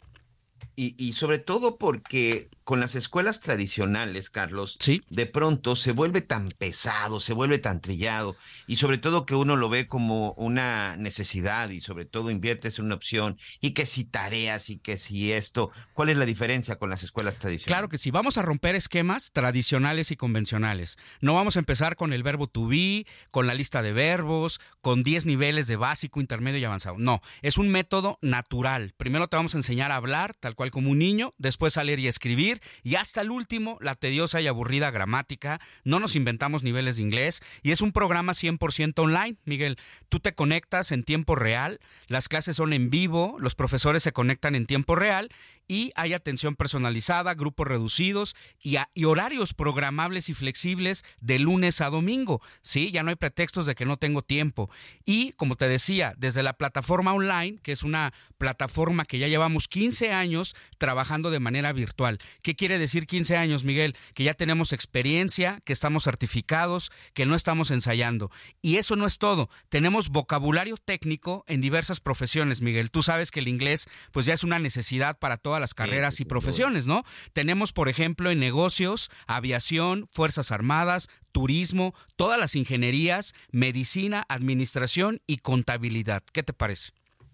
Y, 0.75 0.95
y, 0.97 1.13
sobre 1.13 1.39
todo 1.39 1.77
porque 1.77 2.49
con 2.63 2.79
las 2.79 2.95
escuelas 2.95 3.41
tradicionales, 3.41 4.29
Carlos, 4.29 4.77
de 5.09 5.25
pronto 5.25 5.75
se 5.75 5.91
vuelve 5.91 6.21
tan 6.21 6.49
pesado, 6.49 7.19
se 7.19 7.33
vuelve 7.33 7.59
tan 7.59 7.81
trillado, 7.81 8.37
y 8.67 8.77
sobre 8.77 8.97
todo 8.97 9.25
que 9.25 9.35
uno 9.35 9.57
lo 9.57 9.67
ve 9.67 9.87
como 9.87 10.31
una 10.33 10.95
necesidad 10.95 11.69
y 11.69 11.81
sobre 11.81 12.05
todo 12.05 12.31
inviertes 12.31 12.79
en 12.79 12.85
una 12.85 12.95
opción, 12.95 13.37
y 13.59 13.71
que 13.71 13.85
si 13.85 14.05
tareas 14.05 14.69
y 14.69 14.77
que 14.77 14.97
si 14.97 15.33
esto, 15.33 15.71
¿cuál 15.93 16.09
es 16.09 16.17
la 16.17 16.25
diferencia 16.25 16.77
con 16.77 16.89
las 16.89 17.03
escuelas 17.03 17.35
tradicionales? 17.35 17.67
Claro 17.67 17.89
que 17.89 17.97
sí, 17.97 18.11
vamos 18.11 18.37
a 18.37 18.41
romper 18.41 18.75
esquemas 18.75 19.31
tradicionales 19.31 20.11
y 20.11 20.15
convencionales. 20.15 20.97
No 21.19 21.33
vamos 21.33 21.55
a 21.57 21.59
empezar 21.59 21.95
con 21.95 22.13
el 22.13 22.23
verbo 22.23 22.47
to 22.47 22.67
be, 22.67 23.05
con 23.31 23.47
la 23.47 23.53
lista 23.53 23.81
de 23.81 23.91
verbos, 23.91 24.61
con 24.81 25.03
10 25.03 25.25
niveles 25.25 25.67
de 25.67 25.75
básico, 25.75 26.21
intermedio 26.21 26.59
y 26.59 26.65
avanzado. 26.65 26.95
No, 26.97 27.21
es 27.41 27.57
un 27.57 27.69
método 27.69 28.17
natural. 28.21 28.93
Primero 28.97 29.27
te 29.27 29.35
vamos 29.35 29.55
a 29.55 29.57
enseñar 29.57 29.91
a 29.91 29.95
hablar, 29.95 30.33
tal 30.35 30.50
cual 30.55 30.71
como 30.71 30.91
un 30.91 30.99
niño, 30.99 31.33
después 31.37 31.77
a 31.77 31.83
leer 31.83 31.99
y 31.99 32.07
escribir, 32.07 32.61
y 32.83 32.95
hasta 32.95 33.21
el 33.21 33.31
último, 33.31 33.77
la 33.81 33.95
tediosa 33.95 34.41
y 34.41 34.47
aburrida 34.47 34.91
gramática. 34.91 35.59
No 35.83 35.99
nos 35.99 36.15
inventamos 36.15 36.63
niveles 36.63 36.97
de 36.97 37.03
inglés 37.03 37.41
y 37.61 37.71
es 37.71 37.81
un 37.81 37.91
programa 37.91 38.33
100% 38.33 38.99
online, 38.99 39.37
Miguel. 39.45 39.77
Tú 40.09 40.19
te 40.19 40.33
conectas 40.33 40.91
en 40.91 41.03
tiempo 41.03 41.35
real, 41.35 41.79
las 42.07 42.27
clases 42.27 42.55
son 42.55 42.73
en 42.73 42.89
vivo, 42.89 43.37
los 43.39 43.55
profesores 43.55 44.03
se 44.03 44.11
conectan 44.11 44.55
en 44.55 44.65
tiempo 44.65 44.95
real 44.95 45.29
y 45.71 45.93
hay 45.95 46.11
atención 46.11 46.57
personalizada, 46.57 47.33
grupos 47.33 47.65
reducidos 47.65 48.35
y, 48.61 48.75
horarios 49.05 49.53
programables 49.53 50.27
y 50.27 50.33
flexibles 50.33 51.05
de 51.21 51.39
lunes 51.39 51.79
a 51.79 51.89
domingo. 51.89 52.41
Sí, 52.61 52.91
ya 52.91 53.03
no 53.03 53.09
hay 53.09 53.15
pretextos 53.15 53.67
de 53.67 53.73
que 53.73 53.85
no 53.85 53.95
tengo 53.95 54.21
tiempo. 54.21 54.69
Y 55.05 55.31
como 55.37 55.55
te 55.55 55.69
decía, 55.69 56.13
desde 56.17 56.43
la 56.43 56.57
plataforma 56.57 57.13
online, 57.13 57.57
que 57.63 57.71
es 57.71 57.83
una 57.83 58.13
plataforma 58.37 59.05
que 59.05 59.17
ya 59.17 59.29
llevamos 59.29 59.69
15 59.69 60.11
años 60.11 60.57
trabajando 60.77 61.31
de 61.31 61.39
manera 61.39 61.71
virtual. 61.71 62.19
¿Qué 62.41 62.57
quiere 62.57 62.77
decir 62.77 63.07
15 63.07 63.37
años, 63.37 63.63
Miguel? 63.63 63.95
Que 64.13 64.25
ya 64.25 64.33
tenemos 64.33 64.73
experiencia, 64.73 65.61
que 65.63 65.71
estamos 65.71 66.03
certificados, 66.03 66.91
que 67.13 67.25
no 67.25 67.33
estamos 67.33 67.71
ensayando. 67.71 68.29
Y 68.61 68.75
eso 68.75 68.97
no 68.97 69.05
es 69.05 69.19
todo. 69.19 69.49
Tenemos 69.69 70.09
vocabulario 70.09 70.75
técnico 70.75 71.45
en 71.47 71.61
diversas 71.61 72.01
profesiones, 72.01 72.59
Miguel. 72.59 72.91
Tú 72.91 73.03
sabes 73.03 73.31
que 73.31 73.39
el 73.39 73.47
inglés 73.47 73.87
pues 74.11 74.25
ya 74.25 74.33
es 74.33 74.43
una 74.43 74.59
necesidad 74.59 75.17
para 75.17 75.37
todas 75.61 75.69
las 75.69 75.73
carreras 75.75 76.19
y 76.19 76.25
profesiones, 76.25 76.87
¿no? 76.87 77.03
Tenemos, 77.33 77.71
por 77.71 77.87
ejemplo, 77.87 78.31
en 78.31 78.39
negocios, 78.39 79.11
aviación, 79.27 80.07
Fuerzas 80.11 80.51
Armadas, 80.51 81.07
turismo, 81.31 81.93
todas 82.15 82.39
las 82.39 82.55
ingenierías, 82.55 83.33
medicina, 83.51 84.25
administración 84.27 85.21
y 85.27 85.37
contabilidad. 85.37 86.23
¿Qué 86.33 86.41
te 86.41 86.53
parece? 86.53 86.93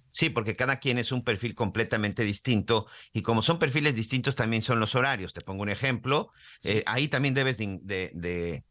Sí, 0.09 0.29
porque 0.29 0.55
cada 0.55 0.79
quien 0.79 0.97
es 0.97 1.11
un 1.11 1.23
perfil 1.23 1.55
completamente 1.55 2.23
distinto 2.23 2.87
y 3.13 3.21
como 3.21 3.41
son 3.41 3.59
perfiles 3.59 3.95
distintos 3.95 4.35
también 4.35 4.61
son 4.61 4.79
los 4.79 4.95
horarios. 4.95 5.31
Te 5.31 5.41
pongo 5.41 5.63
un 5.63 5.69
ejemplo. 5.69 6.31
Eh, 6.63 6.83
ahí 6.85 7.07
también 7.07 7.33
debes 7.33 7.57
de, 7.57 7.79
de, 7.81 8.11
de 8.13 8.65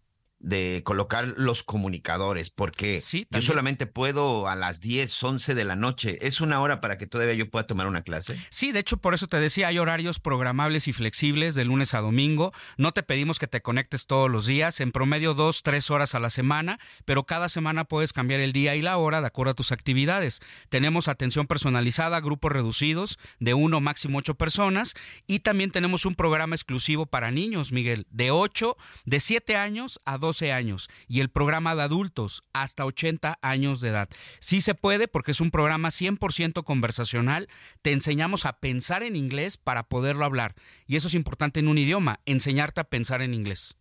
colocar 0.84 1.34
los 1.36 1.62
comunicadores, 1.62 2.50
porque 2.50 3.00
yo 3.30 3.40
solamente 3.40 3.86
puedo 3.86 4.48
a 4.48 4.54
las 4.54 4.80
10, 4.80 5.22
11 5.22 5.54
de 5.54 5.64
la 5.64 5.76
noche. 5.76 6.18
¿Es 6.26 6.40
una 6.40 6.60
hora 6.60 6.80
para 6.80 6.98
que 6.98 7.06
todavía 7.06 7.34
yo 7.34 7.50
pueda 7.50 7.66
tomar 7.66 7.86
una 7.86 8.02
clase? 8.02 8.38
Sí, 8.50 8.70
de 8.70 8.80
hecho, 8.80 8.98
por 8.98 9.14
eso 9.14 9.26
te 9.26 9.40
decía, 9.40 9.68
hay 9.68 9.78
horarios 9.78 10.20
programables 10.20 10.88
y 10.88 10.92
flexibles 10.92 11.54
de 11.54 11.64
lunes 11.64 11.94
a 11.94 12.00
domingo. 12.00 12.52
No 12.76 12.92
te 12.92 13.02
pedimos 13.02 13.38
que 13.38 13.48
te 13.48 13.60
conectes 13.60 14.06
todos 14.06 14.30
los 14.30 14.46
días, 14.46 14.80
en 14.80 14.92
promedio 14.92 15.34
dos, 15.34 15.62
tres 15.62 15.90
horas 15.90 16.14
a 16.14 16.20
la 16.20 16.30
semana, 16.30 16.78
pero 17.04 17.24
cada 17.24 17.48
semana 17.48 17.84
puedes 17.84 18.12
cambiar 18.12 18.40
el 18.40 18.52
día 18.52 18.76
y 18.76 18.82
la 18.82 18.98
hora 18.98 19.20
de 19.20 19.26
acuerdo 19.26 19.52
a 19.52 19.54
tus 19.54 19.72
actividades. 19.72 20.40
Tenemos 20.68 21.08
atención 21.08 21.46
personalizada, 21.46 22.20
grupos 22.20 22.52
reducidos 22.52 23.18
de 23.40 23.54
uno, 23.54 23.80
máximo 23.80 24.18
ocho 24.18 24.34
personas, 24.34 24.94
y 25.26 25.40
también 25.40 25.70
tenemos 25.72 26.06
un 26.06 26.14
programa 26.14 26.54
exclusivo 26.54 27.06
para 27.06 27.30
niños, 27.30 27.72
Miguel, 27.72 28.06
de 28.10 28.30
8, 28.30 28.76
de 29.06 29.20
7 29.20 29.56
años 29.56 29.98
a 30.04 30.18
12 30.18 30.25
años 30.52 30.88
y 31.08 31.20
el 31.20 31.28
programa 31.28 31.74
de 31.74 31.82
adultos 31.82 32.42
hasta 32.52 32.84
80 32.84 33.38
años 33.42 33.80
de 33.80 33.90
edad. 33.90 34.08
Sí 34.40 34.60
se 34.60 34.74
puede 34.74 35.08
porque 35.08 35.30
es 35.30 35.40
un 35.40 35.50
programa 35.50 35.88
100% 35.88 36.64
conversacional. 36.64 37.48
Te 37.82 37.92
enseñamos 37.92 38.46
a 38.46 38.58
pensar 38.60 39.02
en 39.02 39.16
inglés 39.16 39.56
para 39.56 39.84
poderlo 39.84 40.24
hablar. 40.24 40.54
Y 40.86 40.96
eso 40.96 41.08
es 41.08 41.14
importante 41.14 41.60
en 41.60 41.68
un 41.68 41.78
idioma, 41.78 42.20
enseñarte 42.26 42.80
a 42.80 42.84
pensar 42.84 43.22
en 43.22 43.34
inglés. 43.34 43.76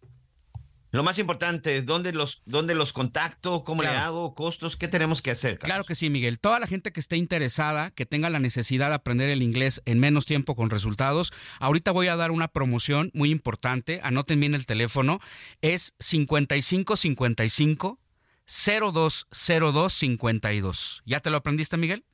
Lo 0.95 1.03
más 1.03 1.19
importante, 1.19 1.81
¿dónde 1.81 2.13
los, 2.13 2.41
dónde 2.45 2.73
los 2.73 2.93
contacto? 2.93 3.65
¿Cómo 3.65 3.83
le 3.83 3.89
hago? 3.89 4.33
¿Costos? 4.33 4.77
¿Qué 4.77 4.87
tenemos 4.87 5.21
que 5.21 5.31
hacer? 5.31 5.59
Claro 5.59 5.83
que 5.83 5.93
sí, 5.93 6.09
Miguel. 6.09 6.39
Toda 6.39 6.57
la 6.57 6.67
gente 6.67 6.93
que 6.93 7.01
esté 7.01 7.17
interesada, 7.17 7.91
que 7.91 8.05
tenga 8.05 8.29
la 8.29 8.39
necesidad 8.39 8.87
de 8.87 8.95
aprender 8.95 9.29
el 9.29 9.43
inglés 9.43 9.81
en 9.83 9.99
menos 9.99 10.25
tiempo 10.25 10.55
con 10.55 10.69
resultados, 10.69 11.33
ahorita 11.59 11.91
voy 11.91 12.07
a 12.07 12.15
dar 12.15 12.31
una 12.31 12.47
promoción 12.47 13.11
muy 13.13 13.29
importante. 13.29 13.99
Anoten 14.03 14.39
bien 14.39 14.55
el 14.55 14.65
teléfono. 14.65 15.19
Es 15.59 15.95
5555 15.99 17.99
020252. 18.45 21.03
¿Ya 21.05 21.19
te 21.19 21.29
lo 21.29 21.35
aprendiste, 21.35 21.75
Miguel? 21.75 22.05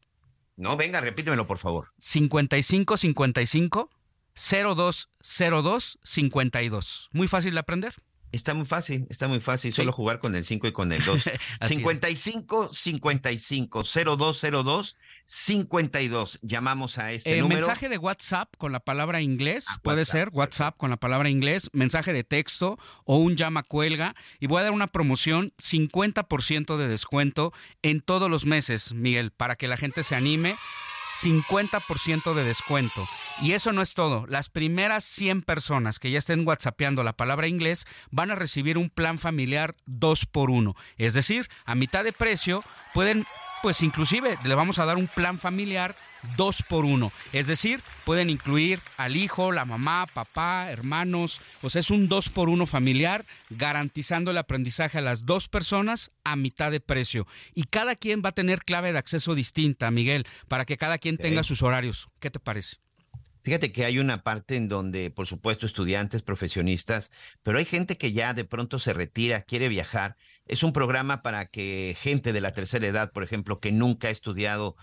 No, 0.58 0.76
venga, 0.76 1.02
repítemelo, 1.02 1.46
por 1.46 1.60
favor. 1.60 1.90
5555 2.00 3.92
020252. 4.34 7.10
Muy 7.12 7.28
fácil 7.28 7.54
de 7.54 7.60
aprender. 7.60 7.94
Está 8.32 8.54
muy 8.54 8.66
fácil, 8.66 9.08
está 9.10 9.28
muy 9.28 9.42
fácil, 9.42 9.74
solo 9.74 9.92
jugar 9.92 10.20
con 10.20 10.36
el 10.36 10.46
5 10.46 10.68
y 10.68 10.72
con 10.72 10.92
el 10.92 11.04
2. 11.04 11.24
55 11.66 12.74
55 12.74 13.84
0202 13.84 14.98
52. 15.26 16.40
Llamamos 16.42 16.98
a 16.98 17.12
este 17.12 17.38
eh, 17.38 17.42
número. 17.42 17.60
Mensaje 17.60 17.90
de 17.90 17.98
WhatsApp 17.98 18.54
con 18.58 18.72
la 18.72 18.80
palabra 18.80 19.22
inglés, 19.22 19.66
ah, 19.70 19.80
puede 19.82 20.06
ser 20.06 20.30
WhatsApp 20.32 20.78
con 20.78 20.90
la 20.90 20.98
palabra 20.98 21.30
inglés, 21.30 21.70
mensaje 21.74 22.14
de 22.14 22.24
texto 22.24 22.78
o 23.06 23.18
un 23.18 23.36
llama 23.36 23.64
cuelga 23.64 24.16
y 24.40 24.48
voy 24.48 24.62
a 24.62 24.64
dar 24.64 24.72
una 24.72 24.88
promoción 24.88 25.54
50% 25.58 26.78
de 26.78 26.88
descuento 26.88 27.54
en 27.82 28.02
todos 28.02 28.30
los 28.30 28.46
meses, 28.46 28.94
Miguel, 28.94 29.32
para 29.32 29.56
que 29.56 29.68
la 29.68 29.78
gente 29.78 30.04
se 30.04 30.16
anime 30.16 30.56
50% 31.12 32.34
de 32.34 32.44
descuento. 32.44 33.08
Y 33.42 33.52
eso 33.52 33.74
no 33.74 33.82
es 33.82 33.94
todo. 33.94 34.26
Las 34.28 34.50
primeras 34.50 35.04
100 35.04 35.42
personas 35.42 36.00
que 36.00 36.10
ya 36.10 36.18
estén 36.18 36.48
whatsappeando 36.48 37.04
la 37.04 37.14
palabra 37.14 37.48
inglés 37.48 37.86
van 38.12 38.32
a 38.32 38.36
recibir 38.36 38.78
un 38.78 38.90
plan 38.90 39.18
familiar 39.18 39.76
2 39.86 40.26
por 40.28 40.50
1. 40.50 40.76
Es 40.98 41.14
decir, 41.14 41.50
a 41.66 41.76
mitad 41.76 42.04
de 42.04 42.14
precio 42.14 42.64
pueden, 42.94 43.26
pues 43.62 43.82
inclusive 43.84 44.38
le 44.44 44.56
vamos 44.56 44.80
a 44.80 44.86
dar 44.86 44.98
un 44.98 45.08
plan 45.08 45.38
familiar 45.38 45.96
dos 46.38 46.64
por 46.68 46.86
uno. 46.86 47.12
Es 47.34 47.48
decir, 47.48 47.82
pueden 48.06 48.30
incluir 48.30 48.80
al 48.98 49.16
hijo, 49.16 49.52
la 49.52 49.66
mamá, 49.66 50.08
papá, 50.14 50.72
hermanos. 50.72 51.42
O 51.62 51.70
sea, 51.70 51.80
es 51.80 51.92
un 51.92 52.08
dos 52.08 52.30
por 52.30 52.50
uno 52.50 52.66
familiar, 52.66 53.26
garantizando 53.50 54.32
el 54.32 54.38
aprendizaje 54.38 55.00
a 55.00 55.02
las 55.02 55.26
dos 55.26 55.48
personas 55.48 56.12
a 56.24 56.36
mitad 56.36 56.72
de 56.72 56.80
precio. 56.80 57.28
Y 57.54 57.64
cada 57.64 57.96
quien 57.96 58.22
va 58.24 58.30
a 58.30 58.34
tener 58.34 58.64
clave 58.64 58.92
de 58.92 59.00
acceso 59.00 59.36
distinta, 59.36 59.92
Miguel, 59.92 60.26
para 60.48 60.66
que 60.66 60.78
cada 60.78 60.98
quien 60.98 61.18
tenga 61.18 61.44
sus 61.44 61.62
horarios. 61.62 62.10
¿Qué 62.20 62.30
te 62.30 62.40
parece? 62.40 62.78
Fíjate 63.44 63.72
que 63.72 63.86
hay 63.86 63.98
una 63.98 64.22
parte 64.22 64.56
en 64.56 64.68
donde, 64.68 65.10
por 65.10 65.26
supuesto, 65.26 65.66
estudiantes, 65.66 66.22
profesionistas, 66.22 67.12
pero 67.42 67.58
hay 67.58 67.66
gente 67.66 67.98
que 67.98 68.12
ya 68.12 68.36
de 68.36 68.46
pronto 68.46 68.78
se 68.78 68.94
retira, 68.94 69.42
quiere 69.42 69.68
viajar 69.68 70.16
es 70.48 70.64
un 70.64 70.74
programa 70.74 71.22
para 71.22 71.46
que 71.46 71.96
gente 72.00 72.34
de 72.34 72.42
la 72.42 72.54
tercera 72.54 72.86
edad, 72.86 73.12
por 73.12 73.24
ejemplo, 73.24 73.60
que 73.60 73.72
nunca 73.72 74.10
ha 74.10 74.12
estudiado, 74.12 74.76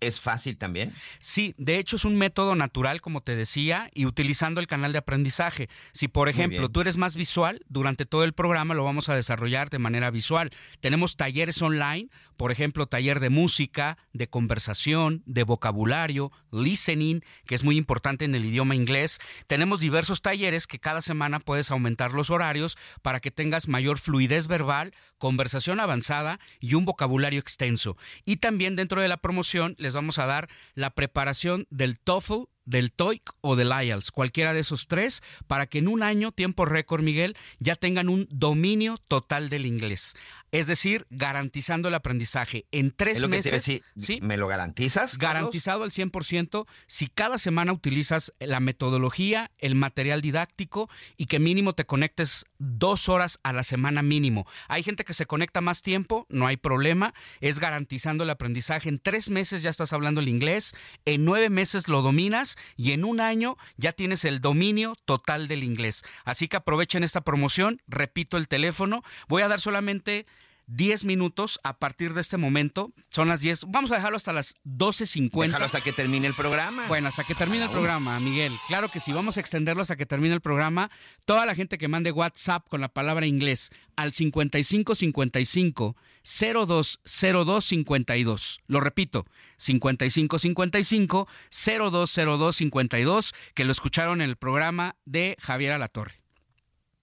es 0.00 0.18
fácil 0.20 0.56
también. 0.56 0.92
Sí, 1.18 1.54
de 1.58 1.78
hecho 1.78 1.96
es 1.96 2.04
un 2.04 2.16
método 2.16 2.54
natural, 2.54 3.00
como 3.00 3.20
te 3.20 3.36
decía, 3.36 3.90
y 3.92 4.06
utilizando 4.06 4.60
el 4.60 4.66
canal 4.66 4.92
de 4.92 4.98
aprendizaje. 4.98 5.68
Si, 5.92 6.08
por 6.08 6.28
ejemplo, 6.28 6.68
tú 6.70 6.80
eres 6.80 6.96
más 6.96 7.16
visual, 7.16 7.60
durante 7.68 8.06
todo 8.06 8.24
el 8.24 8.32
programa 8.32 8.74
lo 8.74 8.84
vamos 8.84 9.08
a 9.08 9.14
desarrollar 9.14 9.68
de 9.68 9.78
manera 9.78 10.10
visual. 10.10 10.50
Tenemos 10.80 11.16
talleres 11.16 11.60
online, 11.60 12.08
por 12.36 12.50
ejemplo, 12.50 12.86
taller 12.86 13.20
de 13.20 13.28
música, 13.28 13.98
de 14.12 14.28
conversación, 14.28 15.22
de 15.26 15.44
vocabulario, 15.44 16.32
listening, 16.50 17.20
que 17.46 17.54
es 17.54 17.64
muy 17.64 17.76
importante 17.76 18.24
en 18.24 18.34
el 18.34 18.46
idioma 18.46 18.74
inglés. 18.74 19.18
Tenemos 19.46 19.80
diversos 19.80 20.22
talleres 20.22 20.66
que 20.66 20.78
cada 20.78 21.02
semana 21.02 21.40
puedes 21.40 21.70
aumentar 21.70 22.12
los 22.12 22.30
horarios 22.30 22.78
para 23.02 23.20
que 23.20 23.30
tengas 23.30 23.68
mayor 23.68 23.98
fluidez 23.98 24.46
verbal, 24.46 24.94
conversación 25.18 25.80
avanzada 25.80 26.40
y 26.60 26.74
un 26.74 26.84
vocabulario 26.84 27.40
extenso. 27.40 27.96
Y 28.24 28.36
también 28.36 28.76
dentro 28.76 29.00
de 29.00 29.08
la 29.08 29.18
promoción 29.18 29.74
les 29.78 29.94
vamos 29.94 30.18
a 30.18 30.26
dar 30.26 30.48
la 30.74 30.90
preparación 30.90 31.66
del 31.70 31.98
TOEFL 31.98 32.44
del 32.70 32.92
TOEIC 32.92 33.32
o 33.40 33.56
del 33.56 33.72
IELTS, 33.72 34.12
cualquiera 34.12 34.54
de 34.54 34.60
esos 34.60 34.86
tres, 34.86 35.22
para 35.48 35.66
que 35.66 35.78
en 35.78 35.88
un 35.88 36.02
año, 36.02 36.30
tiempo 36.30 36.64
récord, 36.64 37.02
Miguel, 37.02 37.36
ya 37.58 37.74
tengan 37.74 38.08
un 38.08 38.28
dominio 38.30 38.96
total 39.08 39.48
del 39.48 39.66
inglés. 39.66 40.16
Es 40.52 40.66
decir, 40.66 41.06
garantizando 41.10 41.88
el 41.88 41.94
aprendizaje 41.94 42.66
en 42.72 42.90
tres 42.90 43.26
meses. 43.28 43.82
¿sí? 43.96 44.18
¿Me 44.20 44.36
lo 44.36 44.48
garantizas? 44.48 45.16
Garantizado 45.16 45.84
al 45.84 45.90
100% 45.90 46.66
si 46.86 47.06
cada 47.06 47.38
semana 47.38 47.72
utilizas 47.72 48.32
la 48.40 48.60
metodología, 48.60 49.50
el 49.58 49.74
material 49.74 50.20
didáctico 50.20 50.90
y 51.16 51.26
que 51.26 51.38
mínimo 51.38 51.74
te 51.74 51.86
conectes 51.86 52.46
dos 52.58 53.08
horas 53.08 53.38
a 53.42 53.52
la 53.52 53.62
semana 53.62 54.02
mínimo. 54.02 54.46
Hay 54.68 54.82
gente 54.82 55.04
que 55.04 55.14
se 55.14 55.26
conecta 55.26 55.60
más 55.60 55.82
tiempo, 55.82 56.26
no 56.28 56.46
hay 56.46 56.56
problema. 56.56 57.14
Es 57.40 57.60
garantizando 57.60 58.24
el 58.24 58.30
aprendizaje. 58.30 58.88
En 58.88 58.98
tres 58.98 59.30
meses 59.30 59.62
ya 59.62 59.70
estás 59.70 59.92
hablando 59.92 60.20
el 60.20 60.28
inglés, 60.28 60.74
en 61.04 61.24
nueve 61.24 61.50
meses 61.50 61.88
lo 61.88 62.02
dominas 62.02 62.56
y 62.76 62.92
en 62.92 63.04
un 63.04 63.20
año 63.20 63.56
ya 63.76 63.92
tienes 63.92 64.24
el 64.24 64.40
dominio 64.40 64.94
total 65.04 65.48
del 65.48 65.62
inglés. 65.62 66.02
Así 66.24 66.48
que 66.48 66.56
aprovechen 66.56 67.04
esta 67.04 67.20
promoción. 67.20 67.82
Repito 67.86 68.36
el 68.36 68.48
teléfono. 68.48 69.02
Voy 69.28 69.42
a 69.42 69.48
dar 69.48 69.60
solamente 69.60 70.26
10 70.70 71.04
minutos 71.04 71.60
a 71.64 71.78
partir 71.78 72.14
de 72.14 72.20
este 72.20 72.36
momento. 72.36 72.92
Son 73.08 73.26
las 73.28 73.40
10. 73.40 73.64
Vamos 73.68 73.90
a 73.90 73.96
dejarlo 73.96 74.16
hasta 74.16 74.32
las 74.32 74.54
12.50. 74.64 75.42
Déjalo 75.42 75.64
hasta 75.64 75.80
que 75.80 75.92
termine 75.92 76.28
el 76.28 76.34
programa. 76.34 76.86
Bueno, 76.86 77.08
hasta 77.08 77.24
que 77.24 77.34
termine 77.34 77.64
el 77.64 77.70
programa, 77.70 78.20
Miguel. 78.20 78.52
Claro 78.68 78.88
que 78.88 79.00
sí, 79.00 79.12
vamos 79.12 79.36
a 79.36 79.40
extenderlo 79.40 79.82
hasta 79.82 79.96
que 79.96 80.06
termine 80.06 80.34
el 80.34 80.40
programa. 80.40 80.90
Toda 81.24 81.44
la 81.44 81.56
gente 81.56 81.76
que 81.76 81.88
mande 81.88 82.12
WhatsApp 82.12 82.68
con 82.68 82.80
la 82.80 82.88
palabra 82.88 83.26
inglés 83.26 83.70
al 83.96 84.12
5555 84.12 85.96
020252. 86.22 88.60
Lo 88.66 88.80
repito, 88.80 89.26
5555 89.56 91.26
020252, 91.50 93.34
que 93.54 93.64
lo 93.64 93.72
escucharon 93.72 94.20
en 94.20 94.30
el 94.30 94.36
programa 94.36 94.94
de 95.04 95.36
Javier 95.40 95.72
Alatorre. 95.72 96.20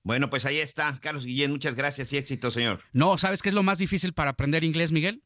Bueno, 0.08 0.30
pues 0.30 0.46
ahí 0.46 0.60
está, 0.60 0.98
Carlos 1.02 1.26
Guillén, 1.26 1.52
muchas 1.52 1.76
gracias 1.76 2.14
y 2.14 2.18
éxito, 2.18 2.50
señor. 2.50 2.80
No, 2.94 3.18
¿sabes 3.18 3.42
qué 3.42 3.50
es 3.50 3.56
lo 3.56 3.62
más 3.62 3.78
difícil 3.78 4.14
para 4.14 4.30
aprender 4.30 4.64
inglés, 4.64 4.94
Miguel? 4.94 5.22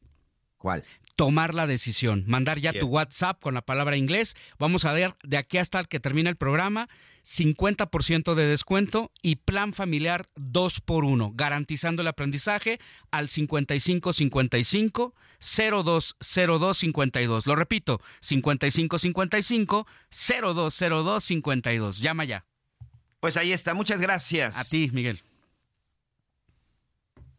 ¿Cuál? 0.56 0.82
Tomar 1.14 1.54
la 1.54 1.68
decisión, 1.68 2.24
mandar 2.26 2.58
ya 2.58 2.72
tu 2.72 2.88
WhatsApp 2.88 3.40
con 3.40 3.54
la 3.54 3.62
palabra 3.62 3.96
inglés. 3.96 4.34
Vamos 4.58 4.84
a 4.84 4.92
ver 4.92 5.14
de 5.22 5.36
aquí 5.36 5.58
hasta 5.58 5.84
que 5.84 6.00
termine 6.00 6.30
el 6.30 6.36
programa, 6.36 6.88
50% 7.22 8.34
de 8.34 8.46
descuento 8.46 9.12
y 9.22 9.36
plan 9.36 9.72
familiar 9.72 10.26
2 10.34 10.80
por 10.80 11.04
1 11.04 11.30
garantizando 11.36 12.02
el 12.02 12.08
aprendizaje 12.08 12.80
al 13.12 13.28
5555 13.28 15.14
020252. 15.38 17.46
Lo 17.46 17.54
repito, 17.54 18.00
5555 18.20 19.86
020252. 20.10 22.00
Llama 22.00 22.24
ya. 22.24 22.46
Pues 23.22 23.36
ahí 23.36 23.52
está, 23.52 23.72
muchas 23.72 24.00
gracias. 24.00 24.58
A 24.58 24.64
ti, 24.64 24.90
Miguel. 24.92 25.22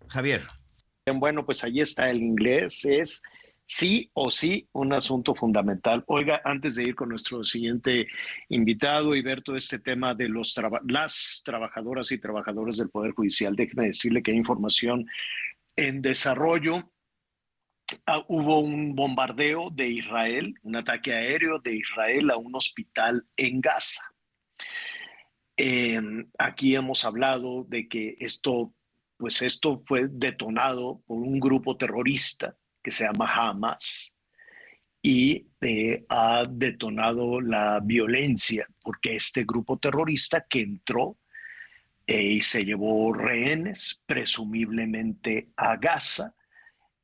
Javier. 0.08 0.48
Bueno, 1.14 1.46
pues 1.46 1.62
ahí 1.66 1.82
está 1.82 2.10
el 2.10 2.24
inglés, 2.24 2.86
es 2.86 3.22
sí 3.66 4.10
o 4.14 4.32
sí 4.32 4.70
un 4.72 4.94
asunto 4.94 5.36
fundamental. 5.36 6.02
Oiga, 6.08 6.42
antes 6.46 6.76
de 6.76 6.84
ir 6.84 6.96
con 6.96 7.10
nuestro 7.10 7.44
siguiente 7.44 8.08
invitado 8.48 9.14
y 9.14 9.22
ver 9.22 9.42
todo 9.42 9.58
este 9.58 9.78
tema 9.78 10.16
de 10.16 10.30
los 10.30 10.56
las 10.88 11.42
trabajadoras 11.44 12.14
y 12.14 12.18
trabajadores 12.18 12.78
del 12.78 12.90
Poder 12.90 13.12
Judicial, 13.12 13.54
déjeme 13.54 13.88
decirle 13.88 14.24
que 14.24 14.32
hay 14.32 14.38
información 14.38 15.06
en 15.76 16.02
desarrollo. 16.02 16.94
Ah, 18.06 18.24
hubo 18.30 18.62
un 18.62 18.96
bombardeo 18.96 19.70
de 19.70 19.90
Israel, 19.90 20.56
un 20.62 20.78
ataque 20.78 21.12
aéreo 21.12 21.60
de 21.60 21.76
Israel 21.76 22.32
a 22.32 22.38
un 22.38 22.56
hospital 22.56 23.28
en 23.36 23.60
Gaza. 23.60 24.14
Eh, 25.58 26.02
aquí 26.38 26.76
hemos 26.76 27.06
hablado 27.06 27.64
de 27.68 27.88
que 27.88 28.16
esto, 28.20 28.74
pues 29.18 29.42
esto 29.42 29.84
fue 29.86 30.08
detonado 30.10 31.02
por 31.06 31.20
un 31.20 31.40
grupo 31.40 31.78
terrorista 31.78 32.56
que 32.82 32.92
se 32.92 33.06
llama 33.06 33.32
Hamas 33.34 34.16
y 35.02 35.48
eh, 35.62 36.06
ha 36.10 36.46
detonado 36.50 37.42
la 37.42 37.80
violencia 37.82 38.68
porque 38.82 39.16
este 39.16 39.44
grupo 39.44 39.78
terrorista 39.78 40.46
que 40.50 40.62
entró 40.62 41.18
eh, 42.08 42.22
y 42.22 42.42
se 42.42 42.66
llevó 42.66 43.14
rehenes, 43.14 44.02
presumiblemente 44.06 45.50
a 45.56 45.78
Gaza, 45.78 46.36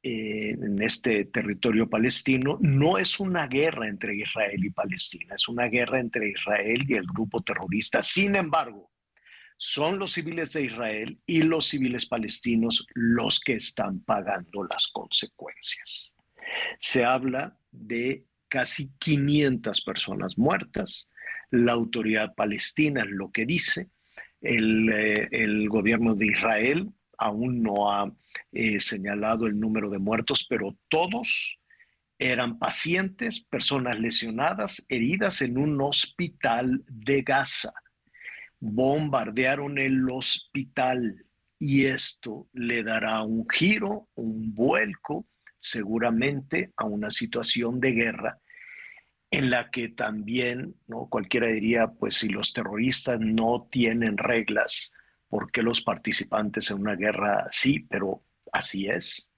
eh, 0.02 0.52
en 0.52 0.82
este 0.82 1.26
territorio 1.26 1.90
palestino 1.90 2.58
no 2.62 2.98
es 2.98 3.20
una 3.20 3.48
guerra 3.48 3.88
entre 3.88 4.16
Israel 4.16 4.64
y 4.64 4.70
Palestina, 4.70 5.36
es 5.36 5.50
una 5.50 5.66
guerra 5.66 6.00
entre 6.00 6.30
Israel 6.30 6.86
y 6.88 6.94
el 6.94 7.06
grupo 7.06 7.42
terrorista. 7.42 8.02
Sin 8.02 8.38
embargo, 8.38 8.90
son 9.58 10.00
los 10.00 10.14
civiles 10.14 10.54
de 10.54 10.64
Israel 10.64 11.20
y 11.26 11.42
los 11.42 11.68
civiles 11.68 12.06
palestinos 12.06 12.88
los 12.94 13.42
que 13.42 13.56
están 13.56 14.00
pagando 14.00 14.64
las 14.64 14.88
consecuencias. 14.88 16.14
Se 16.80 17.04
habla 17.04 17.58
de 17.70 18.24
casi 18.48 18.94
500 19.00 19.82
personas 19.82 20.38
muertas. 20.38 21.12
La 21.52 21.74
autoridad 21.74 22.36
palestina 22.36 23.04
es 23.04 23.10
lo 23.10 23.32
que 23.32 23.46
dice. 23.46 23.90
El, 24.40 24.90
eh, 24.90 25.28
el 25.32 25.68
gobierno 25.68 26.16
de 26.16 26.28
Israel 26.28 26.94
aún 27.20 27.62
no 27.62 27.91
ha 27.91 28.12
eh, 28.52 28.80
señalado 28.80 29.46
el 29.48 29.60
número 29.60 29.90
de 29.90 30.00
muertos, 30.00 30.46
pero 30.50 30.78
todos 30.88 31.60
eran 32.18 32.60
pacientes, 32.60 33.40
personas 33.41 34.00
lesionadas, 34.00 34.86
heridas 34.90 35.41
en 35.41 35.58
un 35.58 35.80
hospital 35.82 36.84
de 36.88 37.22
Gaza. 37.22 37.72
Bombardearon 38.60 39.78
el 39.78 40.10
hospital 40.10 41.26
y 41.58 41.86
esto 41.86 42.48
le 42.54 42.84
dará 42.84 43.22
un 43.24 43.48
giro, 43.50 44.10
un 44.16 44.54
vuelco, 44.54 45.28
seguramente 45.58 46.72
a 46.78 46.86
una 46.86 47.10
situación 47.10 47.80
de 47.80 47.91
guerra 47.91 48.40
en 49.32 49.50
la 49.50 49.70
que 49.70 49.90
también, 49.90 50.76
¿no? 50.88 51.08
Cualquiera 51.08 51.48
diría, 51.48 51.88
pues 51.88 52.16
si 52.16 52.30
los 52.30 52.54
terroristas 52.54 53.20
no 53.20 53.68
tienen 53.70 54.18
reglas, 54.18 54.91
¿por 55.30 55.52
qué 55.52 55.62
los 55.62 55.82
participantes 55.82 56.72
en 56.72 56.82
una 56.82 56.96
guerra 56.96 57.48
sí? 57.52 57.80
Pero 57.80 58.24
así 58.52 58.88
es. 58.88 59.32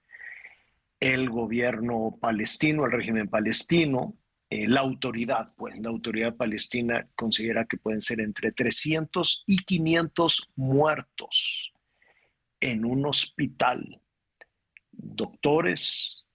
El 0.98 1.30
gobierno 1.30 2.18
palestino, 2.20 2.86
el 2.86 2.92
régimen 2.92 3.28
palestino, 3.28 4.16
eh, 4.50 4.68
la 4.68 4.80
autoridad, 4.80 5.52
pues 5.56 5.78
la 5.78 5.88
autoridad 5.88 6.36
palestina 6.36 7.08
considera 7.14 7.64
que 7.64 7.78
pueden 7.78 8.00
ser 8.00 8.20
entre 8.20 8.52
300 8.52 9.44
y 9.46 9.58
500 9.58 10.50
muertos 10.56 11.72
en 12.60 12.84
un 12.84 13.06
hospital. 13.06 14.00
Doctores, 14.90 16.26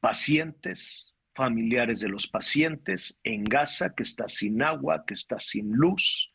pacientes, 0.00 1.14
familiares 1.34 2.00
de 2.00 2.08
los 2.08 2.26
pacientes 2.26 3.20
en 3.22 3.44
Gaza, 3.44 3.94
que 3.94 4.04
está 4.04 4.28
sin 4.28 4.62
agua, 4.62 5.04
que 5.06 5.14
está 5.14 5.38
sin 5.38 5.72
luz, 5.72 6.32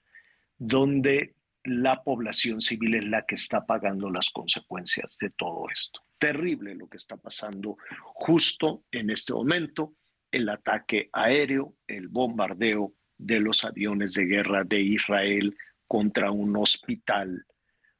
donde 0.57 1.35
la 1.63 2.03
población 2.03 2.61
civil 2.61 2.95
es 2.95 3.05
la 3.05 3.25
que 3.25 3.35
está 3.35 3.65
pagando 3.65 4.09
las 4.09 4.29
consecuencias 4.29 5.17
de 5.19 5.29
todo 5.31 5.65
esto. 5.71 6.01
Terrible 6.17 6.75
lo 6.75 6.87
que 6.87 6.97
está 6.97 7.17
pasando 7.17 7.77
justo 8.13 8.85
en 8.91 9.09
este 9.09 9.33
momento, 9.33 9.95
el 10.31 10.49
ataque 10.49 11.09
aéreo, 11.13 11.75
el 11.87 12.07
bombardeo 12.07 12.93
de 13.17 13.39
los 13.39 13.63
aviones 13.63 14.13
de 14.13 14.25
guerra 14.25 14.63
de 14.63 14.81
Israel 14.81 15.55
contra 15.87 16.31
un 16.31 16.55
hospital, 16.57 17.45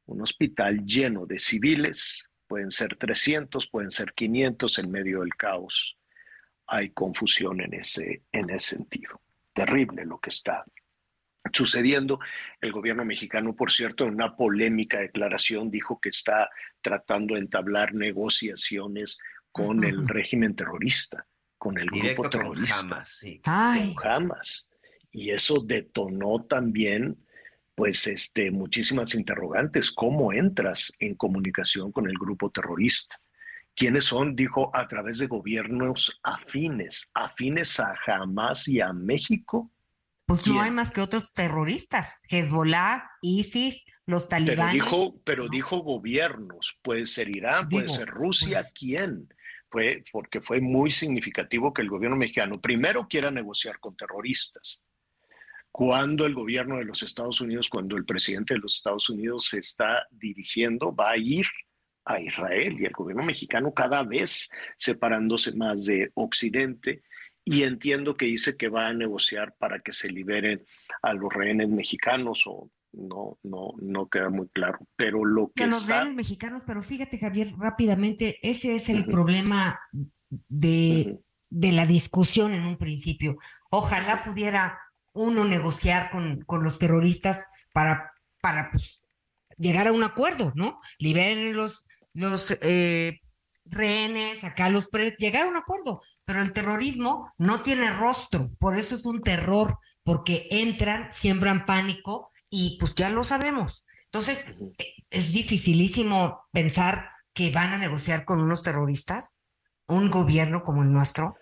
un 0.06 0.22
hospital 0.22 0.86
lleno 0.86 1.26
de 1.26 1.38
civiles, 1.38 2.32
pueden 2.48 2.72
ser 2.72 2.96
300, 2.96 3.68
pueden 3.68 3.92
ser 3.92 4.14
500 4.14 4.80
en 4.80 4.92
medio 4.92 5.22
del 5.22 5.36
caos. 5.36 5.98
Hay 6.68 6.92
confusión 6.92 7.62
en 7.62 7.74
ese, 7.74 8.24
en 8.32 8.50
ese 8.50 8.78
sentido. 8.78 9.22
Terrible 9.54 10.06
lo 10.06 10.20
que 10.20 10.30
está 10.30 10.66
sucediendo. 11.54 12.20
El 12.60 12.72
gobierno 12.72 13.06
mexicano, 13.06 13.56
por 13.56 13.72
cierto, 13.72 14.06
en 14.06 14.16
una 14.16 14.36
polémica 14.36 15.00
declaración 15.00 15.72
dijo 15.72 16.00
que 16.00 16.10
está 16.10 16.50
tratando 16.82 17.36
de 17.36 17.42
entablar 17.42 17.94
negociaciones 17.94 19.20
con 19.52 19.84
el 19.84 20.08
régimen 20.08 20.56
terrorista, 20.56 21.28
con 21.58 21.78
el 21.78 21.88
Directo 21.88 22.22
grupo 22.24 22.38
con 22.38 22.40
terrorista. 22.40 22.80
Hamas, 22.80 23.08
sí. 23.10 23.42
Con 23.44 24.08
Hamas. 24.08 24.70
Y 25.12 25.32
eso 25.32 25.60
detonó 25.60 26.46
también, 26.46 27.18
pues, 27.76 28.08
este, 28.08 28.50
muchísimas 28.50 29.14
interrogantes. 29.14 29.92
¿Cómo 29.92 30.32
entras 30.32 30.94
en 31.00 31.16
comunicación 31.16 31.92
con 31.92 32.08
el 32.08 32.18
grupo 32.18 32.50
terrorista? 32.50 33.20
¿Quiénes 33.76 34.06
son? 34.06 34.36
Dijo, 34.36 34.74
a 34.76 34.88
través 34.88 35.18
de 35.18 35.28
gobiernos 35.28 36.20
afines, 36.24 37.10
afines 37.14 37.80
a 37.80 37.96
Hamas 38.06 38.68
y 38.68 38.80
a 38.80 38.94
México. 38.94 39.72
Pues 40.38 40.48
no 40.48 40.62
hay 40.62 40.72
más 40.72 40.92
que 40.92 41.02
otros 41.02 41.32
terroristas, 41.34 42.16
Hezbollah, 42.30 43.04
ISIS, 43.22 43.86
los 44.06 44.28
Pero 44.28 44.30
talibanes. 44.30 44.74
dijo, 44.74 45.20
pero 45.24 45.48
dijo 45.50 45.80
gobiernos, 45.80 46.78
puede 46.82 47.06
ser 47.06 47.36
Irán, 47.36 47.68
puede 47.70 47.90
ser 47.90 48.08
Rusia, 48.08 48.62
pues- 48.62 48.74
¿quién? 48.74 49.34
Fue 49.70 50.04
porque 50.12 50.42
fue 50.42 50.60
muy 50.60 50.92
significativo 50.92 51.74
que 51.74 51.82
el 51.82 51.90
gobierno 51.90 52.18
mexicano 52.18 52.60
primero 52.60 53.08
quiera 53.08 53.32
negociar 53.32 53.80
con 53.80 53.96
terroristas. 53.96 54.84
Cuando 55.72 56.26
el 56.26 56.34
gobierno 56.36 56.78
de 56.78 56.84
los 56.86 57.02
Estados 57.04 57.40
Unidos, 57.40 57.70
cuando 57.70 57.96
el 57.96 58.04
presidente 58.04 58.54
de 58.54 58.60
los 58.60 58.76
Estados 58.76 59.10
Unidos 59.10 59.46
se 59.46 59.60
está 59.60 60.06
dirigiendo, 60.12 60.94
va 60.94 61.12
a 61.12 61.18
ir 61.18 61.46
a 62.04 62.20
Israel 62.20 62.78
y 62.80 62.86
el 62.86 62.92
gobierno 62.92 63.24
mexicano 63.24 63.74
cada 63.74 64.04
vez 64.04 64.50
separándose 64.76 65.56
más 65.56 65.86
de 65.86 66.12
Occidente 66.16 67.04
y 67.44 67.64
entiendo 67.64 68.16
que 68.16 68.26
dice 68.26 68.58
que 68.58 68.70
va 68.70 68.88
a 68.88 68.94
negociar 68.94 69.56
para 69.58 69.80
que 69.80 69.92
se 69.92 70.10
liberen 70.10 70.66
a 71.02 71.14
los 71.14 71.34
rehenes 71.34 71.70
mexicanos 71.70 72.44
o 72.46 72.70
no, 72.94 73.40
no, 73.44 73.74
no 73.82 74.10
queda 74.10 74.30
muy 74.30 74.48
claro. 74.50 74.80
Pero 74.96 75.26
lo 75.26 75.50
que 75.56 75.64
a 75.64 75.68
los 75.68 75.82
está... 75.82 76.00
rehenes 76.00 76.16
mexicanos, 76.16 76.64
pero 76.66 76.84
fíjate, 76.84 77.18
Javier, 77.18 77.54
rápidamente, 77.58 78.38
ese 78.42 78.76
es 78.76 78.90
el 78.90 79.06
problema 79.06 79.80
de, 80.30 81.20
de 81.50 81.72
la 81.72 81.86
discusión 81.86 82.54
en 82.54 82.66
un 82.66 82.78
principio. 82.78 83.38
Ojalá 83.70 84.24
pudiera 84.24 84.78
uno 85.14 85.46
negociar 85.46 86.10
con, 86.10 86.42
con 86.42 86.64
los 86.64 86.80
terroristas 86.80 87.48
para, 87.74 88.12
para 88.42 88.72
pues, 88.72 89.04
llegar 89.58 89.88
a 89.88 89.94
un 89.94 90.04
acuerdo, 90.04 90.52
¿no? 90.56 90.80
Liberen 91.00 91.56
los, 91.56 91.86
los 92.14 92.58
eh, 92.62 93.21
rehenes, 93.66 94.44
acá 94.44 94.70
los 94.70 94.90
pre- 94.90 95.16
llegar 95.18 95.46
a 95.46 95.50
un 95.50 95.56
acuerdo, 95.56 96.02
pero 96.26 96.42
el 96.42 96.54
terrorismo 96.54 97.32
no 97.38 97.62
tiene 97.62 97.92
rostro, 97.92 98.50
por 98.60 98.78
eso 98.78 98.96
es 98.96 99.06
un 99.06 99.22
terror, 99.22 99.78
porque 100.04 100.48
entran, 100.52 101.12
siembran 101.14 101.66
pánico 101.66 102.30
y 102.50 102.78
pues 102.80 102.96
ya 102.96 103.10
lo 103.10 103.24
sabemos. 103.24 103.86
Entonces, 104.06 104.56
eh, 104.78 104.86
es 105.10 105.32
dificilísimo 105.32 106.44
pensar 106.52 107.10
que 107.34 107.50
van 107.52 107.74
a 107.74 107.78
negociar 107.78 108.26
con 108.26 108.42
unos 108.42 108.62
terroristas, 108.62 109.38
un 109.88 110.10
gobierno 110.10 110.64
como 110.64 110.84
el 110.84 110.92
nuestro, 110.92 111.38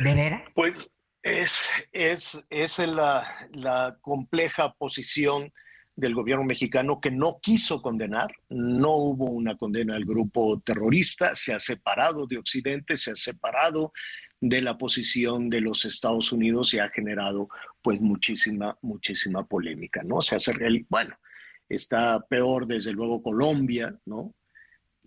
¿de 0.00 0.14
veras? 0.14 0.42
Pues 0.54 0.74
es, 1.22 1.58
es, 1.92 2.38
es 2.50 2.78
la, 2.78 3.48
la 3.52 3.96
compleja 4.02 4.74
posición 4.74 5.52
del 5.96 6.14
gobierno 6.14 6.44
mexicano 6.44 7.00
que 7.00 7.10
no 7.10 7.38
quiso 7.40 7.80
condenar, 7.80 8.34
no 8.48 8.96
hubo 8.96 9.26
una 9.26 9.56
condena 9.56 9.94
al 9.94 10.04
grupo 10.04 10.60
terrorista, 10.60 11.34
se 11.34 11.54
ha 11.54 11.58
separado 11.58 12.26
de 12.26 12.38
Occidente, 12.38 12.96
se 12.96 13.12
ha 13.12 13.16
separado 13.16 13.92
de 14.40 14.60
la 14.60 14.76
posición 14.76 15.48
de 15.48 15.60
los 15.60 15.84
Estados 15.84 16.32
Unidos 16.32 16.74
y 16.74 16.78
ha 16.78 16.90
generado 16.90 17.48
pues 17.80 18.00
muchísima, 18.00 18.76
muchísima 18.82 19.46
polémica, 19.46 20.02
¿no? 20.02 20.20
Se 20.20 20.34
hace, 20.34 20.52
el, 20.60 20.84
bueno, 20.88 21.16
está 21.68 22.20
peor 22.20 22.66
desde 22.66 22.92
luego 22.92 23.22
Colombia, 23.22 23.96
¿no? 24.04 24.34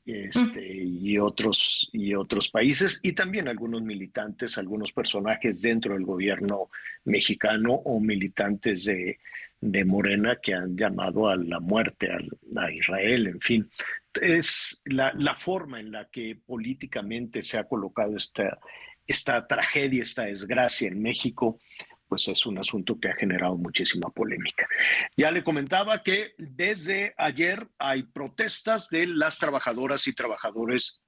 este, 0.07 0.65
y, 0.65 1.18
otros, 1.18 1.89
y 1.91 2.15
otros 2.15 2.49
países, 2.49 3.01
y 3.03 3.11
también 3.11 3.49
algunos 3.49 3.81
militantes, 3.81 4.57
algunos 4.57 4.93
personajes 4.93 5.61
dentro 5.61 5.93
del 5.93 6.05
gobierno 6.05 6.69
mexicano 7.03 7.73
o 7.73 7.99
militantes 7.99 8.85
de, 8.85 9.19
de 9.59 9.85
Morena 9.85 10.38
que 10.41 10.53
han 10.53 10.77
llamado 10.77 11.29
a 11.29 11.35
la 11.35 11.59
muerte 11.59 12.09
a 12.55 12.71
Israel, 12.71 13.27
en 13.27 13.41
fin. 13.41 13.71
Es 14.13 14.81
la, 14.85 15.13
la 15.13 15.35
forma 15.35 15.79
en 15.79 15.91
la 15.91 16.09
que 16.09 16.39
políticamente 16.45 17.41
se 17.43 17.57
ha 17.57 17.67
colocado 17.67 18.15
esta, 18.15 18.59
esta 19.05 19.47
tragedia, 19.47 20.03
esta 20.03 20.25
desgracia 20.25 20.88
en 20.88 21.01
México, 21.01 21.59
pues 22.07 22.27
es 22.27 22.45
un 22.45 22.57
asunto 22.57 22.99
que 22.99 23.09
ha 23.09 23.15
generado 23.15 23.57
muchísima 23.57 24.09
polémica. 24.09 24.67
Ya 25.15 25.31
le 25.31 25.43
comentaba 25.43 26.03
que 26.03 26.34
desde 26.38 27.13
ayer 27.17 27.67
hay 27.77 28.03
protestas 28.03 28.89
de 28.89 29.07
las 29.07 29.39
trabajadoras 29.39 30.07
y 30.07 30.13
trabajadores 30.13 31.01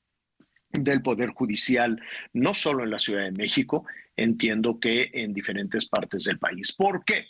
del 0.71 1.01
Poder 1.01 1.29
Judicial, 1.29 2.01
no 2.33 2.53
solo 2.53 2.83
en 2.83 2.91
la 2.91 2.99
Ciudad 2.99 3.23
de 3.23 3.31
México, 3.31 3.85
entiendo 4.15 4.79
que 4.79 5.09
en 5.13 5.33
diferentes 5.33 5.87
partes 5.87 6.25
del 6.25 6.37
país. 6.37 6.73
¿Por 6.73 7.03
qué? 7.05 7.27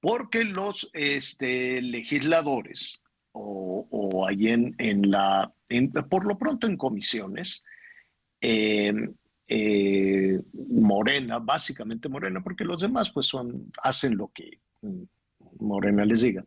Porque 0.00 0.44
los 0.44 0.90
este, 0.92 1.82
legisladores 1.82 3.02
o, 3.32 3.86
o 3.90 4.26
ahí 4.26 4.48
en, 4.48 5.10
la, 5.10 5.52
por 6.08 6.26
lo 6.26 6.38
pronto 6.38 6.66
en 6.66 6.76
comisiones, 6.76 7.64
eh, 8.40 8.92
eh, 9.46 10.40
Morena, 10.52 11.38
básicamente 11.38 12.08
Morena, 12.08 12.42
porque 12.42 12.64
los 12.64 12.82
demás 12.82 13.10
pues 13.10 13.26
son, 13.26 13.72
hacen 13.82 14.16
lo 14.16 14.30
que 14.32 14.60
Morena 15.58 16.04
les 16.04 16.20
diga. 16.20 16.44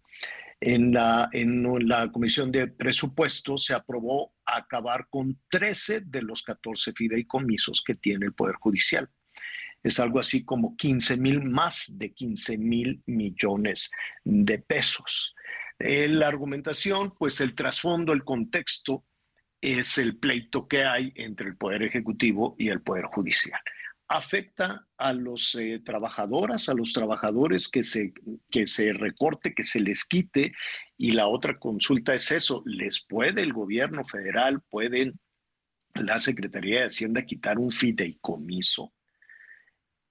En 0.59 0.93
la, 0.93 1.27
en 1.31 1.65
la 1.87 2.11
Comisión 2.11 2.51
de 2.51 2.67
Presupuestos 2.67 3.65
se 3.65 3.73
aprobó 3.73 4.33
acabar 4.45 5.07
con 5.09 5.39
13 5.49 6.01
de 6.01 6.21
los 6.21 6.43
14 6.43 6.93
fideicomisos 6.93 7.81
que 7.83 7.95
tiene 7.95 8.27
el 8.27 8.33
Poder 8.33 8.55
Judicial. 8.57 9.09
Es 9.83 9.99
algo 9.99 10.19
así 10.19 10.43
como 10.43 10.75
15 10.75 11.17
mil, 11.17 11.43
más 11.43 11.91
de 11.97 12.13
15 12.13 12.57
mil 12.57 13.01
millones 13.05 13.91
de 14.23 14.59
pesos. 14.59 15.35
Eh, 15.79 16.07
la 16.07 16.27
argumentación, 16.27 17.13
pues 17.17 17.41
el 17.41 17.55
trasfondo, 17.55 18.13
el 18.13 18.23
contexto 18.23 19.03
es 19.59 19.97
el 19.97 20.17
pleito 20.17 20.67
que 20.67 20.83
hay 20.83 21.11
entre 21.15 21.47
el 21.47 21.57
Poder 21.57 21.83
Ejecutivo 21.83 22.55
y 22.57 22.69
el 22.69 22.81
Poder 22.81 23.05
Judicial. 23.05 23.59
Afecta 24.07 24.87
a 24.97 25.13
los 25.13 25.55
eh, 25.55 25.79
trabajadoras, 25.83 26.67
a 26.67 26.73
los 26.73 26.93
trabajadores 26.93 27.69
que 27.69 27.83
se, 27.83 28.13
que 28.49 28.67
se 28.67 28.91
recorte, 28.93 29.53
que 29.53 29.63
se 29.63 29.79
les 29.79 30.03
quite. 30.03 30.51
Y 30.97 31.13
la 31.13 31.27
otra 31.27 31.57
consulta 31.57 32.13
es 32.13 32.31
eso, 32.31 32.61
¿les 32.65 33.01
puede 33.01 33.41
el 33.41 33.53
gobierno 33.53 34.03
federal, 34.03 34.61
pueden 34.69 35.19
la 35.95 36.19
Secretaría 36.19 36.81
de 36.81 36.87
Hacienda 36.87 37.25
quitar 37.25 37.57
un 37.57 37.71
fideicomiso 37.71 38.93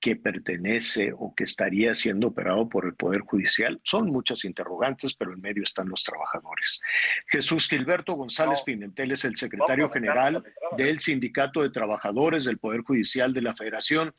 que 0.00 0.16
pertenece 0.16 1.12
o 1.16 1.34
que 1.34 1.44
estaría 1.44 1.94
siendo 1.94 2.28
operado 2.28 2.68
por 2.68 2.86
el 2.86 2.94
Poder 2.94 3.20
Judicial? 3.20 3.80
Son 3.84 4.10
muchas 4.10 4.44
interrogantes, 4.44 5.14
pero 5.14 5.32
en 5.32 5.40
medio 5.40 5.62
están 5.62 5.88
los 5.88 6.02
trabajadores. 6.02 6.80
Jesús 7.26 7.68
Gilberto 7.68 8.14
González 8.14 8.62
Pimentel 8.62 9.12
es 9.12 9.24
el 9.24 9.36
secretario 9.36 9.90
general 9.90 10.42
del 10.76 11.00
Sindicato 11.00 11.62
de 11.62 11.70
Trabajadores 11.70 12.44
del 12.44 12.58
Poder 12.58 12.80
Judicial 12.80 13.34
de 13.34 13.42
la 13.42 13.54
Federación, 13.54 14.14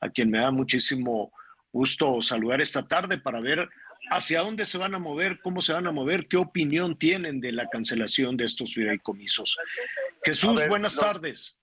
a 0.00 0.08
quien 0.10 0.30
me 0.30 0.38
da 0.38 0.50
muchísimo 0.50 1.32
gusto 1.72 2.22
saludar 2.22 2.60
esta 2.60 2.86
tarde 2.86 3.18
para 3.18 3.40
ver 3.40 3.68
hacia 4.10 4.40
dónde 4.40 4.66
se 4.66 4.78
van 4.78 4.94
a 4.94 4.98
mover, 4.98 5.40
cómo 5.40 5.60
se 5.60 5.72
van 5.72 5.86
a 5.86 5.92
mover, 5.92 6.28
qué 6.28 6.36
opinión 6.36 6.96
tienen 6.96 7.40
de 7.40 7.52
la 7.52 7.68
cancelación 7.68 8.36
de 8.36 8.44
estos 8.44 8.74
fideicomisos. 8.74 9.58
Jesús, 10.22 10.56
ver, 10.56 10.68
buenas 10.68 10.94
no. 10.96 11.02
tardes. 11.02 11.58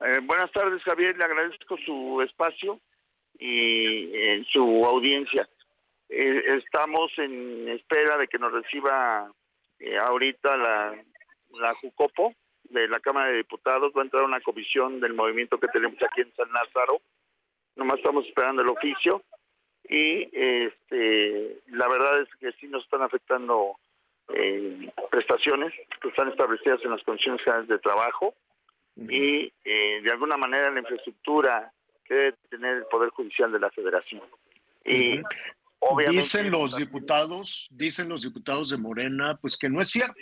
Eh, 0.00 0.20
buenas 0.22 0.50
tardes, 0.52 0.82
Javier. 0.84 1.16
Le 1.16 1.24
agradezco 1.24 1.76
su 1.84 2.22
espacio 2.22 2.78
y 3.38 4.14
eh, 4.14 4.44
su 4.52 4.84
audiencia. 4.84 5.48
Eh, 6.08 6.42
estamos 6.56 7.10
en 7.18 7.68
espera 7.68 8.16
de 8.16 8.28
que 8.28 8.38
nos 8.38 8.52
reciba 8.52 9.30
eh, 9.80 9.98
ahorita 9.98 10.56
la, 10.56 11.04
Jucopo 11.80 12.34
de 12.64 12.86
la 12.88 13.00
Cámara 13.00 13.28
de 13.30 13.38
Diputados. 13.38 13.92
Va 13.96 14.02
a 14.02 14.04
entrar 14.04 14.22
una 14.22 14.40
comisión 14.40 15.00
del 15.00 15.14
movimiento 15.14 15.58
que 15.58 15.68
tenemos 15.68 16.00
aquí 16.02 16.20
en 16.20 16.32
San 16.36 16.52
Lázaro. 16.52 17.00
Nomás 17.74 17.98
estamos 17.98 18.24
esperando 18.26 18.62
el 18.62 18.68
oficio. 18.68 19.22
Y 19.88 20.28
este, 20.32 21.60
la 21.68 21.88
verdad 21.88 22.20
es 22.20 22.28
que 22.38 22.52
sí 22.60 22.68
nos 22.68 22.84
están 22.84 23.02
afectando 23.02 23.76
prestaciones 25.10 25.72
que 26.02 26.08
están 26.08 26.28
establecidas 26.28 26.80
en 26.84 26.90
las 26.90 27.02
condiciones 27.02 27.42
generales 27.42 27.68
de 27.68 27.78
trabajo 27.78 28.34
y 29.08 29.52
eh, 29.64 30.00
de 30.02 30.10
alguna 30.10 30.36
manera 30.36 30.70
la 30.70 30.80
infraestructura 30.80 31.72
que 32.04 32.14
debe 32.14 32.32
tener 32.50 32.78
el 32.78 32.84
Poder 32.86 33.10
Judicial 33.10 33.52
de 33.52 33.60
la 33.60 33.70
Federación. 33.70 34.22
Y 34.84 35.20
obviamente... 35.78 36.22
Dicen 36.22 36.50
los 36.50 36.76
diputados, 36.76 37.68
dicen 37.70 38.08
los 38.08 38.22
diputados 38.22 38.70
de 38.70 38.78
Morena, 38.78 39.38
pues 39.40 39.56
que 39.56 39.68
no 39.68 39.80
es 39.80 39.90
cierto. 39.90 40.20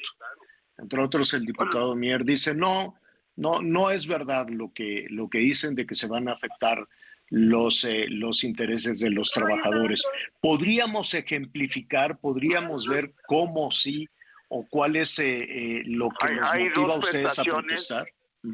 Entre 0.79 1.01
otros, 1.01 1.33
el 1.33 1.47
diputado 1.47 1.95
Mier 1.95 2.25
dice, 2.25 2.55
no, 2.55 2.97
no, 3.37 3.63
no 3.63 3.91
es 3.91 4.07
verdad 4.07 4.49
lo 4.51 4.73
que, 4.75 5.07
lo 5.09 5.31
que 5.31 5.39
dicen 5.39 5.75
de 5.75 5.87
que 5.87 5.95
se 5.95 6.07
van 6.07 6.29
a 6.29 6.33
afectar 6.33 6.87
los, 7.31 7.85
eh, 7.85 8.07
los 8.09 8.45
intereses 8.45 9.01
de 9.01 9.11
los 9.11 9.31
trabajadores. 9.31 10.07
¿Podríamos 10.41 11.15
ejemplificar, 11.15 12.19
podríamos 12.19 12.87
ver 12.87 13.15
cómo 13.27 13.71
sí 13.71 14.07
o 14.49 14.67
cuál 14.69 14.97
es 14.97 15.19
eh, 15.19 15.43
eh, 15.43 15.83
lo 15.87 16.11
que 16.11 16.27
Hay- 16.27 16.37
nos 16.37 16.55
motiva 16.55 16.95
a 16.95 16.99
ustedes 16.99 17.39
a 17.39 17.43
prestaciones. 17.43 17.89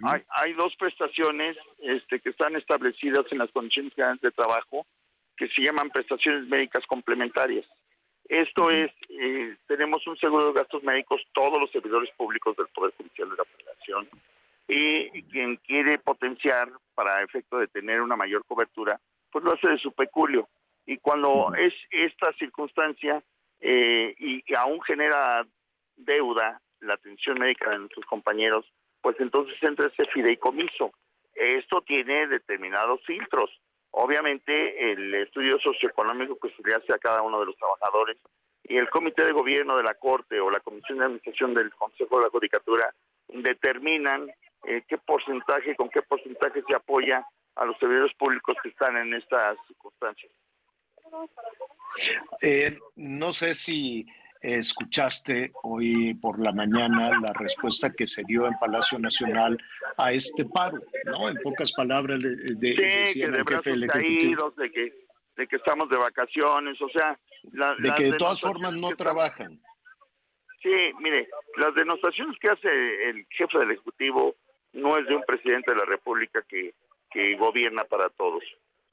Hay, 0.04 0.22
hay 0.28 0.52
dos 0.54 0.74
prestaciones 0.76 1.56
este, 1.80 2.20
que 2.20 2.30
están 2.30 2.56
establecidas 2.56 3.26
en 3.30 3.38
las 3.38 3.50
condiciones 3.50 3.94
generales 3.94 4.20
de 4.20 4.30
trabajo 4.30 4.86
que 5.36 5.48
se 5.48 5.62
llaman 5.62 5.90
prestaciones 5.90 6.48
médicas 6.48 6.86
complementarias. 6.86 7.66
Esto 8.28 8.70
es, 8.70 8.90
eh, 9.08 9.56
tenemos 9.66 10.06
un 10.06 10.16
seguro 10.16 10.46
de 10.46 10.52
gastos 10.52 10.82
médicos 10.82 11.20
todos 11.34 11.58
los 11.60 11.70
servidores 11.70 12.10
públicos 12.16 12.56
del 12.56 12.68
Poder 12.68 12.94
Judicial 12.96 13.28
de 13.30 13.36
la 13.36 13.44
Federación 13.44 14.08
y 14.68 15.22
quien 15.24 15.56
quiere 15.56 15.98
potenciar 15.98 16.70
para 16.94 17.22
efecto 17.22 17.58
de 17.58 17.66
tener 17.66 18.00
una 18.00 18.16
mayor 18.16 18.44
cobertura, 18.46 19.00
pues 19.30 19.44
lo 19.44 19.52
hace 19.52 19.68
de 19.68 19.78
su 19.78 19.92
peculio. 19.92 20.48
Y 20.86 20.98
cuando 20.98 21.52
es 21.54 21.74
esta 21.90 22.32
circunstancia 22.34 23.22
eh, 23.60 24.14
y, 24.18 24.42
y 24.46 24.54
aún 24.54 24.80
genera 24.82 25.46
deuda 25.96 26.60
la 26.80 26.94
atención 26.94 27.38
médica 27.38 27.70
de 27.70 27.80
nuestros 27.80 28.06
compañeros, 28.06 28.64
pues 29.02 29.16
entonces 29.20 29.56
entra 29.62 29.88
ese 29.88 30.10
fideicomiso. 30.12 30.92
Esto 31.34 31.82
tiene 31.82 32.28
determinados 32.28 33.00
filtros. 33.04 33.50
Obviamente 33.90 34.92
el 34.92 35.14
estudio 35.14 35.58
socioeconómico 35.58 36.38
que 36.38 36.50
se 36.50 36.62
le 36.66 36.74
hace 36.74 36.92
a 36.94 36.98
cada 36.98 37.22
uno 37.22 37.40
de 37.40 37.46
los 37.46 37.56
trabajadores 37.56 38.16
y 38.64 38.76
el 38.76 38.88
comité 38.88 39.24
de 39.24 39.32
gobierno 39.32 39.76
de 39.76 39.82
la 39.82 39.94
Corte 39.94 40.40
o 40.40 40.50
la 40.50 40.60
Comisión 40.60 40.98
de 40.98 41.04
Administración 41.04 41.52
del 41.52 41.74
Consejo 41.74 42.18
de 42.18 42.24
la 42.24 42.30
Judicatura 42.30 42.94
determinan 43.28 44.30
eh, 44.64 44.82
qué 44.88 44.98
porcentaje, 44.98 45.74
con 45.74 45.90
qué 45.90 46.00
porcentaje 46.02 46.62
se 46.66 46.74
apoya 46.74 47.26
a 47.56 47.64
los 47.64 47.76
servidores 47.78 48.14
públicos 48.14 48.56
que 48.62 48.70
están 48.70 48.96
en 48.96 49.14
estas 49.14 49.58
circunstancias. 49.66 50.32
Eh, 52.40 52.78
no 52.96 53.32
sé 53.32 53.54
si 53.54 54.06
escuchaste 54.42 55.52
hoy 55.62 56.14
por 56.14 56.38
la 56.40 56.52
mañana 56.52 57.10
la 57.20 57.32
respuesta 57.32 57.92
que 57.92 58.06
se 58.06 58.22
dio 58.24 58.46
en 58.46 58.54
Palacio 58.58 58.98
Nacional 58.98 59.56
a 59.96 60.12
este 60.12 60.44
paro, 60.44 60.80
¿no? 61.06 61.28
En 61.28 61.36
pocas 61.42 61.72
palabras, 61.72 62.18
le- 62.18 62.36
de, 62.56 63.06
Sí, 63.06 63.20
que 63.20 63.28
de 63.30 63.38
el 63.38 63.44
jefe 63.46 63.70
del 63.70 63.80
brazos 63.86 64.02
Ejecutivo 64.02 64.50
caídos, 64.50 64.56
de 64.56 64.70
que, 64.70 64.94
de 65.36 65.46
que 65.46 65.56
estamos 65.56 65.88
de 65.88 65.96
vacaciones, 65.96 66.80
o 66.82 66.88
sea... 66.88 67.18
la- 67.52 67.74
de 67.78 67.92
que 67.96 68.04
de 68.10 68.16
todas 68.18 68.40
formas 68.40 68.72
no 68.74 68.90
que 68.90 68.96
trabajan. 68.96 69.60
Sí, 70.62 70.70
mire, 71.00 71.28
las 71.56 71.74
denostaciones 71.74 72.38
que 72.38 72.48
hace 72.50 72.68
el 73.10 73.26
jefe 73.30 73.58
del 73.58 73.72
Ejecutivo 73.72 74.36
no 74.72 74.96
es 74.96 75.06
de 75.06 75.16
un 75.16 75.22
presidente 75.24 75.72
de 75.72 75.78
la 75.78 75.84
República 75.84 76.42
que, 76.48 76.74
que 77.10 77.36
gobierna 77.36 77.84
para 77.84 78.08
todos. 78.10 78.42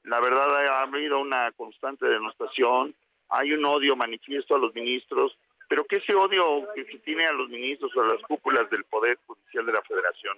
La 0.04 0.20
verdad 0.20 0.48
ha 0.66 0.82
habido 0.82 1.20
una 1.20 1.52
constante 1.52 2.06
denostación, 2.06 2.94
hay 3.30 3.52
un 3.52 3.64
odio 3.64 3.96
manifiesto 3.96 4.54
a 4.54 4.58
los 4.58 4.74
ministros, 4.74 5.36
pero 5.68 5.84
que 5.84 5.96
ese 5.96 6.14
odio 6.14 6.66
que 6.74 6.84
se 6.84 6.98
tiene 6.98 7.26
a 7.26 7.32
los 7.32 7.48
ministros 7.48 7.94
o 7.96 8.02
a 8.02 8.08
las 8.08 8.22
cúpulas 8.22 8.68
del 8.70 8.84
Poder 8.84 9.18
Judicial 9.26 9.66
de 9.66 9.72
la 9.72 9.82
Federación 9.82 10.36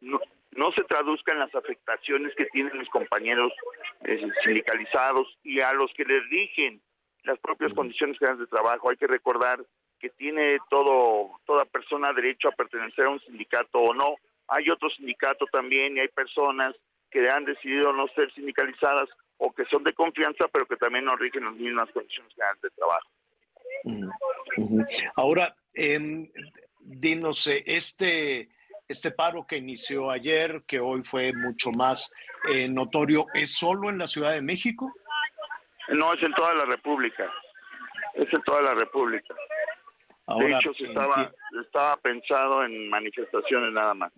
no, 0.00 0.20
no 0.52 0.72
se 0.72 0.84
traduzca 0.84 1.32
en 1.32 1.40
las 1.40 1.54
afectaciones 1.54 2.34
que 2.36 2.46
tienen 2.46 2.78
mis 2.78 2.88
compañeros 2.88 3.52
eh, 4.04 4.20
sindicalizados 4.44 5.38
y 5.44 5.60
a 5.60 5.72
los 5.72 5.92
que 5.94 6.04
les 6.04 6.28
rigen 6.28 6.80
las 7.24 7.38
propias 7.38 7.72
condiciones 7.74 8.18
generales 8.18 8.40
de 8.40 8.56
trabajo. 8.56 8.90
Hay 8.90 8.96
que 8.96 9.06
recordar 9.06 9.60
que 9.98 10.10
tiene 10.10 10.58
todo 10.70 11.38
toda 11.44 11.64
persona 11.66 12.12
derecho 12.12 12.48
a 12.48 12.52
pertenecer 12.52 13.04
a 13.04 13.10
un 13.10 13.20
sindicato 13.20 13.78
o 13.78 13.94
no. 13.94 14.16
Hay 14.48 14.68
otro 14.70 14.88
sindicato 14.90 15.46
también 15.52 15.96
y 15.96 16.00
hay 16.00 16.08
personas 16.08 16.74
que 17.10 17.28
han 17.28 17.44
decidido 17.44 17.92
no 17.92 18.06
ser 18.08 18.32
sindicalizadas 18.32 19.08
o 19.40 19.52
que 19.52 19.64
son 19.66 19.82
de 19.84 19.92
confianza, 19.94 20.46
pero 20.52 20.66
que 20.66 20.76
también 20.76 21.06
no 21.06 21.16
rigen 21.16 21.44
las 21.44 21.54
mismas 21.54 21.90
condiciones 21.92 22.32
generales 22.34 22.62
de 22.62 22.70
trabajo. 22.70 23.08
Ahora, 25.16 25.56
em, 25.72 26.30
dinos, 26.78 27.46
eh, 27.46 27.62
este, 27.66 28.50
este 28.86 29.10
paro 29.12 29.46
que 29.46 29.56
inició 29.56 30.10
ayer, 30.10 30.62
que 30.66 30.78
hoy 30.78 31.02
fue 31.02 31.32
mucho 31.32 31.72
más 31.72 32.12
eh, 32.50 32.68
notorio, 32.68 33.26
¿es 33.34 33.54
solo 33.54 33.88
en 33.88 33.98
la 33.98 34.06
Ciudad 34.06 34.32
de 34.32 34.42
México? 34.42 34.92
No, 35.88 36.12
es 36.12 36.22
en 36.22 36.32
toda 36.34 36.54
la 36.54 36.64
República. 36.64 37.32
Es 38.14 38.28
en 38.32 38.42
toda 38.42 38.60
la 38.62 38.74
República. 38.74 39.34
Ahora, 40.26 40.46
de 40.46 40.54
hecho, 40.54 40.74
se 40.74 40.84
estaba, 40.84 41.32
estaba 41.64 41.96
pensado 41.96 42.64
en 42.64 42.88
manifestaciones 42.88 43.72
nada 43.72 43.94
más. 43.94 44.12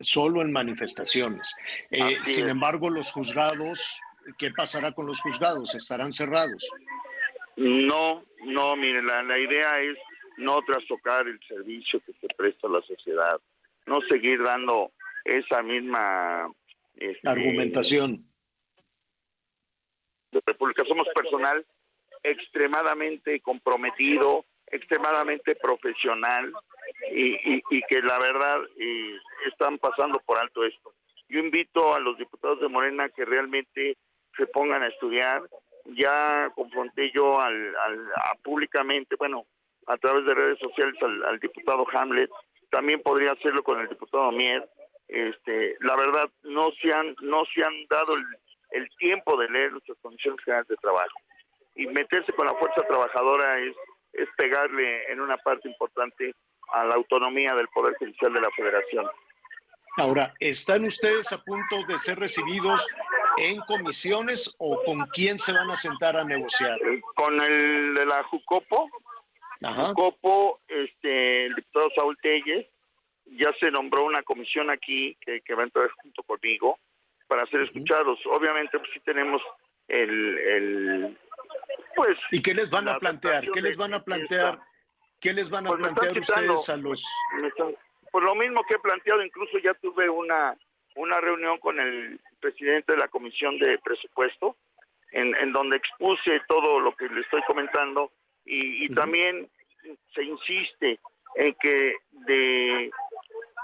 Solo 0.00 0.42
en 0.42 0.52
manifestaciones. 0.52 1.56
Eh, 1.90 2.18
sin 2.22 2.48
embargo, 2.48 2.90
los 2.90 3.10
juzgados, 3.12 4.00
¿qué 4.38 4.50
pasará 4.50 4.92
con 4.92 5.06
los 5.06 5.20
juzgados? 5.20 5.74
¿Estarán 5.74 6.12
cerrados? 6.12 6.68
No, 7.56 8.24
no, 8.44 8.76
mire, 8.76 9.02
la, 9.02 9.22
la 9.22 9.38
idea 9.38 9.72
es 9.80 9.96
no 10.36 10.60
trastocar 10.62 11.26
el 11.26 11.40
servicio 11.48 12.00
que 12.06 12.12
se 12.20 12.28
presta 12.36 12.68
a 12.68 12.70
la 12.70 12.82
sociedad, 12.82 13.40
no 13.86 13.96
seguir 14.08 14.42
dando 14.42 14.92
esa 15.24 15.62
misma 15.62 16.48
este, 16.96 17.28
Argumentación. 17.28 18.24
de 20.30 20.42
República. 20.46 20.84
Somos 20.86 21.08
personal 21.14 21.64
extremadamente 22.22 23.40
comprometido, 23.40 24.44
extremadamente 24.66 25.54
profesional 25.56 26.52
y, 27.10 27.34
y- 27.56 27.62
y 27.70 27.82
que 27.88 28.02
la 28.02 28.18
verdad 28.18 28.58
están 29.50 29.78
pasando 29.78 30.20
por 30.20 30.38
alto 30.38 30.64
esto. 30.64 30.92
Yo 31.28 31.40
invito 31.40 31.94
a 31.94 32.00
los 32.00 32.16
diputados 32.18 32.60
de 32.60 32.68
Morena 32.68 33.08
que 33.08 33.24
realmente 33.24 33.96
se 34.38 34.46
pongan 34.46 34.82
a 34.82 34.88
estudiar. 34.88 35.42
Ya 35.84 36.50
confronté 36.54 37.10
yo 37.14 37.40
al, 37.40 37.74
al- 37.76 38.12
a 38.16 38.34
públicamente, 38.42 39.16
bueno, 39.16 39.44
a 39.86 39.96
través 39.98 40.24
de 40.26 40.34
redes 40.34 40.58
sociales 40.58 40.94
al, 41.02 41.24
al 41.24 41.38
diputado 41.40 41.84
Hamlet, 41.92 42.30
también 42.70 43.02
podría 43.02 43.32
hacerlo 43.32 43.62
con 43.62 43.80
el 43.80 43.88
diputado 43.88 44.30
Mier. 44.32 44.66
Este, 45.08 45.76
la 45.80 45.96
verdad 45.96 46.28
no 46.42 46.70
se 46.82 46.92
han 46.92 47.14
no 47.22 47.42
se 47.54 47.64
han 47.64 47.72
dado 47.88 48.14
el, 48.14 48.24
el 48.72 48.88
tiempo 48.98 49.38
de 49.38 49.48
leer 49.48 49.72
nuestras 49.72 49.96
condiciones 50.02 50.38
generales 50.44 50.68
de 50.68 50.76
trabajo 50.76 51.18
y 51.74 51.86
meterse 51.86 52.32
con 52.34 52.46
la 52.46 52.54
fuerza 52.54 52.82
trabajadora 52.86 53.58
es 53.60 53.74
es 54.12 54.28
pegarle 54.36 55.10
en 55.10 55.20
una 55.20 55.36
parte 55.38 55.68
importante 55.68 56.34
a 56.72 56.84
la 56.84 56.94
autonomía 56.96 57.54
del 57.54 57.68
poder 57.68 57.94
judicial 57.98 58.32
de 58.34 58.40
la 58.40 58.50
Federación. 58.54 59.06
Ahora, 59.96 60.34
¿están 60.40 60.84
ustedes 60.84 61.32
a 61.32 61.38
punto 61.42 61.76
de 61.88 61.96
ser 61.98 62.18
recibidos 62.18 62.86
en 63.40 63.60
comisiones 63.62 64.54
o 64.58 64.82
con 64.84 65.06
quién 65.14 65.38
se 65.38 65.52
van 65.52 65.70
a 65.70 65.76
sentar 65.76 66.16
a 66.16 66.24
negociar? 66.24 66.78
Con 67.14 67.40
el 67.40 67.94
de 67.94 68.06
la 68.06 68.22
Jucopo, 68.24 68.90
Jucopo, 69.88 70.60
este, 70.68 71.46
el 71.46 71.54
diputado 71.54 71.88
Saúl 71.96 72.16
Telles, 72.22 72.66
ya 73.26 73.52
se 73.60 73.70
nombró 73.70 74.04
una 74.04 74.22
comisión 74.22 74.70
aquí 74.70 75.16
que, 75.20 75.40
que 75.42 75.54
va 75.54 75.62
a 75.62 75.66
entrar 75.66 75.90
junto 76.02 76.22
conmigo 76.22 76.78
para 77.26 77.44
ser 77.46 77.62
escuchados. 77.62 78.18
Obviamente, 78.26 78.78
pues 78.78 78.90
sí 78.94 79.00
tenemos 79.00 79.42
el, 79.88 80.38
el 80.38 81.18
pues 81.94 82.16
¿Y 82.30 82.40
qué 82.42 82.54
les 82.54 82.70
van 82.70 82.88
a 82.88 82.92
la 82.92 82.98
plantear? 83.00 83.50
¿Qué 83.50 83.60
les 83.60 83.76
van 83.76 83.94
a 83.94 84.02
plantear? 84.02 84.58
¿Qué 85.20 85.32
les 85.32 85.50
van 85.50 85.66
a 85.66 85.70
Pues 85.70 85.80
plantear 85.80 86.18
ustedes 86.18 86.68
a 86.70 86.76
los 86.76 87.04
están- 87.44 87.76
Pues 88.12 88.24
lo 88.24 88.34
mismo 88.36 88.62
que 88.68 88.74
he 88.76 88.78
planteado, 88.78 89.22
incluso 89.24 89.58
ya 89.58 89.74
tuve 89.74 90.08
una, 90.08 90.56
una 90.98 91.20
reunión 91.20 91.58
con 91.58 91.78
el 91.78 92.20
presidente 92.40 92.92
de 92.92 92.98
la 92.98 93.08
Comisión 93.08 93.58
de 93.58 93.78
Presupuesto, 93.78 94.56
en, 95.12 95.34
en 95.36 95.52
donde 95.52 95.76
expuse 95.76 96.40
todo 96.48 96.80
lo 96.80 96.94
que 96.94 97.08
le 97.08 97.20
estoy 97.20 97.40
comentando 97.46 98.10
y, 98.44 98.84
y 98.84 98.88
también 98.90 99.48
se 100.14 100.24
insiste 100.24 100.98
en 101.36 101.54
que 101.54 101.94
de 102.10 102.90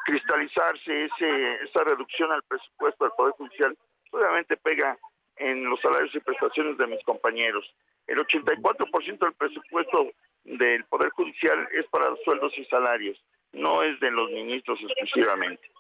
cristalizarse 0.06 1.05
ese, 1.05 1.55
esa 1.65 1.85
reducción 1.85 2.31
al 2.31 2.43
presupuesto 2.44 3.05
del 3.05 3.12
Poder 3.16 3.35
Judicial, 3.35 3.77
obviamente 4.11 4.56
pega 4.56 4.97
en 5.36 5.65
los 5.65 5.81
salarios 5.81 6.15
y 6.15 6.20
prestaciones 6.20 6.78
de 6.78 6.86
mis 6.86 7.02
compañeros. 7.05 7.65
El 8.06 8.19
84% 8.19 9.19
del 9.19 9.32
presupuesto 9.32 10.12
del 10.44 10.85
Poder 10.85 11.11
Judicial 11.11 11.69
es 11.73 11.86
para 11.89 12.15
sueldos 12.24 12.56
y 12.56 12.65
salarios, 12.66 13.20
no 13.52 13.82
es 13.82 13.98
de 14.01 14.11
los 14.11 14.31
ministros 14.31 14.78
exclusivamente. 14.81 15.74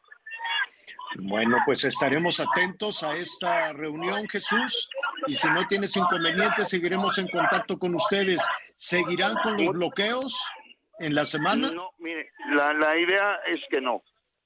Bueno, 1.16 1.58
pues 1.64 1.84
estaremos 1.84 2.40
atentos 2.40 3.02
a 3.02 3.16
esta 3.16 3.72
reunión, 3.72 4.26
Jesús, 4.28 4.88
y 5.26 5.32
si 5.32 5.48
no 5.48 5.66
tienes 5.68 5.96
inconvenientes, 5.96 6.68
seguiremos 6.68 7.18
en 7.18 7.28
contacto 7.28 7.78
con 7.78 7.94
ustedes. 7.94 8.42
¿Seguirán 8.74 9.34
con 9.42 9.56
los 9.56 9.72
bloqueos 9.74 10.42
en 10.98 11.14
la 11.14 11.24
semana? 11.24 11.70
No, 11.70 11.90
mire, 11.98 12.32
la, 12.54 12.72
la 12.72 12.98
idea 12.98 13.40
es 13.46 13.60
que 13.70 13.80
no. 13.80 14.02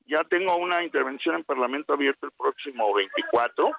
Ya 0.07 0.23
tengo 0.24 0.57
una 0.57 0.82
intervención 0.82 1.36
en 1.36 1.45
Parlamento 1.45 1.95
abierto 1.95 2.27
el 2.27 2.32
próximo 2.32 2.95
24. 2.95 3.70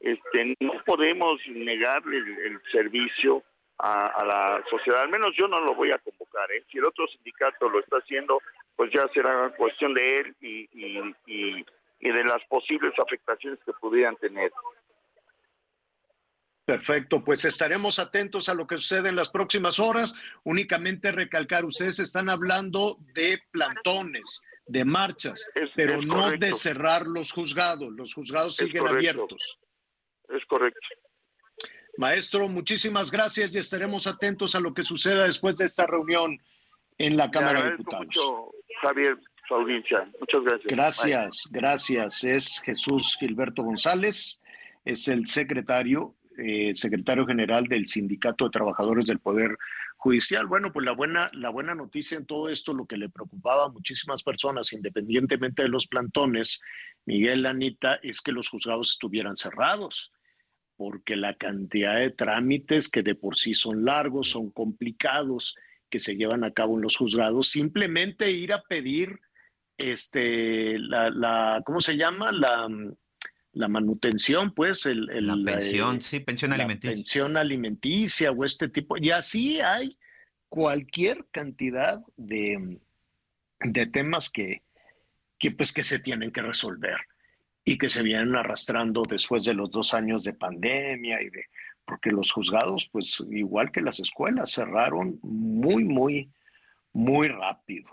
Este, 0.00 0.54
no 0.60 0.72
podemos 0.84 1.40
negarle 1.48 2.18
el, 2.18 2.60
servicio 2.70 3.42
a, 3.78 4.06
a 4.06 4.24
la 4.24 4.64
sociedad. 4.70 5.02
Al 5.02 5.08
menos 5.08 5.30
yo 5.38 5.48
no 5.48 5.60
lo 5.60 5.74
voy 5.74 5.92
a 5.92 5.98
convocar. 5.98 6.50
¿eh? 6.52 6.62
Si 6.70 6.76
el 6.78 6.84
otro 6.84 7.06
sindicato 7.08 7.68
lo 7.68 7.80
está 7.80 7.96
haciendo, 7.96 8.40
pues 8.76 8.90
ya 8.94 9.06
será 9.14 9.50
cuestión 9.56 9.94
de 9.94 10.18
él 10.18 10.36
y, 10.40 10.68
y, 10.72 11.14
y- 11.26 11.66
y 12.04 12.12
de 12.12 12.22
las 12.22 12.44
posibles 12.48 12.92
afectaciones 12.98 13.58
que 13.64 13.72
pudieran 13.80 14.14
tener. 14.16 14.52
Perfecto, 16.66 17.24
pues 17.24 17.44
estaremos 17.44 17.98
atentos 17.98 18.48
a 18.48 18.54
lo 18.54 18.66
que 18.66 18.78
sucede 18.78 19.08
en 19.08 19.16
las 19.16 19.30
próximas 19.30 19.78
horas. 19.78 20.14
Únicamente 20.44 21.12
recalcar, 21.12 21.64
ustedes 21.64 21.98
están 21.98 22.28
hablando 22.30 22.98
de 23.14 23.38
plantones, 23.50 24.42
de 24.66 24.84
marchas, 24.84 25.46
pero 25.74 25.94
es 25.94 26.06
no 26.06 26.30
de 26.30 26.52
cerrar 26.52 27.06
los 27.06 27.32
juzgados. 27.32 27.90
Los 27.92 28.14
juzgados 28.14 28.58
Es 28.60 28.66
siguen 28.66 28.82
correcto. 28.82 28.98
abiertos. 28.98 29.58
Es 30.28 30.44
correcto. 30.46 30.80
Maestro, 31.96 32.48
muchísimas 32.48 33.10
gracias 33.10 33.54
y 33.54 33.58
estaremos 33.58 34.06
atentos 34.06 34.54
a 34.54 34.60
lo 34.60 34.74
que 34.74 34.82
suceda 34.82 35.24
después 35.24 35.56
de 35.56 35.64
esta 35.66 35.86
reunión 35.86 36.38
en 36.98 37.16
la 37.16 37.30
Cámara 37.30 37.62
de 37.64 37.70
Diputados. 37.72 38.06
mucho, 38.06 38.50
Javier, 38.82 39.18
su. 39.48 40.10
Muchas 40.20 40.42
gracias. 40.42 40.72
Gracias, 40.72 41.48
gracias. 41.50 42.24
Es 42.24 42.60
Jesús 42.64 43.16
Gilberto 43.18 43.62
González, 43.62 44.40
es 44.84 45.08
el 45.08 45.26
secretario, 45.26 46.14
eh, 46.38 46.72
secretario 46.74 47.26
general 47.26 47.64
del 47.64 47.86
Sindicato 47.86 48.44
de 48.44 48.50
Trabajadores 48.50 49.06
del 49.06 49.18
Poder 49.18 49.56
Judicial. 49.96 50.46
Bueno, 50.46 50.72
pues 50.72 50.84
la 50.84 50.92
buena, 50.92 51.30
la 51.32 51.50
buena 51.50 51.74
noticia 51.74 52.18
en 52.18 52.26
todo 52.26 52.48
esto, 52.48 52.74
lo 52.74 52.86
que 52.86 52.96
le 52.96 53.08
preocupaba 53.08 53.66
a 53.66 53.70
muchísimas 53.70 54.22
personas, 54.22 54.72
independientemente 54.72 55.62
de 55.62 55.68
los 55.68 55.86
plantones, 55.86 56.62
Miguel 57.06 57.46
Anita, 57.46 57.98
es 58.02 58.20
que 58.20 58.32
los 58.32 58.48
juzgados 58.48 58.92
estuvieran 58.92 59.36
cerrados, 59.36 60.12
porque 60.76 61.16
la 61.16 61.34
cantidad 61.34 61.98
de 61.98 62.10
trámites 62.10 62.90
que 62.90 63.02
de 63.02 63.14
por 63.14 63.38
sí 63.38 63.54
son 63.54 63.84
largos, 63.84 64.28
son 64.28 64.50
complicados, 64.50 65.54
que 65.88 66.00
se 66.00 66.16
llevan 66.16 66.44
a 66.44 66.50
cabo 66.52 66.74
en 66.74 66.82
los 66.82 66.96
juzgados, 66.96 67.50
simplemente 67.50 68.30
ir 68.30 68.52
a 68.52 68.62
pedir 68.62 69.20
este, 69.78 70.78
la, 70.78 71.10
la, 71.10 71.62
¿cómo 71.64 71.80
se 71.80 71.96
llama? 71.96 72.32
La, 72.32 72.68
la 73.52 73.68
manutención, 73.68 74.52
pues, 74.54 74.86
el, 74.86 75.08
el- 75.10 75.26
La 75.26 75.34
eh, 75.34 75.44
pensión, 75.44 76.00
sí, 76.00 76.20
pensión 76.20 76.52
alimenticia. 76.52 76.90
pensión 76.96 77.36
alimenticia 77.36 78.30
o 78.32 78.44
este 78.44 78.68
tipo. 78.68 78.96
Y 78.96 79.10
así 79.10 79.60
hay 79.60 79.96
cualquier 80.48 81.26
cantidad 81.30 82.00
de, 82.16 82.78
de 83.60 83.86
temas 83.86 84.30
que, 84.30 84.62
que, 85.38 85.50
pues, 85.50 85.72
que 85.72 85.84
se 85.84 85.98
tienen 85.98 86.30
que 86.32 86.42
resolver 86.42 86.96
y 87.64 87.78
que 87.78 87.88
se 87.88 88.02
vienen 88.02 88.34
arrastrando 88.36 89.02
después 89.08 89.44
de 89.44 89.54
los 89.54 89.70
dos 89.70 89.94
años 89.94 90.22
de 90.24 90.32
pandemia 90.34 91.22
y 91.22 91.30
de 91.30 91.46
porque 91.86 92.10
los 92.10 92.32
juzgados, 92.32 92.88
pues 92.90 93.22
igual 93.30 93.70
que 93.70 93.82
las 93.82 94.00
escuelas, 94.00 94.52
cerraron 94.52 95.18
muy, 95.22 95.84
muy, 95.84 96.30
muy 96.94 97.28
rápido. 97.28 97.90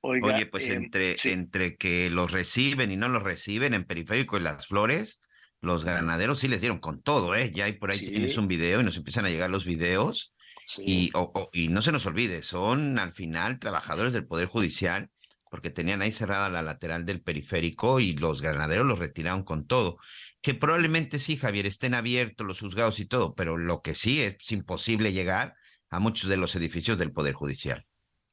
Oiga, 0.00 0.34
Oye, 0.36 0.46
pues 0.46 0.68
eh, 0.68 0.74
entre, 0.74 1.16
sí. 1.16 1.30
entre 1.30 1.76
que 1.76 2.08
los 2.10 2.30
reciben 2.32 2.92
y 2.92 2.96
no 2.96 3.08
los 3.08 3.22
reciben 3.22 3.74
en 3.74 3.84
Periférico 3.84 4.36
y 4.36 4.40
Las 4.40 4.66
Flores, 4.68 5.22
los 5.60 5.84
ganaderos 5.84 6.38
sí 6.38 6.46
les 6.48 6.60
dieron 6.60 6.78
con 6.78 7.02
todo, 7.02 7.34
¿eh? 7.34 7.50
Ya 7.52 7.64
hay 7.64 7.72
por 7.72 7.90
ahí 7.90 7.98
Sí. 7.98 8.10
tienes 8.10 8.36
un 8.36 8.46
video 8.46 8.80
y 8.80 8.84
nos 8.84 8.96
empiezan 8.96 9.24
a 9.24 9.30
llegar 9.30 9.50
los 9.50 9.64
videos. 9.64 10.34
Y, 10.78 11.10
o- 11.14 11.32
o- 11.34 11.50
y 11.52 11.68
no 11.68 11.80
se 11.82 11.92
nos 11.92 12.04
olvide, 12.06 12.42
son 12.42 12.98
al 12.98 13.12
final 13.14 13.58
trabajadores 13.58 14.12
del 14.12 14.26
Poder 14.26 14.46
Judicial, 14.48 15.10
porque 15.50 15.70
tenían 15.70 16.02
ahí 16.02 16.12
cerrada 16.12 16.50
la 16.50 16.60
lateral 16.62 17.06
del 17.06 17.22
periférico 17.22 18.00
y 18.00 18.12
los 18.12 18.42
ganaderos 18.42 18.86
los 18.86 18.98
retiraron 18.98 19.44
con 19.44 19.66
todo. 19.66 19.96
Que 20.42 20.52
probablemente 20.54 21.18
sí, 21.18 21.38
Javier, 21.38 21.64
estén 21.66 21.94
abiertos 21.94 22.46
los 22.46 22.60
juzgados 22.60 23.00
y 23.00 23.06
todo, 23.06 23.34
pero 23.34 23.56
lo 23.56 23.80
que 23.80 23.94
sí 23.94 24.20
es 24.20 24.36
imposible 24.52 25.12
llegar 25.14 25.54
a 25.90 25.98
muchos 26.00 26.28
de 26.28 26.36
los 26.36 26.54
edificios 26.54 26.98
del 26.98 27.12
Poder 27.12 27.32
Judicial. 27.32 27.86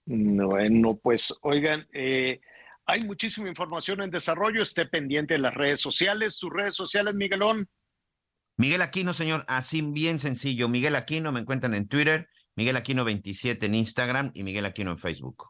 Bueno, 0.06 0.98
pues 0.98 1.34
oigan, 1.42 1.88
eh, 1.92 2.40
hay 2.86 3.04
muchísima 3.04 3.50
información 3.50 4.02
en 4.02 4.12
desarrollo, 4.12 4.62
esté 4.62 4.86
pendiente 4.86 5.34
de 5.34 5.40
las 5.40 5.54
redes 5.54 5.80
sociales, 5.80 6.36
sus 6.36 6.52
redes 6.52 6.76
sociales, 6.76 7.16
Miguelón. 7.16 7.68
Miguel 8.58 8.84
Aquino, 8.84 9.14
señor, 9.14 9.44
así 9.48 9.82
bien 9.82 10.20
sencillo. 10.20 10.70
Miguel 10.70 10.96
Aquino, 10.96 11.32
me 11.32 11.40
encuentran 11.40 11.74
en 11.74 11.88
Twitter, 11.88 12.30
Miguel 12.56 12.78
Aquino 12.78 13.04
27 13.04 13.66
en 13.66 13.76
Instagram 13.76 14.32
y 14.34 14.44
Miguel 14.44 14.66
Aquino 14.66 14.92
en 14.92 15.00
Facebook. 15.00 15.48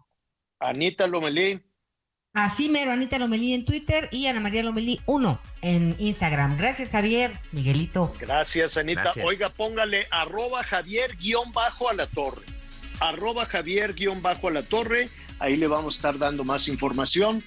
Anita 0.60 1.06
Lomelí. 1.06 1.62
Así 2.34 2.68
mero, 2.70 2.92
Anita 2.92 3.20
Lomelí 3.20 3.54
en 3.54 3.64
Twitter 3.64 4.10
y 4.12 4.28
Ana 4.28 4.40
María 4.40 4.64
Lomelí 4.64 5.00
1 5.06 5.40
en 5.62 5.96
Instagram. 6.00 6.58
Gracias, 6.58 6.92
Javier. 6.92 7.32
Miguelito. 7.52 8.14
Gracias, 8.20 8.76
Anita. 8.78 9.04
Gracias. 9.04 9.26
Oiga, 9.26 9.50
póngale 9.50 10.08
arroba 10.12 10.64
Javier 10.64 11.16
guion 11.16 11.52
bajo 11.52 11.90
a 11.90 11.94
la 11.94 12.08
torre. 12.08 12.42
Arroba 13.00 13.46
Javier 13.46 13.94
guion 13.94 14.22
bajo 14.22 14.48
a 14.48 14.52
la 14.52 14.64
torre. 14.64 15.10
Ahí 15.40 15.58
le 15.58 15.68
vamos 15.68 15.96
a 15.96 15.98
estar 15.98 16.18
dando 16.18 16.44
más 16.44 16.68
información. 16.68 17.44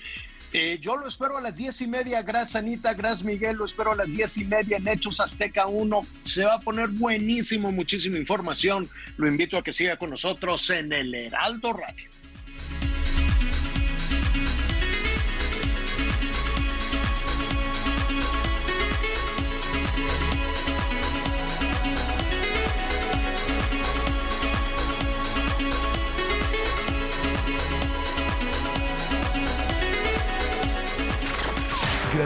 Eh, 0.52 0.78
yo 0.80 0.96
lo 0.96 1.06
espero 1.06 1.36
a 1.36 1.40
las 1.42 1.54
diez 1.54 1.80
y 1.82 1.86
media. 1.86 2.22
Gracias, 2.22 2.56
Anita. 2.56 2.94
Gracias, 2.94 3.24
Miguel. 3.24 3.56
Lo 3.56 3.64
espero 3.64 3.92
a 3.92 3.96
las 3.96 4.08
diez 4.08 4.36
y 4.38 4.44
media 4.44 4.78
en 4.78 4.88
Hechos 4.88 5.20
Azteca 5.20 5.66
1. 5.66 6.00
Se 6.24 6.44
va 6.44 6.54
a 6.54 6.60
poner 6.60 6.88
buenísimo, 6.88 7.70
muchísima 7.70 8.18
información. 8.18 8.88
Lo 9.16 9.28
invito 9.28 9.58
a 9.58 9.62
que 9.62 9.72
siga 9.72 9.96
con 9.96 10.10
nosotros 10.10 10.70
en 10.70 10.92
el 10.92 11.14
Heraldo 11.14 11.72
Radio. 11.74 12.08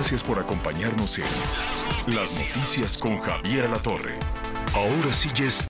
Gracias 0.03 0.25
por 0.25 0.41
acompañarnos 0.41 1.17
en 1.21 2.17
Las 2.17 2.33
Noticias 2.33 2.99
con 2.99 3.21
Javier 3.21 3.67
Alatorre. 3.67 4.19
Ahora 4.75 5.13
sí 5.13 5.29
ya 5.33 5.47
es 5.47 5.65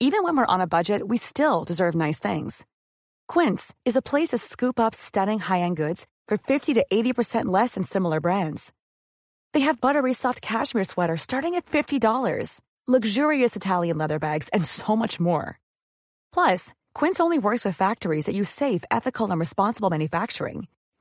Even 0.00 0.24
when 0.24 0.34
we're 0.34 0.46
on 0.46 0.62
a 0.62 0.66
budget, 0.66 1.06
we 1.06 1.18
still 1.18 1.64
deserve 1.64 1.94
nice 1.94 2.18
things. 2.18 2.64
Quince 3.28 3.74
is 3.84 3.94
a 3.94 4.00
place 4.00 4.30
to 4.30 4.38
scoop 4.38 4.80
up 4.80 4.94
stunning 4.94 5.38
high-end 5.38 5.76
goods 5.76 6.06
for 6.28 6.38
50 6.38 6.72
to 6.72 6.86
80% 6.90 7.52
less 7.52 7.74
than 7.74 7.84
similar 7.84 8.20
brands. 8.20 8.72
They 9.52 9.60
have 9.60 9.78
buttery 9.78 10.14
soft 10.14 10.40
cashmere 10.40 10.84
sweaters 10.84 11.20
starting 11.20 11.56
at 11.56 11.66
$50, 11.66 12.62
luxurious 12.88 13.54
Italian 13.54 13.98
leather 13.98 14.18
bags, 14.18 14.48
and 14.54 14.64
so 14.64 14.96
much 14.96 15.20
more. 15.20 15.58
Plus, 16.32 16.72
Quince 16.94 17.20
only 17.20 17.38
works 17.38 17.66
with 17.66 17.76
factories 17.76 18.24
that 18.24 18.34
use 18.34 18.48
safe, 18.48 18.82
ethical, 18.90 19.30
and 19.30 19.38
responsible 19.38 19.90
manufacturing. 19.90 20.68